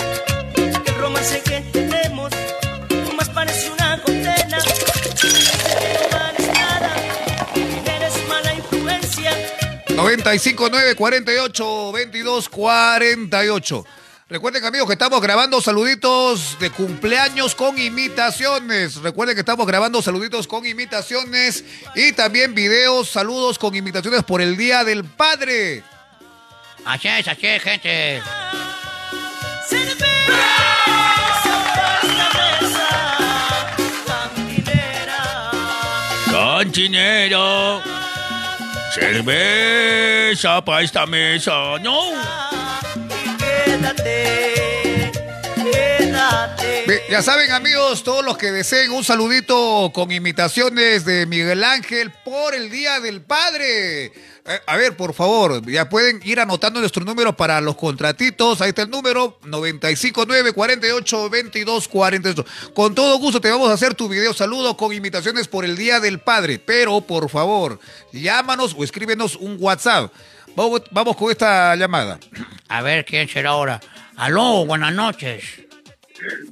El 0.57 0.95
romance 0.97 1.41
que 1.43 1.61
tenemos 1.73 2.33
más 3.17 3.29
parece 3.31 3.71
una 3.71 4.01
condena. 4.03 4.59
No 4.59 6.19
vales 6.19 6.49
nada, 6.55 6.95
eres 7.87 8.29
mala 8.29 8.55
influencia. 8.55 9.31
959 9.89 10.95
48 10.97 11.93
22 11.93 12.49
48. 12.49 13.85
Recuerden, 14.29 14.65
amigos, 14.65 14.87
que 14.87 14.95
estamos 14.95 15.21
grabando 15.21 15.61
saluditos 15.61 16.59
de 16.59 16.71
cumpleaños 16.71 17.55
con 17.55 17.79
imitaciones. 17.79 18.97
Recuerden 18.97 19.37
que 19.37 19.41
estamos 19.41 19.67
grabando 19.67 20.01
saluditos 20.01 20.47
con 20.47 20.65
imitaciones 20.65 21.65
y 21.95 22.13
también 22.13 22.55
videos, 22.55 23.11
saludos 23.11 23.59
con 23.59 23.77
imitaciones 23.77 24.23
por 24.23 24.41
el 24.41 24.57
Día 24.57 24.85
del 24.85 25.05
Padre. 25.05 25.85
Así 26.87 27.09
es, 27.09 27.29
así 27.29 27.47
es, 27.47 27.63
gente. 27.63 28.23
Cantinero. 36.73 37.82
Cerveza 38.94 40.62
para 40.62 40.82
esta 40.82 41.05
mesa, 41.07 41.78
no. 41.82 42.12
Quédate, 43.36 44.82
Ya 47.09 47.20
saben, 47.20 47.53
amigos, 47.53 48.03
todos 48.05 48.24
los 48.24 48.39
que 48.39 48.51
deseen 48.51 48.90
un 48.90 49.05
saludito 49.05 49.90
con 49.94 50.11
imitaciones 50.11 51.05
de 51.05 51.27
Miguel 51.27 51.62
Ángel 51.62 52.11
por 52.24 52.55
el 52.55 52.70
Día 52.70 53.01
del 53.01 53.20
Padre. 53.20 54.07
Eh, 54.07 54.12
a 54.66 54.77
ver, 54.77 54.97
por 54.97 55.12
favor, 55.12 55.65
ya 55.70 55.89
pueden 55.89 56.20
ir 56.24 56.40
anotando 56.40 56.81
nuestro 56.81 57.05
número 57.05 57.36
para 57.36 57.61
los 57.61 57.77
contratitos. 57.77 58.61
Ahí 58.61 58.70
está 58.70 58.82
el 58.82 58.90
número 58.90 59.39
959 59.44 60.53
48 60.53 61.31
22 61.31 61.89
48. 61.89 62.47
Con 62.74 62.94
todo 62.94 63.19
gusto 63.19 63.40
te 63.40 63.51
vamos 63.51 63.70
a 63.70 63.74
hacer 63.74 63.94
tu 63.94 64.09
video 64.09 64.32
saludo 64.32 64.77
con 64.77 64.93
imitaciones 64.93 65.49
por 65.49 65.65
el 65.65 65.77
Día 65.77 66.01
del 66.01 66.19
Padre. 66.19 66.59
Pero, 66.59 67.01
por 67.03 67.28
favor, 67.28 67.78
llámanos 68.12 68.74
o 68.77 68.85
escríbenos 68.85 69.36
un 69.36 69.57
WhatsApp. 69.61 70.11
Vamos, 70.57 70.82
vamos 70.90 71.16
con 71.16 71.31
esta 71.31 71.77
llamada. 71.77 72.19
A 72.69 72.82
ver, 72.82 73.05
¿quién 73.05 73.28
será 73.28 73.51
ahora? 73.51 73.81
Aló, 74.16 74.65
buenas 74.66 74.94
noches. 74.94 75.62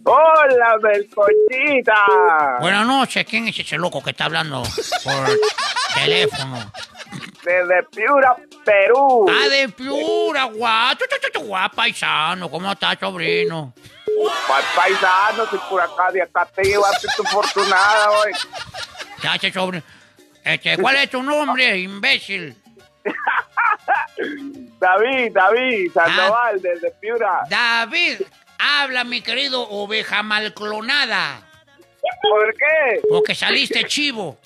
Hola, 0.05 0.77
Belcochita. 0.83 2.59
Buenas 2.61 2.87
noches, 2.87 3.25
¿quién 3.29 3.49
es 3.49 3.59
ese 3.59 3.77
loco 3.79 4.03
que 4.03 4.11
está 4.11 4.25
hablando 4.27 4.63
por 5.05 5.31
teléfono? 5.95 6.73
Desde 7.45 7.83
Piura, 7.85 8.37
Perú. 8.65 9.27
Ah, 9.29 9.49
de 9.49 9.69
Piura, 9.71 10.45
guau, 10.45 10.95
guau, 11.45 11.71
paisano, 11.75 12.51
¿cómo 12.51 12.73
estás, 12.73 12.99
sobrino? 13.01 13.73
Pa- 14.47 14.61
Paisano, 14.83 15.47
si 15.51 15.57
por 15.69 15.81
acá 15.81 16.11
de 16.13 16.23
acá 16.23 16.47
te 16.55 16.63
llevaste 16.65 17.09
tu 17.17 17.23
fortunada 17.25 18.11
hoy. 18.11 18.33
Ya, 19.23 19.39
che, 19.39 19.51
sobrino. 19.53 19.83
Este, 20.45 20.77
¿cuál 20.79 20.97
es 20.97 21.11
tu 21.11 21.23
nombre, 21.23 21.79
imbécil? 21.79 22.55
David, 24.81 25.33
David, 25.33 25.93
Sandoval, 25.93 26.57
Ah. 26.57 26.59
desde 26.61 26.91
Piura. 27.01 27.43
David, 27.49 28.21
habla, 28.61 29.05
mi 29.05 29.21
querido 29.23 29.63
oveja 29.69 30.23
malclonada. 30.23 31.43
¿Por 32.23 32.55
qué? 32.55 33.01
Porque 33.09 33.35
saliste 33.35 33.85
chivo. 33.85 34.39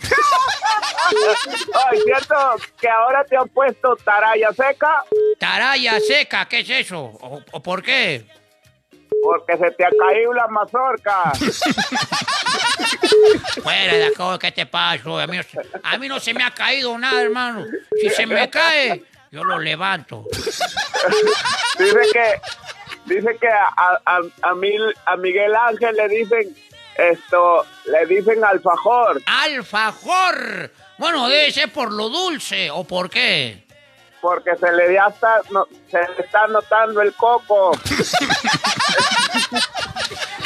Ay, 1.90 1.98
¿cierto 2.04 2.34
que 2.80 2.88
ahora 2.88 3.24
te 3.24 3.36
han 3.36 3.48
puesto 3.48 3.96
taraya 3.96 4.52
seca? 4.52 5.02
Taraya 5.38 5.98
seca, 6.00 6.46
¿qué 6.46 6.60
es 6.60 6.70
eso? 6.70 6.98
¿O, 6.98 7.42
o 7.52 7.62
por 7.62 7.82
qué? 7.82 8.26
Porque 9.22 9.56
se 9.56 9.70
te 9.72 9.84
ha 9.84 9.90
caído 9.90 10.32
la 10.34 10.46
mazorca. 10.48 11.32
Fuera 13.62 13.94
de 13.94 14.06
acá, 14.06 14.38
¿qué 14.38 14.52
te 14.52 14.66
pasa? 14.66 15.22
A 15.22 15.26
mí, 15.26 15.36
no 15.36 15.42
se- 15.42 15.60
a 15.82 15.98
mí 15.98 16.08
no 16.08 16.20
se 16.20 16.34
me 16.34 16.44
ha 16.44 16.50
caído 16.52 16.96
nada, 16.98 17.22
hermano. 17.22 17.64
Si 18.00 18.10
se 18.10 18.26
me 18.26 18.48
cae, 18.50 19.02
yo 19.30 19.44
lo 19.44 19.58
levanto. 19.58 20.24
Dice 21.78 21.98
que, 22.12 22.40
dice 23.08 23.36
que 23.40 23.48
a, 23.48 24.00
a, 24.04 24.20
a, 24.42 24.54
Mil- 24.54 24.94
a 25.06 25.16
Miguel 25.16 25.54
Ángel 25.54 25.94
le 25.96 26.08
dicen 26.08 26.56
esto, 26.96 27.64
le 27.86 28.06
dicen 28.06 28.44
alfajor. 28.44 29.22
¡Alfajor! 29.26 30.70
Bueno, 30.98 31.28
debe 31.28 31.50
ser 31.52 31.72
por 31.72 31.92
lo 31.92 32.08
dulce, 32.08 32.70
¿o 32.70 32.84
por 32.84 33.08
qué? 33.10 33.64
Porque 34.20 34.50
se 34.56 34.72
le 34.72 34.92
ya 34.94 35.06
está, 35.06 35.40
no, 35.52 35.66
se 35.90 35.98
le 35.98 36.24
está 36.24 36.46
notando 36.48 37.00
el 37.02 37.12
coco. 37.14 37.70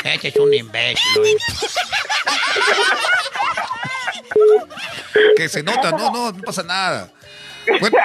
Este 0.04 0.28
es 0.28 0.36
un 0.36 0.52
imbécil. 0.52 1.36
Que 5.36 5.48
se 5.48 5.62
nota, 5.62 5.90
no, 5.92 6.10
no, 6.10 6.32
no 6.32 6.42
pasa 6.42 6.62
nada. 6.62 7.08
Bueno, 7.80 7.96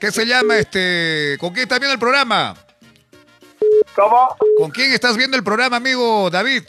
¿Qué 0.00 0.10
se 0.10 0.24
llama 0.24 0.56
este? 0.56 1.36
¿Con 1.38 1.50
quién 1.52 1.64
estás 1.64 1.78
viendo 1.78 1.92
el 1.94 1.98
programa? 2.00 2.54
¿Cómo? 3.98 4.36
¿Con 4.56 4.70
quién 4.70 4.92
estás 4.92 5.16
viendo 5.16 5.36
el 5.36 5.42
programa, 5.42 5.76
amigo 5.78 6.30
David? 6.30 6.62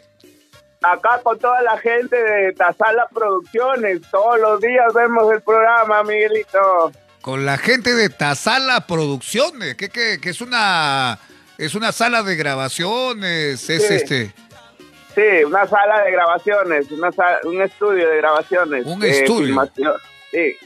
Acá 0.82 1.20
con 1.22 1.38
toda 1.38 1.62
la 1.62 1.76
gente 1.78 2.16
de 2.16 2.52
Tazala 2.54 3.06
Producciones, 3.14 4.00
todos 4.10 4.40
los 4.40 4.60
días 4.60 4.92
vemos 4.94 5.30
el 5.32 5.40
programa, 5.42 6.02
Miguelito. 6.02 6.90
Con 7.20 7.44
la 7.46 7.56
gente 7.58 7.94
de 7.94 8.08
Tazala 8.08 8.86
Producciones, 8.86 9.76
que, 9.76 9.90
que, 9.90 10.18
que 10.20 10.30
es 10.30 10.40
una 10.40 11.18
es 11.58 11.74
una 11.74 11.92
sala 11.92 12.22
de 12.22 12.34
grabaciones, 12.34 13.68
es 13.70 13.86
Sí. 13.86 13.94
este 13.94 14.34
Sí, 15.14 15.44
una 15.44 15.66
sala 15.66 16.02
de 16.04 16.10
grabaciones, 16.12 16.90
una 16.90 17.12
sa- 17.12 17.38
un 17.44 17.60
estudio 17.60 18.08
de 18.08 18.16
grabaciones. 18.16 18.86
Un 18.86 19.00
de 19.00 19.10
estudio. 19.10 19.46
filmación. 19.48 19.92
Sí. 20.32 20.56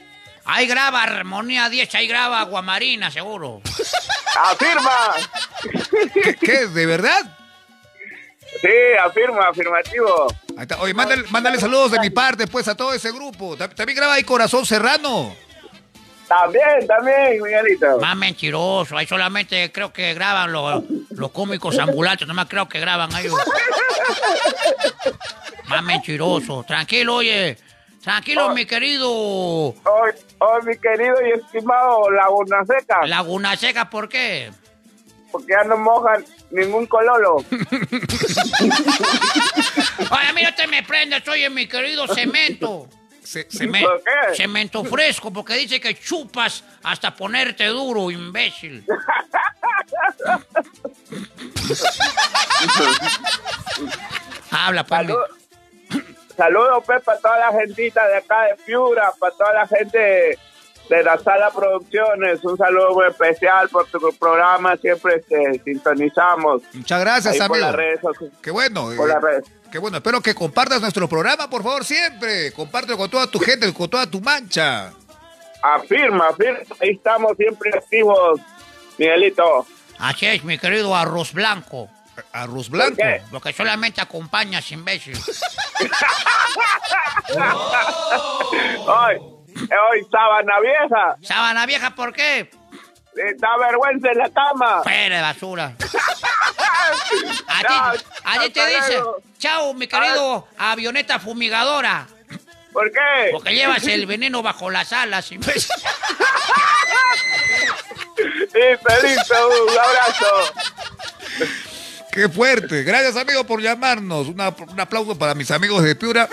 Ahí 0.46 0.66
graba 0.66 1.02
Armonía 1.02 1.68
10, 1.68 1.94
ahí 1.94 2.06
graba 2.06 2.40
Aguamarina, 2.40 3.10
seguro. 3.10 3.62
¡Afirma! 4.36 5.14
¿Qué, 6.12 6.36
qué? 6.36 6.66
¿De 6.66 6.86
verdad? 6.86 7.20
Sí, 8.60 8.68
afirma, 9.04 9.48
afirmativo. 9.48 10.26
Ahí 10.56 10.62
está. 10.62 10.78
Oye, 10.80 10.94
mándale, 10.94 11.24
mándale 11.30 11.58
saludos 11.58 11.92
de 11.92 12.00
mi 12.00 12.10
parte, 12.10 12.46
pues, 12.46 12.68
a 12.68 12.74
todo 12.76 12.92
ese 12.92 13.10
grupo. 13.10 13.56
Ta- 13.56 13.68
También 13.68 13.96
graba 13.96 14.14
ahí 14.14 14.22
Corazón 14.24 14.64
Serrano. 14.66 15.34
También, 16.28 16.86
también, 16.86 17.42
Miguelito. 17.42 17.98
Más 17.98 18.16
mentiroso, 18.16 18.96
ahí 18.96 19.06
solamente 19.06 19.70
creo 19.72 19.92
que 19.92 20.14
graban 20.14 20.52
los, 20.52 20.82
los 21.10 21.30
cómicos 21.32 21.78
ambulantes, 21.78 22.26
nomás 22.28 22.46
creo 22.48 22.68
que 22.68 22.80
graban 22.80 23.14
ellos. 23.16 23.34
Más 25.66 25.82
mentiroso. 25.82 26.64
Tranquilo, 26.66 27.16
oye. 27.16 27.56
Tranquilo, 28.04 28.50
mi 28.54 28.66
querido. 28.66 29.10
Hoy, 29.10 29.74
hoy, 30.38 30.62
mi 30.66 30.76
querido 30.78 31.14
y 31.26 31.30
estimado 31.40 32.10
Laguna 32.10 32.62
Seca. 32.66 33.06
Laguna 33.06 33.56
Seca, 33.56 33.88
¿por 33.88 34.08
qué? 34.10 34.50
Porque 35.32 35.52
ya 35.52 35.64
no 35.64 35.78
mojan 35.78 36.22
ningún 36.50 36.86
cololo. 36.86 37.38
A 40.10 40.32
mí 40.34 40.42
no 40.42 40.54
te 40.54 40.66
me 40.66 40.82
prendes, 40.82 41.26
oye, 41.28 41.48
mi 41.50 41.66
querido 41.66 42.06
cemento. 42.06 42.88
Se- 43.22 43.48
Ceme- 43.48 43.82
¿Por 43.82 44.02
qué? 44.04 44.34
Cemento 44.36 44.84
fresco, 44.84 45.32
porque 45.32 45.54
dice 45.54 45.80
que 45.80 45.98
chupas 45.98 46.62
hasta 46.82 47.14
ponerte 47.16 47.64
duro, 47.68 48.10
imbécil. 48.10 48.84
Habla, 54.50 54.84
pues. 54.84 55.08
Saludos, 56.36 56.82
pues, 56.84 57.02
para 57.02 57.18
toda 57.18 57.38
la 57.38 57.52
gentita 57.52 58.06
de 58.06 58.16
acá 58.16 58.44
de 58.44 58.56
Piura, 58.64 59.12
para 59.18 59.34
toda 59.34 59.52
la 59.54 59.66
gente 59.66 60.38
de 60.88 61.02
la 61.02 61.18
sala 61.18 61.50
producciones. 61.50 62.44
Un 62.44 62.56
saludo 62.56 62.94
muy 62.94 63.06
especial 63.06 63.68
por 63.68 63.86
tu 63.86 64.00
programa. 64.18 64.76
Siempre 64.76 65.16
este, 65.16 65.62
sintonizamos. 65.64 66.62
Muchas 66.72 67.00
gracias, 67.00 67.34
Ahí 67.34 67.38
por 67.40 67.56
amigo. 67.56 67.66
las 67.66 67.76
redes 67.76 68.00
sociales. 68.00 68.34
Qué 68.42 68.50
bueno. 68.50 68.90
Por 68.96 69.08
eh, 69.10 69.12
las 69.12 69.22
redes. 69.22 69.44
Qué 69.70 69.78
bueno. 69.78 69.96
Espero 69.98 70.20
que 70.20 70.34
compartas 70.34 70.80
nuestro 70.80 71.08
programa, 71.08 71.48
por 71.48 71.62
favor, 71.62 71.84
siempre. 71.84 72.52
Compártelo 72.52 72.96
con 72.96 73.10
toda 73.10 73.26
tu 73.26 73.38
gente, 73.38 73.72
con 73.72 73.88
toda 73.88 74.06
tu 74.06 74.20
mancha. 74.20 74.92
Afirma, 75.62 76.28
afirma. 76.28 76.58
Ahí 76.80 76.90
estamos 76.90 77.36
siempre 77.36 77.70
activos, 77.74 78.40
Miguelito. 78.98 79.66
Así 79.98 80.26
es, 80.26 80.44
mi 80.44 80.58
querido 80.58 80.94
arroz 80.94 81.32
blanco. 81.32 81.88
Arroz 82.32 82.68
blanco. 82.68 83.02
Lo 83.32 83.40
que 83.40 83.52
solamente 83.52 84.00
acompañas, 84.00 84.70
imbécil. 84.72 85.18
Hoy, 88.86 89.16
hoy, 89.16 90.06
sábana 90.10 90.60
vieja. 90.60 91.16
Sábana 91.22 91.66
vieja, 91.66 91.94
¿por 91.94 92.12
qué? 92.12 92.40
Eh, 92.40 92.50
Da 93.38 93.56
vergüenza 93.58 94.08
en 94.10 94.18
la 94.18 94.28
cama. 94.30 94.82
De 94.84 95.20
basura. 95.20 95.72
A 97.46 97.60
ti, 97.62 97.74
No, 98.38 98.50
te 98.52 98.66
dice, 98.66 99.00
chao, 99.38 99.72
mi 99.74 99.86
querido 99.86 100.48
avioneta 100.58 101.18
fumigadora. 101.18 102.06
¿Por 102.72 102.90
qué? 102.90 103.28
Porque 103.32 103.54
llevas 103.54 103.86
el 103.86 104.06
veneno 104.12 104.42
bajo 104.42 104.68
las 104.70 104.92
alas, 104.92 105.30
imbécil. 105.32 105.70
Sí, 108.16 108.60
Felito, 108.82 109.48
un 109.48 109.78
abrazo. 109.78 110.52
Qué 112.14 112.28
fuerte. 112.28 112.84
Gracias, 112.84 113.16
amigo, 113.16 113.42
por 113.42 113.60
llamarnos. 113.60 114.28
Un 114.28 114.40
aplauso 114.40 115.18
para 115.18 115.34
mis 115.34 115.50
amigos 115.50 115.82
de 115.82 115.96
Piura. 115.96 116.28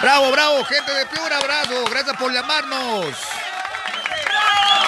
Bravo, 0.00 0.30
bravo, 0.30 0.64
gente 0.66 0.92
de 0.92 1.04
Piura, 1.06 1.40
bravo. 1.40 1.84
Gracias 1.90 2.16
por 2.16 2.32
llamarnos. 2.32 3.06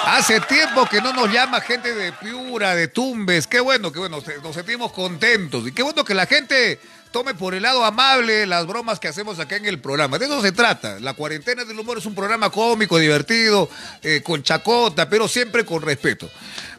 Hace 0.05 0.39
tiempo 0.39 0.85
que 0.85 1.01
no 1.01 1.11
nos 1.11 1.29
llama 1.29 1.59
gente 1.59 1.93
de 1.93 2.13
Piura, 2.13 2.73
de 2.73 2.87
Tumbes. 2.87 3.47
Qué 3.47 3.59
bueno, 3.59 3.91
qué 3.91 3.99
bueno. 3.99 4.23
Nos 4.41 4.55
sentimos 4.55 4.93
contentos. 4.93 5.67
Y 5.67 5.73
qué 5.73 5.83
bueno 5.83 6.05
que 6.05 6.13
la 6.13 6.25
gente 6.25 6.79
tome 7.17 7.33
por 7.33 7.55
el 7.55 7.63
lado 7.63 7.83
amable 7.83 8.45
las 8.45 8.67
bromas 8.67 8.99
que 8.99 9.07
hacemos 9.07 9.39
acá 9.39 9.55
en 9.55 9.65
el 9.65 9.79
programa. 9.79 10.19
De 10.19 10.25
eso 10.25 10.39
se 10.39 10.51
trata. 10.51 10.99
La 10.99 11.15
cuarentena 11.15 11.65
del 11.65 11.79
humor 11.79 11.97
es 11.97 12.05
un 12.05 12.13
programa 12.13 12.51
cómico, 12.51 12.99
divertido, 12.99 13.67
eh, 14.03 14.21
con 14.23 14.43
chacota, 14.43 15.09
pero 15.09 15.27
siempre 15.27 15.65
con 15.65 15.81
respeto. 15.81 16.29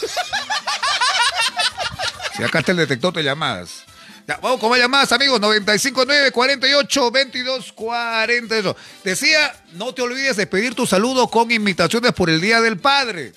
Si 2.36 2.44
acá 2.44 2.60
está 2.60 2.74
el 2.74 2.80
detector 2.80 3.14
de 3.14 3.24
llamadas. 3.24 3.85
Ya, 4.28 4.40
vamos 4.42 4.60
con 4.60 4.72
más 4.72 4.80
llamadas, 4.80 5.12
amigos. 5.12 5.40
959 5.40 6.32
48 6.32 7.12
22 7.12 7.74
48. 7.74 8.76
Decía, 9.04 9.56
no 9.74 9.94
te 9.94 10.02
olvides 10.02 10.36
de 10.36 10.48
pedir 10.48 10.74
tu 10.74 10.88
saludo 10.88 11.28
con 11.28 11.52
invitaciones 11.52 12.12
por 12.14 12.30
el 12.30 12.42
Día 12.42 12.60
del 12.60 12.80
Padre. 12.80 13.34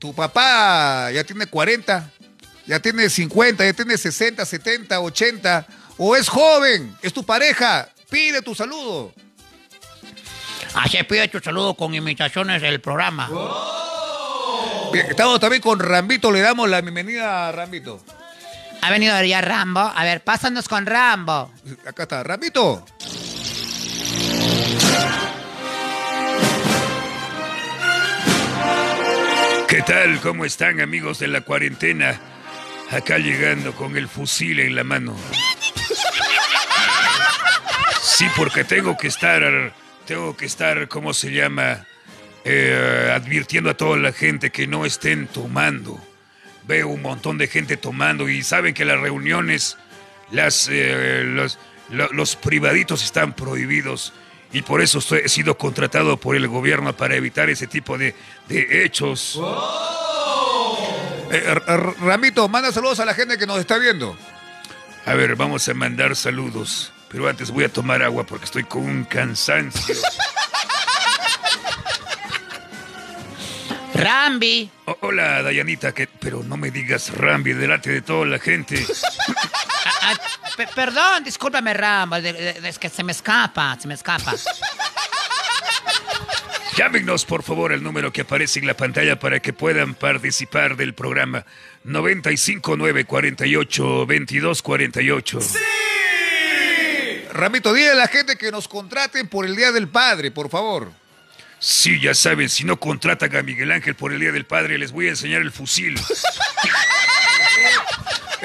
Tu 0.00 0.12
papá 0.14 1.10
ya 1.12 1.22
tiene 1.24 1.46
40, 1.46 2.10
ya 2.66 2.80
tiene 2.80 3.08
50, 3.08 3.64
ya 3.64 3.72
tiene 3.72 3.96
60, 3.96 4.44
70, 4.44 5.00
80, 5.00 5.66
o 5.98 6.16
es 6.16 6.28
joven, 6.28 6.96
es 7.02 7.12
tu 7.12 7.24
pareja. 7.24 7.88
Pide 8.10 8.42
tu 8.42 8.54
saludo. 8.54 9.12
Así 10.74 10.98
pide 11.04 11.28
tu 11.28 11.40
saludo 11.40 11.74
con 11.74 11.94
imitaciones 11.94 12.60
del 12.60 12.80
programa. 12.80 13.28
Bien, 14.92 15.06
estamos 15.06 15.38
también 15.38 15.62
con 15.62 15.78
Rambito, 15.78 16.32
le 16.32 16.40
damos 16.40 16.68
la 16.68 16.80
bienvenida 16.80 17.48
a 17.48 17.52
Rambito. 17.52 18.02
Ha 18.80 18.90
venido 18.90 19.22
ya 19.22 19.40
Rambo. 19.40 19.80
A 19.80 20.04
ver, 20.04 20.22
pásanos 20.22 20.68
con 20.68 20.86
Rambo. 20.86 21.52
Acá 21.86 22.04
está, 22.04 22.22
Rambito. 22.22 22.84
¿Qué 29.68 29.82
tal? 29.82 30.20
¿Cómo 30.20 30.44
están 30.44 30.80
amigos 30.80 31.18
de 31.18 31.28
la 31.28 31.42
cuarentena? 31.42 32.18
Acá 32.90 33.18
llegando 33.18 33.74
con 33.74 33.96
el 33.96 34.08
fusil 34.08 34.60
en 34.60 34.74
la 34.74 34.82
mano. 34.82 35.14
Sí, 38.02 38.26
porque 38.34 38.64
tengo 38.64 38.96
que 38.96 39.08
estar, 39.08 39.72
tengo 40.06 40.36
que 40.36 40.46
estar, 40.46 40.88
¿cómo 40.88 41.12
se 41.12 41.30
llama? 41.32 41.86
Eh, 42.44 43.12
advirtiendo 43.14 43.68
a 43.70 43.74
toda 43.74 43.98
la 43.98 44.12
gente 44.12 44.50
que 44.50 44.66
no 44.66 44.86
estén 44.86 45.26
tomando. 45.26 46.00
Veo 46.68 46.86
un 46.88 47.02
montón 47.02 47.38
de 47.38 47.48
gente 47.48 47.76
tomando 47.76 48.28
y 48.28 48.42
saben 48.44 48.74
que 48.74 48.84
las 48.84 49.00
reuniones, 49.00 49.76
las, 50.30 50.68
eh, 50.70 51.22
los, 51.24 51.58
lo- 51.88 52.12
los 52.12 52.36
privaditos 52.36 53.02
están 53.02 53.32
prohibidos. 53.32 54.12
Y 54.52 54.62
por 54.62 54.80
eso 54.82 54.98
estoy- 54.98 55.22
he 55.24 55.28
sido 55.28 55.56
contratado 55.58 56.18
por 56.18 56.36
el 56.36 56.46
gobierno 56.46 56.94
para 56.96 57.16
evitar 57.16 57.48
ese 57.50 57.66
tipo 57.66 57.98
de, 57.98 58.14
de 58.48 58.84
hechos. 58.84 59.40
Eh, 61.30 61.42
R- 61.46 61.62
R- 61.66 61.94
Ramito, 62.00 62.48
manda 62.48 62.70
saludos 62.72 63.00
a 63.00 63.04
la 63.04 63.14
gente 63.14 63.36
que 63.38 63.46
nos 63.46 63.58
está 63.58 63.78
viendo. 63.78 64.16
A 65.06 65.14
ver, 65.14 65.36
vamos 65.36 65.66
a 65.68 65.74
mandar 65.74 66.14
saludos. 66.16 66.92
Pero 67.10 67.26
antes 67.28 67.50
voy 67.50 67.64
a 67.64 67.72
tomar 67.72 68.02
agua 68.02 68.24
porque 68.24 68.44
estoy 68.44 68.64
con 68.64 68.82
un 68.84 69.04
cansancio. 69.04 69.94
Rambi. 73.98 74.70
O- 74.86 74.96
hola, 75.02 75.42
Dayanita, 75.42 75.92
que, 75.92 76.06
pero 76.06 76.42
no 76.42 76.56
me 76.56 76.70
digas 76.70 77.10
Rambi 77.16 77.52
delante 77.52 77.90
de 77.90 78.00
toda 78.02 78.26
la 78.26 78.38
gente. 78.38 78.84
Pe- 80.56 80.68
perdón, 80.74 81.22
discúlpame, 81.24 81.72
Rambo. 81.74 82.20
de- 82.20 82.32
de- 82.32 82.68
Es 82.68 82.78
que 82.78 82.88
se 82.88 83.02
me 83.04 83.12
escapa, 83.12 83.76
se 83.80 83.86
me 83.88 83.94
escapa. 83.94 84.34
Llámenos, 86.76 87.24
por 87.24 87.42
favor, 87.42 87.72
al 87.72 87.82
número 87.82 88.12
que 88.12 88.20
aparece 88.20 88.60
en 88.60 88.66
la 88.66 88.74
pantalla 88.74 89.18
para 89.18 89.40
que 89.40 89.52
puedan 89.52 89.94
participar 89.94 90.76
del 90.76 90.94
programa 90.94 91.44
959 91.84 93.04
48 93.04 94.06
22 94.06 94.62
48. 94.62 95.38
Ramito, 97.32 97.72
dile 97.72 97.90
a 97.90 97.94
la 97.94 98.06
gente 98.08 98.36
que 98.36 98.50
nos 98.52 98.68
contraten 98.68 99.28
por 99.28 99.44
el 99.44 99.56
Día 99.56 99.72
del 99.72 99.88
Padre, 99.88 100.30
por 100.30 100.48
favor. 100.50 100.92
Sí, 101.60 102.00
ya 102.00 102.14
saben, 102.14 102.48
si 102.48 102.64
no 102.64 102.78
contratan 102.78 103.34
a 103.36 103.42
Miguel 103.42 103.72
Ángel 103.72 103.94
por 103.94 104.12
el 104.12 104.20
Día 104.20 104.32
del 104.32 104.46
Padre, 104.46 104.78
les 104.78 104.92
voy 104.92 105.06
a 105.06 105.10
enseñar 105.10 105.42
el 105.42 105.52
fusil. 105.52 105.98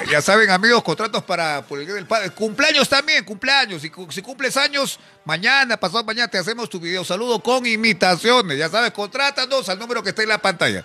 Ya 0.09 0.21
saben, 0.21 0.49
amigos, 0.49 0.83
contratos 0.83 1.23
para 1.23 1.61
por 1.63 1.79
el 1.79 1.85
Día 1.85 1.95
del 1.95 2.05
Padre. 2.05 2.29
Cumpleaños 2.31 2.89
también, 2.89 3.23
cumpleaños. 3.23 3.81
Si, 3.81 3.91
si 4.09 4.21
cumples 4.21 4.57
años, 4.57 4.99
mañana, 5.23 5.77
pasado 5.77 6.03
mañana, 6.03 6.27
te 6.27 6.37
hacemos 6.37 6.69
tu 6.69 6.79
video 6.79 7.03
saludo 7.03 7.39
con 7.39 7.65
imitaciones. 7.65 8.57
Ya 8.57 8.69
sabes, 8.69 8.91
contrátanos 8.91 9.69
al 9.69 9.79
número 9.79 10.03
que 10.03 10.09
está 10.09 10.23
en 10.23 10.29
la 10.29 10.39
pantalla. 10.39 10.83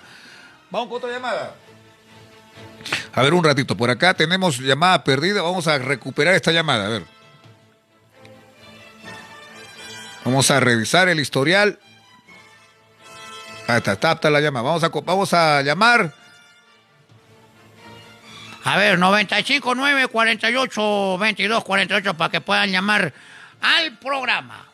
Vamos 0.70 0.88
con 0.88 0.98
otra 0.98 1.10
llamada. 1.10 1.54
A 3.12 3.22
ver, 3.22 3.34
un 3.34 3.44
ratito. 3.44 3.76
Por 3.76 3.90
acá 3.90 4.14
tenemos 4.14 4.58
llamada 4.58 5.02
perdida. 5.02 5.42
Vamos 5.42 5.66
a 5.66 5.78
recuperar 5.78 6.34
esta 6.34 6.52
llamada. 6.52 6.86
A 6.86 6.88
ver. 6.88 7.04
Vamos 10.24 10.50
a 10.50 10.60
revisar 10.60 11.08
el 11.08 11.20
historial. 11.20 11.78
Ahí 13.68 13.76
está, 13.76 13.92
está 13.92 14.12
apta 14.12 14.30
la 14.30 14.40
llamada. 14.40 14.64
Vamos 14.64 14.82
a, 14.82 14.88
vamos 14.88 15.34
a 15.34 15.60
llamar. 15.60 16.14
A 18.64 18.76
ver, 18.78 18.98
959 18.98 20.08
48 20.08 21.18
22 21.18 21.64
48 21.64 22.14
para 22.14 22.30
que 22.30 22.40
puedan 22.40 22.70
llamar 22.72 23.12
al 23.60 23.98
programa. 23.98 24.66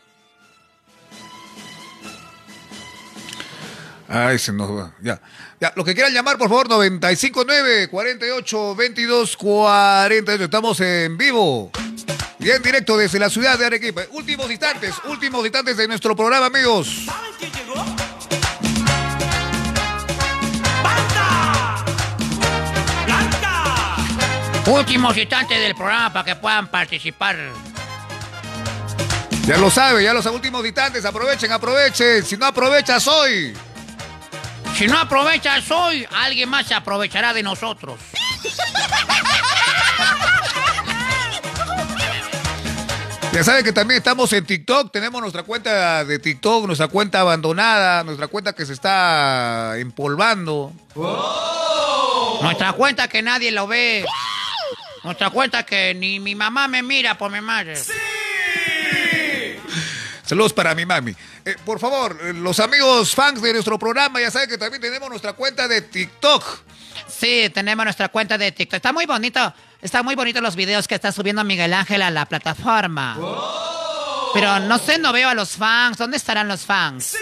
Ay, 4.09 4.39
se 4.39 4.53
nos 4.53 4.71
va. 4.71 4.93
Ya. 5.03 5.21
Ya, 5.61 5.73
lo 5.75 5.85
que 5.85 5.95
quieran 5.95 6.12
llamar, 6.12 6.39
por 6.39 6.49
favor, 6.49 6.69
959 6.69 7.89
48 7.89 8.77
22 8.77 9.37
48. 9.37 10.45
Estamos 10.45 10.79
en 10.81 11.19
vivo. 11.19 11.73
Y 12.39 12.49
en 12.49 12.62
directo 12.62 12.97
desde 12.97 13.19
la 13.19 13.29
ciudad 13.29 13.59
de 13.59 13.66
Arequipa. 13.66 14.03
Últimos 14.12 14.49
instantes, 14.53 14.95
últimos 15.07 15.45
instantes 15.45 15.77
de 15.77 15.89
nuestro 15.89 16.15
programa, 16.15 16.47
amigos. 16.47 17.09
Últimos 24.66 25.16
instantes 25.16 25.59
del 25.61 25.74
programa 25.74 26.12
para 26.12 26.24
que 26.24 26.36
puedan 26.36 26.69
participar. 26.69 27.36
Ya 29.47 29.59
lo 29.59 29.70
sabe, 29.70 30.03
ya 30.03 30.15
los 30.15 30.24
últimos 30.27 30.65
instantes. 30.65 31.05
Aprovechen, 31.05 31.53
aprovechen. 31.53 32.24
Si 32.24 32.36
no 32.36 32.47
aprovechas 32.47 33.07
hoy. 33.07 33.55
Si 34.74 34.86
no 34.86 34.99
aprovechas 34.99 35.70
hoy, 35.70 36.07
alguien 36.11 36.49
más 36.49 36.66
se 36.66 36.74
aprovechará 36.74 37.35
de 37.35 37.43
nosotros. 37.43 38.01
Ya 43.32 43.43
saben 43.43 43.65
que 43.65 43.73
también 43.73 43.99
estamos 43.99 44.32
en 44.32 44.47
TikTok. 44.47 44.93
Tenemos 44.93 45.20
nuestra 45.20 45.43
cuenta 45.43 46.05
de 46.05 46.19
TikTok, 46.19 46.66
nuestra 46.66 46.89
cuenta 46.89 47.20
abandonada, 47.20 48.03
nuestra 48.03 48.28
cuenta 48.28 48.55
que 48.55 48.65
se 48.65 48.73
está 48.73 49.77
empolvando. 49.77 50.73
Nuestra 52.41 52.73
cuenta 52.73 53.09
que 53.09 53.23
nadie 53.23 53.51
lo 53.51 53.66
ve. 53.66 54.05
Nuestra 55.05 55.31
cuenta 55.31 55.64
que 55.64 55.94
ni 55.94 56.18
mi 56.18 56.35
mamá 56.35 56.66
me 56.66 56.82
mira 56.82 57.16
por 57.16 57.31
mi 57.31 57.40
madre. 57.40 57.76
Saludos 60.24 60.55
para 60.55 60.74
mi 60.74 60.86
mami. 60.86 61.14
Eh, 61.44 61.56
por 61.66 61.78
favor, 61.78 62.18
eh, 62.22 62.32
los 62.32 62.59
amigos 62.59 63.14
fans 63.14 63.43
de 63.43 63.52
nuestro 63.52 63.78
programa, 63.78 64.18
ya 64.20 64.31
saben 64.31 64.48
que 64.48 64.56
también 64.56 64.81
tenemos 64.81 65.10
nuestra 65.10 65.35
cuenta 65.35 65.68
de 65.68 65.82
TikTok. 65.82 66.43
Sí, 67.06 67.51
tenemos 67.52 67.85
nuestra 67.85 68.09
cuenta 68.09 68.39
de 68.39 68.51
TikTok. 68.51 68.76
Está 68.76 68.93
muy 68.94 69.05
bonito. 69.05 69.52
Están 69.82 70.06
muy 70.06 70.14
bonitos 70.14 70.43
los 70.43 70.56
videos 70.56 70.89
que 70.89 70.94
está 70.94 71.12
subiendo 71.12 71.44
Miguel 71.44 71.74
Ángel 71.74 72.01
a 72.01 72.10
la 72.10 72.24
plataforma. 72.24 73.18
Pero 74.32 74.60
no 74.60 74.78
sé, 74.78 74.98
no 74.98 75.12
veo 75.12 75.28
a 75.28 75.35
los 75.35 75.51
fans. 75.51 75.98
¿Dónde 75.98 76.16
estarán 76.16 76.48
los 76.48 76.62
fans? 76.62 77.18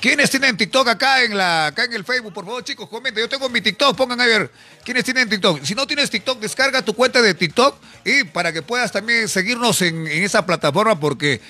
¿Quiénes 0.00 0.30
tienen 0.30 0.56
TikTok 0.56 0.88
acá 0.88 1.22
en 1.22 1.36
la 1.36 1.66
acá 1.66 1.84
en 1.84 1.92
el 1.92 2.04
Facebook? 2.04 2.32
Por 2.32 2.46
favor, 2.46 2.64
chicos, 2.64 2.88
comenten. 2.88 3.22
Yo 3.22 3.28
tengo 3.28 3.50
mi 3.50 3.60
TikTok, 3.60 3.94
pongan 3.96 4.18
a 4.20 4.24
ver. 4.26 4.50
¿Quiénes 4.82 5.04
tienen 5.04 5.28
TikTok? 5.28 5.62
Si 5.62 5.74
no 5.74 5.86
tienes 5.86 6.08
TikTok, 6.08 6.40
descarga 6.40 6.80
tu 6.82 6.94
cuenta 6.94 7.20
de 7.20 7.34
TikTok 7.34 7.76
y 8.06 8.24
para 8.24 8.50
que 8.50 8.62
puedas 8.62 8.90
también 8.92 9.28
seguirnos 9.28 9.82
en, 9.82 10.06
en 10.06 10.22
esa 10.22 10.46
plataforma 10.46 10.98
porque 10.98 11.42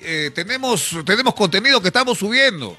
eh, 0.00 0.30
tenemos, 0.34 0.96
tenemos 1.04 1.34
contenido 1.34 1.82
que 1.82 1.88
estamos 1.88 2.18
subiendo. 2.18 2.78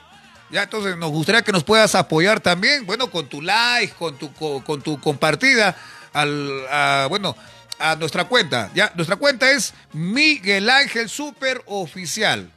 Ya, 0.50 0.64
entonces 0.64 0.98
nos 0.98 1.12
gustaría 1.12 1.44
que 1.44 1.52
nos 1.52 1.64
puedas 1.64 1.94
apoyar 1.94 2.40
también, 2.40 2.88
bueno, 2.88 3.12
con 3.12 3.30
tu 3.30 3.40
like, 3.40 3.94
con 3.94 4.18
tu, 4.18 4.34
co- 4.34 4.64
con, 4.64 4.82
tu 4.82 5.00
compartida, 5.00 5.78
al, 6.12 6.66
a, 6.72 7.06
bueno, 7.08 7.36
a 7.78 7.96
nuestra 7.98 8.24
cuenta. 8.24 8.72
Ya, 8.74 8.92
nuestra 8.96 9.16
cuenta 9.16 9.52
es 9.52 9.76
Miguel 9.94 10.72
Ángel 10.72 11.08
Super 11.08 11.62
Oficial. 11.68 12.50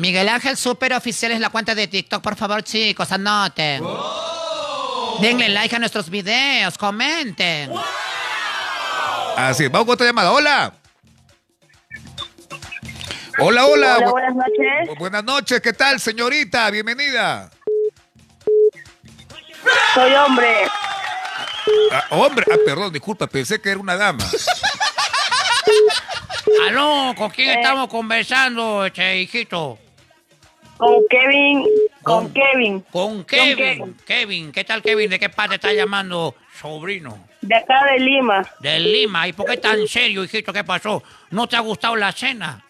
Miguel 0.00 0.28
Ángel 0.28 0.56
Super 0.56 0.94
Oficial 0.94 1.32
es 1.32 1.40
la 1.40 1.50
cuenta 1.50 1.74
de 1.74 1.86
TikTok. 1.86 2.22
Por 2.22 2.36
favor, 2.36 2.62
chicos, 2.62 3.10
anoten. 3.12 3.82
Denle 5.20 5.48
like 5.50 5.76
a 5.76 5.78
nuestros 5.78 6.08
videos, 6.08 6.78
comenten. 6.78 7.70
Así, 9.36 9.68
vamos 9.68 9.86
con 9.86 9.94
otra 9.94 10.06
llamada. 10.06 10.32
Hola. 10.32 10.72
Hola, 13.38 13.66
hola. 13.66 13.96
Hola, 13.98 14.06
Bu- 14.06 14.10
buenas 14.12 14.34
noches. 14.34 14.88
bu- 14.88 14.98
Buenas 14.98 15.24
noches, 15.24 15.60
¿qué 15.60 15.72
tal, 15.72 16.00
señorita? 16.00 16.70
Bienvenida. 16.70 17.50
Soy 19.94 20.14
hombre. 20.14 20.66
Ah, 21.92 22.04
hombre, 22.10 22.44
ah, 22.50 22.56
perdón, 22.64 22.92
disculpa, 22.92 23.26
pensé 23.26 23.60
que 23.60 23.70
era 23.70 23.80
una 23.80 23.96
dama. 23.96 24.24
Aló, 26.68 27.14
¿con 27.16 27.30
Eh. 27.30 27.34
quién 27.36 27.50
estamos 27.58 27.88
conversando, 27.88 28.84
este 28.86 29.20
hijito? 29.20 29.78
Con 30.80 31.04
Kevin. 31.10 31.66
Con 32.02 32.32
Kevin. 32.32 32.80
Con 32.90 33.24
Kevin. 33.24 33.96
Kevin. 34.06 34.50
¿Qué 34.50 34.64
tal, 34.64 34.80
Kevin? 34.80 35.10
¿De 35.10 35.18
qué 35.18 35.28
parte 35.28 35.56
está 35.56 35.74
llamando 35.74 36.34
sobrino? 36.58 37.28
De 37.42 37.54
acá 37.54 37.84
de 37.84 38.00
Lima. 38.00 38.50
De 38.60 38.80
Lima. 38.80 39.28
¿Y 39.28 39.34
por 39.34 39.44
qué 39.44 39.58
tan 39.58 39.86
serio, 39.86 40.24
hijito? 40.24 40.54
¿Qué 40.54 40.64
pasó? 40.64 41.02
¿No 41.32 41.46
te 41.46 41.56
ha 41.56 41.60
gustado 41.60 41.96
la 41.96 42.10
cena? 42.12 42.64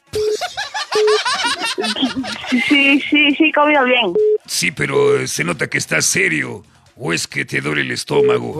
Sí, 2.66 3.00
sí, 3.00 3.32
sí, 3.36 3.52
comido 3.52 3.84
bien. 3.84 4.12
Sí, 4.44 4.72
pero 4.72 5.24
se 5.28 5.44
nota 5.44 5.68
que 5.68 5.78
estás 5.78 6.04
serio. 6.04 6.64
¿O 6.96 7.12
es 7.12 7.28
que 7.28 7.44
te 7.44 7.60
duele 7.60 7.82
el 7.82 7.92
estómago? 7.92 8.56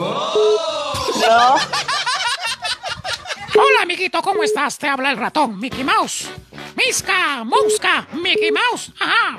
No. 1.27 1.55
Hola, 3.55 3.83
amiguito, 3.83 4.23
¿cómo 4.23 4.43
estás? 4.43 4.79
Te 4.79 4.89
habla 4.89 5.11
el 5.11 5.17
ratón, 5.17 5.59
Mickey 5.59 5.85
Mouse. 5.85 6.31
Misca, 6.77 7.45
Mouska, 7.45 8.07
Mickey 8.13 8.51
Mouse. 8.53 8.93
Ajá. 9.01 9.37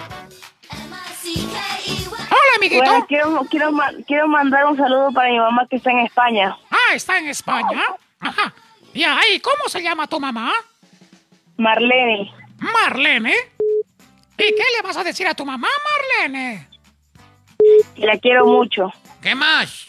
Hola, 1.23 2.55
amiguito. 2.57 2.83
Bueno, 2.83 3.05
quiero, 3.07 3.41
quiero, 3.49 3.71
quiero 4.05 4.27
mandar 4.27 4.65
un 4.65 4.77
saludo 4.77 5.11
para 5.13 5.29
mi 5.29 5.37
mamá 5.37 5.65
que 5.69 5.77
está 5.77 5.91
en 5.91 5.99
España. 5.99 6.57
Ah, 6.69 6.95
está 6.95 7.17
en 7.19 7.27
España. 7.29 7.83
Ajá. 8.19 8.53
Y 8.93 9.03
ahí, 9.03 9.39
¿cómo 9.39 9.69
se 9.69 9.81
llama 9.81 10.07
tu 10.07 10.19
mamá? 10.19 10.51
Marlene. 11.57 12.33
Marlene. 12.57 13.33
¿Y 14.37 14.55
qué 14.55 14.63
le 14.75 14.81
vas 14.83 14.97
a 14.97 15.03
decir 15.03 15.27
a 15.27 15.33
tu 15.33 15.45
mamá, 15.45 15.69
Marlene? 16.19 16.67
La 17.97 18.17
quiero 18.17 18.45
mucho. 18.45 18.91
¿Qué 19.21 19.35
más? 19.35 19.87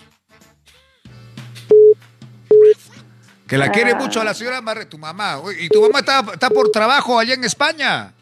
Que 3.52 3.58
la 3.58 3.70
quiere 3.70 3.90
Ah. 3.92 3.96
mucho 3.96 4.18
a 4.18 4.24
la 4.24 4.32
señora 4.32 4.62
Marre, 4.62 4.86
tu 4.86 4.96
mamá. 4.96 5.38
¿Y 5.60 5.68
tu 5.68 5.82
mamá 5.82 5.98
está, 5.98 6.24
está 6.32 6.48
por 6.48 6.70
trabajo 6.70 7.18
allá 7.18 7.34
en 7.34 7.44
España? 7.44 8.14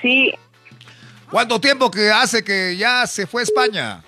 Sí. 0.00 0.32
¿Cuánto 1.28 1.60
tiempo 1.60 1.90
que 1.90 2.12
hace 2.12 2.44
que 2.44 2.76
ya 2.76 3.04
se 3.08 3.26
fue 3.26 3.42
a 3.42 3.42
España? 3.42 4.04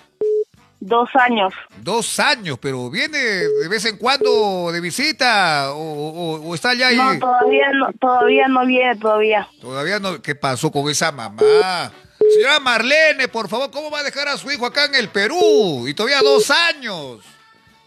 Dos 0.79 1.09
años. 1.15 1.53
Dos 1.81 2.17
años, 2.21 2.57
pero 2.61 2.89
viene 2.89 3.17
de 3.17 3.67
vez 3.67 3.83
en 3.83 3.97
cuando 3.97 4.71
de 4.71 4.79
visita 4.79 5.73
o, 5.73 5.77
o- 5.81 6.41
o 6.41 6.55
está 6.55 6.69
allá 6.69 6.93
y 6.93 6.95
No, 6.95 7.19
todavía 7.19 7.71
no, 7.73 7.87
todavía 7.99 8.47
no 8.47 8.65
viene, 8.65 8.95
todavía. 8.95 9.49
todavía 9.59 9.99
no. 9.99 10.21
¿Qué 10.21 10.35
pasó 10.35 10.71
con 10.71 10.89
esa 10.89 11.11
mamá? 11.11 11.91
Señora 12.33 12.61
Marlene, 12.61 13.27
por 13.27 13.49
favor, 13.49 13.69
¿cómo 13.71 13.91
va 13.91 13.99
a 13.99 14.03
dejar 14.03 14.29
a 14.29 14.37
su 14.37 14.49
hijo 14.49 14.65
acá 14.65 14.85
en 14.85 14.95
el 14.95 15.09
Perú? 15.09 15.85
Y 15.85 15.93
todavía 15.93 16.21
dos 16.21 16.49
años. 16.49 17.25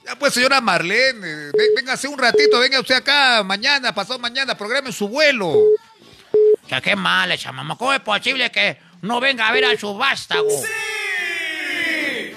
Ya 0.05 0.17
pues, 0.17 0.35
señora 0.35 0.61
Marlene, 0.61 1.53
véngase 1.77 2.09
un 2.09 2.19
ratito, 2.19 2.59
venga 2.59 2.81
usted 2.81 2.97
acá 2.97 3.43
mañana, 3.45 3.95
pasado 3.95 4.19
mañana, 4.19 4.57
programe 4.57 4.91
su 4.91 5.09
vuelo. 5.09 5.49
O 5.51 6.69
sea, 6.69 6.81
qué 6.81 6.97
mal 6.97 7.31
esa 7.31 7.53
mamá. 7.53 7.77
¿Cómo 7.77 7.93
es 7.93 8.01
posible 8.01 8.51
que 8.51 8.79
no 9.03 9.21
venga 9.21 9.47
a 9.47 9.53
ver 9.53 9.65
a 9.65 9.77
su 9.79 9.97
vástago? 9.97 10.49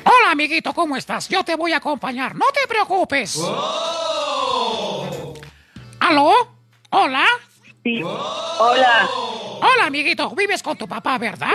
Hola, 0.03 0.31
amiguito, 0.31 0.73
¿cómo 0.73 0.95
estás? 0.95 1.27
Yo 1.27 1.43
te 1.43 1.55
voy 1.55 1.73
a 1.73 1.77
acompañar, 1.77 2.35
no 2.35 2.45
te 2.53 2.67
preocupes. 2.67 3.39
¿Aló? 5.99 6.33
¿Hola? 6.91 7.25
Sí. 7.83 8.01
Hola. 8.03 9.09
Hola, 9.11 9.85
amiguito, 9.87 10.29
vives 10.35 10.61
con 10.61 10.77
tu 10.77 10.87
papá, 10.87 11.17
¿verdad? 11.17 11.53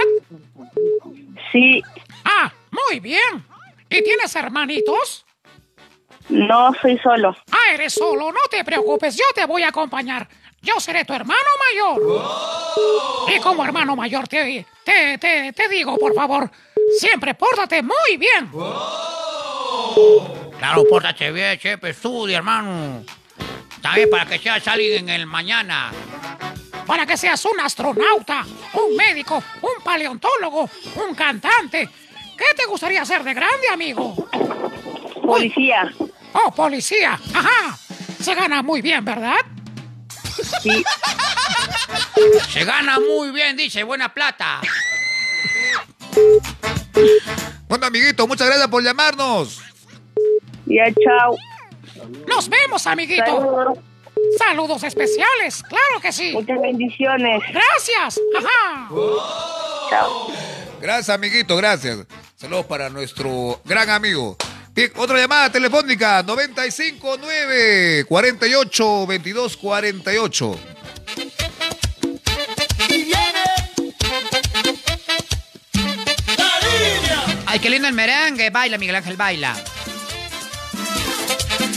Sí. 1.52 1.80
Ah, 2.24 2.52
muy 2.70 2.98
bien. 2.98 3.46
¿Y 3.88 4.02
tienes 4.02 4.34
hermanitos? 4.34 5.24
No, 6.30 6.72
soy 6.80 6.98
solo. 6.98 7.36
Ah, 7.50 7.74
eres 7.74 7.94
solo, 7.94 8.30
no 8.32 8.40
te 8.50 8.64
preocupes, 8.64 9.16
yo 9.16 9.24
te 9.34 9.44
voy 9.46 9.62
a 9.62 9.68
acompañar. 9.68 10.28
Yo 10.62 10.78
seré 10.78 11.04
tu 11.04 11.14
hermano 11.14 11.40
mayor. 11.68 13.34
Y 13.34 13.40
como 13.40 13.64
hermano 13.64 13.96
mayor 13.96 14.28
te, 14.28 14.66
te, 14.84 15.18
te, 15.18 15.52
te 15.52 15.68
digo, 15.68 15.96
por 15.96 16.14
favor, 16.14 16.50
siempre 16.98 17.34
pórtate 17.34 17.82
muy 17.82 18.16
bien. 18.18 18.50
Claro, 20.58 20.84
pórtate 20.88 21.32
bien, 21.32 21.58
chepe, 21.58 21.90
estudia, 21.90 22.38
hermano. 22.38 23.02
También 23.80 24.10
para 24.10 24.26
que 24.26 24.38
seas 24.38 24.68
alguien 24.68 25.08
en 25.08 25.20
el 25.20 25.26
mañana. 25.26 25.90
Para 26.86 27.06
que 27.06 27.16
seas 27.16 27.42
un 27.46 27.58
astronauta, 27.60 28.44
un 28.74 28.94
médico, 28.96 29.42
un 29.62 29.82
paleontólogo, 29.82 30.68
un 30.96 31.14
cantante. 31.14 31.88
¿Qué 32.36 32.54
te 32.54 32.66
gustaría 32.66 33.04
ser 33.04 33.24
de 33.24 33.32
grande, 33.32 33.68
amigo? 33.72 34.14
Policía. 35.22 35.90
Oh, 36.32 36.50
policía. 36.50 37.18
Ajá. 37.34 37.78
Se 38.20 38.34
gana 38.34 38.62
muy 38.62 38.82
bien, 38.82 39.04
¿verdad? 39.04 39.38
Sí. 40.62 40.84
Se 42.50 42.64
gana 42.64 42.98
muy 42.98 43.30
bien, 43.30 43.56
dice, 43.56 43.82
buena 43.82 44.12
plata. 44.12 44.60
Bueno, 47.68 47.86
amiguito, 47.86 48.26
muchas 48.26 48.46
gracias 48.48 48.68
por 48.68 48.82
llamarnos. 48.82 49.60
Ya, 50.66 50.84
chao. 51.04 51.36
Nos 52.26 52.48
vemos, 52.48 52.86
amiguito. 52.86 53.24
Saludos. 53.24 53.78
Saludos 54.38 54.82
especiales, 54.82 55.62
claro 55.62 56.00
que 56.02 56.12
sí. 56.12 56.32
Muchas 56.32 56.60
bendiciones. 56.60 57.42
Gracias. 57.52 58.20
Ajá. 58.36 58.88
Chao. 59.88 60.26
Gracias, 60.80 61.10
amiguito, 61.10 61.56
gracias. 61.56 62.06
Saludos 62.36 62.66
para 62.66 62.90
nuestro 62.90 63.60
gran 63.64 63.90
amigo. 63.90 64.36
Bien, 64.80 64.92
otra 64.96 65.18
llamada 65.18 65.52
telefónica, 65.52 66.22
959 66.22 68.06
48 68.08 69.06
22 69.06 69.56
48. 69.58 70.60
Ay, 77.44 77.58
qué 77.58 77.68
lindo 77.68 77.88
el 77.88 77.94
merengue. 77.94 78.48
Baila, 78.48 78.78
Miguel 78.78 78.96
Ángel, 78.96 79.18
baila. 79.18 79.54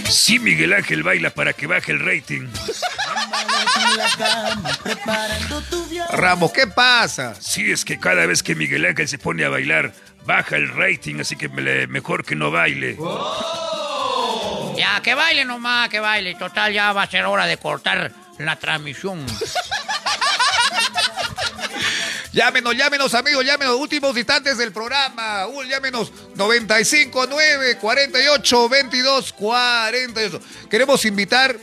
Sí, 0.10 0.40
Miguel 0.40 0.72
Ángel 0.72 1.04
baila 1.04 1.30
para 1.32 1.52
que 1.52 1.68
baje 1.68 1.92
el 1.92 2.00
rating. 2.00 2.48
Ramos, 6.10 6.54
¿qué 6.54 6.68
pasa? 6.68 7.36
Sí, 7.42 7.70
es 7.70 7.84
que 7.84 8.00
cada 8.00 8.26
vez 8.26 8.42
que 8.42 8.56
Miguel 8.56 8.86
Ángel 8.86 9.10
se 9.10 9.18
pone 9.18 9.44
a 9.44 9.50
bailar, 9.50 9.94
baja 10.26 10.56
el 10.56 10.70
rating, 10.70 11.20
así 11.22 11.36
que 11.36 11.50
me- 11.50 11.88
mejor 11.88 12.24
que 12.26 12.36
no 12.36 12.52
baile. 12.52 12.98
Ya, 14.76 15.02
que 15.02 15.14
baile 15.16 15.46
nomás, 15.46 15.90
que 15.90 16.00
baile. 16.00 16.36
Total, 16.36 16.72
ya 16.74 16.94
va 16.94 17.04
a 17.04 17.10
ser 17.10 17.26
hora 17.26 17.46
de 17.46 17.58
cortar 17.58 18.12
la 18.40 18.56
transmisión. 18.58 19.26
Llámenos, 22.32 22.76
llámenos, 22.76 23.14
amigos, 23.14 23.46
llámenos. 23.46 23.76
Últimos 23.76 24.18
instantes 24.18 24.58
del 24.58 24.72
programa. 24.74 25.46
Uh, 25.48 25.62
llámenos 25.64 26.12
959 26.36 27.78
48 27.78 28.70
22 28.70 29.34
48. 29.34 30.42
Queremos 30.68 31.06
invitar 31.06 31.56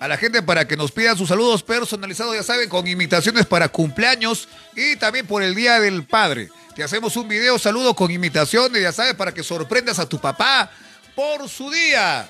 a 0.00 0.08
la 0.08 0.16
gente 0.16 0.42
para 0.42 0.66
que 0.66 0.78
nos 0.78 0.90
pidan 0.90 1.16
sus 1.16 1.28
saludos 1.28 1.62
personalizados, 1.62 2.34
ya 2.34 2.42
saben, 2.42 2.70
con 2.70 2.86
imitaciones 2.86 3.44
para 3.44 3.68
cumpleaños 3.68 4.48
y 4.74 4.96
también 4.96 5.26
por 5.26 5.42
el 5.42 5.54
Día 5.54 5.78
del 5.78 6.04
Padre. 6.04 6.48
Te 6.74 6.82
hacemos 6.82 7.16
un 7.16 7.28
video 7.28 7.58
saludo 7.58 7.94
con 7.94 8.10
imitaciones, 8.10 8.80
ya 8.80 8.92
sabes, 8.92 9.12
para 9.14 9.34
que 9.34 9.42
sorprendas 9.42 9.98
a 9.98 10.08
tu 10.08 10.18
papá 10.18 10.70
por 11.14 11.46
su 11.50 11.70
día. 11.70 12.26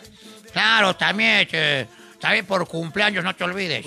Claro, 0.53 0.97
también, 0.97 1.47
che, 1.47 1.87
también 2.19 2.45
por 2.45 2.67
cumpleaños, 2.67 3.23
no 3.23 3.37
te 3.37 3.45
olvides. 3.45 3.87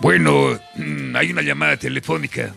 Bueno, 0.00 0.60
mm, 0.74 1.16
hay 1.16 1.30
una 1.30 1.40
llamada 1.40 1.78
telefónica. 1.78 2.54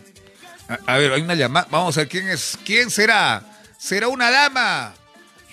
A, 0.68 0.92
a 0.92 0.98
ver, 0.98 1.10
hay 1.14 1.22
una 1.22 1.34
llamada. 1.34 1.66
Vamos 1.70 1.96
a 1.96 2.00
ver 2.00 2.08
quién 2.08 2.28
es. 2.28 2.58
¿Quién 2.66 2.90
será? 2.90 3.42
¿Será 3.78 4.08
una 4.08 4.30
dama? 4.30 4.92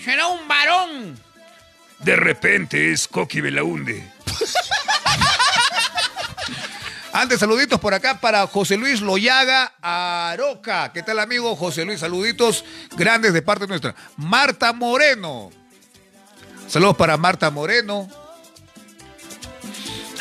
Será 0.03 0.27
un 0.27 0.45
varón. 0.49 1.24
De 1.99 2.15
repente 2.15 2.91
es 2.91 3.07
Coqui 3.07 3.41
Belaunde. 3.41 4.11
Antes, 7.13 7.39
saluditos 7.39 7.79
por 7.79 7.93
acá 7.93 8.19
para 8.19 8.45
José 8.45 8.75
Luis 8.75 8.99
Loyaga 8.99 9.73
Aroca. 9.81 10.91
¿Qué 10.91 11.01
tal, 11.01 11.19
amigo 11.19 11.55
José 11.55 11.85
Luis? 11.85 12.01
Saluditos 12.01 12.65
grandes 12.97 13.31
de 13.31 13.41
parte 13.41 13.67
nuestra. 13.67 13.95
Marta 14.17 14.73
Moreno. 14.73 15.49
Saludos 16.67 16.97
para 16.97 17.15
Marta 17.15 17.49
Moreno. 17.51 18.09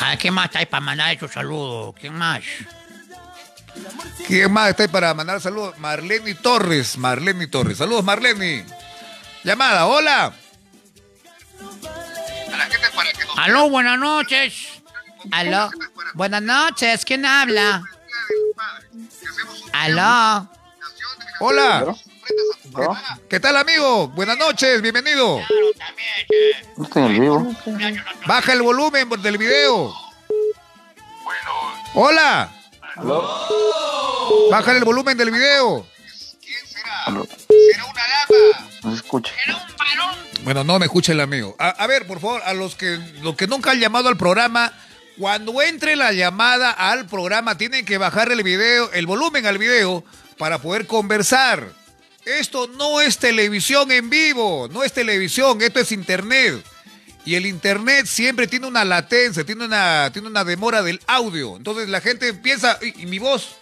A 0.01 0.16
¿quién 0.16 0.34
más 0.34 0.46
está 0.46 0.60
ahí 0.60 0.66
para 0.66 0.80
mandar 0.82 1.12
esos 1.12 1.32
saludos? 1.32 1.96
¿Quién 1.98 2.14
más? 2.14 2.44
¿Quién 4.28 4.52
más 4.52 4.70
está 4.70 4.84
ahí 4.84 4.88
para 4.88 5.12
mandar 5.14 5.40
saludos? 5.40 5.76
Marlene 5.78 6.34
Torres. 6.34 6.96
Marlene 6.96 7.48
Torres. 7.48 7.78
Saludos, 7.78 8.05
Marlene. 8.05 8.64
Llamada, 9.42 9.86
hola. 9.86 10.32
Aló, 13.36 13.69
buenas 13.69 13.98
noches. 13.98 14.82
Aló, 15.31 15.70
buenas 16.15 16.43
noches. 16.43 17.05
¿Quién 17.05 17.24
habla? 17.24 17.82
Aló. 19.73 20.48
Hola. 21.40 21.94
¿Qué 23.28 23.40
tal, 23.40 23.56
amigo? 23.56 24.09
Buenas 24.09 24.39
noches, 24.39 24.81
bienvenido. 24.82 25.40
Baja 28.27 28.52
el 28.52 28.62
volumen 28.62 29.09
del 29.23 29.39
video. 29.39 29.94
Hola. 31.94 32.51
Bájale 34.51 34.78
el 34.78 34.85
volumen 34.85 35.16
del 35.16 35.31
video. 35.31 35.86
Aló. 37.06 37.27
No 38.82 38.90
se 38.90 38.97
escucha. 38.97 39.32
Bueno, 40.43 40.65
no 40.65 40.78
me 40.78 40.86
escucha 40.86 41.12
el 41.12 41.20
amigo. 41.20 41.56
A, 41.59 41.70
a 41.70 41.86
ver, 41.86 42.06
por 42.06 42.20
favor, 42.20 42.43
a 42.44 42.52
los 42.52 42.74
que, 42.74 42.98
los 43.23 43.35
que 43.36 43.47
nunca 43.47 43.70
han 43.70 43.81
llamado 43.81 44.09
al 44.09 44.16
programa, 44.16 44.73
cuando 45.19 45.62
entre 45.62 45.97
la 45.97 46.12
llamada 46.12 46.70
al 46.70 47.06
programa, 47.06 47.56
tienen 47.56 47.85
que 47.86 47.98
bajar 47.98 48.31
el 48.31 48.43
video, 48.43 48.93
el 48.93 49.06
volumen 49.06 49.47
al 49.47 49.59
video, 49.59 50.05
para 50.36 50.59
poder 50.59 50.86
conversar. 50.86 51.73
Esto 52.24 52.69
no 52.69 53.01
es 53.01 53.19
televisión 53.19 53.90
en 53.93 54.11
vivo, 54.11 54.69
no 54.70 54.82
es 54.82 54.93
televisión, 54.93 55.61
esto 55.62 55.81
es 55.81 55.93
internet. 55.93 56.65
Y 57.27 57.36
el 57.36 57.47
internet 57.47 58.06
siempre 58.06 58.47
tiene 58.47 58.66
una 58.66 58.85
latencia, 58.85 59.44
tiene 59.44 59.65
una, 59.65 60.11
tiene 60.12 60.28
una 60.28 60.44
demora 60.44 60.82
del 60.82 61.01
audio. 61.06 61.56
Entonces 61.56 61.89
la 61.89 62.02
gente 62.02 62.35
piensa, 62.35 62.78
¿y, 62.82 63.02
y 63.02 63.06
mi 63.06 63.19
voz? 63.19 63.56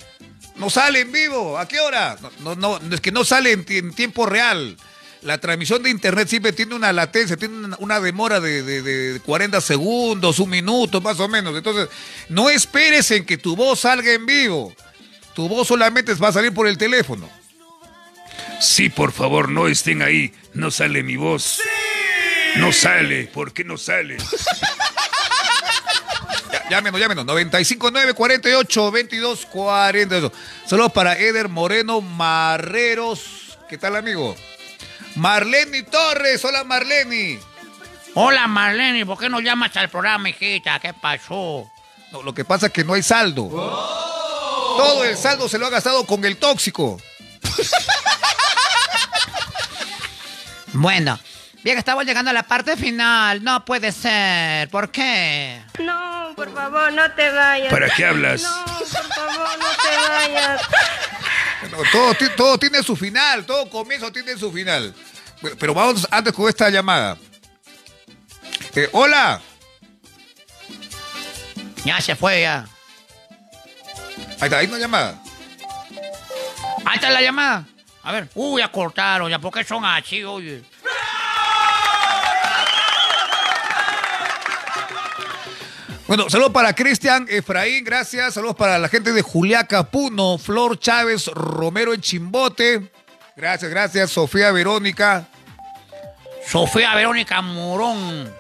No 0.57 0.71
sale 0.71 1.01
en 1.01 1.13
vivo, 1.13 1.59
¿a 1.59 1.67
qué 1.67 1.81
hora? 1.81 2.17
No, 2.41 2.55
no, 2.55 2.79
no, 2.79 2.95
es 2.95 3.01
que 3.01 3.11
no 3.13 3.25
sale 3.25 3.53
en, 3.53 3.65
ti- 3.65 3.79
en 3.79 3.93
tiempo 3.95 4.27
real. 4.27 4.77
La 5.23 5.39
transmisión 5.39 5.83
de 5.83 5.91
internet 5.91 6.29
siempre 6.29 6.53
tiene 6.53 6.75
una 6.75 6.93
latencia, 6.93 7.37
tiene 7.37 7.57
una, 7.57 7.77
una 7.81 8.01
demora 8.01 8.41
de, 8.41 8.63
de- 8.63 8.83
de 8.83 9.21
40 9.21 9.61
segundos, 9.61 10.39
un 10.41 10.51
minuto 10.51 11.01
más 11.01 11.19
o 11.21 11.29
menos. 11.29 11.57
Entonces, 11.57 11.89
no 12.29 12.51
esperes 12.51 13.11
en 13.13 13.25
que 13.25 13.39
tu 13.39 13.57
voz 13.57 13.81
salga 13.81 14.13
en 14.13 14.27
vivo. 14.27 14.75
Tu 15.35 15.49
voz 15.49 15.69
solamente 15.69 16.13
va 16.15 16.29
a 16.29 16.33
salir 16.33 16.53
por 16.53 16.67
el 16.67 16.77
teléfono. 16.77 17.31
Sí, 18.61 18.89
por 18.89 19.13
favor, 19.13 19.49
no 19.49 19.69
estén 19.69 20.03
ahí. 20.03 20.33
No 20.55 20.71
sale 20.71 21.03
mi 21.03 21.17
voz. 21.17 21.61
No 22.57 22.73
sale. 22.73 23.25
¿Por 23.27 23.53
qué 23.53 23.65
no 23.65 23.79
sale? 23.79 24.19
Llámenos, 26.73 26.99
llámenos. 26.99 27.27
959 27.27 28.15
48 28.15 28.91
22 28.91 29.45
48. 29.45 30.33
Saludos 30.65 30.93
para 30.93 31.19
Eder 31.19 31.51
Moreno 31.51 32.01
Marreros. 32.01 33.59
¿Qué 33.69 33.77
tal, 33.77 33.95
amigo? 33.95 34.35
Marleni 35.17 35.83
Torres. 35.83 36.43
Hola, 36.47 36.65
Marleni. 36.65 37.39
Hola 38.15 38.47
Marlene, 38.47 39.05
¿por 39.05 39.19
qué 39.19 39.29
no 39.29 39.41
llamas 39.41 39.77
al 39.77 39.91
programa, 39.91 40.31
hijita? 40.31 40.81
¿Qué 40.81 40.95
pasó? 40.95 41.71
No, 42.11 42.23
lo 42.23 42.33
que 42.33 42.47
pasa 42.47 42.69
es 42.69 42.73
que 42.73 42.85
no 42.85 42.95
hay 42.95 43.03
saldo. 43.03 43.51
Todo 43.51 45.05
el 45.05 45.19
saldo 45.19 45.51
se 45.51 45.59
lo 45.59 45.67
ha 45.67 45.71
gastado 45.71 46.07
con 46.07 46.25
el 46.25 46.39
tóxico. 46.39 46.99
Bueno, 50.75 51.21
bien, 51.63 51.79
estamos 51.79 52.05
llegando 52.05 52.31
a 52.31 52.35
la 52.35 52.43
parte 52.43 52.77
final. 52.77 53.43
No 53.43 53.65
puede 53.65 53.93
ser. 53.93 54.69
¿Por 54.69 54.91
qué? 54.91 55.63
No, 55.79 56.33
por 56.37 56.53
favor, 56.55 56.93
no 56.93 57.11
te 57.13 57.31
vayas. 57.31 57.71
¿Para 57.71 57.89
qué 57.91 58.05
hablas? 58.05 58.43
No, 58.43 58.65
por 58.65 58.87
favor, 58.87 59.59
no 59.59 59.67
te 59.67 60.09
vayas. 60.09 60.63
No, 61.71 61.79
todo, 61.91 62.15
todo 62.37 62.59
tiene 62.59 62.83
su 62.83 62.97
final, 62.97 63.47
todo 63.47 63.69
comienzo 63.71 64.11
tiene 64.13 64.37
su 64.37 64.53
final. 64.53 64.95
Pero, 65.41 65.57
pero 65.57 65.75
vamos 65.75 66.07
antes 66.11 66.33
con 66.33 66.49
esta 66.49 66.69
llamada. 66.71 67.17
Eh, 68.75 68.89
hola. 68.93 69.41
Ya 71.85 72.01
se 72.01 72.15
fue, 72.15 72.43
ya. 72.43 72.67
Ahí 74.41 74.47
está, 74.47 74.59
hay 74.59 74.67
una 74.67 74.79
llamada. 74.79 75.23
Ahí 76.85 76.97
está 76.97 77.11
la 77.11 77.23
llamada. 77.23 77.65
A 78.03 78.13
ver, 78.13 78.29
uy, 78.35 78.61
ya 78.61 78.71
cortaron, 78.71 79.31
ya, 79.31 79.39
¿por 79.39 79.53
qué 79.53 79.63
son 79.63 79.85
así, 79.85 80.25
oye? 80.25 80.63
Bueno, 86.13 86.29
saludos 86.29 86.53
para 86.53 86.75
Cristian 86.75 87.25
Efraín, 87.27 87.85
gracias. 87.85 88.35
Saludos 88.35 88.55
para 88.55 88.79
la 88.79 88.91
gente 88.91 89.15
de 89.15 89.23
Juliaca 89.23 89.85
Puno, 89.85 90.37
Flor 90.37 90.79
Chávez, 90.79 91.29
Romero 91.29 91.95
en 91.95 92.03
Chimbote. 92.03 92.93
Gracias, 93.35 93.71
gracias. 93.71 94.11
Sofía 94.11 94.53
Verónica. 94.53 95.27
Sofía 96.47 96.95
Verónica 96.95 97.41
Morón. 97.41 98.31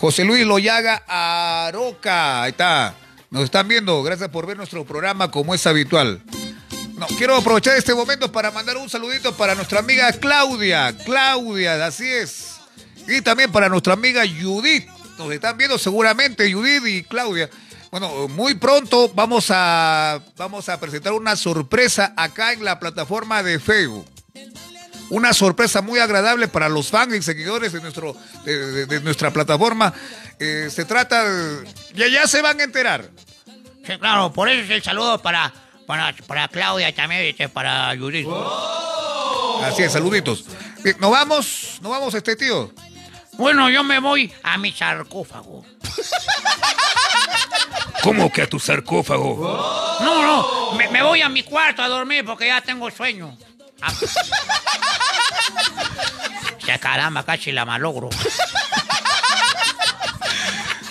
José 0.00 0.24
Luis 0.24 0.44
Loyaga 0.44 1.04
Aroca. 1.06 2.42
Ahí 2.42 2.50
está. 2.50 2.94
Nos 3.30 3.44
están 3.44 3.68
viendo. 3.68 4.02
Gracias 4.02 4.28
por 4.28 4.44
ver 4.44 4.56
nuestro 4.56 4.84
programa 4.84 5.30
como 5.30 5.54
es 5.54 5.64
habitual. 5.68 6.20
No, 6.96 7.06
quiero 7.16 7.36
aprovechar 7.36 7.76
este 7.76 7.94
momento 7.94 8.32
para 8.32 8.50
mandar 8.50 8.76
un 8.76 8.90
saludito 8.90 9.36
para 9.36 9.54
nuestra 9.54 9.78
amiga 9.78 10.12
Claudia. 10.14 10.96
Claudia, 11.04 11.86
así 11.86 12.08
es. 12.08 12.56
Y 13.06 13.22
también 13.22 13.52
para 13.52 13.68
nuestra 13.68 13.92
amiga 13.92 14.24
Judith. 14.26 14.88
Nos 15.20 15.30
están 15.34 15.58
viendo 15.58 15.76
seguramente 15.78 16.50
Judith 16.50 16.86
y 16.86 17.02
Claudia. 17.04 17.50
Bueno, 17.90 18.26
muy 18.28 18.54
pronto 18.54 19.10
vamos 19.14 19.48
a, 19.50 20.18
vamos 20.38 20.66
a 20.70 20.80
presentar 20.80 21.12
una 21.12 21.36
sorpresa 21.36 22.14
acá 22.16 22.54
en 22.54 22.64
la 22.64 22.80
plataforma 22.80 23.42
de 23.42 23.60
Facebook. 23.60 24.06
Una 25.10 25.34
sorpresa 25.34 25.82
muy 25.82 25.98
agradable 25.98 26.48
para 26.48 26.70
los 26.70 26.88
fans 26.88 27.14
y 27.14 27.20
seguidores 27.20 27.72
de, 27.72 27.82
nuestro, 27.82 28.16
de, 28.46 28.56
de- 28.72 28.86
de 28.86 29.00
nuestra 29.00 29.30
plataforma. 29.30 29.92
Eh, 30.38 30.68
se 30.70 30.86
trata... 30.86 31.28
de- 31.28 31.68
Ya, 31.94 32.08
ya 32.08 32.26
se 32.26 32.40
van 32.40 32.58
a 32.58 32.64
enterar. 32.64 33.10
Sí, 33.86 33.98
claro, 33.98 34.32
por 34.32 34.48
eso 34.48 34.62
es 34.62 34.70
el 34.70 34.82
saludo 34.82 35.20
para, 35.20 35.52
para, 35.86 36.14
para 36.26 36.48
Claudia 36.48 36.94
también 36.94 37.34
para 37.52 37.94
Judith. 37.98 38.26
Así 39.64 39.82
es, 39.82 39.92
saluditos. 39.92 40.46
Bien, 40.82 40.96
nos 40.98 41.10
vamos, 41.10 41.78
nos 41.82 41.90
vamos 41.90 42.14
este 42.14 42.36
tío. 42.36 42.72
Bueno, 43.40 43.70
yo 43.70 43.82
me 43.82 43.98
voy 44.00 44.30
a 44.42 44.58
mi 44.58 44.70
sarcófago. 44.70 45.64
¿Cómo 48.02 48.30
que 48.30 48.42
a 48.42 48.46
tu 48.46 48.60
sarcófago? 48.60 49.98
No, 50.02 50.22
no, 50.22 50.72
me, 50.76 50.86
me 50.88 51.02
voy 51.02 51.22
a 51.22 51.30
mi 51.30 51.42
cuarto 51.42 51.82
a 51.82 51.88
dormir 51.88 52.22
porque 52.22 52.48
ya 52.48 52.60
tengo 52.60 52.90
sueño. 52.90 53.34
Ah. 53.80 53.92
Ya 56.66 56.78
caramba, 56.78 57.24
casi 57.24 57.50
la 57.50 57.64
malogro. 57.64 58.10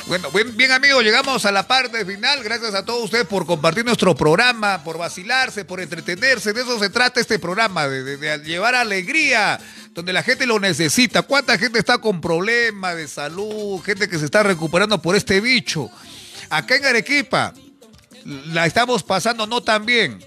Bueno, 0.09 0.31
bien, 0.31 0.57
bien 0.57 0.71
amigos, 0.71 1.03
llegamos 1.03 1.45
a 1.45 1.51
la 1.51 1.67
parte 1.67 2.03
final. 2.03 2.41
Gracias 2.41 2.73
a 2.73 2.83
todos 2.83 3.03
ustedes 3.03 3.27
por 3.27 3.45
compartir 3.45 3.85
nuestro 3.85 4.15
programa, 4.15 4.83
por 4.83 4.97
vacilarse, 4.97 5.65
por 5.65 5.79
entretenerse. 5.79 6.51
De 6.51 6.61
eso 6.61 6.79
se 6.79 6.89
trata 6.89 7.21
este 7.21 7.37
programa, 7.37 7.87
de, 7.87 8.39
llevar 8.43 8.73
alegría 8.73 9.59
donde 9.93 10.11
la 10.11 10.23
gente 10.23 10.47
lo 10.47 10.59
necesita. 10.59 11.21
¿Cuánta 11.21 11.59
gente 11.59 11.77
está 11.77 11.99
con 11.99 12.21
problemas 12.21 12.95
de 12.95 13.07
salud? 13.07 13.79
Gente 13.83 14.09
que 14.09 14.17
se 14.17 14.25
está 14.25 14.41
recuperando 14.41 14.99
por 14.99 15.15
este 15.15 15.41
bicho. 15.41 15.91
Acá 16.49 16.77
en 16.77 16.87
Arequipa 16.87 17.53
la 18.25 18.65
estamos 18.65 19.03
pasando 19.03 19.45
no 19.45 19.61
tan 19.61 19.85
bien. 19.85 20.25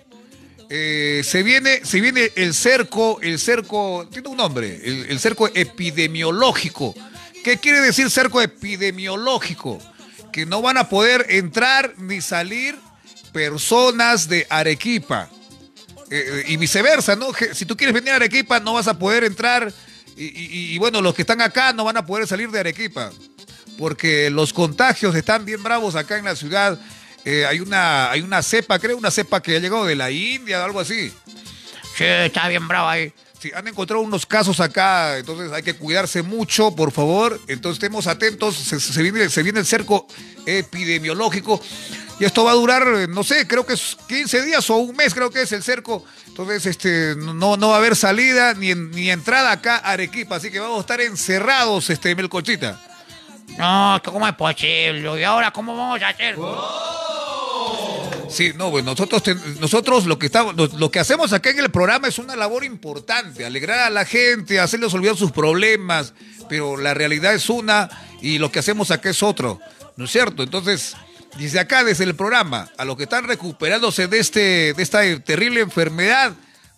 Eh, 0.70 1.22
se 1.24 1.42
viene, 1.42 1.84
se 1.84 2.00
viene 2.00 2.30
el 2.36 2.54
cerco, 2.54 3.18
el 3.20 3.40
cerco, 3.40 4.08
tiene 4.12 4.28
un 4.28 4.36
nombre, 4.36 4.80
el 5.10 5.18
cerco 5.18 5.48
epidemiológico. 5.52 6.94
¿Qué 7.42 7.58
quiere 7.58 7.80
decir 7.80 8.10
cerco 8.10 8.40
epidemiológico? 8.40 9.80
Que 10.32 10.46
no 10.46 10.62
van 10.62 10.78
a 10.78 10.88
poder 10.88 11.26
entrar 11.28 11.94
ni 11.98 12.20
salir 12.20 12.78
personas 13.32 14.28
de 14.28 14.46
Arequipa. 14.48 15.28
Eh, 16.10 16.24
eh, 16.26 16.44
y 16.48 16.56
viceversa, 16.56 17.16
¿no? 17.16 17.28
Si 17.52 17.64
tú 17.64 17.76
quieres 17.76 17.94
venir 17.94 18.10
a 18.10 18.16
Arequipa, 18.16 18.60
no 18.60 18.74
vas 18.74 18.88
a 18.88 18.98
poder 18.98 19.24
entrar. 19.24 19.72
Y 20.14 20.76
bueno, 20.78 21.00
los 21.00 21.14
que 21.14 21.22
están 21.22 21.40
acá 21.40 21.72
no 21.72 21.84
van 21.84 21.96
a 21.96 22.04
poder 22.04 22.26
salir 22.26 22.50
de 22.50 22.60
Arequipa. 22.60 23.10
Porque 23.78 24.30
los 24.30 24.52
contagios 24.52 25.14
están 25.14 25.44
bien 25.44 25.62
bravos 25.62 25.96
acá 25.96 26.18
en 26.18 26.24
la 26.24 26.36
ciudad. 26.36 26.78
Eh, 27.24 27.46
hay, 27.46 27.60
una, 27.60 28.10
hay 28.10 28.20
una 28.20 28.42
cepa, 28.42 28.78
creo, 28.78 28.96
una 28.96 29.10
cepa 29.10 29.40
que 29.40 29.56
ha 29.56 29.60
llegado 29.60 29.86
de 29.86 29.94
la 29.94 30.10
India 30.10 30.60
o 30.60 30.64
algo 30.64 30.80
así. 30.80 31.12
Sí, 31.96 32.04
está 32.04 32.48
bien 32.48 32.66
bravo 32.66 32.88
ahí. 32.88 33.12
Sí, 33.42 33.50
han 33.56 33.66
encontrado 33.66 34.00
unos 34.04 34.24
casos 34.24 34.60
acá, 34.60 35.18
entonces 35.18 35.50
hay 35.50 35.64
que 35.64 35.74
cuidarse 35.74 36.22
mucho, 36.22 36.76
por 36.76 36.92
favor. 36.92 37.40
Entonces 37.48 37.82
estemos 37.82 38.06
atentos, 38.06 38.54
se, 38.54 38.78
se 38.78 39.02
viene, 39.02 39.28
se 39.30 39.42
viene 39.42 39.58
el 39.58 39.66
cerco 39.66 40.06
epidemiológico. 40.46 41.60
Y 42.20 42.24
esto 42.24 42.44
va 42.44 42.52
a 42.52 42.54
durar, 42.54 42.86
no 43.08 43.24
sé, 43.24 43.48
creo 43.48 43.66
que 43.66 43.72
es 43.72 43.96
15 44.06 44.44
días 44.44 44.70
o 44.70 44.76
un 44.76 44.94
mes, 44.94 45.12
creo 45.12 45.28
que 45.28 45.42
es 45.42 45.50
el 45.50 45.64
cerco. 45.64 46.04
Entonces, 46.28 46.66
este, 46.66 47.16
no, 47.16 47.56
no 47.56 47.70
va 47.70 47.74
a 47.74 47.78
haber 47.78 47.96
salida 47.96 48.54
ni, 48.54 48.76
ni 48.76 49.10
entrada 49.10 49.50
acá 49.50 49.78
a 49.78 49.90
Arequipa, 49.90 50.36
así 50.36 50.52
que 50.52 50.60
vamos 50.60 50.78
a 50.78 50.82
estar 50.82 51.00
encerrados, 51.00 51.90
este, 51.90 52.14
Melcochita. 52.14 52.80
No, 53.58 54.00
¿cómo 54.04 54.28
es 54.28 54.34
posible? 54.36 55.20
¿Y 55.20 55.24
ahora 55.24 55.50
cómo 55.50 55.76
vamos 55.76 56.00
a 56.00 56.10
hacer? 56.10 56.36
Sí, 58.32 58.52
no, 58.56 58.70
pues 58.70 58.84
nosotros, 58.84 59.22
ten- 59.22 59.40
nosotros 59.60 60.06
lo 60.06 60.18
que 60.18 60.26
estamos, 60.26 60.54
lo, 60.74 60.90
que 60.90 60.98
hacemos 60.98 61.32
acá 61.32 61.50
en 61.50 61.58
el 61.60 61.70
programa 61.70 62.08
es 62.08 62.18
una 62.18 62.34
labor 62.34 62.64
importante, 62.64 63.44
alegrar 63.44 63.80
a 63.80 63.90
la 63.90 64.04
gente, 64.04 64.58
hacerles 64.58 64.94
olvidar 64.94 65.16
sus 65.16 65.30
problemas, 65.32 66.14
pero 66.48 66.76
la 66.76 66.94
realidad 66.94 67.34
es 67.34 67.48
una 67.50 67.88
y 68.20 68.38
lo 68.38 68.50
que 68.50 68.58
hacemos 68.58 68.90
acá 68.90 69.10
es 69.10 69.22
otro, 69.22 69.60
¿no 69.96 70.06
es 70.06 70.10
cierto? 70.10 70.42
Entonces, 70.42 70.94
desde 71.38 71.60
acá, 71.60 71.84
desde 71.84 72.04
el 72.04 72.14
programa, 72.14 72.70
a 72.78 72.84
los 72.84 72.96
que 72.96 73.04
están 73.04 73.26
recuperándose 73.28 74.06
de 74.06 74.18
este, 74.18 74.72
de 74.74 74.82
esta 74.82 75.00
terrible 75.20 75.60
enfermedad, 75.60 76.32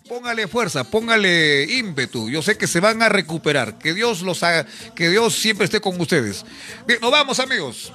póngale 0.07 0.47
fuerza, 0.47 0.83
póngale 0.83 1.63
ímpetu. 1.63 2.29
Yo 2.29 2.41
sé 2.41 2.57
que 2.57 2.67
se 2.67 2.79
van 2.79 3.01
a 3.01 3.09
recuperar, 3.09 3.77
que 3.79 3.93
Dios 3.93 4.21
los 4.21 4.43
haga, 4.43 4.65
que 4.95 5.09
Dios 5.09 5.33
siempre 5.35 5.65
esté 5.65 5.81
con 5.81 5.99
ustedes. 5.99 6.45
Bien, 6.87 6.99
nos 7.01 7.11
vamos, 7.11 7.39
amigos. 7.39 7.91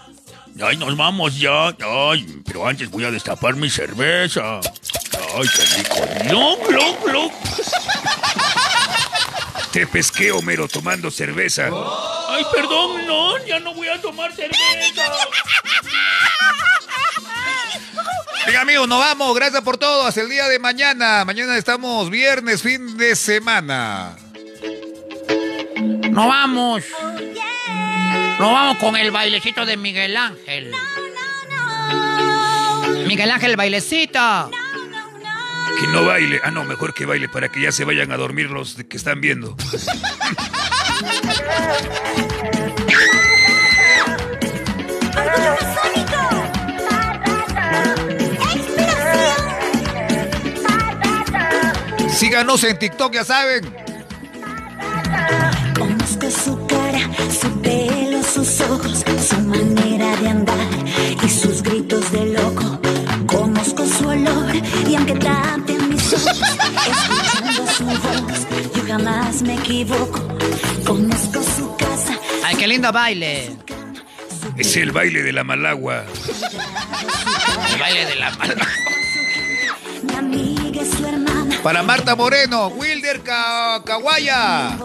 Ay, 0.63 0.77
nos 0.77 0.97
vamos 0.97 1.39
ya. 1.39 1.69
Ay, 1.69 2.43
pero 2.45 2.67
antes 2.67 2.91
voy 2.91 3.05
a 3.05 3.11
destapar 3.11 3.57
mi 3.57 3.71
cerveza. 3.71 4.61
Ay, 4.61 5.49
qué 5.55 5.65
rico. 5.77 6.35
Loc, 6.35 6.71
loc, 6.71 7.09
loc. 7.09 7.33
Te 9.73 9.87
pesqué, 9.87 10.33
Homero, 10.33 10.69
tomando 10.69 11.11
cerveza. 11.11 11.71
Ay, 12.29 12.45
perdón, 12.53 13.07
no, 13.07 13.39
ya 13.47 13.61
no 13.61 13.73
voy 13.75 13.89
a 13.89 14.01
tomar 14.01 14.35
cerveza. 14.35 14.61
Venga, 18.47 18.61
amigos, 18.63 18.89
nos 18.89 18.99
vamos. 18.99 19.35
Gracias 19.35 19.63
por 19.63 19.79
todo. 19.79 20.07
Hasta 20.07 20.21
el 20.21 20.29
día 20.29 20.49
de 20.49 20.59
mañana. 20.59 21.25
Mañana 21.25 21.57
estamos 21.57 22.11
viernes, 22.11 22.63
fin 22.63 22.97
de 22.97 23.15
semana. 23.15 24.17
Nos 26.11 26.27
vamos. 26.27 26.83
Nos 28.41 28.53
vamos 28.53 28.79
con 28.79 28.97
el 28.97 29.11
bailecito 29.11 29.67
de 29.67 29.77
Miguel 29.77 30.17
Ángel. 30.17 30.73
Miguel 33.07 33.31
Ángel, 33.31 33.51
el 33.51 33.57
bailecito. 33.59 34.51
Que 35.79 35.87
no 35.89 36.07
baile. 36.07 36.41
Ah, 36.43 36.51
no, 36.51 36.65
mejor 36.65 36.95
que 36.95 37.05
baile 37.05 37.29
para 37.29 37.51
que 37.51 37.61
ya 37.61 37.71
se 37.71 37.85
vayan 37.85 38.13
a 38.13 38.17
dormir 38.17 38.49
los 38.49 38.77
que 38.89 38.97
están 38.97 39.21
viendo. 39.21 39.55
Síganos 52.09 52.65
en 52.65 52.79
TikTok, 52.79 53.13
ya 53.13 53.25
saben. 53.25 53.71
Conozco 55.79 56.31
su 56.31 56.67
cara, 56.67 57.01
su 57.39 57.61
pelo, 57.63 57.90
sus 58.33 58.61
ojos, 58.63 59.05
su 59.29 59.39
manera 59.41 60.17
de 60.17 60.29
andar 60.29 60.57
y 61.25 61.29
sus 61.29 61.63
gritos 61.63 62.11
de 62.13 62.27
loco. 62.27 62.81
Conozco 63.27 63.85
su 63.87 64.09
olor 64.09 64.53
y 64.89 64.95
aunque 64.95 65.15
tapen 65.15 65.89
mis 65.91 66.13
ojos, 66.13 66.41
escuchando 66.87 67.67
su 67.73 67.85
voz, 67.85 68.75
yo 68.75 68.83
jamás 68.87 69.43
me 69.43 69.55
equivoco. 69.55 70.21
Conozco 70.85 71.43
su 71.43 71.77
casa. 71.77 72.19
Ay, 72.45 72.57
qué 72.57 72.67
lindo 72.67 72.93
baile. 72.93 73.57
Es 74.57 74.77
el 74.77 74.93
baile 74.93 75.23
de 75.23 75.33
la 75.33 75.45
malagua. 75.45 76.05
El 77.73 77.81
baile 77.81 78.07
de 78.07 78.15
la 78.17 78.31
mala. 78.33 78.67
Mi 80.03 80.15
amiga 80.15 80.83
es 80.83 80.91
su 80.91 81.07
hermana. 81.07 81.57
Para 81.63 81.83
Marta 81.83 82.17
Moreno, 82.17 82.69
Wilder 82.69 83.23
Ca- 83.23 83.83
Caguaya. 83.85 84.77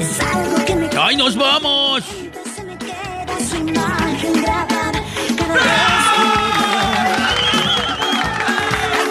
Es 0.00 0.20
algo 0.20 0.64
que 0.64 0.74
me 0.76 0.88
¡Ay, 1.00 1.16
nos 1.16 1.36
vamos! 1.36 2.04
queda 2.04 3.40
su 3.48 3.56
imagen 3.56 4.32
grabada 4.42 5.02
cada 5.36 5.54
vez 5.54 6.04
que 6.14 6.22
le 6.24 6.88
veo. 6.94 7.28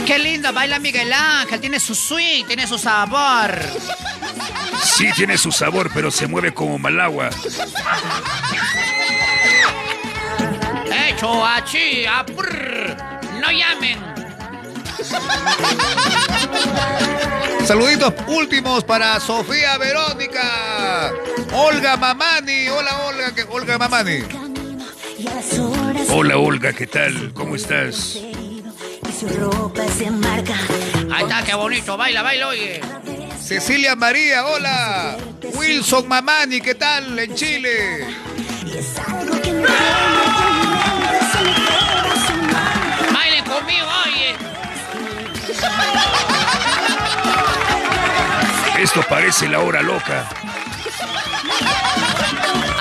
Ay, 0.01 0.05
qué 0.07 0.19
lindo 0.19 0.51
baila 0.53 0.79
Miguel 0.79 1.13
Ángel. 1.13 1.59
Tiene 1.59 1.79
su 1.79 1.93
swing, 1.95 2.45
tiene 2.45 2.65
su 2.67 2.77
sabor. 2.77 3.51
Sí 4.83 5.07
tiene 5.15 5.37
su 5.37 5.51
sabor, 5.51 5.91
pero 5.93 6.09
se 6.11 6.27
mueve 6.27 6.53
como 6.53 6.77
malagua. 6.79 7.29
Hecho 11.07 11.45
achí, 11.45 12.05
apur. 12.05 12.49
No 13.39 13.51
llamen. 13.51 13.99
Saluditos 17.65 18.13
últimos 18.27 18.83
para 18.83 19.19
Sofía 19.19 19.77
Verónica. 19.77 21.11
Olga 21.53 21.95
Mamani. 21.97 22.67
Hola, 22.69 22.97
Olga. 23.07 23.35
que- 23.35 23.43
Olga 23.43 23.77
Mamani. 23.77 24.19
Hola, 26.09 26.37
Olga, 26.37 26.73
¿qué 26.73 26.87
tal? 26.87 27.31
¿Cómo 27.33 27.55
estás? 27.55 28.17
Su 29.11 29.27
ropa 29.27 29.87
se 29.87 30.09
marca. 30.09 30.55
Ahí 31.11 31.23
está, 31.23 31.43
qué 31.43 31.53
bonito. 31.53 31.97
Baila, 31.97 32.21
baila, 32.21 32.47
oye. 32.47 32.81
Cecilia 33.39 33.95
María. 33.95 34.45
Hola. 34.45 35.17
Wilson 35.55 36.07
Mamani. 36.07 36.61
¿Qué 36.61 36.75
tal 36.75 37.17
en 37.19 37.35
Chile? 37.35 38.07
Bailen 43.13 43.45
conmigo, 43.45 43.87
oye. 44.05 44.35
Esto 48.81 49.03
parece 49.09 49.47
la 49.47 49.59
hora 49.59 49.81
loca. 49.81 50.27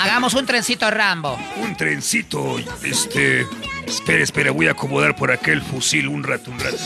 Hagamos 0.00 0.32
un 0.32 0.46
trencito 0.46 0.90
Rambo. 0.90 1.38
Un 1.56 1.76
trencito, 1.76 2.58
este... 2.82 3.46
Espera, 3.86 4.24
espera, 4.24 4.50
voy 4.50 4.66
a 4.66 4.70
acomodar 4.70 5.14
por 5.14 5.30
acá 5.30 5.50
el 5.50 5.60
fusil 5.60 6.08
un 6.08 6.22
rato, 6.22 6.50
un 6.50 6.58
rato. 6.58 6.78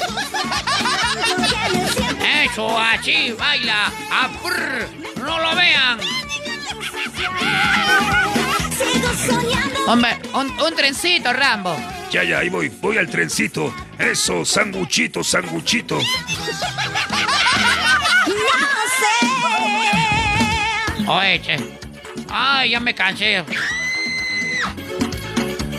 Eso, 2.45 2.77
achí, 2.77 3.33
baila. 3.39 3.93
Apur. 4.11 4.57
No 5.19 5.39
lo 5.39 5.55
vean. 5.55 6.01
Hombre, 9.87 10.19
un, 10.33 10.51
un 10.61 10.75
trencito, 10.75 11.33
Rambo. 11.33 11.77
Ya, 12.11 12.25
ya, 12.25 12.39
ahí 12.39 12.49
voy, 12.49 12.69
voy 12.81 12.99
al 12.99 13.09
trencito. 13.09 13.73
Eso, 13.97 14.45
sanguchito, 14.45 15.23
sanguchito. 15.23 16.01
Oye, 21.07 21.41
che. 21.43 21.84
Ay, 22.37 22.71
ya 22.71 22.81
me 22.81 22.93
cansé. 22.97 23.45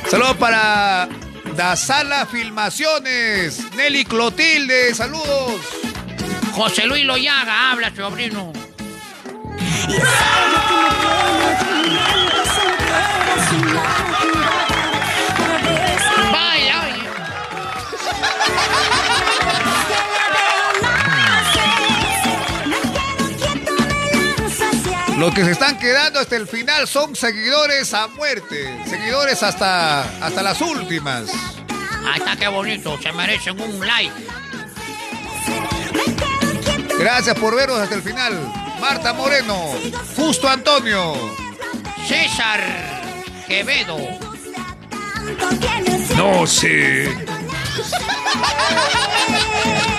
Saludos 0.10 0.38
para 0.38 1.10
Dasala 1.58 2.26
Filmaciones. 2.26 3.74
Nelly 3.76 4.06
Clotilde. 4.06 4.96
Saludos. 4.96 5.60
José 6.54 6.86
Luis 6.86 7.04
Loyaga, 7.04 7.72
habla, 7.72 7.94
sobrino. 7.94 8.54
Los 25.26 25.34
que 25.34 25.44
se 25.44 25.54
están 25.54 25.80
quedando 25.80 26.20
hasta 26.20 26.36
el 26.36 26.48
final 26.48 26.88
son 26.88 27.16
seguidores 27.16 27.96
a 27.96 28.08
muerte. 28.10 28.80
Seguidores 28.88 29.42
hasta, 29.42 30.04
hasta 30.24 30.44
las 30.44 30.62
últimas. 30.62 31.32
Ahí 32.06 32.20
está, 32.20 32.36
qué 32.38 32.48
bonito. 32.48 32.96
Se 33.02 33.12
merecen 33.12 33.60
un 33.60 33.80
like. 33.88 34.14
Gracias 37.00 37.36
por 37.40 37.56
vernos 37.56 37.80
hasta 37.80 37.96
el 37.96 38.04
final. 38.04 38.34
Marta 38.80 39.14
Moreno. 39.14 39.72
Justo 40.16 40.48
Antonio. 40.48 41.16
César 42.08 42.62
Quevedo. 43.48 43.98
No 46.16 46.46
sé. 46.46 47.10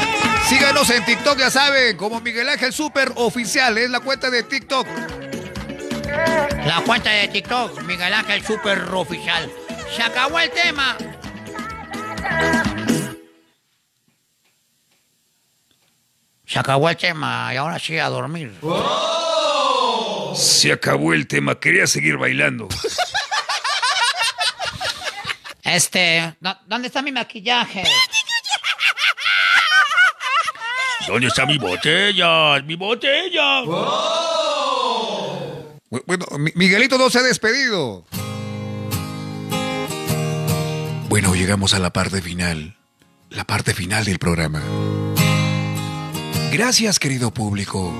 Síganos 0.48 0.88
en 0.90 1.04
TikTok, 1.04 1.38
ya 1.38 1.50
saben, 1.50 1.96
como 1.96 2.20
Miguel 2.20 2.48
Ángel 2.48 2.72
Super 2.72 3.12
Oficial. 3.16 3.76
Es 3.78 3.90
la 3.90 4.00
cuenta 4.00 4.30
de 4.30 4.42
TikTok. 4.44 4.86
La 6.64 6.82
cuenta 6.86 7.10
de 7.10 7.28
TikTok, 7.28 7.82
Miguel 7.82 8.14
Ángel 8.14 8.44
Super 8.44 8.80
Oficial. 8.94 9.50
Se 9.94 10.02
acabó 10.02 10.38
el 10.38 10.50
tema. 10.50 10.96
Se 16.44 16.58
acabó 16.58 16.88
el 16.88 16.96
tema 16.96 17.50
y 17.52 17.56
ahora 17.56 17.78
sí 17.78 17.98
a 17.98 18.08
dormir. 18.08 18.54
Se 20.34 20.72
acabó 20.72 21.12
el 21.12 21.26
tema, 21.26 21.58
quería 21.58 21.86
seguir 21.86 22.16
bailando. 22.18 22.68
Este, 25.64 26.36
¿dó- 26.40 26.56
¿dónde 26.66 26.86
está 26.86 27.02
mi 27.02 27.10
maquillaje? 27.10 27.82
¿Dónde 31.06 31.28
está 31.28 31.46
mi 31.46 31.58
botella? 31.58 32.60
¡Mi 32.62 32.74
botella! 32.74 33.62
Bu- 33.62 33.86
Bueno, 36.06 36.26
Mi- 36.38 36.52
Miguelito 36.56 36.98
no 36.98 37.08
se 37.10 37.18
ha 37.18 37.22
despedido. 37.22 38.04
Bueno, 41.08 41.34
llegamos 41.34 41.74
a 41.74 41.78
la 41.78 41.92
parte 41.92 42.20
final. 42.20 42.76
La 43.30 43.44
parte 43.44 43.72
final 43.74 44.04
del 44.04 44.18
programa. 44.18 44.62
Gracias, 46.52 46.98
querido 46.98 47.32
público. 47.32 47.92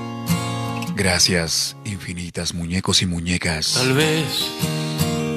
Gracias, 0.95 1.75
infinitas 1.85 2.53
muñecos 2.53 3.01
y 3.01 3.05
muñecas. 3.05 3.73
Tal 3.75 3.93
vez. 3.93 4.49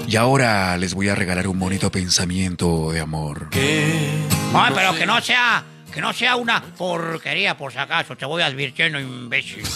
Y 0.09 0.17
ahora 0.17 0.77
les 0.77 0.95
voy 0.95 1.09
a 1.09 1.15
regalar 1.15 1.47
un 1.47 1.59
bonito 1.59 1.91
pensamiento 1.93 2.91
de 2.93 3.01
amor. 3.01 3.49
Ay, 3.53 4.73
pero 4.75 4.95
que 4.97 5.07
no 5.07 5.21
sea, 5.21 5.65
que 5.93 6.01
no 6.01 6.13
sea 6.13 6.37
una 6.37 6.63
porquería, 6.63 7.57
por 7.57 7.73
si 7.73 7.79
acaso. 7.79 8.17
Te 8.17 8.27
voy 8.27 8.43
advirtiendo, 8.43 9.01
imbécil. 9.01 9.63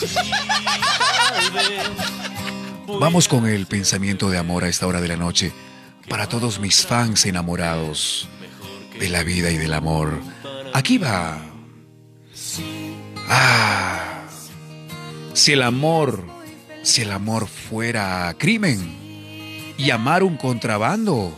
Vamos 3.01 3.29
con 3.29 3.47
el 3.47 3.67
pensamiento 3.67 4.31
de 4.31 4.39
amor 4.39 4.65
a 4.65 4.69
esta 4.69 4.87
hora 4.87 5.01
de 5.01 5.09
la 5.09 5.17
noche 5.17 5.53
para 6.09 6.29
todos 6.29 6.61
mis 6.61 6.87
fans 6.87 7.27
enamorados 7.27 8.29
de 8.99 9.09
la 9.09 9.23
vida 9.23 9.51
y 9.51 9.57
del 9.57 9.75
amor. 9.75 10.21
Aquí 10.73 10.99
va. 10.99 11.41
Ah. 13.29 14.23
Si 15.33 15.53
el 15.53 15.63
amor, 15.63 16.25
si 16.83 17.03
el 17.03 17.11
amor 17.11 17.49
fuera 17.49 18.33
crimen 18.39 19.75
y 19.77 19.91
amar 19.91 20.23
un 20.23 20.37
contrabando, 20.37 21.37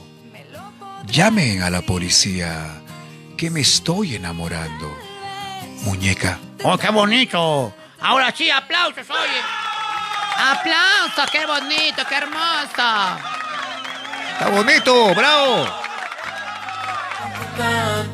llamen 1.07 1.63
a 1.63 1.71
la 1.71 1.81
policía 1.81 2.83
que 3.37 3.51
me 3.51 3.61
estoy 3.61 4.17
enamorando. 4.17 4.97
Muñeca. 5.83 6.39
¡Oh, 6.63 6.77
qué 6.79 6.89
bonito! 6.91 7.73
Ahora 8.01 8.33
sí, 8.35 8.51
aplausos, 8.51 9.09
oye. 9.11 9.41
¡Aplausos! 10.37 11.31
¡Qué 11.31 11.47
bonito, 11.47 12.03
qué 12.09 12.15
hermoso! 12.17 13.19
¡Está 14.33 14.49
bonito! 14.51 15.15
¡Bravo! 15.15 15.67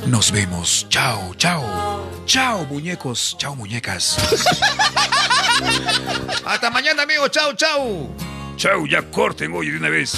Nos 0.07 0.31
vemos. 0.31 0.87
Chao, 0.89 1.35
chao. 1.35 2.07
Chao, 2.27 2.65
muñecos. 2.67 3.37
Chao, 3.39 3.57
muñecas. 3.57 4.19
Hasta 6.47 6.71
mañana, 6.71 7.03
amigos. 7.05 7.31
Chao, 7.31 7.53
chao. 7.55 8.11
Chau, 8.57 8.87
ya 8.87 9.03
corten, 9.11 9.53
oye, 9.55 9.73
de 9.73 9.79
una 9.79 9.89
vez. 9.89 10.13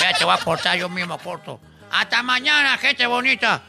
Ya 0.00 0.12
te 0.18 0.24
voy 0.24 0.34
a 0.34 0.38
cortar, 0.44 0.76
yo 0.76 0.88
mismo 0.88 1.16
corto. 1.18 1.60
Hasta 1.92 2.22
mañana, 2.22 2.78
gente 2.78 3.06
bonita. 3.06 3.62